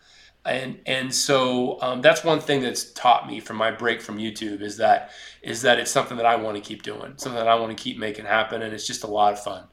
and 0.47 0.78
and 0.86 1.14
so 1.14 1.81
um, 1.82 2.02
that's 2.02 2.24
one 2.24 2.40
thing 2.40 2.60
that's 2.60 2.93
taught 2.93 3.27
me 3.27 3.40
from 3.40 3.56
my 3.56 3.70
break 3.70 4.01
from 4.01 4.18
YouTube 4.18 4.62
is 4.62 4.77
that 4.78 5.10
is 5.43 5.62
that 5.62 5.78
it's 5.78 5.90
something 5.90 6.16
that 6.16 6.27
I 6.27 6.36
want 6.36 6.56
to 6.56 6.62
keep 6.62 6.82
doing, 6.82 7.14
something 7.16 7.39
that 7.39 7.48
I 7.48 7.55
want 7.56 7.77
to 7.77 7.82
keep 7.82 7.98
making 7.98 8.24
happen, 8.24 8.62
and 8.62 8.73
it's 8.73 8.86
just 8.86 9.05
a 9.05 9.09
lot 9.09 9.32
of 9.32 9.43
fun. 9.43 9.64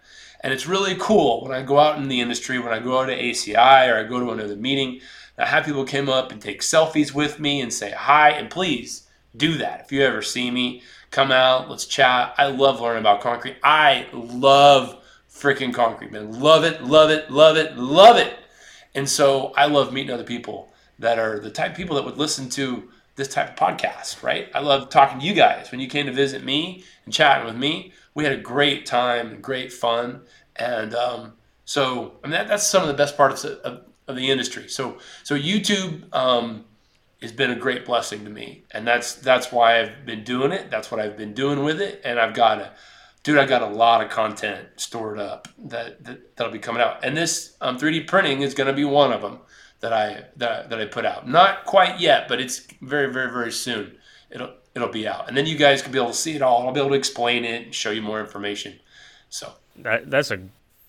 And 0.41 0.51
it's 0.51 0.67
really 0.67 0.95
cool 0.99 1.41
when 1.43 1.53
I 1.53 1.61
go 1.63 1.79
out 1.79 1.97
in 1.97 2.09
the 2.09 2.19
industry, 2.19 2.59
when 2.59 2.73
I 2.73 2.79
go 2.79 2.99
out 2.99 3.05
to 3.05 3.17
ACI 3.17 3.89
or 3.89 3.97
I 3.97 4.03
go 4.03 4.19
to 4.19 4.31
another 4.31 4.57
meeting, 4.57 4.99
I 5.37 5.45
have 5.45 5.65
people 5.65 5.85
come 5.85 6.09
up 6.09 6.31
and 6.31 6.41
take 6.41 6.61
selfies 6.61 7.13
with 7.13 7.39
me 7.39 7.61
and 7.61 7.71
say 7.71 7.91
hi, 7.91 8.31
and 8.31 8.49
please 8.49 9.07
do 9.35 9.57
that. 9.57 9.81
If 9.85 9.91
you 9.91 10.01
ever 10.03 10.21
see 10.21 10.51
me, 10.51 10.83
come 11.11 11.31
out, 11.31 11.69
let's 11.69 11.85
chat. 11.85 12.35
I 12.37 12.47
love 12.47 12.81
learning 12.81 13.01
about 13.01 13.21
concrete. 13.21 13.55
I 13.63 14.07
love 14.11 15.01
freaking 15.31 15.73
concrete, 15.73 16.11
man. 16.11 16.39
Love 16.39 16.63
it, 16.63 16.83
love 16.83 17.09
it, 17.09 17.31
love 17.31 17.57
it, 17.57 17.77
love 17.77 18.17
it. 18.17 18.33
And 18.95 19.09
so 19.09 19.53
I 19.55 19.65
love 19.65 19.91
meeting 19.93 20.11
other 20.11 20.23
people 20.23 20.71
that 20.99 21.19
are 21.19 21.39
the 21.39 21.49
type 21.49 21.71
of 21.71 21.77
people 21.77 21.95
that 21.95 22.05
would 22.05 22.17
listen 22.17 22.49
to 22.51 22.89
this 23.15 23.27
type 23.27 23.49
of 23.49 23.55
podcast, 23.55 24.23
right? 24.23 24.49
I 24.53 24.59
love 24.59 24.89
talking 24.89 25.19
to 25.19 25.25
you 25.25 25.33
guys. 25.33 25.71
When 25.71 25.79
you 25.79 25.87
came 25.87 26.05
to 26.07 26.11
visit 26.11 26.43
me 26.43 26.83
and 27.05 27.13
chatting 27.13 27.45
with 27.45 27.55
me, 27.55 27.93
we 28.15 28.23
had 28.23 28.33
a 28.33 28.41
great 28.41 28.85
time 28.85 29.27
and 29.27 29.41
great 29.41 29.71
fun. 29.71 30.21
And 30.55 30.93
um, 30.95 31.33
so, 31.65 32.13
I 32.23 32.27
mean, 32.27 32.31
that, 32.31 32.47
that's 32.47 32.65
some 32.65 32.81
of 32.81 32.87
the 32.87 32.93
best 32.93 33.17
parts 33.17 33.43
of, 33.43 33.59
of, 33.59 33.85
of 34.07 34.15
the 34.15 34.29
industry. 34.29 34.67
So, 34.67 34.97
so 35.23 35.35
YouTube 35.35 36.13
um, 36.13 36.65
has 37.21 37.31
been 37.31 37.51
a 37.51 37.55
great 37.55 37.85
blessing 37.85 38.23
to 38.25 38.29
me, 38.29 38.63
and 38.71 38.85
that's 38.85 39.15
that's 39.15 39.51
why 39.51 39.79
I've 39.79 40.05
been 40.05 40.23
doing 40.23 40.51
it. 40.51 40.69
That's 40.69 40.91
what 40.91 40.99
I've 40.99 41.17
been 41.17 41.33
doing 41.33 41.63
with 41.63 41.81
it, 41.81 42.01
and 42.03 42.19
I've 42.19 42.33
got 42.33 42.59
a 42.59 42.73
dude, 43.23 43.37
I 43.37 43.45
got 43.45 43.61
a 43.61 43.67
lot 43.67 44.03
of 44.03 44.09
content 44.09 44.67
stored 44.75 45.17
up 45.17 45.47
that, 45.57 46.03
that 46.03 46.35
that'll 46.35 46.53
be 46.53 46.59
coming 46.59 46.81
out, 46.81 47.03
and 47.03 47.15
this 47.17 47.55
um, 47.61 47.77
3D 47.77 48.07
printing 48.07 48.41
is 48.41 48.53
going 48.53 48.67
to 48.67 48.73
be 48.73 48.83
one 48.83 49.11
of 49.11 49.21
them 49.21 49.39
that 49.79 49.93
I 49.93 50.25
that, 50.37 50.69
that 50.69 50.79
I 50.79 50.85
put 50.85 51.05
out. 51.05 51.27
Not 51.27 51.65
quite 51.65 51.99
yet, 51.99 52.27
but 52.27 52.39
it's 52.39 52.59
very 52.81 53.11
very 53.11 53.31
very 53.31 53.51
soon. 53.51 53.97
It'll 54.29 54.53
it'll 54.75 54.89
be 54.89 55.07
out, 55.07 55.27
and 55.27 55.35
then 55.35 55.45
you 55.45 55.57
guys 55.57 55.81
can 55.81 55.91
be 55.91 55.97
able 55.97 56.09
to 56.09 56.13
see 56.15 56.35
it 56.35 56.41
all. 56.41 56.67
I'll 56.67 56.73
be 56.73 56.79
able 56.79 56.91
to 56.91 56.95
explain 56.95 57.45
it 57.45 57.65
and 57.65 57.75
show 57.75 57.91
you 57.91 58.01
more 58.01 58.19
information. 58.19 58.79
So 59.29 59.53
that, 59.77 60.09
that's 60.09 60.31
a 60.31 60.39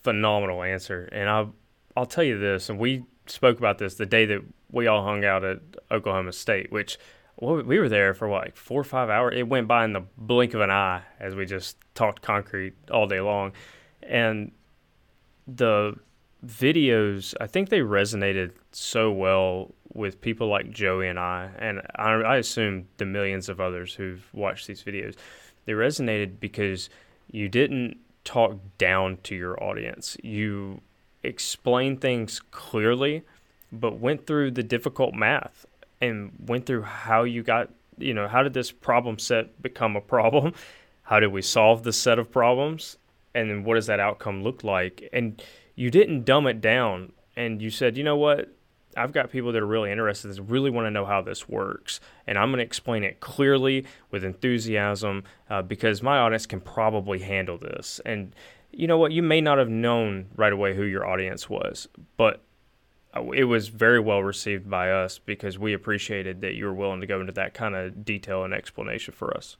phenomenal 0.02 0.62
answer, 0.62 1.08
and 1.12 1.28
I'll 1.28 1.54
I'll 1.96 2.06
tell 2.06 2.24
you 2.24 2.38
this, 2.38 2.68
and 2.68 2.78
we 2.78 3.04
spoke 3.26 3.58
about 3.58 3.78
this 3.78 3.94
the 3.94 4.06
day 4.06 4.26
that 4.26 4.42
we 4.70 4.86
all 4.86 5.04
hung 5.04 5.24
out 5.24 5.44
at 5.44 5.60
Oklahoma 5.90 6.32
State, 6.32 6.72
which 6.72 6.98
well, 7.36 7.62
we 7.62 7.78
were 7.78 7.88
there 7.88 8.14
for 8.14 8.28
what, 8.28 8.44
like 8.44 8.56
four 8.56 8.80
or 8.80 8.84
five 8.84 9.10
hours. 9.10 9.34
It 9.36 9.48
went 9.48 9.66
by 9.66 9.84
in 9.84 9.92
the 9.92 10.04
blink 10.16 10.54
of 10.54 10.60
an 10.60 10.70
eye 10.70 11.02
as 11.18 11.34
we 11.34 11.46
just 11.46 11.76
talked 11.94 12.22
concrete 12.22 12.74
all 12.90 13.06
day 13.06 13.20
long, 13.20 13.52
and 14.02 14.52
the 15.46 15.94
videos 16.46 17.34
I 17.40 17.46
think 17.46 17.70
they 17.70 17.80
resonated 17.80 18.52
so 18.72 19.10
well 19.10 19.72
with 19.92 20.20
people 20.20 20.48
like 20.48 20.70
Joey 20.70 21.08
and 21.08 21.18
I, 21.18 21.50
and 21.58 21.80
I, 21.96 22.12
I 22.12 22.36
assume 22.36 22.88
the 22.98 23.06
millions 23.06 23.48
of 23.48 23.60
others 23.60 23.94
who've 23.94 24.26
watched 24.32 24.66
these 24.66 24.82
videos. 24.82 25.14
They 25.64 25.72
resonated 25.72 26.40
because 26.40 26.90
you 27.30 27.48
didn't 27.48 27.96
talk 28.24 28.58
down 28.78 29.18
to 29.24 29.34
your 29.34 29.62
audience. 29.62 30.16
You 30.22 30.80
explained 31.22 32.00
things 32.00 32.40
clearly, 32.50 33.22
but 33.72 33.98
went 33.98 34.26
through 34.26 34.52
the 34.52 34.62
difficult 34.62 35.14
math 35.14 35.64
and 36.00 36.32
went 36.46 36.66
through 36.66 36.82
how 36.82 37.24
you 37.24 37.42
got, 37.42 37.70
you 37.98 38.14
know, 38.14 38.28
how 38.28 38.42
did 38.42 38.54
this 38.54 38.70
problem 38.70 39.18
set 39.18 39.60
become 39.62 39.96
a 39.96 40.00
problem? 40.00 40.52
How 41.06 41.20
did 41.20 41.32
we 41.32 41.42
solve 41.42 41.82
the 41.82 41.92
set 41.92 42.18
of 42.18 42.30
problems? 42.30 42.96
And 43.34 43.50
then 43.50 43.62
what 43.62 43.74
does 43.74 43.84
that 43.88 44.00
outcome 44.00 44.42
look 44.42 44.64
like? 44.64 45.06
And 45.12 45.42
you 45.74 45.90
didn't 45.90 46.24
dumb 46.24 46.46
it 46.46 46.62
down 46.62 47.12
and 47.36 47.60
you 47.60 47.68
said, 47.68 47.98
you 47.98 48.04
know 48.04 48.16
what? 48.16 48.48
I've 48.96 49.12
got 49.12 49.30
people 49.30 49.52
that 49.52 49.62
are 49.62 49.66
really 49.66 49.90
interested, 49.90 50.34
that 50.34 50.42
really 50.42 50.70
want 50.70 50.86
to 50.86 50.90
know 50.90 51.04
how 51.04 51.20
this 51.20 51.48
works. 51.48 52.00
And 52.26 52.38
I'm 52.38 52.50
going 52.50 52.58
to 52.58 52.64
explain 52.64 53.02
it 53.02 53.20
clearly 53.20 53.86
with 54.10 54.24
enthusiasm 54.24 55.24
uh, 55.50 55.62
because 55.62 56.02
my 56.02 56.18
audience 56.18 56.46
can 56.46 56.60
probably 56.60 57.18
handle 57.18 57.58
this. 57.58 58.00
And 58.06 58.34
you 58.72 58.86
know 58.86 58.98
what? 58.98 59.12
You 59.12 59.22
may 59.22 59.40
not 59.40 59.58
have 59.58 59.68
known 59.68 60.26
right 60.36 60.52
away 60.52 60.74
who 60.74 60.84
your 60.84 61.06
audience 61.06 61.50
was, 61.50 61.88
but 62.16 62.42
it 63.34 63.44
was 63.44 63.68
very 63.68 64.00
well 64.00 64.22
received 64.22 64.68
by 64.68 64.90
us 64.90 65.18
because 65.18 65.58
we 65.58 65.72
appreciated 65.72 66.40
that 66.40 66.54
you 66.54 66.64
were 66.66 66.74
willing 66.74 67.00
to 67.00 67.06
go 67.06 67.20
into 67.20 67.32
that 67.32 67.54
kind 67.54 67.74
of 67.74 68.04
detail 68.04 68.44
and 68.44 68.52
explanation 68.52 69.14
for 69.14 69.36
us. 69.36 69.56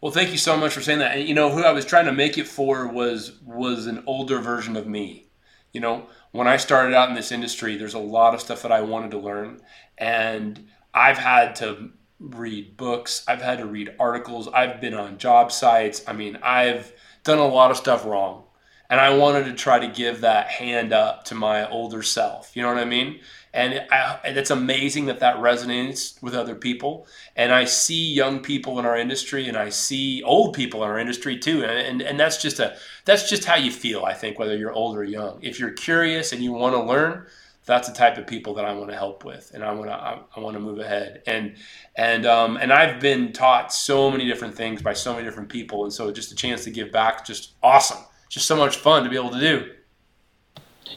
Well, 0.00 0.12
thank 0.12 0.30
you 0.30 0.38
so 0.38 0.56
much 0.56 0.72
for 0.72 0.80
saying 0.80 1.00
that. 1.00 1.18
And 1.18 1.28
you 1.28 1.34
know, 1.34 1.50
who 1.50 1.62
I 1.62 1.72
was 1.72 1.84
trying 1.84 2.06
to 2.06 2.12
make 2.12 2.38
it 2.38 2.46
for 2.46 2.86
was 2.86 3.38
was 3.44 3.86
an 3.86 4.02
older 4.06 4.38
version 4.38 4.76
of 4.76 4.86
me. 4.86 5.26
You 5.72 5.80
know, 5.80 6.06
when 6.32 6.48
I 6.48 6.56
started 6.56 6.94
out 6.94 7.10
in 7.10 7.14
this 7.14 7.30
industry, 7.30 7.76
there's 7.76 7.94
a 7.94 7.98
lot 7.98 8.34
of 8.34 8.40
stuff 8.40 8.62
that 8.62 8.72
I 8.72 8.80
wanted 8.80 9.10
to 9.12 9.18
learn, 9.18 9.60
and 9.98 10.68
I've 10.94 11.18
had 11.18 11.54
to 11.56 11.90
read 12.18 12.76
books, 12.76 13.24
I've 13.28 13.42
had 13.42 13.58
to 13.58 13.66
read 13.66 13.94
articles, 14.00 14.48
I've 14.48 14.80
been 14.80 14.94
on 14.94 15.18
job 15.18 15.52
sites. 15.52 16.02
I 16.08 16.12
mean, 16.12 16.38
I've 16.42 16.92
done 17.24 17.38
a 17.38 17.46
lot 17.46 17.70
of 17.70 17.76
stuff 17.76 18.04
wrong 18.04 18.44
and 18.90 19.00
I 19.00 19.14
wanted 19.14 19.44
to 19.44 19.52
try 19.52 19.78
to 19.78 19.86
give 19.86 20.22
that 20.22 20.48
hand 20.48 20.92
up 20.92 21.24
to 21.26 21.36
my 21.36 21.68
older 21.70 22.02
self. 22.02 22.50
You 22.54 22.62
know 22.62 22.68
what 22.68 22.78
I 22.78 22.84
mean? 22.84 23.20
And, 23.54 23.86
I, 23.90 24.18
and 24.24 24.36
it's 24.36 24.50
amazing 24.50 25.06
that 25.06 25.20
that 25.20 25.36
resonates 25.36 26.20
with 26.20 26.34
other 26.34 26.56
people. 26.56 27.06
And 27.36 27.52
I 27.52 27.64
see 27.64 28.12
young 28.12 28.40
people 28.40 28.80
in 28.80 28.86
our 28.86 28.96
industry, 28.96 29.48
and 29.48 29.56
I 29.56 29.70
see 29.70 30.22
old 30.24 30.54
people 30.54 30.82
in 30.82 30.90
our 30.90 30.98
industry 30.98 31.38
too. 31.38 31.64
And, 31.64 31.70
and, 31.70 32.02
and 32.02 32.20
that's 32.20 32.42
just 32.42 32.58
a 32.58 32.76
that's 33.04 33.30
just 33.30 33.44
how 33.44 33.56
you 33.56 33.70
feel. 33.70 34.04
I 34.04 34.12
think 34.12 34.38
whether 34.38 34.56
you're 34.56 34.72
old 34.72 34.96
or 34.96 35.04
young, 35.04 35.38
if 35.40 35.58
you're 35.60 35.70
curious 35.70 36.32
and 36.32 36.42
you 36.42 36.52
want 36.52 36.74
to 36.74 36.82
learn, 36.82 37.26
that's 37.66 37.88
the 37.88 37.94
type 37.94 38.18
of 38.18 38.26
people 38.26 38.54
that 38.54 38.64
I 38.64 38.72
want 38.72 38.90
to 38.90 38.96
help 38.96 39.24
with, 39.24 39.52
and 39.54 39.62
I 39.62 39.72
want 39.72 39.90
to 39.90 39.94
I, 39.94 40.20
I 40.36 40.40
want 40.40 40.54
to 40.54 40.60
move 40.60 40.80
ahead. 40.80 41.22
And 41.26 41.54
and 41.94 42.26
um, 42.26 42.56
and 42.56 42.72
I've 42.72 43.00
been 43.00 43.32
taught 43.32 43.72
so 43.72 44.10
many 44.10 44.26
different 44.26 44.56
things 44.56 44.82
by 44.82 44.94
so 44.94 45.12
many 45.12 45.24
different 45.24 45.48
people, 45.48 45.84
and 45.84 45.92
so 45.92 46.10
just 46.10 46.32
a 46.32 46.36
chance 46.36 46.64
to 46.64 46.70
give 46.70 46.90
back, 46.90 47.24
just 47.24 47.52
awesome 47.62 47.98
just 48.30 48.46
so 48.46 48.56
much 48.56 48.76
fun 48.78 49.04
to 49.04 49.10
be 49.10 49.16
able 49.16 49.30
to 49.30 49.40
do. 49.40 49.70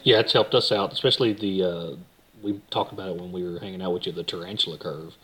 Yeah, 0.02 0.20
it's 0.20 0.32
helped 0.32 0.54
us 0.54 0.72
out, 0.72 0.92
especially 0.92 1.34
the 1.34 1.62
uh, 1.62 1.96
we 2.42 2.60
talked 2.70 2.92
about 2.92 3.08
it 3.10 3.16
when 3.20 3.32
we 3.32 3.42
were 3.42 3.58
hanging 3.58 3.82
out 3.82 3.92
with 3.92 4.06
you, 4.06 4.12
the 4.12 4.22
tarantula 4.22 4.78
curve. 4.78 5.14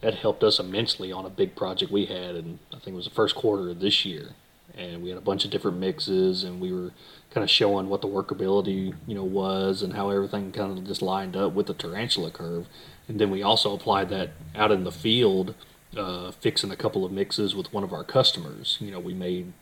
That 0.00 0.14
helped 0.14 0.44
us 0.44 0.60
immensely 0.60 1.10
on 1.10 1.24
a 1.24 1.30
big 1.30 1.56
project 1.56 1.90
we 1.90 2.06
had, 2.06 2.36
and 2.36 2.60
I 2.72 2.78
think 2.78 2.88
it 2.88 2.94
was 2.94 3.06
the 3.06 3.10
first 3.14 3.34
quarter 3.34 3.70
of 3.70 3.80
this 3.80 4.04
year. 4.04 4.30
and 4.76 5.02
we 5.02 5.08
had 5.08 5.18
a 5.18 5.22
bunch 5.22 5.44
of 5.44 5.50
different 5.50 5.78
mixes, 5.78 6.44
and 6.44 6.60
we 6.60 6.72
were 6.72 6.92
kind 7.32 7.42
of 7.42 7.50
showing 7.50 7.88
what 7.88 8.00
the 8.00 8.08
workability 8.08 8.94
you 9.06 9.14
know 9.14 9.24
was 9.24 9.82
and 9.82 9.94
how 9.94 10.10
everything 10.10 10.52
kind 10.52 10.78
of 10.78 10.86
just 10.86 11.02
lined 11.02 11.36
up 11.36 11.52
with 11.52 11.66
the 11.66 11.74
tarantula 11.74 12.30
curve. 12.30 12.66
And 13.08 13.18
then 13.20 13.30
we 13.30 13.42
also 13.42 13.74
applied 13.74 14.08
that 14.10 14.30
out 14.54 14.70
in 14.70 14.84
the 14.84 14.92
field, 14.92 15.54
uh, 15.96 16.30
fixing 16.30 16.70
a 16.70 16.76
couple 16.76 17.04
of 17.04 17.10
mixes 17.12 17.54
with 17.54 17.72
one 17.72 17.82
of 17.84 17.92
our 17.92 18.04
customers. 18.04 18.76
You 18.80 18.90
know, 18.90 19.00
we 19.00 19.14
made 19.14 19.52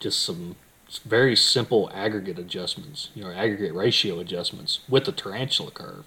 just 0.00 0.24
some 0.24 0.56
very 0.96 1.36
simple 1.36 1.90
aggregate 1.92 2.38
adjustments, 2.38 3.10
you 3.14 3.22
know, 3.22 3.30
aggregate 3.30 3.74
ratio 3.74 4.20
adjustments 4.20 4.80
with 4.88 5.04
the 5.04 5.12
tarantula 5.12 5.70
curve, 5.70 6.06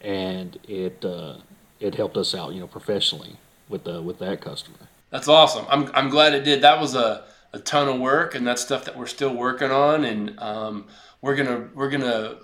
and 0.00 0.58
it 0.68 1.04
uh, 1.04 1.36
it 1.80 1.96
helped 1.96 2.16
us 2.16 2.34
out, 2.34 2.54
you 2.54 2.60
know, 2.60 2.66
professionally 2.66 3.36
with 3.68 3.84
the 3.84 4.00
with 4.02 4.18
that 4.20 4.40
customer. 4.40 4.88
That's 5.10 5.28
awesome. 5.28 5.66
I'm 5.68 5.90
I'm 5.94 6.08
glad 6.08 6.34
it 6.34 6.44
did. 6.44 6.62
That 6.62 6.80
was 6.80 6.94
a, 6.94 7.24
a 7.52 7.58
ton 7.58 7.88
of 7.88 8.00
work, 8.00 8.34
and 8.34 8.46
that's 8.46 8.62
stuff 8.62 8.84
that 8.84 8.96
we're 8.96 9.06
still 9.06 9.34
working 9.34 9.70
on, 9.70 10.04
and 10.04 10.38
um, 10.38 10.86
we're 11.20 11.36
gonna 11.36 11.68
we're 11.74 11.90
gonna. 11.90 12.38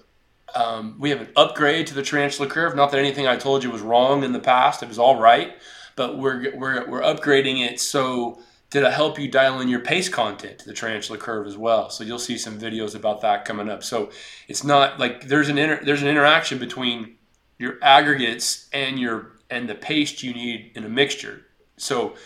Um, 0.55 0.97
we 0.99 1.11
have 1.11 1.21
an 1.21 1.29
upgrade 1.37 1.87
to 1.89 1.95
the 1.95 2.03
tarantula 2.03 2.49
curve. 2.49 2.75
Not 2.75 2.91
that 2.93 2.99
anything 2.99 3.27
I 3.27 3.37
told 3.37 3.63
you 3.63 3.71
was 3.71 3.83
wrong 3.83 4.25
in 4.25 4.33
the 4.33 4.41
past; 4.41 4.83
it 4.83 4.89
was 4.89 4.99
all 4.99 5.21
right. 5.21 5.55
But 5.95 6.19
we're 6.19 6.57
we're 6.57 6.89
we're 6.89 7.03
upgrading 7.03 7.65
it 7.65 7.81
so 7.81 8.41
it 8.83 8.93
help 8.93 9.19
you 9.19 9.29
dial 9.29 9.61
in 9.61 9.69
your 9.69 9.81
paste 9.81 10.13
content 10.13 10.59
to 10.59 10.67
the 10.67 10.73
tarantula 10.73 11.19
curve 11.19 11.47
as 11.47 11.57
well. 11.57 11.91
So 11.91 12.05
you'll 12.05 12.19
see 12.19 12.39
some 12.39 12.59
videos 12.59 12.95
about 12.95 13.21
that 13.21 13.45
coming 13.45 13.69
up. 13.69 13.83
So 13.83 14.11
it's 14.49 14.65
not 14.65 14.99
like 14.99 15.29
there's 15.29 15.49
an 15.49 15.59
inter, 15.59 15.81
there's 15.85 16.03
an 16.03 16.09
interaction 16.09 16.59
between 16.59 17.17
your 17.59 17.79
aggregates 17.83 18.69
and 18.73 18.99
your 18.99 19.33
and 19.51 19.69
the 19.69 19.75
paste 19.75 20.23
you 20.23 20.35
need 20.35 20.73
in 20.75 20.85
a 20.85 20.89
mixture. 20.89 21.43
So 21.77 22.17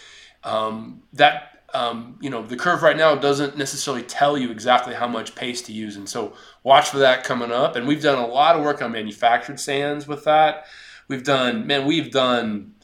um, 0.44 1.02
that 1.12 1.62
um, 1.74 2.18
you 2.20 2.30
know 2.30 2.44
the 2.44 2.56
curve 2.56 2.82
right 2.82 2.96
now 2.96 3.14
doesn't 3.14 3.56
necessarily 3.56 4.02
tell 4.02 4.36
you 4.36 4.50
exactly 4.50 4.94
how 4.94 5.06
much 5.06 5.34
paste 5.34 5.66
to 5.66 5.72
use. 5.72 5.96
And 5.96 6.08
so 6.08 6.34
watch 6.62 6.88
for 6.88 6.98
that 6.98 7.24
coming 7.24 7.52
up. 7.52 7.76
And 7.76 7.86
we've 7.86 8.02
done 8.02 8.18
a 8.18 8.26
lot 8.26 8.56
of 8.56 8.62
work 8.62 8.82
on 8.82 8.92
manufactured 8.92 9.60
sands 9.60 10.08
with 10.08 10.24
that. 10.24 10.66
We've 11.08 11.24
done 11.24 11.66
man 11.66 11.86
we've 11.86 12.10
done 12.10 12.74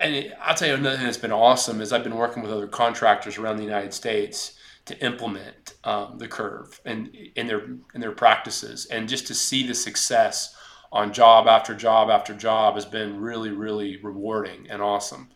and 0.00 0.32
I'll 0.40 0.54
tell 0.54 0.68
you 0.68 0.74
another 0.74 0.96
thing 0.96 1.06
that's 1.06 1.16
been 1.16 1.32
awesome 1.32 1.80
is 1.80 1.92
I've 1.92 2.04
been 2.04 2.16
working 2.16 2.42
with 2.42 2.52
other 2.52 2.66
contractors 2.66 3.38
around 3.38 3.56
the 3.56 3.64
United 3.64 3.94
States 3.94 4.58
to 4.86 4.98
implement 5.04 5.74
um, 5.84 6.18
the 6.18 6.28
curve 6.28 6.80
and 6.84 7.14
in 7.36 7.46
their 7.46 7.62
in 7.94 8.00
their 8.00 8.12
practices, 8.12 8.86
and 8.86 9.08
just 9.08 9.26
to 9.28 9.34
see 9.34 9.66
the 9.66 9.74
success 9.74 10.56
on 10.92 11.12
job 11.12 11.46
after 11.46 11.74
job 11.74 12.10
after 12.10 12.34
job 12.34 12.74
has 12.74 12.84
been 12.84 13.20
really 13.20 13.50
really 13.50 13.98
rewarding 14.02 14.66
and 14.68 14.82
awesome. 14.82 15.30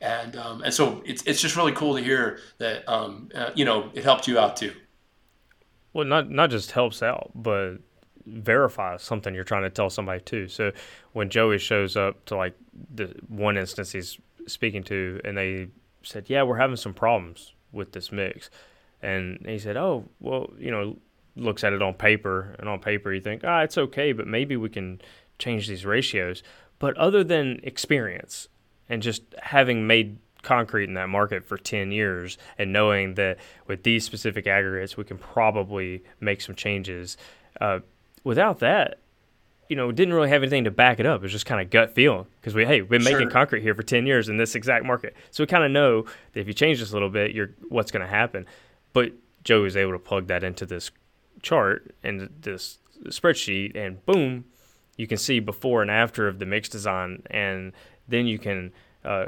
And 0.00 0.36
um, 0.36 0.62
and 0.62 0.72
so 0.72 1.02
it's 1.04 1.22
it's 1.26 1.42
just 1.42 1.56
really 1.56 1.72
cool 1.72 1.96
to 1.96 2.02
hear 2.02 2.38
that 2.58 2.88
um, 2.90 3.28
uh, 3.34 3.50
you 3.54 3.64
know 3.64 3.90
it 3.94 4.04
helped 4.04 4.26
you 4.28 4.38
out 4.38 4.56
too. 4.56 4.72
Well, 5.92 6.06
not 6.06 6.30
not 6.30 6.50
just 6.50 6.70
helps 6.70 7.02
out, 7.02 7.32
but 7.34 7.78
verifies 8.26 9.02
something 9.02 9.34
you're 9.34 9.44
trying 9.44 9.62
to 9.62 9.70
tell 9.70 9.90
somebody 9.90 10.20
too. 10.20 10.48
So 10.48 10.72
when 11.12 11.30
Joey 11.30 11.58
shows 11.58 11.96
up 11.96 12.24
to 12.26 12.36
like 12.36 12.54
the 12.92 13.14
one 13.28 13.56
instance 13.56 13.92
he's 13.92 14.18
speaking 14.46 14.82
to, 14.84 15.20
and 15.24 15.36
they 15.36 15.68
said, 16.02 16.28
"Yeah, 16.28 16.42
we're 16.42 16.58
having 16.58 16.76
some 16.76 16.94
problems 16.94 17.54
with 17.72 17.92
this 17.92 18.10
mix," 18.10 18.50
and 19.02 19.44
he 19.46 19.58
said, 19.58 19.76
"Oh, 19.76 20.08
well, 20.20 20.52
you 20.58 20.70
know." 20.70 20.96
Looks 21.36 21.62
at 21.62 21.72
it 21.72 21.80
on 21.80 21.94
paper, 21.94 22.56
and 22.58 22.68
on 22.68 22.80
paper 22.80 23.14
you 23.14 23.20
think, 23.20 23.44
ah, 23.44 23.60
it's 23.60 23.78
okay, 23.78 24.12
but 24.12 24.26
maybe 24.26 24.56
we 24.56 24.68
can 24.68 25.00
change 25.38 25.68
these 25.68 25.86
ratios. 25.86 26.42
But 26.80 26.96
other 26.96 27.22
than 27.22 27.60
experience 27.62 28.48
and 28.88 29.00
just 29.00 29.22
having 29.40 29.86
made 29.86 30.18
concrete 30.42 30.84
in 30.84 30.94
that 30.94 31.08
market 31.08 31.44
for 31.44 31.56
10 31.56 31.92
years 31.92 32.38
and 32.58 32.72
knowing 32.72 33.14
that 33.14 33.38
with 33.66 33.82
these 33.82 34.04
specific 34.04 34.46
aggregates 34.46 34.96
we 34.96 35.04
can 35.04 35.18
probably 35.18 36.02
make 36.18 36.40
some 36.40 36.54
changes 36.54 37.16
uh, 37.60 37.80
without 38.24 38.58
that 38.58 38.98
you 39.70 39.76
know, 39.76 39.92
didn't 39.92 40.12
really 40.12 40.28
have 40.28 40.42
anything 40.42 40.64
to 40.64 40.70
back 40.72 40.98
it 40.98 41.06
up. 41.06 41.20
It 41.20 41.22
was 41.22 41.32
just 41.32 41.46
kind 41.46 41.60
of 41.60 41.70
gut 41.70 41.94
feeling 41.94 42.26
because 42.40 42.54
we, 42.54 42.66
hey, 42.66 42.80
we've 42.80 42.90
been 42.90 43.04
making 43.04 43.30
concrete 43.30 43.62
here 43.62 43.72
for 43.72 43.84
10 43.84 44.04
years 44.04 44.28
in 44.28 44.36
this 44.36 44.56
exact 44.56 44.84
market. 44.84 45.14
So 45.30 45.44
we 45.44 45.46
kind 45.46 45.62
of 45.62 45.70
know 45.70 46.02
that 46.32 46.40
if 46.40 46.48
you 46.48 46.52
change 46.52 46.80
this 46.80 46.90
a 46.90 46.92
little 46.92 47.08
bit, 47.08 47.30
you're 47.30 47.50
what's 47.68 47.92
going 47.92 48.04
to 48.04 48.10
happen. 48.10 48.46
But 48.92 49.12
Joe 49.44 49.62
was 49.62 49.76
able 49.76 49.92
to 49.92 49.98
plug 50.00 50.26
that 50.26 50.42
into 50.42 50.66
this 50.66 50.90
chart 51.40 51.94
and 52.02 52.28
this 52.40 52.78
spreadsheet, 53.06 53.76
and 53.76 54.04
boom, 54.04 54.44
you 54.96 55.06
can 55.06 55.18
see 55.18 55.38
before 55.38 55.82
and 55.82 55.90
after 55.90 56.26
of 56.26 56.40
the 56.40 56.46
mix 56.46 56.68
design, 56.68 57.22
and 57.30 57.72
then 58.08 58.26
you 58.26 58.40
can 58.40 58.72
uh, 59.04 59.26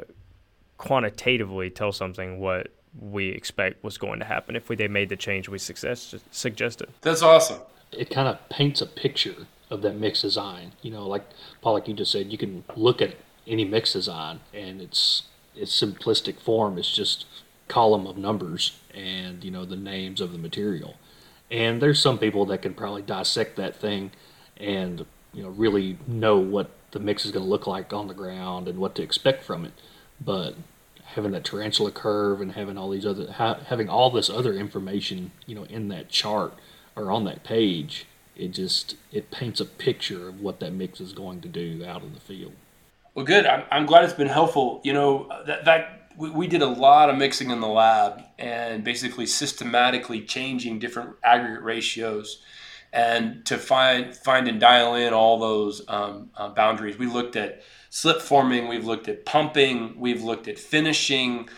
quantitatively 0.76 1.70
tell 1.70 1.92
something 1.92 2.40
what 2.40 2.66
we 3.00 3.28
expect 3.28 3.84
was 3.84 3.96
going 3.96 4.18
to 4.18 4.24
happen 4.24 4.56
if 4.56 4.68
we 4.68 4.74
they 4.74 4.88
made 4.88 5.08
the 5.08 5.16
change 5.16 5.48
we 5.48 5.58
success, 5.58 6.16
suggested. 6.32 6.88
That's 7.02 7.22
awesome. 7.22 7.60
It 7.92 8.10
kind 8.10 8.26
of 8.26 8.48
paints 8.48 8.80
a 8.80 8.86
picture 8.86 9.46
of 9.72 9.82
that 9.82 9.96
mix 9.96 10.20
design. 10.22 10.72
You 10.82 10.90
know, 10.90 11.06
like 11.06 11.24
Paul, 11.62 11.72
like 11.72 11.88
you 11.88 11.94
just 11.94 12.12
said, 12.12 12.30
you 12.30 12.38
can 12.38 12.64
look 12.76 13.00
at 13.00 13.16
any 13.46 13.64
mix 13.64 13.94
design 13.94 14.40
and 14.54 14.80
it's 14.80 15.24
its 15.56 15.78
simplistic 15.78 16.38
form 16.38 16.78
is 16.78 16.90
just 16.90 17.26
column 17.68 18.06
of 18.06 18.16
numbers 18.16 18.78
and 18.94 19.42
you 19.42 19.50
know 19.50 19.64
the 19.64 19.76
names 19.76 20.20
of 20.20 20.32
the 20.32 20.38
material. 20.38 20.96
And 21.50 21.82
there's 21.82 22.00
some 22.00 22.18
people 22.18 22.46
that 22.46 22.62
can 22.62 22.74
probably 22.74 23.02
dissect 23.02 23.56
that 23.56 23.74
thing 23.74 24.12
and 24.58 25.06
you 25.32 25.42
know 25.42 25.48
really 25.48 25.98
know 26.06 26.38
what 26.38 26.70
the 26.92 27.00
mix 27.00 27.24
is 27.24 27.32
going 27.32 27.44
to 27.44 27.50
look 27.50 27.66
like 27.66 27.92
on 27.92 28.08
the 28.08 28.14
ground 28.14 28.68
and 28.68 28.78
what 28.78 28.94
to 28.96 29.02
expect 29.02 29.42
from 29.42 29.64
it. 29.64 29.72
But 30.20 30.54
having 31.04 31.32
that 31.32 31.44
tarantula 31.44 31.90
curve 31.90 32.40
and 32.40 32.52
having 32.52 32.76
all 32.76 32.90
these 32.90 33.06
other 33.06 33.32
ha- 33.32 33.60
having 33.66 33.88
all 33.88 34.10
this 34.10 34.28
other 34.28 34.52
information, 34.52 35.32
you 35.46 35.54
know, 35.54 35.64
in 35.64 35.88
that 35.88 36.10
chart 36.10 36.52
or 36.94 37.10
on 37.10 37.24
that 37.24 37.42
page 37.42 38.06
it 38.36 38.48
just 38.48 38.96
it 39.12 39.30
paints 39.30 39.60
a 39.60 39.64
picture 39.64 40.28
of 40.28 40.40
what 40.40 40.60
that 40.60 40.72
mix 40.72 41.00
is 41.00 41.12
going 41.12 41.40
to 41.42 41.48
do 41.48 41.84
out 41.86 42.02
in 42.02 42.14
the 42.14 42.20
field. 42.20 42.52
Well, 43.14 43.26
good. 43.26 43.46
I'm, 43.46 43.64
I'm 43.70 43.86
glad 43.86 44.04
it's 44.04 44.14
been 44.14 44.28
helpful. 44.28 44.80
You 44.84 44.92
know 44.92 45.28
that 45.46 45.64
that 45.64 46.10
we, 46.16 46.30
we 46.30 46.46
did 46.46 46.62
a 46.62 46.66
lot 46.66 47.10
of 47.10 47.16
mixing 47.16 47.50
in 47.50 47.60
the 47.60 47.68
lab 47.68 48.22
and 48.38 48.84
basically 48.84 49.26
systematically 49.26 50.22
changing 50.22 50.78
different 50.78 51.16
aggregate 51.22 51.62
ratios 51.62 52.42
and 52.92 53.44
to 53.46 53.58
find 53.58 54.14
find 54.14 54.48
and 54.48 54.60
dial 54.60 54.94
in 54.94 55.12
all 55.12 55.38
those 55.38 55.82
um, 55.88 56.30
uh, 56.36 56.48
boundaries. 56.48 56.98
We 56.98 57.06
looked 57.06 57.36
at 57.36 57.62
slip 57.90 58.20
forming, 58.20 58.68
we've 58.68 58.86
looked 58.86 59.08
at 59.08 59.24
pumping, 59.24 59.94
we've 59.98 60.22
looked 60.22 60.48
at 60.48 60.58
finishing, 60.58 61.48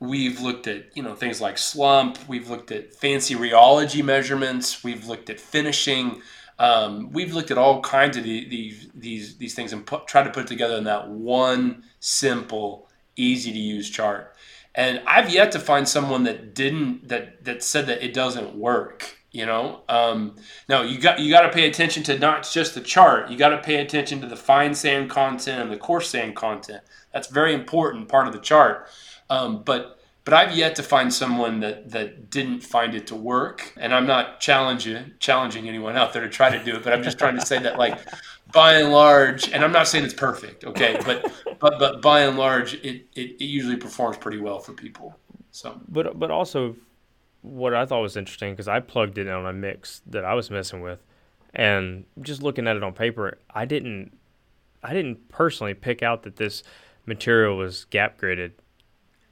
We've 0.00 0.40
looked 0.40 0.66
at 0.66 0.96
you 0.96 1.02
know 1.02 1.14
things 1.14 1.40
like 1.40 1.58
slump. 1.58 2.18
We've 2.26 2.48
looked 2.48 2.72
at 2.72 2.94
fancy 2.94 3.34
rheology 3.34 4.02
measurements. 4.02 4.82
We've 4.82 5.06
looked 5.06 5.30
at 5.30 5.38
finishing. 5.38 6.22
Um, 6.58 7.10
we've 7.12 7.32
looked 7.32 7.50
at 7.50 7.58
all 7.58 7.80
kinds 7.80 8.16
of 8.16 8.24
the, 8.24 8.48
these 8.48 8.88
these 8.94 9.36
these 9.36 9.54
things 9.54 9.72
and 9.72 9.84
put, 9.86 10.06
tried 10.06 10.24
to 10.24 10.30
put 10.30 10.46
together 10.46 10.76
in 10.76 10.84
that 10.84 11.08
one 11.08 11.84
simple, 12.00 12.88
easy 13.16 13.52
to 13.52 13.58
use 13.58 13.88
chart. 13.90 14.34
And 14.74 15.02
I've 15.06 15.30
yet 15.30 15.52
to 15.52 15.58
find 15.58 15.88
someone 15.88 16.24
that 16.24 16.54
didn't 16.54 17.08
that 17.08 17.44
that 17.44 17.62
said 17.62 17.86
that 17.86 18.04
it 18.04 18.14
doesn't 18.14 18.54
work. 18.54 19.18
You 19.32 19.46
know, 19.46 19.82
um, 19.88 20.36
no, 20.68 20.82
you 20.82 20.98
got 20.98 21.20
you 21.20 21.30
got 21.30 21.42
to 21.42 21.52
pay 21.52 21.68
attention 21.68 22.02
to 22.04 22.18
not 22.18 22.48
just 22.50 22.74
the 22.74 22.80
chart. 22.80 23.30
You 23.30 23.38
got 23.38 23.50
to 23.50 23.58
pay 23.58 23.76
attention 23.76 24.20
to 24.22 24.26
the 24.26 24.36
fine 24.36 24.74
sand 24.74 25.08
content 25.08 25.62
and 25.62 25.70
the 25.70 25.76
coarse 25.76 26.10
sand 26.10 26.34
content. 26.36 26.82
That's 27.12 27.28
very 27.28 27.54
important 27.54 28.08
part 28.08 28.26
of 28.26 28.32
the 28.32 28.40
chart. 28.40 28.88
Um, 29.30 29.62
but 29.62 29.96
but 30.24 30.34
I've 30.34 30.54
yet 30.54 30.76
to 30.76 30.82
find 30.82 31.12
someone 31.12 31.60
that 31.60 31.90
that 31.90 32.28
didn't 32.30 32.60
find 32.60 32.94
it 32.94 33.06
to 33.06 33.14
work. 33.14 33.72
And 33.78 33.94
I'm 33.94 34.06
not 34.06 34.40
challenging 34.40 35.12
challenging 35.18 35.68
anyone 35.68 35.96
out 35.96 36.12
there 36.12 36.22
to 36.22 36.28
try 36.28 36.50
to 36.56 36.62
do 36.62 36.76
it, 36.76 36.84
but 36.84 36.92
I'm 36.92 37.02
just 37.02 37.18
trying 37.18 37.38
to 37.38 37.46
say 37.46 37.58
that 37.60 37.78
like 37.78 37.98
by 38.52 38.74
and 38.74 38.92
large, 38.92 39.48
and 39.50 39.64
I'm 39.64 39.72
not 39.72 39.88
saying 39.88 40.04
it's 40.04 40.14
perfect, 40.14 40.64
okay, 40.64 40.98
but 41.04 41.32
but 41.58 41.78
but 41.78 42.02
by 42.02 42.20
and 42.22 42.36
large, 42.36 42.74
it, 42.74 43.06
it, 43.14 43.36
it 43.40 43.44
usually 43.44 43.76
performs 43.76 44.16
pretty 44.16 44.38
well 44.38 44.58
for 44.58 44.72
people. 44.72 45.16
So, 45.52 45.80
but 45.88 46.18
but 46.18 46.30
also, 46.30 46.76
what 47.42 47.74
I 47.74 47.86
thought 47.86 48.00
was 48.00 48.16
interesting 48.16 48.52
because 48.52 48.68
I 48.68 48.80
plugged 48.80 49.18
it 49.18 49.26
in 49.26 49.32
on 49.32 49.46
a 49.46 49.52
mix 49.52 50.02
that 50.06 50.24
I 50.24 50.34
was 50.34 50.50
messing 50.50 50.80
with, 50.80 51.02
and 51.54 52.04
just 52.20 52.42
looking 52.42 52.66
at 52.66 52.76
it 52.76 52.82
on 52.82 52.92
paper, 52.92 53.38
I 53.54 53.64
didn't 53.64 54.16
I 54.82 54.92
didn't 54.92 55.28
personally 55.28 55.74
pick 55.74 56.02
out 56.02 56.24
that 56.24 56.36
this 56.36 56.62
material 57.06 57.56
was 57.56 57.84
gap 57.86 58.18
graded 58.18 58.52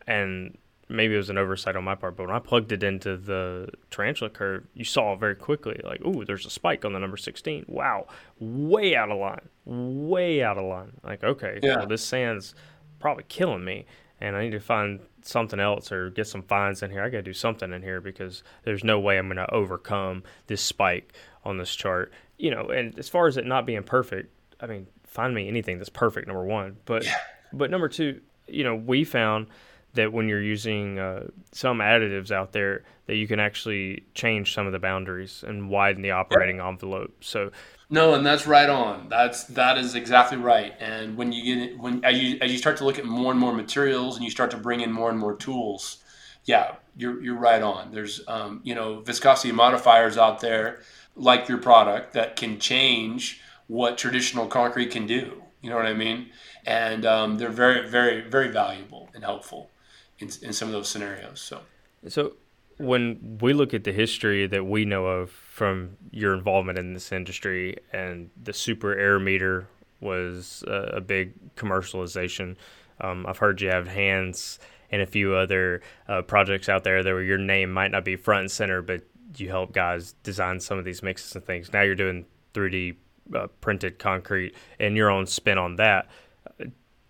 and 0.09 0.56
maybe 0.89 1.14
it 1.14 1.18
was 1.18 1.28
an 1.28 1.36
oversight 1.36 1.76
on 1.76 1.85
my 1.85 1.94
part, 1.94 2.16
but 2.16 2.26
when 2.26 2.35
I 2.35 2.39
plugged 2.39 2.72
it 2.72 2.82
into 2.82 3.18
the 3.18 3.68
tarantula 3.90 4.30
curve, 4.30 4.66
you 4.72 4.85
saw 4.85 5.14
very 5.14 5.36
quickly, 5.36 5.78
like, 5.85 6.05
ooh, 6.05 6.24
there's 6.24 6.47
a 6.47 6.51
spike 6.51 6.85
on 6.85 6.94
the 6.94 6.98
number 6.98 7.18
16. 7.18 7.66
Wow, 7.68 8.06
way 8.40 8.97
out 8.97 9.10
of 9.10 9.18
line, 9.18 9.48
way 9.66 10.43
out 10.43 10.56
of 10.56 10.64
line. 10.64 10.93
Like, 11.05 11.22
okay, 11.22 11.60
yeah. 11.62 11.76
well, 11.76 11.86
this 11.86 12.02
sand's 12.02 12.55
probably 12.98 13.24
killing 13.28 13.64
me, 13.64 13.85
and 14.18 14.35
I 14.35 14.44
need 14.44 14.52
to 14.52 14.60
find 14.60 15.01
something 15.20 15.60
else 15.60 15.93
or 15.93 16.09
get 16.09 16.26
some 16.26 16.43
fines 16.43 16.82
in 16.82 16.90
here. 16.90 17.02
I 17.02 17.10
got 17.10 17.18
to 17.18 17.22
do 17.22 17.35
something 17.35 17.70
in 17.70 17.82
here 17.82 18.01
because 18.01 18.43
there's 18.62 18.82
no 18.82 18.98
way 18.98 19.18
I'm 19.18 19.26
going 19.26 19.36
to 19.36 19.55
overcome 19.55 20.22
this 20.47 20.62
spike 20.62 21.12
on 21.44 21.59
this 21.59 21.76
chart. 21.76 22.12
You 22.39 22.51
know, 22.51 22.68
and 22.68 22.98
as 22.98 23.10
far 23.10 23.26
as 23.26 23.36
it 23.36 23.44
not 23.44 23.66
being 23.66 23.82
perfect, 23.82 24.32
I 24.59 24.66
mean, 24.66 24.86
find 25.05 25.35
me 25.35 25.48
anything 25.48 25.76
that's 25.76 25.90
perfect, 25.90 26.28
number 26.28 26.44
one. 26.44 26.78
But, 26.86 27.05
yeah. 27.05 27.14
but 27.52 27.70
number 27.70 27.89
two, 27.89 28.22
you 28.47 28.64
know, 28.64 28.74
we 28.74 29.05
found– 29.05 29.48
that 29.94 30.12
when 30.12 30.28
you're 30.28 30.43
using 30.43 30.98
uh, 30.98 31.27
some 31.52 31.78
additives 31.78 32.31
out 32.31 32.52
there, 32.52 32.85
that 33.06 33.16
you 33.16 33.27
can 33.27 33.40
actually 33.40 34.05
change 34.15 34.55
some 34.55 34.66
of 34.66 34.73
the 34.73 34.78
boundaries 34.78 35.43
and 35.47 35.70
widen 35.70 36.02
the 36.02 36.10
operating 36.10 36.60
envelope. 36.60 37.12
So 37.24 37.51
No, 37.89 38.15
and 38.15 38.24
that's 38.24 38.47
right 38.47 38.69
on. 38.69 39.09
That's 39.09 39.44
that 39.44 39.78
is 39.78 39.94
exactly 39.94 40.36
right. 40.36 40.74
And 40.78 41.16
when 41.16 41.32
you 41.32 41.43
get 41.43 41.78
when 41.78 42.05
as 42.05 42.19
you 42.19 42.39
as 42.40 42.52
you 42.52 42.59
start 42.59 42.77
to 42.78 42.85
look 42.85 42.98
at 42.98 43.06
more 43.06 43.31
and 43.31 43.40
more 43.40 43.52
materials 43.52 44.16
and 44.16 44.24
you 44.24 44.31
start 44.31 44.51
to 44.51 44.59
bring 44.59 44.81
in 44.81 44.93
more 44.93 45.10
and 45.10 45.19
more 45.19 45.35
tools, 45.35 45.98
yeah, 46.44 46.74
you're 46.97 47.23
you're 47.23 47.39
right 47.39 47.62
on. 47.62 47.93
There's 47.93 48.20
um, 48.28 48.60
you 48.62 48.74
know 48.74 49.01
viscosity 49.01 49.52
modifiers 49.52 50.19
out 50.19 50.40
there 50.40 50.81
like 51.16 51.48
your 51.48 51.59
product 51.59 52.12
that 52.12 52.36
can 52.36 52.60
change 52.60 53.40
what 53.69 53.98
traditional 53.98 54.47
concrete 54.47 54.90
can 54.90 55.06
do. 55.06 55.43
You 55.62 55.70
know 55.70 55.77
what 55.77 55.86
I 55.86 55.94
mean? 55.94 56.31
And 56.66 57.06
um, 57.06 57.39
they're 57.39 57.48
very 57.48 57.89
very 57.89 58.20
very 58.20 58.48
valuable 58.48 59.09
and 59.15 59.24
helpful 59.24 59.70
in 60.19 60.31
in 60.43 60.53
some 60.53 60.69
of 60.69 60.73
those 60.73 60.89
scenarios. 60.89 61.40
So. 61.40 61.61
So 62.09 62.35
when 62.78 63.39
we 63.40 63.53
look 63.53 63.74
at 63.74 63.85
the 63.85 63.93
history 63.93 64.47
that 64.47 64.65
we 64.65 64.85
know 64.85 65.07
of 65.07 65.31
from 65.31 65.97
your 66.11 66.32
involvement 66.32 66.78
in 66.78 66.95
this 66.95 67.12
industry 67.12 67.77
and 67.93 68.31
the 68.40 68.53
super 68.53 68.97
air 68.97 69.19
meter 69.19 69.69
was 70.01 70.65
a, 70.66 70.97
a 70.97 71.01
big 71.01 71.55
commercialization 71.57 72.57
um, 73.01 73.27
i've 73.27 73.39
heard 73.39 73.61
you 73.61 73.69
have 73.69 73.89
hands 73.89 74.61
and 74.90 75.03
a 75.03 75.07
few 75.07 75.35
other 75.35 75.82
uh, 76.09 76.23
projects 76.23 76.69
out 76.69 76.85
there 76.85 77.03
that 77.03 77.12
where 77.12 77.23
your 77.23 77.39
name 77.39 77.70
might 77.70 77.90
not 77.90 78.05
be 78.05 78.15
front 78.15 78.43
and 78.43 78.51
center 78.51 78.81
but 78.81 79.03
you 79.36 79.49
help 79.49 79.73
guys 79.73 80.12
design 80.23 80.59
some 80.59 80.78
of 80.78 80.85
these 80.85 81.03
mixes 81.03 81.35
and 81.35 81.45
things 81.45 81.73
now 81.73 81.82
you're 81.82 81.97
doing 81.97 82.24
3d 82.55 82.97
uh, 83.35 83.47
printed 83.61 83.99
concrete 83.99 84.55
and 84.78 84.97
your 84.97 85.11
own 85.11 85.27
spin 85.27 85.59
on 85.59 85.77
that 85.77 86.09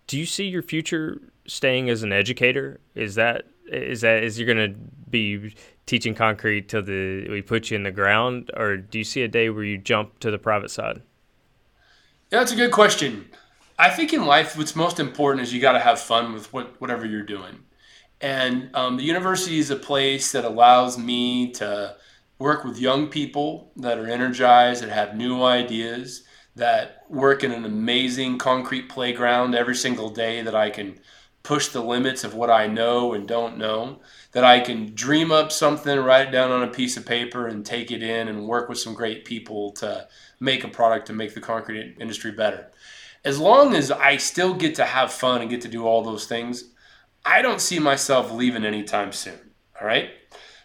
do 0.07 0.17
you 0.17 0.25
see 0.25 0.45
your 0.45 0.63
future 0.63 1.21
staying 1.49 1.89
as 1.89 2.03
an 2.03 2.13
educator 2.13 2.79
is 2.95 3.15
that 3.15 3.45
is 3.71 4.01
that 4.01 4.23
is 4.23 4.39
you're 4.39 4.53
going 4.53 4.73
to 4.73 4.79
be 5.09 5.55
teaching 5.85 6.13
concrete 6.13 6.69
till 6.69 6.83
the 6.83 7.27
we 7.29 7.41
put 7.41 7.69
you 7.69 7.75
in 7.75 7.83
the 7.83 7.91
ground, 7.91 8.51
or 8.55 8.77
do 8.77 8.97
you 8.97 9.03
see 9.03 9.23
a 9.23 9.27
day 9.27 9.49
where 9.49 9.63
you 9.63 9.77
jump 9.77 10.19
to 10.19 10.31
the 10.31 10.37
private 10.37 10.71
side? 10.71 11.01
Yeah, 12.31 12.39
that's 12.39 12.51
a 12.51 12.55
good 12.55 12.71
question. 12.71 13.29
I 13.77 13.89
think 13.89 14.13
in 14.13 14.25
life, 14.25 14.57
what's 14.57 14.75
most 14.75 14.99
important 14.99 15.41
is 15.41 15.53
you 15.53 15.61
got 15.61 15.71
to 15.71 15.79
have 15.79 15.99
fun 15.99 16.33
with 16.33 16.51
what, 16.53 16.79
whatever 16.81 17.05
you're 17.05 17.23
doing. 17.23 17.59
And 18.21 18.69
um, 18.75 18.97
the 18.97 19.03
university 19.03 19.57
is 19.57 19.71
a 19.71 19.77
place 19.77 20.33
that 20.33 20.43
allows 20.43 20.97
me 20.97 21.51
to 21.53 21.95
work 22.37 22.65
with 22.65 22.77
young 22.77 23.07
people 23.07 23.71
that 23.77 23.97
are 23.97 24.07
energized, 24.07 24.83
that 24.83 24.89
have 24.89 25.15
new 25.15 25.43
ideas, 25.43 26.23
that 26.55 27.05
work 27.09 27.43
in 27.43 27.51
an 27.51 27.65
amazing 27.65 28.37
concrete 28.37 28.89
playground 28.89 29.55
every 29.55 29.75
single 29.75 30.09
day 30.09 30.41
that 30.41 30.55
I 30.55 30.69
can 30.69 30.99
push 31.43 31.69
the 31.69 31.81
limits 31.81 32.23
of 32.23 32.33
what 32.33 32.49
I 32.49 32.67
know 32.67 33.13
and 33.13 33.27
don't 33.27 33.57
know, 33.57 33.99
that 34.33 34.43
I 34.43 34.59
can 34.59 34.93
dream 34.93 35.31
up 35.31 35.51
something, 35.51 35.97
write 35.99 36.27
it 36.27 36.31
down 36.31 36.51
on 36.51 36.63
a 36.63 36.71
piece 36.71 36.97
of 36.97 37.05
paper, 37.05 37.47
and 37.47 37.65
take 37.65 37.91
it 37.91 38.03
in 38.03 38.27
and 38.27 38.47
work 38.47 38.69
with 38.69 38.79
some 38.79 38.93
great 38.93 39.25
people 39.25 39.71
to 39.73 40.07
make 40.39 40.63
a 40.63 40.67
product 40.67 41.07
to 41.07 41.13
make 41.13 41.33
the 41.33 41.41
concrete 41.41 41.95
industry 41.99 42.31
better. 42.31 42.71
As 43.23 43.39
long 43.39 43.73
as 43.75 43.91
I 43.91 44.17
still 44.17 44.53
get 44.53 44.75
to 44.75 44.85
have 44.85 45.11
fun 45.11 45.41
and 45.41 45.49
get 45.49 45.61
to 45.61 45.67
do 45.67 45.85
all 45.85 46.03
those 46.03 46.25
things, 46.25 46.65
I 47.25 47.41
don't 47.41 47.61
see 47.61 47.79
myself 47.79 48.31
leaving 48.31 48.65
anytime 48.65 49.11
soon. 49.11 49.51
All 49.79 49.87
right. 49.87 50.09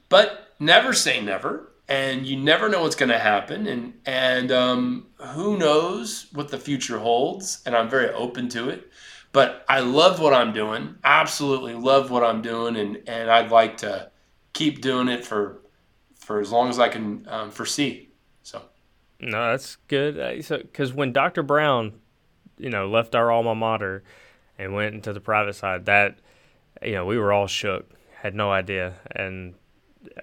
But 0.09 0.55
never 0.59 0.93
say 0.93 1.21
never. 1.21 1.73
And 1.89 2.27
you 2.27 2.37
never 2.37 2.69
know 2.69 2.83
what's 2.83 2.97
going 2.97 3.11
to 3.11 3.19
happen. 3.19 3.67
And, 3.67 3.95
and 4.07 4.51
um, 4.51 5.09
who 5.19 5.59
knows 5.59 6.29
what 6.33 6.49
the 6.49 6.59
future 6.59 6.99
holds. 6.99 7.61
And 7.67 7.77
I'm 7.77 7.91
very 7.91 8.11
open 8.11 8.49
to 8.51 8.71
it 8.71 8.91
but 9.35 9.65
I 9.69 9.81
love 9.81 10.21
what 10.21 10.33
I'm 10.33 10.53
doing. 10.53 10.95
Absolutely 11.03 11.75
love 11.75 12.11
what 12.11 12.23
I'm 12.23 12.41
doing, 12.41 12.77
and 12.77 13.03
and 13.07 13.31
I'd 13.31 13.51
like 13.51 13.79
to 13.79 14.11
keep 14.55 14.81
doing 14.81 15.09
it 15.09 15.27
for 15.27 15.61
for 16.15 16.41
as 16.41 16.51
long 16.51 16.71
as 16.71 16.79
I 16.79 16.89
can 16.89 17.27
um, 17.29 17.51
foresee. 17.51 18.09
So. 18.43 18.63
No, 19.21 19.51
that's 19.51 19.77
good. 19.89 20.19
Uh, 20.19 20.41
so, 20.41 20.59
because 20.59 20.93
when 20.93 21.13
Dr. 21.13 21.43
Brown, 21.43 21.95
you 22.59 22.71
know, 22.71 22.89
left 22.89 23.15
our 23.15 23.31
alma 23.31 23.55
mater 23.55 24.05
and 24.59 24.73
went 24.73 24.95
into 24.95 25.13
the 25.13 25.21
private 25.21 25.55
side, 25.55 25.87
that 25.87 26.19
you 26.83 26.93
know, 26.93 27.05
we 27.05 27.19
were 27.19 27.33
all 27.33 27.49
shook, 27.49 27.91
had 28.17 28.35
no 28.37 28.53
idea, 28.53 28.95
and 29.11 29.55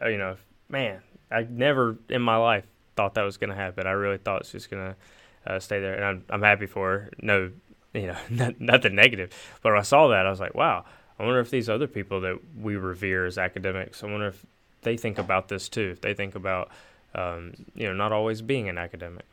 uh, 0.02 0.08
you 0.08 0.18
know, 0.18 0.38
man, 0.70 1.02
I 1.30 1.46
never 1.50 1.98
in 2.10 2.22
my 2.22 2.38
life 2.38 2.66
thought 2.96 3.16
that 3.16 3.24
was 3.24 3.36
going 3.36 3.50
to 3.50 3.56
happen. 3.58 3.88
I 3.88 3.92
really 3.92 4.20
thought 4.20 4.46
just 4.46 4.72
going 4.72 4.94
to 4.94 5.52
uh, 5.52 5.60
stay 5.60 5.82
there, 5.82 5.96
and 5.96 6.06
I'm 6.06 6.24
I'm 6.30 6.42
happy 6.42 6.66
for 6.66 6.90
her. 6.92 7.10
No 7.22 7.52
you 7.94 8.08
know, 8.08 8.18
not, 8.30 8.60
nothing 8.60 8.96
negative. 8.96 9.32
But 9.62 9.72
when 9.72 9.80
I 9.80 9.84
saw 9.84 10.08
that, 10.10 10.26
I 10.26 10.30
was 10.30 10.40
like, 10.40 10.56
wow, 10.56 10.86
I 11.20 11.24
wonder 11.24 11.40
if 11.40 11.50
these 11.50 11.70
other 11.70 11.88
people 11.88 12.22
that 12.22 12.40
we 12.60 12.76
revere 12.76 13.26
as 13.26 13.38
academics, 13.38 14.04
I 14.04 14.08
wonder 14.08 14.28
if 14.28 14.46
they 14.82 14.98
think 14.98 15.18
about 15.18 15.48
this 15.48 15.70
too. 15.70 15.90
If 15.92 16.02
they 16.02 16.14
think 16.14 16.36
about, 16.36 16.70
um, 17.14 17.54
you 17.76 17.88
know, 17.88 17.94
not 17.94 18.12
always 18.12 18.42
being 18.42 18.70
an 18.70 18.78
academic. 18.78 19.26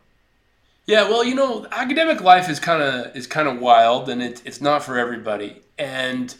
Yeah, 0.86 1.02
well, 1.02 1.22
you 1.22 1.34
know, 1.34 1.66
academic 1.70 2.22
life 2.22 2.48
is 2.48 2.58
kind 2.58 2.82
of 2.82 3.14
is 3.14 3.26
kind 3.26 3.46
of 3.46 3.58
wild, 3.58 4.08
and 4.08 4.22
it's 4.22 4.40
it's 4.46 4.60
not 4.62 4.82
for 4.82 4.98
everybody. 4.98 5.60
And 5.78 6.34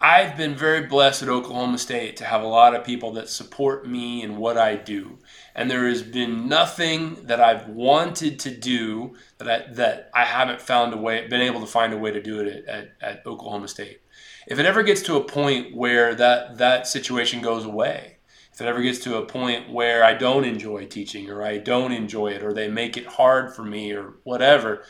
I've 0.00 0.36
been 0.36 0.54
very 0.54 0.86
blessed 0.86 1.22
at 1.22 1.28
Oklahoma 1.28 1.78
State 1.78 2.16
to 2.18 2.24
have 2.24 2.42
a 2.42 2.46
lot 2.46 2.74
of 2.74 2.84
people 2.84 3.12
that 3.12 3.28
support 3.28 3.88
me 3.88 4.22
and 4.22 4.36
what 4.36 4.58
I 4.58 4.76
do. 4.76 5.18
And 5.54 5.70
there 5.70 5.88
has 5.88 6.02
been 6.02 6.48
nothing 6.48 7.26
that 7.26 7.40
I've 7.40 7.68
wanted 7.68 8.38
to 8.40 8.50
do 8.50 9.14
that 9.38 9.48
I, 9.48 9.72
that 9.74 10.10
I 10.12 10.24
haven't 10.24 10.60
found 10.60 10.92
a 10.92 10.96
way, 10.96 11.26
been 11.28 11.40
able 11.40 11.60
to 11.60 11.66
find 11.66 11.92
a 11.92 11.98
way 11.98 12.10
to 12.10 12.22
do 12.22 12.40
it 12.40 12.66
at, 12.66 12.68
at, 12.68 12.92
at 13.00 13.26
Oklahoma 13.26 13.68
State. 13.68 14.02
If 14.46 14.58
it 14.58 14.66
ever 14.66 14.82
gets 14.82 15.00
to 15.02 15.16
a 15.16 15.24
point 15.24 15.74
where 15.74 16.14
that, 16.16 16.58
that 16.58 16.86
situation 16.86 17.40
goes 17.40 17.64
away, 17.64 18.16
if 18.52 18.60
it 18.60 18.66
ever 18.66 18.82
gets 18.82 18.98
to 19.00 19.16
a 19.16 19.26
point 19.26 19.70
where 19.70 20.04
I 20.04 20.14
don't 20.14 20.44
enjoy 20.44 20.86
teaching 20.86 21.30
or 21.30 21.42
I 21.42 21.58
don't 21.58 21.92
enjoy 21.92 22.28
it 22.28 22.42
or 22.42 22.52
they 22.52 22.68
make 22.68 22.96
it 22.96 23.06
hard 23.06 23.54
for 23.54 23.64
me 23.64 23.92
or 23.92 24.14
whatever, 24.24 24.84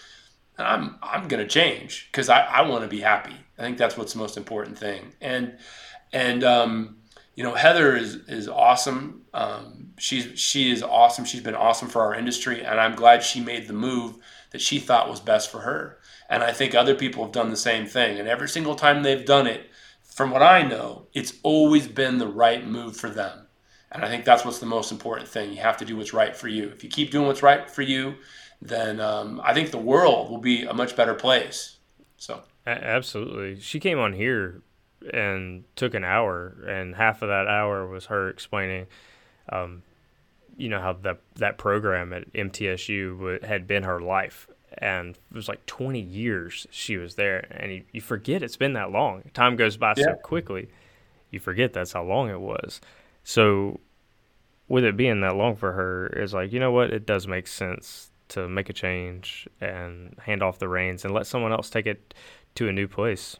I'm, 0.58 0.96
I'm 1.02 1.28
going 1.28 1.42
to 1.42 1.48
change 1.48 2.08
because 2.10 2.28
I, 2.28 2.40
I 2.40 2.62
want 2.62 2.82
to 2.82 2.88
be 2.88 3.00
happy. 3.00 3.36
I 3.58 3.62
think 3.62 3.78
that's 3.78 3.96
what's 3.96 4.12
the 4.12 4.18
most 4.18 4.36
important 4.36 4.78
thing. 4.78 5.12
And 5.20 5.58
and 6.12 6.44
um, 6.44 6.96
you 7.34 7.44
know 7.44 7.54
Heather 7.54 7.96
is 7.96 8.16
is 8.28 8.48
awesome. 8.48 9.22
Um, 9.32 9.92
she's 9.98 10.38
she 10.38 10.70
is 10.70 10.82
awesome. 10.82 11.24
She's 11.24 11.42
been 11.42 11.54
awesome 11.54 11.88
for 11.88 12.02
our 12.02 12.14
industry, 12.14 12.64
and 12.64 12.80
I'm 12.80 12.94
glad 12.94 13.22
she 13.22 13.40
made 13.40 13.66
the 13.66 13.72
move 13.72 14.16
that 14.50 14.60
she 14.60 14.78
thought 14.78 15.10
was 15.10 15.20
best 15.20 15.50
for 15.50 15.60
her. 15.60 15.98
And 16.30 16.42
I 16.42 16.52
think 16.52 16.74
other 16.74 16.94
people 16.94 17.24
have 17.24 17.32
done 17.32 17.50
the 17.50 17.56
same 17.56 17.86
thing. 17.86 18.18
And 18.18 18.28
every 18.28 18.48
single 18.48 18.76
time 18.76 19.02
they've 19.02 19.24
done 19.24 19.46
it, 19.46 19.68
from 20.02 20.30
what 20.30 20.42
I 20.42 20.62
know, 20.62 21.08
it's 21.12 21.34
always 21.42 21.88
been 21.88 22.18
the 22.18 22.28
right 22.28 22.64
move 22.64 22.96
for 22.96 23.10
them. 23.10 23.48
And 23.90 24.04
I 24.04 24.08
think 24.08 24.24
that's 24.24 24.44
what's 24.44 24.60
the 24.60 24.66
most 24.66 24.92
important 24.92 25.28
thing. 25.28 25.50
You 25.52 25.60
have 25.60 25.76
to 25.78 25.84
do 25.84 25.96
what's 25.96 26.14
right 26.14 26.36
for 26.36 26.48
you. 26.48 26.68
If 26.68 26.82
you 26.84 26.88
keep 26.88 27.10
doing 27.10 27.26
what's 27.26 27.42
right 27.42 27.68
for 27.68 27.82
you, 27.82 28.14
then 28.62 29.00
um, 29.00 29.40
I 29.44 29.52
think 29.54 29.70
the 29.70 29.78
world 29.78 30.30
will 30.30 30.38
be 30.38 30.62
a 30.64 30.72
much 30.72 30.96
better 30.96 31.14
place. 31.14 31.78
So. 32.16 32.42
Absolutely. 32.66 33.60
She 33.60 33.80
came 33.80 33.98
on 33.98 34.12
here 34.12 34.62
and 35.12 35.64
took 35.76 35.94
an 35.94 36.04
hour, 36.04 36.56
and 36.66 36.94
half 36.94 37.22
of 37.22 37.28
that 37.28 37.46
hour 37.46 37.86
was 37.86 38.06
her 38.06 38.28
explaining, 38.28 38.86
um, 39.50 39.82
you 40.56 40.68
know, 40.68 40.80
how 40.80 40.94
that 40.94 41.20
that 41.36 41.58
program 41.58 42.12
at 42.12 42.32
MTSU 42.32 43.44
had 43.44 43.66
been 43.66 43.82
her 43.82 44.00
life, 44.00 44.48
and 44.78 45.16
it 45.16 45.34
was 45.34 45.48
like 45.48 45.64
20 45.66 46.00
years 46.00 46.66
she 46.70 46.96
was 46.96 47.16
there, 47.16 47.46
and 47.50 47.72
you, 47.72 47.82
you 47.92 48.00
forget 48.00 48.42
it's 48.42 48.56
been 48.56 48.72
that 48.74 48.90
long. 48.90 49.30
Time 49.34 49.56
goes 49.56 49.76
by 49.76 49.94
yeah. 49.96 50.04
so 50.04 50.14
quickly, 50.14 50.68
you 51.30 51.40
forget 51.40 51.72
that's 51.72 51.92
how 51.92 52.02
long 52.02 52.30
it 52.30 52.40
was. 52.40 52.80
So, 53.24 53.80
with 54.68 54.84
it 54.84 54.96
being 54.96 55.20
that 55.20 55.36
long 55.36 55.56
for 55.56 55.72
her, 55.72 56.06
it's 56.06 56.32
like 56.32 56.52
you 56.52 56.60
know 56.60 56.72
what, 56.72 56.90
it 56.90 57.04
does 57.04 57.26
make 57.26 57.46
sense 57.46 58.10
to 58.28 58.48
make 58.48 58.70
a 58.70 58.72
change 58.72 59.46
and 59.60 60.16
hand 60.18 60.42
off 60.42 60.58
the 60.58 60.68
reins 60.68 61.04
and 61.04 61.12
let 61.12 61.26
someone 61.26 61.52
else 61.52 61.68
take 61.68 61.86
it 61.86 62.14
to 62.54 62.68
a 62.68 62.72
new 62.72 62.88
place. 62.88 63.36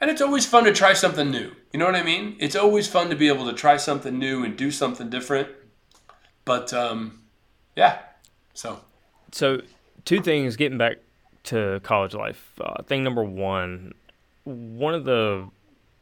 And 0.00 0.10
it's 0.10 0.20
always 0.20 0.46
fun 0.46 0.64
to 0.64 0.72
try 0.72 0.94
something 0.94 1.30
new. 1.30 1.52
You 1.72 1.78
know 1.78 1.86
what 1.86 1.94
I 1.94 2.02
mean? 2.02 2.36
It's 2.40 2.56
always 2.56 2.88
fun 2.88 3.08
to 3.10 3.16
be 3.16 3.28
able 3.28 3.46
to 3.46 3.52
try 3.52 3.76
something 3.76 4.18
new 4.18 4.44
and 4.44 4.56
do 4.56 4.70
something 4.70 5.08
different. 5.08 5.48
But 6.44 6.72
um, 6.72 7.22
yeah, 7.76 8.00
so. 8.52 8.80
So, 9.30 9.62
two 10.04 10.20
things 10.20 10.56
getting 10.56 10.76
back 10.76 10.98
to 11.44 11.80
college 11.82 12.14
life. 12.14 12.52
Uh, 12.60 12.82
thing 12.82 13.04
number 13.04 13.22
one, 13.22 13.94
one 14.44 14.94
of 14.94 15.04
the 15.04 15.48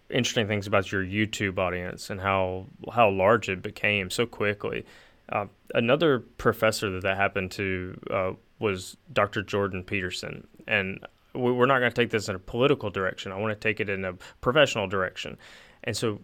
interesting 0.09 0.49
things 0.49 0.67
about 0.67 0.91
your 0.91 1.05
YouTube 1.05 1.59
audience 1.59 2.11
and 2.11 2.21
how 2.21 2.67
how 2.93 3.11
large 3.11 3.49
it 3.49 3.63
became 3.63 4.11
so 4.11 4.27
quickly. 4.27 4.85
Uh, 5.29 5.47
another 5.75 6.19
professor 6.19 6.91
that 6.91 7.03
that 7.03 7.17
happened 7.17 7.51
to 7.53 8.01
uh, 8.11 8.33
was 8.59 8.97
Dr. 9.13 9.43
Jordan 9.43 9.85
Peterson, 9.85 10.47
and 10.67 11.05
we're 11.35 11.67
not 11.67 11.79
going 11.79 11.91
to 11.91 11.95
take 11.95 12.11
this 12.11 12.29
in 12.29 12.37
a 12.37 12.41
political 12.41 12.91
direction. 12.91 13.33
I 13.33 13.37
want 13.37 13.59
to 13.59 13.69
take 13.69 13.81
it 13.81 13.89
in 13.89 14.05
a 14.05 14.15
professional 14.41 14.87
direction. 14.87 15.39
And 15.85 15.97
so 15.97 16.21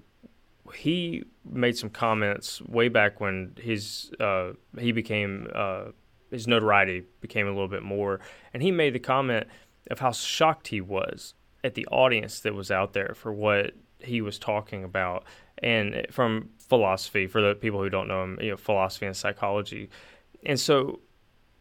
he 0.74 1.24
made 1.44 1.76
some 1.76 1.90
comments 1.90 2.60
way 2.62 2.88
back 2.88 3.20
when 3.20 3.54
his 3.60 4.10
uh, 4.20 4.52
he 4.78 4.92
became 4.92 5.48
uh, 5.54 5.86
his 6.30 6.46
notoriety 6.46 7.04
became 7.20 7.46
a 7.46 7.50
little 7.50 7.68
bit 7.68 7.82
more, 7.82 8.20
and 8.52 8.62
he 8.62 8.70
made 8.70 8.92
the 8.92 8.98
comment 8.98 9.46
of 9.90 10.00
how 10.00 10.12
shocked 10.12 10.68
he 10.68 10.80
was 10.80 11.34
at 11.62 11.74
the 11.74 11.86
audience 11.86 12.40
that 12.40 12.54
was 12.54 12.70
out 12.70 12.92
there 12.92 13.14
for 13.14 13.32
what 13.32 13.72
he 14.00 14.20
was 14.20 14.38
talking 14.38 14.84
about, 14.84 15.24
and 15.62 16.06
from 16.10 16.50
philosophy 16.58 17.26
for 17.26 17.40
the 17.40 17.54
people 17.54 17.80
who 17.80 17.88
don't 17.88 18.08
know 18.08 18.24
him, 18.24 18.38
you 18.40 18.50
know, 18.50 18.56
philosophy 18.56 19.06
and 19.06 19.16
psychology, 19.16 19.88
and 20.44 20.58
so 20.58 21.00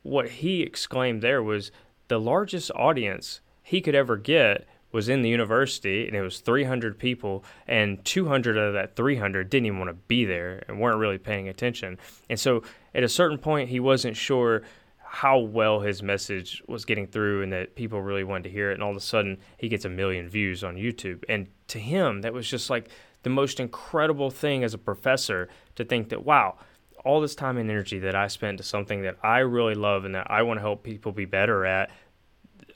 what 0.01 0.29
he 0.29 0.61
exclaimed 0.61 1.21
there 1.21 1.41
was 1.41 1.71
the 2.07 2.19
largest 2.19 2.71
audience 2.75 3.41
he 3.63 3.81
could 3.81 3.95
ever 3.95 4.17
get 4.17 4.67
was 4.91 5.09
in 5.09 5.21
the 5.23 5.29
university 5.29 6.07
and 6.07 6.15
it 6.15 6.21
was 6.21 6.39
300 6.39 6.97
people 6.97 7.43
and 7.67 8.03
200 8.05 8.57
of 8.57 8.73
that 8.73 8.95
300 8.95 9.49
didn't 9.49 9.65
even 9.65 9.77
want 9.77 9.89
to 9.89 10.05
be 10.07 10.23
there 10.23 10.63
and 10.69 10.79
weren't 10.79 10.99
really 10.99 11.17
paying 11.17 11.49
attention. 11.49 11.97
And 12.29 12.39
so 12.39 12.63
at 12.93 13.03
a 13.03 13.09
certain 13.09 13.37
point 13.37 13.69
he 13.69 13.81
wasn't 13.81 14.15
sure 14.15 14.61
how 14.99 15.39
well 15.39 15.81
his 15.81 16.01
message 16.01 16.63
was 16.67 16.85
getting 16.85 17.07
through 17.07 17.43
and 17.43 17.51
that 17.51 17.75
people 17.75 18.01
really 18.01 18.23
wanted 18.23 18.43
to 18.43 18.49
hear 18.49 18.71
it 18.71 18.75
and 18.75 18.83
all 18.83 18.91
of 18.91 18.97
a 18.97 19.01
sudden 19.01 19.37
he 19.57 19.67
gets 19.67 19.83
a 19.83 19.89
million 19.89 20.29
views 20.29 20.63
on 20.63 20.75
youtube. 20.75 21.23
And 21.27 21.47
to 21.67 21.79
him 21.79 22.21
that 22.21 22.33
was 22.33 22.49
just 22.49 22.69
like 22.69 22.89
the 23.23 23.29
most 23.29 23.59
incredible 23.59 24.29
thing 24.29 24.63
as 24.63 24.73
a 24.73 24.77
professor 24.77 25.49
to 25.75 25.83
think 25.83 26.07
that 26.09 26.23
wow 26.23 26.57
all 27.05 27.21
this 27.21 27.35
time 27.35 27.57
and 27.57 27.69
energy 27.69 27.99
that 27.99 28.15
I 28.15 28.27
spent 28.27 28.57
to 28.57 28.63
something 28.63 29.03
that 29.03 29.17
I 29.23 29.39
really 29.39 29.75
love 29.75 30.05
and 30.05 30.15
that 30.15 30.29
I 30.29 30.41
want 30.41 30.57
to 30.57 30.61
help 30.61 30.83
people 30.83 31.11
be 31.11 31.25
better 31.25 31.65
at, 31.65 31.91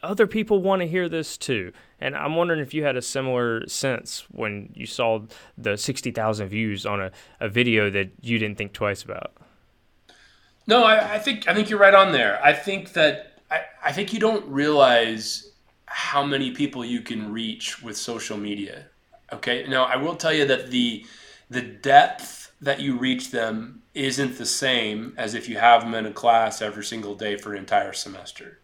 other 0.01 0.27
people 0.27 0.61
want 0.61 0.81
to 0.81 0.87
hear 0.87 1.09
this 1.09 1.37
too. 1.37 1.73
And 1.99 2.15
I'm 2.15 2.35
wondering 2.35 2.61
if 2.61 2.73
you 2.73 2.83
had 2.83 2.95
a 2.95 3.01
similar 3.01 3.67
sense 3.67 4.25
when 4.31 4.71
you 4.73 4.85
saw 4.85 5.21
the 5.57 5.77
60,000 5.77 6.47
views 6.47 6.85
on 6.85 7.01
a, 7.01 7.11
a 7.39 7.49
video 7.49 7.89
that 7.89 8.11
you 8.21 8.39
didn't 8.39 8.57
think 8.57 8.71
twice 8.71 9.03
about. 9.03 9.33
No, 10.67 10.83
I, 10.83 11.15
I 11.15 11.19
think 11.19 11.47
I 11.47 11.53
think 11.55 11.69
you're 11.69 11.79
right 11.79 11.95
on 11.95 12.11
there. 12.11 12.39
I 12.43 12.53
think 12.53 12.93
that 12.93 13.41
I, 13.49 13.61
I 13.83 13.91
think 13.91 14.13
you 14.13 14.19
don't 14.19 14.45
realize 14.47 15.51
how 15.87 16.23
many 16.23 16.51
people 16.51 16.85
you 16.85 17.01
can 17.01 17.33
reach 17.33 17.81
with 17.81 17.97
social 17.97 18.37
media. 18.37 18.85
Okay. 19.33 19.65
Now 19.67 19.85
I 19.85 19.95
will 19.95 20.15
tell 20.15 20.31
you 20.31 20.45
that 20.45 20.69
the 20.69 21.05
the 21.49 21.61
depth 21.61 22.38
that 22.61 22.79
you 22.79 22.97
reach 22.97 23.31
them 23.31 23.81
isn't 23.93 24.37
the 24.37 24.45
same 24.45 25.13
as 25.17 25.33
if 25.33 25.49
you 25.49 25.57
have 25.57 25.81
them 25.81 25.93
in 25.93 26.05
a 26.05 26.11
class 26.11 26.61
every 26.61 26.83
single 26.83 27.15
day 27.15 27.37
for 27.37 27.53
an 27.53 27.59
entire 27.59 27.93
semester. 27.93 28.59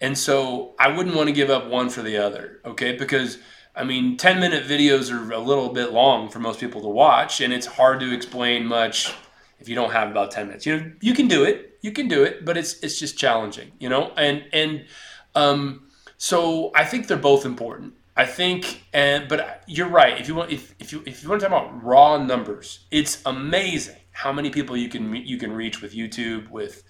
And 0.00 0.16
so 0.16 0.74
I 0.78 0.88
wouldn't 0.88 1.14
want 1.14 1.28
to 1.28 1.34
give 1.34 1.50
up 1.50 1.66
one 1.68 1.90
for 1.90 2.02
the 2.02 2.16
other, 2.16 2.60
okay? 2.64 2.96
Because 2.96 3.38
I 3.74 3.84
mean, 3.84 4.16
10 4.16 4.40
minute 4.40 4.64
videos 4.64 5.12
are 5.12 5.32
a 5.32 5.38
little 5.38 5.68
bit 5.68 5.92
long 5.92 6.28
for 6.28 6.40
most 6.40 6.58
people 6.58 6.80
to 6.82 6.88
watch, 6.88 7.40
and 7.40 7.52
it's 7.52 7.66
hard 7.66 8.00
to 8.00 8.12
explain 8.12 8.66
much 8.66 9.14
if 9.60 9.68
you 9.68 9.74
don't 9.74 9.92
have 9.92 10.10
about 10.10 10.30
10 10.30 10.48
minutes. 10.48 10.66
You 10.66 10.76
know, 10.76 10.92
you 11.00 11.14
can 11.14 11.28
do 11.28 11.44
it, 11.44 11.78
you 11.80 11.92
can 11.92 12.08
do 12.08 12.24
it, 12.24 12.44
but 12.44 12.56
it's 12.56 12.80
it's 12.80 12.98
just 12.98 13.16
challenging, 13.16 13.72
you 13.78 13.88
know? 13.88 14.12
And 14.16 14.44
and 14.52 14.86
um 15.34 15.86
so 16.16 16.72
I 16.74 16.84
think 16.84 17.06
they're 17.06 17.16
both 17.16 17.46
important. 17.46 17.94
I 18.20 18.26
think, 18.26 18.84
and 18.92 19.28
but 19.30 19.64
you're 19.66 19.88
right. 19.88 20.20
If 20.20 20.28
you 20.28 20.34
want, 20.34 20.52
if, 20.52 20.74
if 20.78 20.92
you 20.92 21.02
if 21.06 21.22
you 21.22 21.30
want 21.30 21.40
to 21.40 21.48
talk 21.48 21.58
about 21.58 21.82
raw 21.82 22.22
numbers, 22.22 22.80
it's 22.90 23.22
amazing 23.24 23.96
how 24.10 24.30
many 24.30 24.50
people 24.50 24.76
you 24.76 24.90
can 24.90 25.14
you 25.14 25.38
can 25.38 25.54
reach 25.54 25.80
with 25.80 25.94
YouTube, 25.94 26.50
with 26.50 26.82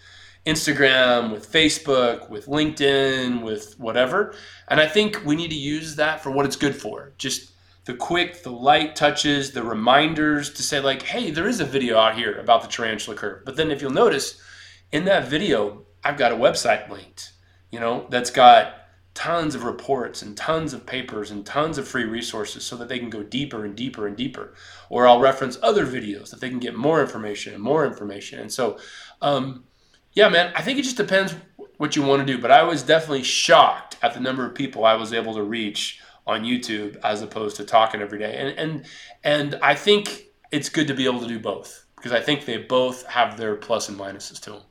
Instagram, 0.45 1.31
with 1.31 1.49
Facebook, 1.49 2.29
with 2.31 2.47
LinkedIn, 2.47 3.45
with 3.45 3.79
whatever. 3.79 4.35
And 4.67 4.81
I 4.81 4.89
think 4.89 5.25
we 5.25 5.37
need 5.37 5.51
to 5.51 5.57
use 5.57 5.95
that 5.95 6.21
for 6.21 6.33
what 6.33 6.47
it's 6.47 6.57
good 6.57 6.75
for. 6.75 7.13
Just 7.17 7.53
the 7.85 7.95
quick, 7.95 8.43
the 8.43 8.51
light 8.51 8.97
touches, 8.97 9.53
the 9.53 9.63
reminders 9.63 10.53
to 10.55 10.65
say 10.65 10.81
like, 10.81 11.03
hey, 11.03 11.31
there 11.31 11.47
is 11.47 11.61
a 11.61 11.65
video 11.65 11.97
out 11.97 12.17
here 12.17 12.41
about 12.41 12.63
the 12.63 12.69
tarantula 12.69 13.17
curve. 13.17 13.45
But 13.45 13.55
then 13.55 13.71
if 13.71 13.81
you'll 13.81 13.93
notice, 13.93 14.43
in 14.91 15.05
that 15.05 15.29
video, 15.29 15.87
I've 16.03 16.19
got 16.19 16.33
a 16.33 16.35
website 16.37 16.91
linked. 16.91 17.35
You 17.71 17.79
know, 17.79 18.09
that's 18.11 18.31
got 18.31 18.80
tons 19.15 19.55
of 19.55 19.65
reports 19.65 20.23
and 20.23 20.37
tons 20.37 20.73
of 20.73 20.87
papers 20.87 21.31
and 21.31 21.45
tons 21.45 21.79
of 21.79 21.87
free 21.87 22.05
resources 22.05 22.65
so 22.65 22.77
that 22.77 22.89
they 22.89 22.99
can 22.99 23.11
go 23.11 23.23
deeper 23.23 23.65
and 23.65 23.77
deeper 23.77 24.07
and 24.07 24.17
deeper. 24.17 24.55
Or 24.89 25.07
I'll 25.07 25.21
reference 25.21 25.59
other 25.63 25.87
videos 25.87 26.31
that 26.31 26.41
they 26.41 26.49
can 26.49 26.61
get 26.61 26.77
more 26.77 27.01
information 27.01 27.55
and 27.55 27.63
more 27.63 27.85
information. 27.85 28.39
And 28.39 28.53
so, 28.53 28.79
um, 29.21 29.65
yeah, 30.13 30.29
man, 30.29 30.53
I 30.55 30.63
think 30.63 30.79
it 30.79 30.83
just 30.83 30.97
depends 30.97 31.35
what 31.77 31.97
you 31.97 32.03
want 32.03 32.27
to 32.27 32.33
do. 32.33 32.41
But 32.41 32.51
I 32.51 32.63
was 32.63 32.83
definitely 32.83 33.25
shocked 33.25 33.97
at 34.03 34.15
the 34.15 34.21
number 34.21 34.47
of 34.47 34.55
people 34.55 34.85
I 34.85 34.95
was 34.95 35.13
able 35.13 35.35
to 35.35 35.43
reach 35.43 36.01
on 36.27 36.45
YouTube 36.45 36.97
as 37.03 37.23
opposed 37.23 37.57
to 37.57 37.65
talking 37.65 38.01
every 38.01 38.19
day. 38.19 38.37
And 38.37 38.59
and 38.59 38.87
and 39.25 39.59
I 39.63 39.75
think 39.75 40.27
it's 40.53 40.69
good 40.69 40.87
to 40.89 40.95
be 40.95 41.05
able 41.05 41.21
to 41.21 41.27
do 41.29 41.39
both 41.39 41.85
because 41.97 42.13
I 42.13 42.21
think 42.21 42.45
they 42.45 42.59
both 42.59 43.07
have 43.07 43.37
their 43.37 43.57
plus 43.57 43.89
and 43.89 43.99
minuses 43.99 44.41
to 44.41 44.51
them. 44.51 44.63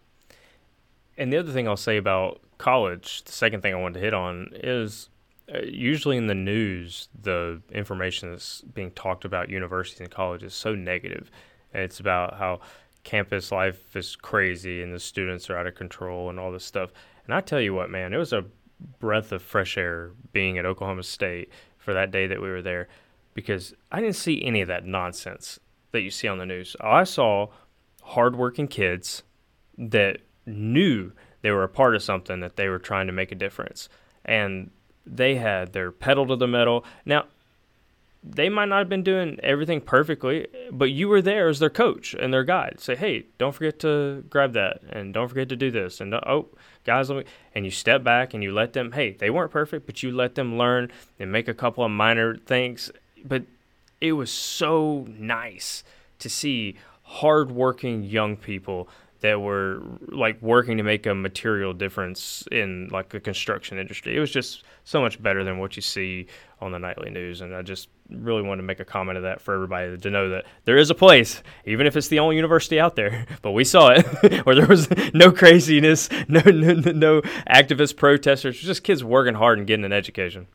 And 1.18 1.34
the 1.34 1.38
other 1.38 1.52
thing 1.52 1.68
I'll 1.68 1.78
say 1.78 1.98
about 1.98 2.42
college, 2.60 3.24
the 3.24 3.32
second 3.32 3.62
thing 3.62 3.74
I 3.74 3.78
wanted 3.78 3.96
to 3.96 4.06
hit 4.06 4.14
on 4.14 4.50
is 4.54 5.10
uh, 5.52 5.62
usually 5.64 6.18
in 6.18 6.28
the 6.28 6.36
news, 6.36 7.10
the 7.20 7.62
information 7.72 8.30
that's 8.30 8.62
being 8.62 8.92
talked 8.92 9.26
about 9.26 9.50
universities 9.50 10.02
and 10.02 10.12
colleges 10.12 10.54
is 10.54 10.58
so 10.58 10.76
negative. 10.76 11.32
And 11.74 11.82
it's 11.82 12.00
about 12.00 12.38
how 12.38 12.60
campus 13.04 13.52
life 13.52 13.96
is 13.96 14.16
crazy 14.16 14.84
and 14.84 14.94
the 14.94 15.00
students 15.00 15.50
are 15.50 15.58
out 15.58 15.66
of 15.66 15.74
control 15.74 16.30
and 16.30 16.40
all 16.40 16.52
this 16.52 16.66
stuff. 16.66 16.92
And 17.26 17.34
I 17.34 17.42
tell 17.42 17.62
you 17.62 17.74
what, 17.74 17.90
man, 17.90 18.14
it 18.14 18.18
was 18.18 18.34
a 18.34 18.46
breath 19.00 19.32
of 19.32 19.42
fresh 19.42 19.78
air 19.78 20.12
being 20.34 20.58
at 20.58 20.66
Oklahoma 20.66 21.04
State 21.04 21.50
for 21.78 21.94
that 21.94 22.12
day 22.12 22.28
that 22.28 22.42
we 22.42 22.50
were 22.50 22.62
there 22.62 22.88
because 23.34 23.74
I 23.92 24.02
didn't 24.02 24.16
see 24.16 24.44
any 24.44 24.62
of 24.62 24.68
that 24.68 24.86
nonsense 24.86 25.60
that 25.92 26.02
you 26.02 26.12
see 26.12 26.28
on 26.28 26.38
the 26.38 26.46
news. 26.46 26.76
I 26.82 27.04
saw 27.04 27.48
hardworking 28.04 28.68
kids 28.68 29.24
that 29.78 30.20
knew 30.46 31.12
they 31.42 31.52
were 31.52 31.64
a 31.64 31.70
part 31.70 31.96
of 31.96 32.04
something 32.04 32.40
that 32.40 32.56
they 32.56 32.68
were 32.68 32.80
trying 32.80 33.08
to 33.08 33.14
make 33.14 33.32
a 33.32 33.36
difference. 33.36 33.90
And 34.26 34.72
they 35.06 35.36
had 35.36 35.74
their 35.74 35.92
pedal 35.92 36.28
to 36.28 36.36
the 36.36 36.48
metal. 36.48 36.86
Now, 37.06 37.26
they 38.24 38.50
might 38.50 38.66
not 38.66 38.80
have 38.80 38.90
been 38.90 39.04
doing 39.04 39.40
everything 39.42 39.80
perfectly, 39.80 40.48
but 40.72 40.92
you 40.92 41.08
were 41.08 41.22
there 41.22 41.48
as 41.48 41.60
their 41.60 41.70
coach 41.70 42.14
and 42.14 42.34
their 42.34 42.44
guide. 42.44 42.80
Say, 42.80 42.96
hey, 42.96 43.26
don't 43.38 43.56
forget 43.56 43.80
to 43.80 44.26
grab 44.30 44.54
that, 44.54 44.82
and 44.90 45.14
don't 45.14 45.30
forget 45.30 45.48
to 45.50 45.56
do 45.56 45.72
this, 45.72 46.02
and 46.02 46.14
oh, 46.14 46.48
guys, 46.84 47.10
let 47.10 47.20
me. 47.20 47.32
And 47.56 47.64
you 47.64 47.72
step 47.72 48.04
back 48.04 48.34
and 48.34 48.44
you 48.44 48.52
let 48.52 48.74
them. 48.74 48.92
Hey, 48.92 49.14
they 49.14 49.30
weren't 49.30 49.52
perfect, 49.52 49.86
but 49.86 50.04
you 50.04 50.12
let 50.12 50.36
them 50.36 50.58
learn 50.58 50.92
and 51.18 51.32
make 51.32 51.48
a 51.48 51.54
couple 51.54 51.84
of 51.84 51.92
minor 51.92 52.36
things. 52.36 52.92
But 53.24 53.44
it 54.02 54.14
was 54.14 54.32
so 54.32 55.08
nice 55.10 55.84
to 56.20 56.30
see 56.30 56.76
hardworking 57.04 58.04
young 58.04 58.36
people 58.36 58.90
that 59.22 59.42
were 59.42 59.82
like 60.08 60.42
working 60.42 60.78
to 60.78 60.84
make 60.84 61.06
a 61.06 61.14
material 61.14 61.74
difference 61.74 62.48
in 62.52 62.88
like 62.92 63.10
the 63.10 63.20
construction 63.20 63.78
industry. 63.78 64.16
It 64.16 64.20
was 64.20 64.32
just 64.32 64.64
so 64.86 65.02
much 65.02 65.22
better 65.22 65.44
than 65.44 65.58
what 65.58 65.76
you 65.76 65.82
see 65.82 66.28
on 66.62 66.72
the 66.72 66.80
nightly 66.80 67.10
news, 67.10 67.42
and 67.42 67.56
I 67.56 67.62
just 67.62 67.90
really 68.10 68.42
wanted 68.42 68.62
to 68.62 68.68
make 68.68 68.80
a 68.80 68.86
comment 68.86 69.18
of 69.18 69.24
that 69.24 69.42
for 69.42 69.54
everybody 69.54 69.98
to 69.98 70.10
know 70.10 70.30
that 70.30 70.46
there 70.66 70.78
is 70.78 70.90
a 70.90 70.96
place, 70.96 71.44
even 71.66 71.86
if 71.86 71.96
it's 71.96 72.08
the 72.08 72.20
only 72.20 72.36
university 72.36 72.80
out 72.80 72.96
there, 72.96 73.26
but 73.42 73.52
we 73.52 73.64
saw 73.64 73.90
it 73.90 74.06
where 74.46 74.56
there 74.56 74.68
was 74.68 74.90
no 75.14 75.32
craziness, 75.32 76.10
no 76.28 76.42
no, 76.46 76.74
no 76.92 77.22
activist 77.50 77.98
protesters, 77.98 78.60
just 78.60 78.84
kids 78.84 79.04
working 79.04 79.36
hard 79.36 79.58
and 79.58 79.68
getting 79.68 79.86
an 79.86 79.94
education. 79.94 80.48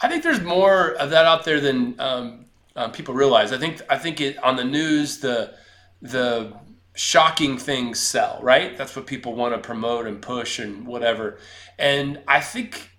I 0.00 0.08
think 0.08 0.22
there's 0.22 0.42
more 0.42 0.92
of 0.92 1.10
that 1.10 1.24
out 1.24 1.44
there 1.44 1.60
than 1.60 1.98
um, 1.98 2.44
uh, 2.74 2.88
people 2.88 3.14
realize. 3.14 3.52
I 3.52 3.58
think 3.58 3.80
I 3.88 3.98
think 3.98 4.20
it 4.20 4.42
on 4.42 4.56
the 4.56 4.64
news 4.64 5.20
the 5.20 5.54
the 6.02 6.52
shocking 6.96 7.58
things 7.58 8.00
sell, 8.00 8.40
right? 8.42 8.76
That's 8.76 8.96
what 8.96 9.06
people 9.06 9.34
want 9.34 9.54
to 9.54 9.60
promote 9.60 10.06
and 10.06 10.20
push 10.20 10.58
and 10.58 10.86
whatever. 10.86 11.38
And 11.78 12.20
I 12.26 12.40
think, 12.40 12.90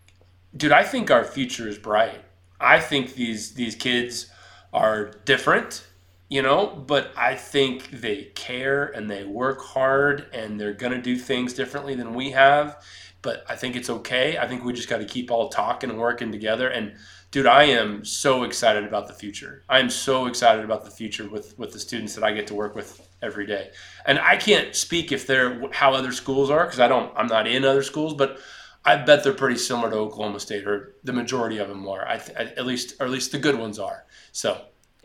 dude, 0.56 0.72
I 0.72 0.84
think 0.84 1.12
our 1.12 1.26
future 1.26 1.68
is 1.68 1.78
bright. 1.78 2.22
I 2.62 2.80
think 2.80 3.16
these 3.16 3.54
these 3.54 3.76
kids 3.76 4.32
are 4.72 5.12
different, 5.26 5.86
you 6.30 6.42
know, 6.42 6.68
but 6.68 7.12
I 7.18 7.36
think 7.36 7.90
they 7.90 8.26
care 8.36 8.86
and 8.86 9.10
they 9.10 9.24
work 9.24 9.62
hard 9.62 10.28
and 10.32 10.60
they're 10.60 10.74
gonna 10.74 11.02
do 11.02 11.18
things 11.18 11.54
differently 11.54 11.96
than 11.96 12.14
we 12.14 12.32
have. 12.32 12.84
But 13.24 13.46
I 13.50 13.56
think 13.56 13.76
it's 13.76 13.90
okay. 13.90 14.38
I 14.38 14.48
think 14.48 14.64
we 14.64 14.74
just 14.74 14.90
got 14.90 15.00
to 15.00 15.06
keep 15.06 15.32
all 15.32 15.50
talking 15.50 15.90
and 15.90 16.00
working 16.00 16.32
together. 16.32 16.70
And 16.70 16.96
dude, 17.32 17.48
I 17.48 17.64
am 17.64 18.06
so 18.06 18.44
excited 18.44 18.86
about 18.86 19.08
the 19.08 19.14
future. 19.14 19.64
I 19.68 19.80
am 19.80 19.90
so 19.90 20.28
excited 20.28 20.64
about 20.64 20.86
the 20.86 20.92
future 20.92 21.28
with 21.28 21.58
with 21.58 21.74
the 21.74 21.80
students 21.80 22.14
that 22.16 22.24
I 22.24 22.32
get 22.32 22.48
to 22.48 22.54
work 22.54 22.76
with 22.76 23.07
every 23.22 23.46
day. 23.46 23.72
And 24.06 24.20
I 24.20 24.38
can't 24.38 24.76
speak 24.76 25.12
if 25.12 25.28
they're 25.28 25.70
how 25.72 25.94
other 25.94 26.12
schools 26.12 26.50
are 26.50 26.66
because 26.66 26.80
I 26.80 26.88
don't. 26.88 27.12
I'm 27.16 27.28
not 27.28 27.48
in 27.48 27.66
other 27.66 27.84
schools, 27.84 28.14
but 28.14 28.40
I 28.86 28.96
bet 28.98 29.24
they're 29.24 29.34
pretty 29.34 29.58
similar 29.58 29.90
to 29.90 29.98
Oklahoma 29.98 30.40
State, 30.40 30.68
or 30.68 30.96
the 31.04 31.14
majority 31.14 31.58
of 31.58 31.68
them 31.68 31.88
are. 31.88 32.08
I 32.08 32.18
th- 32.18 32.38
at 32.38 32.66
least, 32.66 32.96
or 33.00 33.06
at 33.06 33.12
least 33.12 33.32
the 33.32 33.40
good 33.40 33.58
ones 33.60 33.80
are. 33.80 34.06
So, 34.32 34.62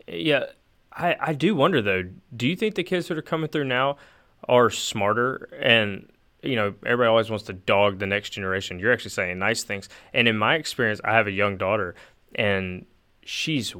yeah, 0.07 0.45
I 0.93 1.15
I 1.19 1.33
do 1.33 1.55
wonder 1.55 1.81
though. 1.81 2.03
Do 2.35 2.47
you 2.47 2.55
think 2.55 2.75
the 2.75 2.83
kids 2.83 3.07
that 3.07 3.17
are 3.17 3.23
coming 3.23 3.49
through 3.49 3.65
now 3.65 3.97
are 4.47 4.69
smarter 4.69 5.49
and 5.61 6.09
you 6.43 6.57
know, 6.57 6.75
everybody 6.85 7.07
always 7.07 7.29
wants 7.29 7.45
to 7.45 7.53
dog 7.53 7.99
the 7.99 8.05
next 8.05 8.31
generation. 8.31 8.77
You're 8.77 8.91
actually 8.91 9.11
saying 9.11 9.39
nice 9.39 9.63
things. 9.63 9.87
And 10.13 10.27
in 10.27 10.37
my 10.37 10.55
experience, 10.55 10.99
I 11.03 11.13
have 11.13 11.25
a 11.25 11.31
young 11.31 11.57
daughter, 11.57 11.95
and 12.35 12.85
she's 13.23 13.73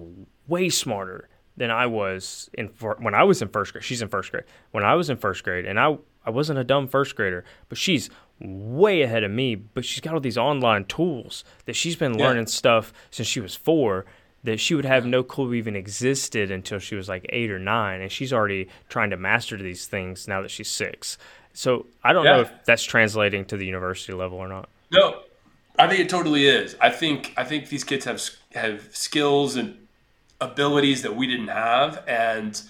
way 0.48 0.70
smarter 0.70 1.28
than 1.58 1.70
I 1.72 1.86
was 1.86 2.50
in 2.54 2.68
when 3.00 3.14
I 3.14 3.24
was 3.24 3.42
in 3.42 3.50
first 3.50 3.74
grade. 3.74 3.84
She's 3.84 4.02
in 4.02 4.08
first 4.10 4.32
grade. 4.32 4.44
When 4.72 4.84
I 4.84 4.96
was 4.96 5.10
in 5.10 5.18
first 5.18 5.44
grade, 5.44 5.66
and 5.66 5.80
I 5.80 5.98
I 6.26 6.30
wasn't 6.30 6.60
a 6.60 6.64
dumb 6.64 6.88
first 6.88 7.16
grader, 7.16 7.44
but 7.70 7.78
she's 7.78 8.10
way 8.40 9.02
ahead 9.02 9.24
of 9.24 9.32
me. 9.32 9.56
But 9.56 9.86
she's 9.86 10.00
got 10.02 10.14
all 10.14 10.20
these 10.20 10.38
online 10.38 10.86
tools 10.86 11.44
that 11.66 11.76
she's 11.76 11.96
been 11.96 12.18
Yeah. 12.18 12.28
learning 12.28 12.48
stuff 12.48 12.94
since 13.12 13.28
she 13.28 13.40
was 13.40 13.56
four 13.56 14.06
that 14.44 14.60
she 14.60 14.76
would 14.76 14.84
have 14.86 15.06
no 15.06 15.24
clue 15.24 15.54
even 15.54 15.74
existed 15.76 16.52
until 16.52 16.78
she 16.78 16.96
was 16.96 17.08
like 17.08 17.26
eight 17.30 17.50
or 17.50 17.60
nine, 17.60 18.02
and 18.02 18.12
she's 18.12 18.34
already 18.34 18.68
trying 18.90 19.10
to 19.10 19.16
master 19.18 19.56
these 19.58 19.86
things 19.88 20.28
now 20.28 20.42
that 20.42 20.52
she's 20.52 20.70
six. 20.70 21.18
So 21.54 21.86
I 22.04 22.12
don't 22.14 22.26
know 22.26 22.42
if 22.42 22.52
that's 22.66 22.84
translating 22.84 23.46
to 23.46 23.58
the 23.58 23.66
university 23.66 24.12
level 24.14 24.40
or 24.40 24.48
not. 24.50 24.68
No, 24.92 25.22
I 25.80 25.88
think 25.88 26.02
it 26.02 26.10
totally 26.10 26.48
is. 26.48 26.76
I 26.82 26.90
think 26.90 27.34
I 27.38 27.44
think 27.44 27.70
these 27.70 27.84
kids 27.84 28.06
have 28.06 28.22
have 28.56 28.90
skills 28.96 29.56
and 29.56 29.83
abilities 30.44 31.02
that 31.02 31.16
we 31.16 31.28
didn't 31.28 31.50
have, 31.50 32.04
and 32.08 32.62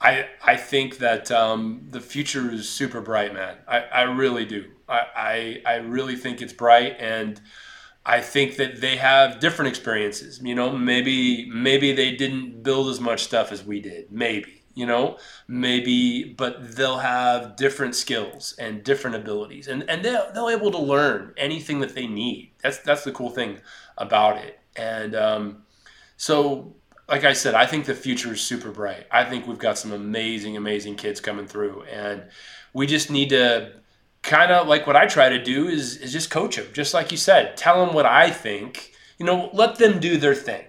I 0.00 0.26
I 0.42 0.56
think 0.56 0.98
that 0.98 1.30
um, 1.30 1.86
the 1.90 2.00
future 2.00 2.50
is 2.50 2.68
super 2.68 3.00
bright, 3.00 3.32
man. 3.34 3.56
I, 3.66 3.80
I 3.80 4.02
really 4.02 4.44
do. 4.44 4.64
I, 4.88 5.00
I 5.16 5.62
I 5.66 5.74
really 5.76 6.16
think 6.16 6.42
it's 6.42 6.52
bright, 6.52 6.96
and 6.98 7.40
I 8.04 8.20
think 8.20 8.56
that 8.56 8.80
they 8.80 8.96
have 8.96 9.40
different 9.40 9.68
experiences. 9.68 10.40
You 10.42 10.54
know, 10.54 10.72
maybe 10.72 11.48
maybe 11.50 11.92
they 11.92 12.12
didn't 12.12 12.62
build 12.62 12.88
as 12.88 13.00
much 13.00 13.24
stuff 13.24 13.52
as 13.52 13.64
we 13.64 13.80
did. 13.80 14.12
Maybe 14.12 14.56
you 14.76 14.84
know, 14.84 15.16
maybe, 15.48 16.22
but 16.22 16.76
they'll 16.76 16.98
have 16.98 17.56
different 17.56 17.94
skills 17.94 18.54
and 18.58 18.84
different 18.84 19.16
abilities, 19.16 19.68
and 19.68 19.88
and 19.88 20.04
they'll 20.04 20.30
they'll 20.34 20.50
able 20.50 20.70
to 20.70 20.78
learn 20.78 21.32
anything 21.38 21.80
that 21.80 21.94
they 21.94 22.06
need. 22.06 22.52
That's 22.62 22.78
that's 22.80 23.02
the 23.02 23.10
cool 23.10 23.30
thing 23.30 23.60
about 23.96 24.36
it. 24.36 24.60
And 24.76 25.14
um, 25.14 25.62
so, 26.18 26.76
like 27.08 27.24
I 27.24 27.32
said, 27.34 27.54
I 27.54 27.66
think 27.66 27.86
the 27.86 27.94
future 27.94 28.32
is 28.32 28.40
super 28.40 28.70
bright. 28.70 29.06
I 29.10 29.24
think 29.24 29.46
we've 29.46 29.58
got 29.58 29.78
some 29.78 29.92
amazing, 29.92 30.56
amazing 30.56 30.96
kids 30.96 31.20
coming 31.20 31.46
through, 31.46 31.82
and 31.82 32.24
we 32.72 32.86
just 32.86 33.10
need 33.10 33.30
to 33.30 33.72
kind 34.22 34.50
of 34.50 34.66
like 34.66 34.86
what 34.86 34.96
I 34.96 35.06
try 35.06 35.28
to 35.28 35.42
do 35.42 35.68
is 35.68 35.96
is 35.98 36.12
just 36.12 36.30
coach 36.30 36.56
them, 36.56 36.66
just 36.72 36.94
like 36.94 37.12
you 37.12 37.16
said. 37.16 37.56
Tell 37.56 37.84
them 37.84 37.94
what 37.94 38.06
I 38.06 38.30
think. 38.30 38.92
You 39.18 39.24
know, 39.24 39.50
let 39.52 39.76
them 39.76 40.00
do 40.00 40.18
their 40.18 40.34
thing, 40.34 40.66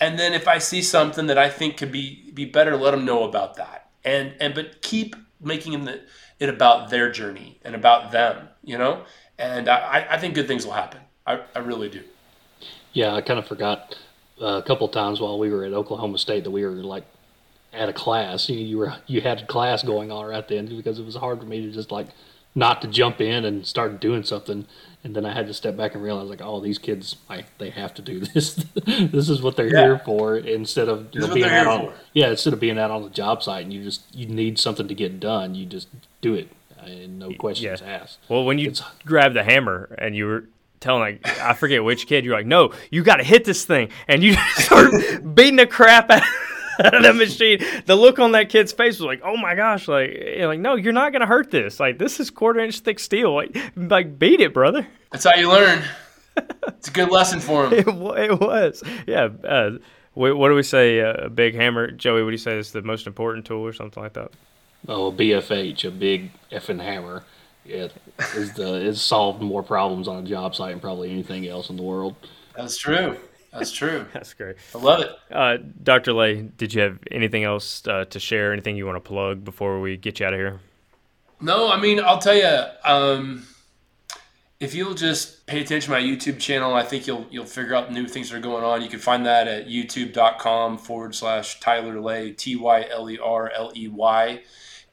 and 0.00 0.18
then 0.18 0.32
if 0.32 0.48
I 0.48 0.58
see 0.58 0.82
something 0.82 1.26
that 1.26 1.38
I 1.38 1.50
think 1.50 1.76
could 1.76 1.92
be 1.92 2.30
be 2.32 2.46
better, 2.46 2.76
let 2.76 2.92
them 2.92 3.04
know 3.04 3.24
about 3.24 3.56
that. 3.56 3.90
And 4.04 4.34
and 4.40 4.54
but 4.54 4.82
keep 4.82 5.14
making 5.40 5.72
them 5.72 5.84
the, 5.84 6.00
it 6.40 6.48
about 6.48 6.90
their 6.90 7.10
journey 7.10 7.60
and 7.62 7.74
about 7.74 8.12
them. 8.12 8.48
You 8.64 8.78
know, 8.78 9.04
and 9.38 9.68
I 9.68 10.06
I 10.10 10.18
think 10.18 10.34
good 10.34 10.48
things 10.48 10.64
will 10.64 10.72
happen. 10.72 11.02
I, 11.26 11.42
I 11.54 11.58
really 11.58 11.90
do. 11.90 12.02
Yeah, 12.92 13.14
I 13.14 13.20
kind 13.20 13.38
of 13.38 13.46
forgot 13.46 13.94
a 14.40 14.62
couple 14.62 14.88
times 14.88 15.20
while 15.20 15.38
we 15.38 15.50
were 15.50 15.64
at 15.64 15.72
Oklahoma 15.72 16.18
State 16.18 16.44
that 16.44 16.50
we 16.50 16.64
were 16.64 16.70
like 16.72 17.04
at 17.72 17.88
a 17.88 17.92
class. 17.92 18.48
You, 18.48 18.58
you 18.58 18.78
were 18.78 18.94
you 19.06 19.20
had 19.20 19.42
a 19.42 19.46
class 19.46 19.82
going 19.82 20.10
on 20.10 20.24
right 20.26 20.46
then 20.46 20.66
because 20.66 20.98
it 20.98 21.04
was 21.06 21.16
hard 21.16 21.40
for 21.40 21.46
me 21.46 21.62
to 21.66 21.72
just 21.72 21.90
like 21.90 22.08
not 22.54 22.80
to 22.82 22.88
jump 22.88 23.20
in 23.20 23.44
and 23.44 23.66
start 23.66 24.00
doing 24.00 24.22
something, 24.22 24.64
and 25.04 25.14
then 25.14 25.26
I 25.26 25.34
had 25.34 25.46
to 25.46 25.52
step 25.52 25.76
back 25.76 25.94
and 25.94 26.02
realize 26.02 26.30
like, 26.30 26.40
oh, 26.42 26.58
these 26.60 26.78
kids, 26.78 27.16
like 27.28 27.44
they 27.58 27.68
have 27.68 27.92
to 27.94 28.02
do 28.02 28.20
this. 28.34 28.54
this 28.86 29.28
is 29.28 29.42
what 29.42 29.56
they're 29.56 29.66
Yeah. 29.72 29.80
here 29.82 29.98
for. 30.04 30.36
Instead 30.38 30.88
of 30.88 31.08
you 31.12 31.20
know, 31.20 31.34
being 31.34 31.46
out 31.50 31.66
on 31.66 31.80
for. 31.88 31.94
yeah, 32.14 32.30
instead 32.30 32.54
of 32.54 32.60
being 32.60 32.78
out 32.78 32.90
on 32.90 33.02
the 33.02 33.10
job 33.10 33.42
site 33.42 33.64
and 33.64 33.72
you 33.74 33.82
just 33.84 34.02
you 34.14 34.26
need 34.26 34.58
something 34.58 34.88
to 34.88 34.94
get 34.94 35.20
done, 35.20 35.54
you 35.54 35.66
just 35.66 35.88
do 36.22 36.32
it 36.34 36.48
uh, 36.80 36.86
and 36.86 37.18
no 37.18 37.30
questions 37.34 37.80
Yeah. 37.82 37.86
asked. 37.86 38.18
Well, 38.28 38.44
when 38.44 38.58
you 38.58 38.68
It's- 38.68 38.82
grabbed 39.04 39.34
the 39.36 39.44
hammer 39.44 39.94
and 39.98 40.16
you 40.16 40.24
were 40.26 40.44
telling 40.80 41.00
like 41.00 41.38
I 41.40 41.54
forget 41.54 41.82
which 41.84 42.06
kid, 42.06 42.24
you're 42.24 42.36
like, 42.36 42.46
no, 42.46 42.72
you 42.90 43.02
got 43.02 43.16
to 43.16 43.24
hit 43.24 43.44
this 43.44 43.64
thing, 43.64 43.90
and 44.08 44.22
you 44.22 44.34
start 44.56 44.92
beating 45.34 45.56
the 45.56 45.66
crap 45.66 46.10
out. 46.10 46.22
Out 46.78 46.94
of 46.94 47.02
the 47.02 47.14
machine, 47.14 47.60
the 47.86 47.96
look 47.96 48.18
on 48.18 48.32
that 48.32 48.50
kid's 48.50 48.70
face 48.70 48.98
was 48.98 49.06
like, 49.06 49.22
"Oh 49.24 49.36
my 49.38 49.54
gosh!" 49.54 49.88
Like, 49.88 50.10
you're 50.10 50.46
like, 50.46 50.60
no, 50.60 50.74
you're 50.74 50.92
not 50.92 51.10
gonna 51.10 51.24
hurt 51.24 51.50
this. 51.50 51.80
Like, 51.80 51.98
this 51.98 52.20
is 52.20 52.28
quarter 52.28 52.60
inch 52.60 52.80
thick 52.80 52.98
steel. 52.98 53.34
Like, 53.34 53.56
like 53.76 54.18
beat 54.18 54.40
it, 54.40 54.52
brother. 54.52 54.86
That's 55.10 55.24
how 55.24 55.34
you 55.36 55.48
learn. 55.48 55.82
It's 56.68 56.88
a 56.88 56.90
good 56.90 57.10
lesson 57.10 57.40
for 57.40 57.66
him. 57.66 57.72
It, 57.78 57.88
it 57.88 58.40
was, 58.40 58.82
yeah. 59.06 59.28
Uh, 59.42 59.78
what, 60.12 60.36
what 60.36 60.48
do 60.48 60.54
we 60.54 60.62
say? 60.62 61.00
Uh, 61.00 61.12
a 61.14 61.30
big 61.30 61.54
hammer, 61.54 61.90
Joey. 61.90 62.22
What 62.22 62.30
do 62.30 62.32
you 62.32 62.38
say 62.38 62.58
is 62.58 62.72
the 62.72 62.82
most 62.82 63.06
important 63.06 63.46
tool, 63.46 63.64
or 63.64 63.72
something 63.72 64.02
like 64.02 64.12
that? 64.12 64.32
Oh, 64.88 65.06
a 65.06 65.12
BFH, 65.12 65.84
a 65.86 65.90
big 65.90 66.30
effing 66.52 66.82
hammer. 66.82 67.24
It 67.68 67.92
is 68.34 68.52
the 68.54 68.74
it's 68.74 69.00
solved 69.00 69.42
more 69.42 69.62
problems 69.62 70.08
on 70.08 70.24
a 70.24 70.26
job 70.26 70.54
site 70.54 70.72
than 70.72 70.80
probably 70.80 71.10
anything 71.10 71.46
else 71.46 71.70
in 71.70 71.76
the 71.76 71.82
world. 71.82 72.14
That's 72.56 72.78
true. 72.78 73.16
That's 73.52 73.72
true. 73.72 74.06
That's 74.12 74.34
great. 74.34 74.56
I 74.74 74.78
love 74.78 75.00
it. 75.00 75.10
Uh, 75.30 75.58
Dr. 75.82 76.12
Ley, 76.12 76.42
did 76.42 76.74
you 76.74 76.82
have 76.82 76.98
anything 77.10 77.44
else 77.44 77.86
uh, 77.86 78.04
to 78.06 78.20
share? 78.20 78.52
Anything 78.52 78.76
you 78.76 78.86
want 78.86 78.96
to 78.96 79.08
plug 79.08 79.44
before 79.44 79.80
we 79.80 79.96
get 79.96 80.20
you 80.20 80.26
out 80.26 80.34
of 80.34 80.38
here? 80.38 80.60
No, 81.40 81.70
I 81.70 81.80
mean, 81.80 82.00
I'll 82.00 82.18
tell 82.18 82.34
you. 82.34 82.62
Um, 82.84 83.46
if 84.58 84.74
you'll 84.74 84.94
just 84.94 85.46
pay 85.46 85.60
attention 85.60 85.92
to 85.92 86.00
my 86.00 86.00
YouTube 86.00 86.38
channel, 86.38 86.74
I 86.74 86.82
think 86.82 87.06
you'll 87.06 87.26
you'll 87.30 87.44
figure 87.44 87.74
out 87.74 87.92
new 87.92 88.06
things 88.06 88.30
that 88.30 88.36
are 88.36 88.40
going 88.40 88.64
on. 88.64 88.82
You 88.82 88.88
can 88.88 89.00
find 89.00 89.26
that 89.26 89.48
at 89.48 89.68
youtube.com 89.68 90.78
forward 90.78 91.14
slash 91.14 91.60
Tyler 91.60 92.00
Ley, 92.00 92.32
T 92.32 92.56
Y 92.56 92.86
L 92.90 93.10
E 93.10 93.18
R 93.18 93.50
L 93.50 93.72
E 93.76 93.88
Y. 93.88 94.40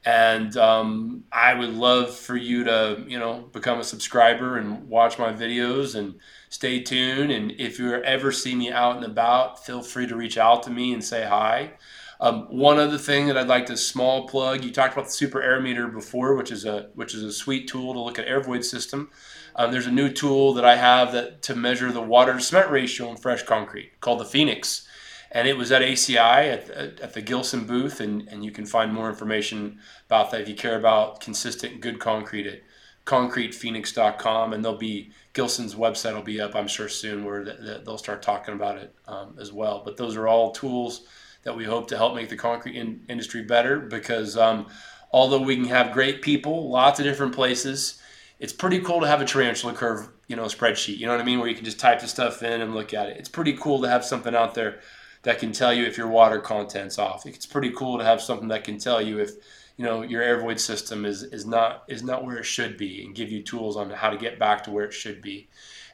And 0.06 0.54
um, 0.58 1.24
I 1.32 1.54
would 1.54 1.74
love 1.74 2.14
for 2.14 2.36
you 2.36 2.64
to, 2.64 3.04
you 3.08 3.18
know, 3.18 3.48
become 3.52 3.80
a 3.80 3.84
subscriber 3.84 4.58
and 4.58 4.86
watch 4.88 5.18
my 5.18 5.32
videos 5.32 5.94
and 5.94 6.16
stay 6.50 6.80
tuned. 6.82 7.32
And 7.32 7.52
if 7.52 7.78
you 7.78 7.94
ever 7.94 8.30
see 8.30 8.54
me 8.54 8.70
out 8.70 8.96
and 8.96 9.04
about, 9.06 9.64
feel 9.64 9.82
free 9.82 10.06
to 10.06 10.14
reach 10.14 10.36
out 10.36 10.62
to 10.64 10.70
me 10.70 10.92
and 10.92 11.02
say 11.02 11.24
hi. 11.24 11.72
Um, 12.20 12.46
one 12.48 12.78
other 12.78 12.98
thing 12.98 13.26
that 13.26 13.36
I'd 13.36 13.48
like 13.48 13.66
to 13.66 13.76
small 13.76 14.28
plug: 14.28 14.64
you 14.64 14.70
talked 14.70 14.94
about 14.94 15.06
the 15.06 15.12
Super 15.12 15.42
Air 15.42 15.60
Meter 15.60 15.88
before, 15.88 16.34
which 16.34 16.50
is 16.50 16.64
a 16.64 16.90
which 16.94 17.14
is 17.14 17.22
a 17.22 17.32
sweet 17.32 17.68
tool 17.68 17.92
to 17.92 18.00
look 18.00 18.18
at 18.18 18.26
air 18.26 18.40
void 18.40 18.64
system. 18.64 19.10
Um, 19.56 19.72
there's 19.72 19.86
a 19.86 19.92
new 19.92 20.08
tool 20.08 20.54
that 20.54 20.64
I 20.64 20.76
have 20.76 21.12
that 21.12 21.42
to 21.42 21.54
measure 21.54 21.92
the 21.92 22.00
water 22.00 22.32
to 22.32 22.40
cement 22.40 22.70
ratio 22.70 23.10
in 23.10 23.16
fresh 23.16 23.42
concrete 23.42 24.00
called 24.00 24.20
the 24.20 24.24
Phoenix, 24.24 24.86
and 25.34 25.48
it 25.48 25.58
was 25.58 25.72
at 25.72 25.82
ACI 25.82 26.52
at, 26.52 26.70
at, 26.70 27.00
at 27.00 27.12
the 27.12 27.20
Gilson 27.20 27.66
booth, 27.66 28.00
and, 28.00 28.26
and 28.28 28.44
you 28.44 28.52
can 28.52 28.64
find 28.64 28.94
more 28.94 29.10
information 29.10 29.80
about 30.06 30.30
that 30.30 30.40
if 30.40 30.48
you 30.48 30.54
care 30.54 30.78
about 30.78 31.20
consistent 31.20 31.80
good 31.80 31.98
concrete 31.98 32.46
at 32.46 32.62
concretephoenix.com, 33.04 34.52
and 34.52 34.64
there'll 34.64 34.78
be 34.78 35.10
Gilson's 35.32 35.74
website 35.74 36.14
will 36.14 36.22
be 36.22 36.40
up, 36.40 36.54
I'm 36.54 36.68
sure 36.68 36.88
soon, 36.88 37.24
where 37.24 37.44
th- 37.44 37.58
th- 37.58 37.84
they'll 37.84 37.98
start 37.98 38.22
talking 38.22 38.54
about 38.54 38.78
it 38.78 38.94
um, 39.08 39.36
as 39.38 39.52
well. 39.52 39.82
But 39.84 39.96
those 39.96 40.16
are 40.16 40.28
all 40.28 40.52
tools 40.52 41.02
that 41.42 41.56
we 41.56 41.64
hope 41.64 41.88
to 41.88 41.96
help 41.96 42.14
make 42.14 42.28
the 42.28 42.36
concrete 42.36 42.76
in- 42.76 43.04
industry 43.08 43.42
better 43.42 43.80
because 43.80 44.38
um, 44.38 44.68
although 45.12 45.42
we 45.42 45.56
can 45.56 45.66
have 45.66 45.92
great 45.92 46.22
people, 46.22 46.70
lots 46.70 47.00
of 47.00 47.04
different 47.04 47.34
places, 47.34 48.00
it's 48.38 48.52
pretty 48.52 48.78
cool 48.78 49.00
to 49.00 49.08
have 49.08 49.20
a 49.20 49.24
tarantula 49.24 49.74
curve, 49.74 50.08
you 50.28 50.36
know, 50.36 50.44
spreadsheet. 50.44 50.96
You 50.96 51.06
know 51.06 51.12
what 51.12 51.20
I 51.20 51.24
mean, 51.24 51.40
where 51.40 51.48
you 51.48 51.56
can 51.56 51.64
just 51.64 51.80
type 51.80 52.00
the 52.00 52.06
stuff 52.06 52.42
in 52.42 52.62
and 52.62 52.72
look 52.72 52.94
at 52.94 53.08
it. 53.08 53.18
It's 53.18 53.28
pretty 53.28 53.54
cool 53.54 53.82
to 53.82 53.88
have 53.88 54.04
something 54.04 54.34
out 54.34 54.54
there 54.54 54.80
that 55.24 55.38
can 55.38 55.52
tell 55.52 55.74
you 55.74 55.84
if 55.84 55.98
your 55.98 56.08
water 56.08 56.38
content's 56.38 56.98
off. 56.98 57.26
It's 57.26 57.46
pretty 57.46 57.70
cool 57.70 57.98
to 57.98 58.04
have 58.04 58.22
something 58.22 58.48
that 58.48 58.64
can 58.64 58.78
tell 58.78 59.02
you 59.02 59.18
if 59.18 59.32
you 59.76 59.84
know 59.84 60.02
your 60.02 60.22
air 60.22 60.40
void 60.40 60.60
system 60.60 61.04
is 61.04 61.24
is 61.24 61.44
not 61.44 61.84
is 61.88 62.02
not 62.02 62.24
where 62.24 62.36
it 62.36 62.44
should 62.44 62.76
be 62.76 63.04
and 63.04 63.14
give 63.14 63.30
you 63.30 63.42
tools 63.42 63.76
on 63.76 63.90
how 63.90 64.10
to 64.10 64.16
get 64.16 64.38
back 64.38 64.62
to 64.64 64.70
where 64.70 64.84
it 64.84 64.92
should 64.92 65.20
be. 65.20 65.48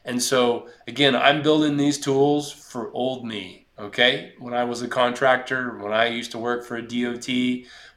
And 0.05 0.21
so 0.21 0.67
again, 0.87 1.15
I'm 1.15 1.41
building 1.41 1.77
these 1.77 1.97
tools 1.97 2.51
for 2.51 2.91
old 2.93 3.25
me. 3.25 3.57
Okay, 3.79 4.33
when 4.37 4.53
I 4.53 4.65
was 4.65 4.83
a 4.83 4.87
contractor, 4.87 5.77
when 5.79 5.91
I 5.91 6.05
used 6.05 6.31
to 6.31 6.37
work 6.37 6.63
for 6.63 6.75
a 6.75 6.81
DOT, 6.83 7.27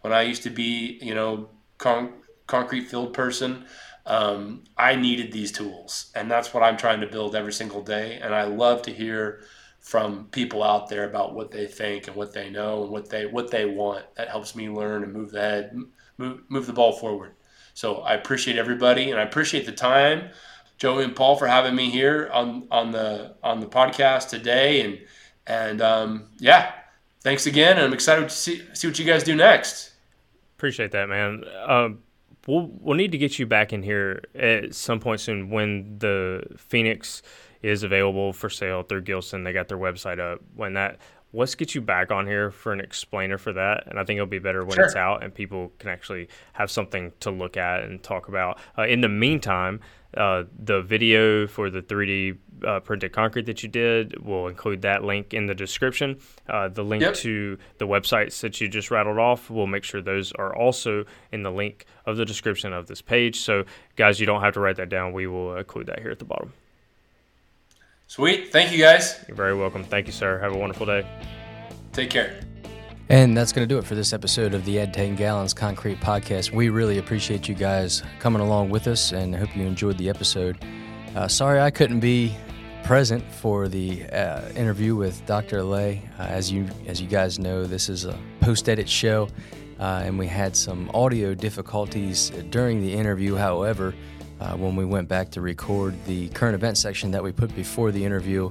when 0.00 0.12
I 0.14 0.22
used 0.22 0.42
to 0.44 0.50
be 0.50 0.98
you 1.02 1.14
know 1.14 1.50
con- 1.76 2.14
concrete 2.46 2.88
field 2.88 3.12
person, 3.12 3.66
um, 4.06 4.64
I 4.78 4.94
needed 4.94 5.32
these 5.32 5.52
tools, 5.52 6.10
and 6.14 6.30
that's 6.30 6.54
what 6.54 6.62
I'm 6.62 6.78
trying 6.78 7.00
to 7.00 7.06
build 7.06 7.34
every 7.34 7.52
single 7.52 7.82
day. 7.82 8.18
And 8.22 8.34
I 8.34 8.44
love 8.44 8.82
to 8.82 8.92
hear 8.92 9.44
from 9.84 10.24
people 10.32 10.62
out 10.62 10.88
there 10.88 11.04
about 11.04 11.34
what 11.34 11.50
they 11.50 11.66
think 11.66 12.08
and 12.08 12.16
what 12.16 12.32
they 12.32 12.48
know 12.48 12.82
and 12.82 12.90
what 12.90 13.10
they 13.10 13.26
what 13.26 13.50
they 13.50 13.66
want. 13.66 14.02
That 14.16 14.28
helps 14.28 14.56
me 14.56 14.70
learn 14.70 15.04
and 15.04 15.12
move 15.12 15.30
the 15.30 15.40
head, 15.40 15.78
move 16.16 16.40
move 16.48 16.66
the 16.66 16.72
ball 16.72 16.92
forward. 16.92 17.32
So 17.74 17.96
I 17.96 18.14
appreciate 18.14 18.56
everybody, 18.56 19.10
and 19.10 19.20
I 19.20 19.24
appreciate 19.24 19.66
the 19.66 19.72
time, 19.72 20.30
Joey 20.78 21.04
and 21.04 21.14
Paul, 21.14 21.36
for 21.36 21.46
having 21.46 21.74
me 21.74 21.90
here 21.90 22.30
on 22.32 22.66
on 22.70 22.92
the 22.92 23.36
on 23.42 23.60
the 23.60 23.66
podcast 23.66 24.30
today. 24.30 24.80
And 24.80 25.00
and 25.46 25.82
um, 25.82 26.28
yeah, 26.38 26.72
thanks 27.20 27.44
again. 27.44 27.76
And 27.76 27.84
I'm 27.84 27.92
excited 27.92 28.30
to 28.30 28.34
see 28.34 28.62
see 28.72 28.88
what 28.88 28.98
you 28.98 29.04
guys 29.04 29.22
do 29.22 29.36
next. 29.36 29.92
Appreciate 30.56 30.92
that, 30.92 31.10
man. 31.10 31.44
Um, 31.66 31.98
we'll 32.46 32.70
we'll 32.80 32.96
need 32.96 33.12
to 33.12 33.18
get 33.18 33.38
you 33.38 33.44
back 33.44 33.74
in 33.74 33.82
here 33.82 34.22
at 34.34 34.74
some 34.74 34.98
point 34.98 35.20
soon 35.20 35.50
when 35.50 35.98
the 35.98 36.42
Phoenix 36.56 37.20
is 37.64 37.82
available 37.82 38.32
for 38.32 38.50
sale 38.50 38.82
through 38.82 39.02
Gilson. 39.02 39.42
They 39.44 39.52
got 39.52 39.68
their 39.68 39.78
website 39.78 40.18
up. 40.18 40.40
When 40.54 40.74
that 40.74 40.98
let's 41.36 41.56
get 41.56 41.74
you 41.74 41.80
back 41.80 42.12
on 42.12 42.28
here 42.28 42.52
for 42.52 42.72
an 42.72 42.78
explainer 42.78 43.36
for 43.38 43.52
that. 43.52 43.82
And 43.88 43.98
I 43.98 44.04
think 44.04 44.18
it'll 44.18 44.26
be 44.28 44.38
better 44.38 44.64
when 44.64 44.76
Sure. 44.76 44.84
it's 44.84 44.94
out 44.94 45.24
and 45.24 45.34
people 45.34 45.72
can 45.80 45.90
actually 45.90 46.28
have 46.52 46.70
something 46.70 47.12
to 47.20 47.32
look 47.32 47.56
at 47.56 47.82
and 47.82 48.00
talk 48.00 48.28
about. 48.28 48.60
Uh, 48.78 48.82
in 48.86 49.00
the 49.00 49.08
meantime, 49.08 49.80
uh, 50.16 50.44
the 50.56 50.80
video 50.82 51.48
for 51.48 51.70
the 51.70 51.82
3D 51.82 52.36
uh, 52.64 52.78
printed 52.78 53.10
concrete 53.10 53.46
that 53.46 53.64
you 53.64 53.68
did, 53.68 54.14
we'll 54.24 54.46
include 54.46 54.82
that 54.82 55.02
link 55.02 55.34
in 55.34 55.46
the 55.46 55.56
description. 55.56 56.20
Uh, 56.48 56.68
the 56.68 56.84
link 56.84 57.02
Yep. 57.02 57.14
to 57.14 57.58
the 57.78 57.86
websites 57.88 58.40
that 58.42 58.60
you 58.60 58.68
just 58.68 58.92
rattled 58.92 59.18
off, 59.18 59.50
we'll 59.50 59.66
make 59.66 59.82
sure 59.82 60.00
those 60.00 60.30
are 60.34 60.54
also 60.54 61.04
in 61.32 61.42
the 61.42 61.50
link 61.50 61.84
of 62.06 62.16
the 62.16 62.24
description 62.24 62.72
of 62.72 62.86
this 62.86 63.02
page. 63.02 63.40
So, 63.40 63.64
guys, 63.96 64.20
you 64.20 64.26
don't 64.26 64.40
have 64.42 64.54
to 64.54 64.60
write 64.60 64.76
that 64.76 64.88
down. 64.88 65.12
We 65.12 65.26
will 65.26 65.56
include 65.56 65.86
that 65.86 65.98
here 65.98 66.12
at 66.12 66.20
the 66.20 66.24
bottom. 66.26 66.52
Sweet. 68.06 68.52
Thank 68.52 68.72
you 68.72 68.78
guys. 68.78 69.24
You're 69.26 69.36
very 69.36 69.54
welcome. 69.54 69.82
Thank 69.84 70.06
you, 70.06 70.12
sir. 70.12 70.38
Have 70.38 70.52
a 70.54 70.58
wonderful 70.58 70.86
day. 70.86 71.06
Take 71.92 72.10
care. 72.10 72.40
And 73.08 73.36
that's 73.36 73.52
going 73.52 73.68
to 73.68 73.72
do 73.72 73.78
it 73.78 73.84
for 73.84 73.94
this 73.94 74.12
episode 74.12 74.54
of 74.54 74.64
the 74.64 74.80
Add 74.80 74.94
10 74.94 75.16
Gallons 75.16 75.52
Concrete 75.52 76.00
Podcast. 76.00 76.52
We 76.52 76.70
really 76.70 76.98
appreciate 76.98 77.48
you 77.48 77.54
guys 77.54 78.02
coming 78.18 78.40
along 78.40 78.70
with 78.70 78.86
us 78.86 79.12
and 79.12 79.34
I 79.34 79.38
hope 79.38 79.54
you 79.54 79.66
enjoyed 79.66 79.98
the 79.98 80.08
episode. 80.08 80.56
Uh, 81.14 81.28
sorry 81.28 81.60
I 81.60 81.70
couldn't 81.70 82.00
be 82.00 82.34
present 82.82 83.22
for 83.30 83.68
the 83.68 84.04
uh, 84.04 84.48
interview 84.50 84.96
with 84.96 85.24
Dr. 85.26 85.62
Ley. 85.62 86.02
Uh, 86.18 86.22
as 86.22 86.50
you 86.50 86.66
as 86.86 87.00
you 87.00 87.06
guys 87.08 87.38
know, 87.38 87.64
this 87.64 87.88
is 87.88 88.06
a 88.06 88.18
post-edit 88.40 88.88
show 88.88 89.28
uh, 89.78 90.02
and 90.04 90.18
we 90.18 90.26
had 90.26 90.56
some 90.56 90.90
audio 90.94 91.34
difficulties 91.34 92.30
during 92.50 92.80
the 92.80 92.92
interview. 92.92 93.34
However, 93.34 93.94
uh, 94.44 94.56
when 94.56 94.76
we 94.76 94.84
went 94.84 95.08
back 95.08 95.30
to 95.30 95.40
record 95.40 95.94
the 96.04 96.28
current 96.30 96.54
event 96.54 96.76
section 96.76 97.10
that 97.10 97.22
we 97.22 97.32
put 97.32 97.54
before 97.56 97.90
the 97.90 98.04
interview, 98.04 98.50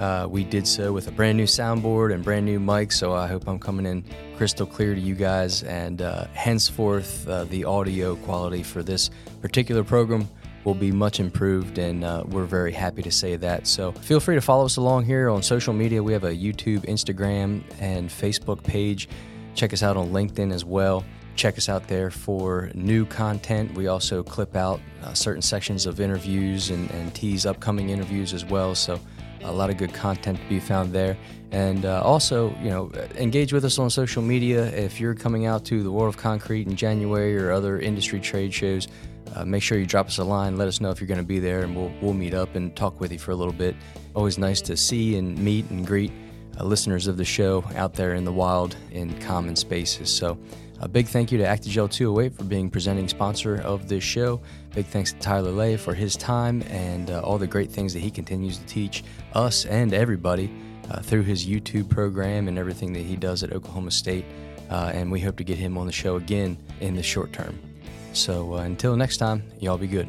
uh, 0.00 0.26
we 0.28 0.42
did 0.42 0.66
so 0.66 0.92
with 0.92 1.06
a 1.06 1.10
brand 1.10 1.36
new 1.36 1.44
soundboard 1.44 2.14
and 2.14 2.24
brand 2.24 2.46
new 2.46 2.58
mic, 2.58 2.90
so 2.90 3.12
I 3.12 3.26
hope 3.26 3.46
I'm 3.46 3.58
coming 3.58 3.84
in 3.84 4.04
crystal 4.36 4.66
clear 4.66 4.94
to 4.94 5.00
you 5.00 5.14
guys. 5.14 5.62
And 5.62 6.00
uh, 6.00 6.24
henceforth, 6.32 7.28
uh, 7.28 7.44
the 7.44 7.64
audio 7.64 8.16
quality 8.16 8.62
for 8.62 8.82
this 8.82 9.10
particular 9.42 9.84
program 9.84 10.28
will 10.64 10.74
be 10.74 10.90
much 10.90 11.20
improved, 11.20 11.76
and 11.76 12.04
uh, 12.04 12.24
we're 12.26 12.46
very 12.46 12.72
happy 12.72 13.02
to 13.02 13.10
say 13.10 13.36
that. 13.36 13.66
So 13.66 13.92
feel 13.92 14.20
free 14.20 14.36
to 14.36 14.40
follow 14.40 14.64
us 14.64 14.78
along 14.78 15.04
here 15.04 15.28
on 15.28 15.42
social 15.42 15.74
media. 15.74 16.02
We 16.02 16.14
have 16.14 16.24
a 16.24 16.32
YouTube, 16.32 16.86
Instagram, 16.86 17.62
and 17.80 18.08
Facebook 18.08 18.62
page. 18.62 19.08
Check 19.54 19.74
us 19.74 19.82
out 19.82 19.98
on 19.98 20.08
LinkedIn 20.08 20.52
as 20.52 20.64
well. 20.64 21.04
Check 21.36 21.58
us 21.58 21.68
out 21.68 21.88
there 21.88 22.10
for 22.10 22.70
new 22.74 23.04
content. 23.04 23.74
We 23.74 23.88
also 23.88 24.22
clip 24.22 24.56
out 24.56 24.80
uh, 25.02 25.14
certain 25.14 25.42
sections 25.42 25.86
of 25.86 26.00
interviews 26.00 26.70
and, 26.70 26.90
and 26.92 27.14
tease 27.14 27.46
upcoming 27.46 27.90
interviews 27.90 28.32
as 28.32 28.44
well. 28.44 28.74
So 28.74 29.00
a 29.42 29.52
lot 29.52 29.70
of 29.70 29.76
good 29.76 29.92
content 29.92 30.38
to 30.38 30.48
be 30.48 30.60
found 30.60 30.92
there. 30.92 31.16
And 31.50 31.84
uh, 31.84 32.02
also, 32.02 32.54
you 32.60 32.70
know, 32.70 32.90
engage 33.16 33.52
with 33.52 33.64
us 33.64 33.78
on 33.78 33.90
social 33.90 34.22
media. 34.22 34.66
If 34.66 34.98
you're 34.98 35.14
coming 35.14 35.46
out 35.46 35.64
to 35.66 35.82
the 35.82 35.92
World 35.92 36.14
of 36.14 36.20
Concrete 36.20 36.66
in 36.66 36.74
January 36.74 37.36
or 37.38 37.52
other 37.52 37.78
industry 37.78 38.20
trade 38.20 38.52
shows, 38.52 38.88
uh, 39.34 39.44
make 39.44 39.62
sure 39.62 39.78
you 39.78 39.86
drop 39.86 40.06
us 40.06 40.18
a 40.18 40.24
line. 40.24 40.56
Let 40.56 40.68
us 40.68 40.80
know 40.80 40.90
if 40.90 41.00
you're 41.00 41.08
going 41.08 41.20
to 41.20 41.26
be 41.26 41.38
there, 41.38 41.62
and 41.62 41.74
we'll, 41.76 41.92
we'll 42.00 42.12
meet 42.12 42.34
up 42.34 42.54
and 42.54 42.74
talk 42.74 43.00
with 43.00 43.12
you 43.12 43.18
for 43.18 43.32
a 43.32 43.36
little 43.36 43.52
bit. 43.52 43.74
Always 44.14 44.38
nice 44.38 44.60
to 44.62 44.76
see 44.76 45.16
and 45.16 45.38
meet 45.38 45.68
and 45.70 45.86
greet 45.86 46.12
uh, 46.58 46.64
listeners 46.64 47.06
of 47.06 47.16
the 47.16 47.24
show 47.24 47.64
out 47.74 47.94
there 47.94 48.14
in 48.14 48.24
the 48.24 48.32
wild 48.32 48.76
in 48.92 49.18
common 49.20 49.56
spaces. 49.56 50.10
So, 50.10 50.38
a 50.80 50.88
big 50.88 51.06
thank 51.06 51.30
you 51.30 51.38
to 51.38 51.44
Actigel 51.44 51.90
208 51.90 52.36
for 52.36 52.44
being 52.44 52.68
presenting 52.68 53.08
sponsor 53.08 53.60
of 53.62 53.88
this 53.88 54.02
show. 54.04 54.40
Big 54.74 54.86
thanks 54.86 55.12
to 55.12 55.18
Tyler 55.18 55.50
Ley 55.50 55.76
for 55.76 55.94
his 55.94 56.16
time 56.16 56.62
and 56.68 57.10
uh, 57.10 57.20
all 57.20 57.38
the 57.38 57.46
great 57.46 57.70
things 57.70 57.92
that 57.94 58.00
he 58.00 58.10
continues 58.10 58.58
to 58.58 58.66
teach 58.66 59.04
us 59.34 59.66
and 59.66 59.94
everybody 59.94 60.50
uh, 60.90 61.00
through 61.00 61.22
his 61.22 61.46
YouTube 61.46 61.88
program 61.88 62.48
and 62.48 62.58
everything 62.58 62.92
that 62.92 63.02
he 63.02 63.16
does 63.16 63.42
at 63.42 63.52
Oklahoma 63.52 63.90
State. 63.90 64.24
Uh, 64.70 64.90
and 64.94 65.10
we 65.10 65.20
hope 65.20 65.36
to 65.36 65.44
get 65.44 65.58
him 65.58 65.78
on 65.78 65.86
the 65.86 65.92
show 65.92 66.16
again 66.16 66.56
in 66.80 66.94
the 66.94 67.02
short 67.02 67.32
term. 67.32 67.58
So 68.12 68.54
uh, 68.54 68.58
until 68.58 68.96
next 68.96 69.18
time, 69.18 69.42
y'all 69.60 69.78
be 69.78 69.86
good. 69.86 70.08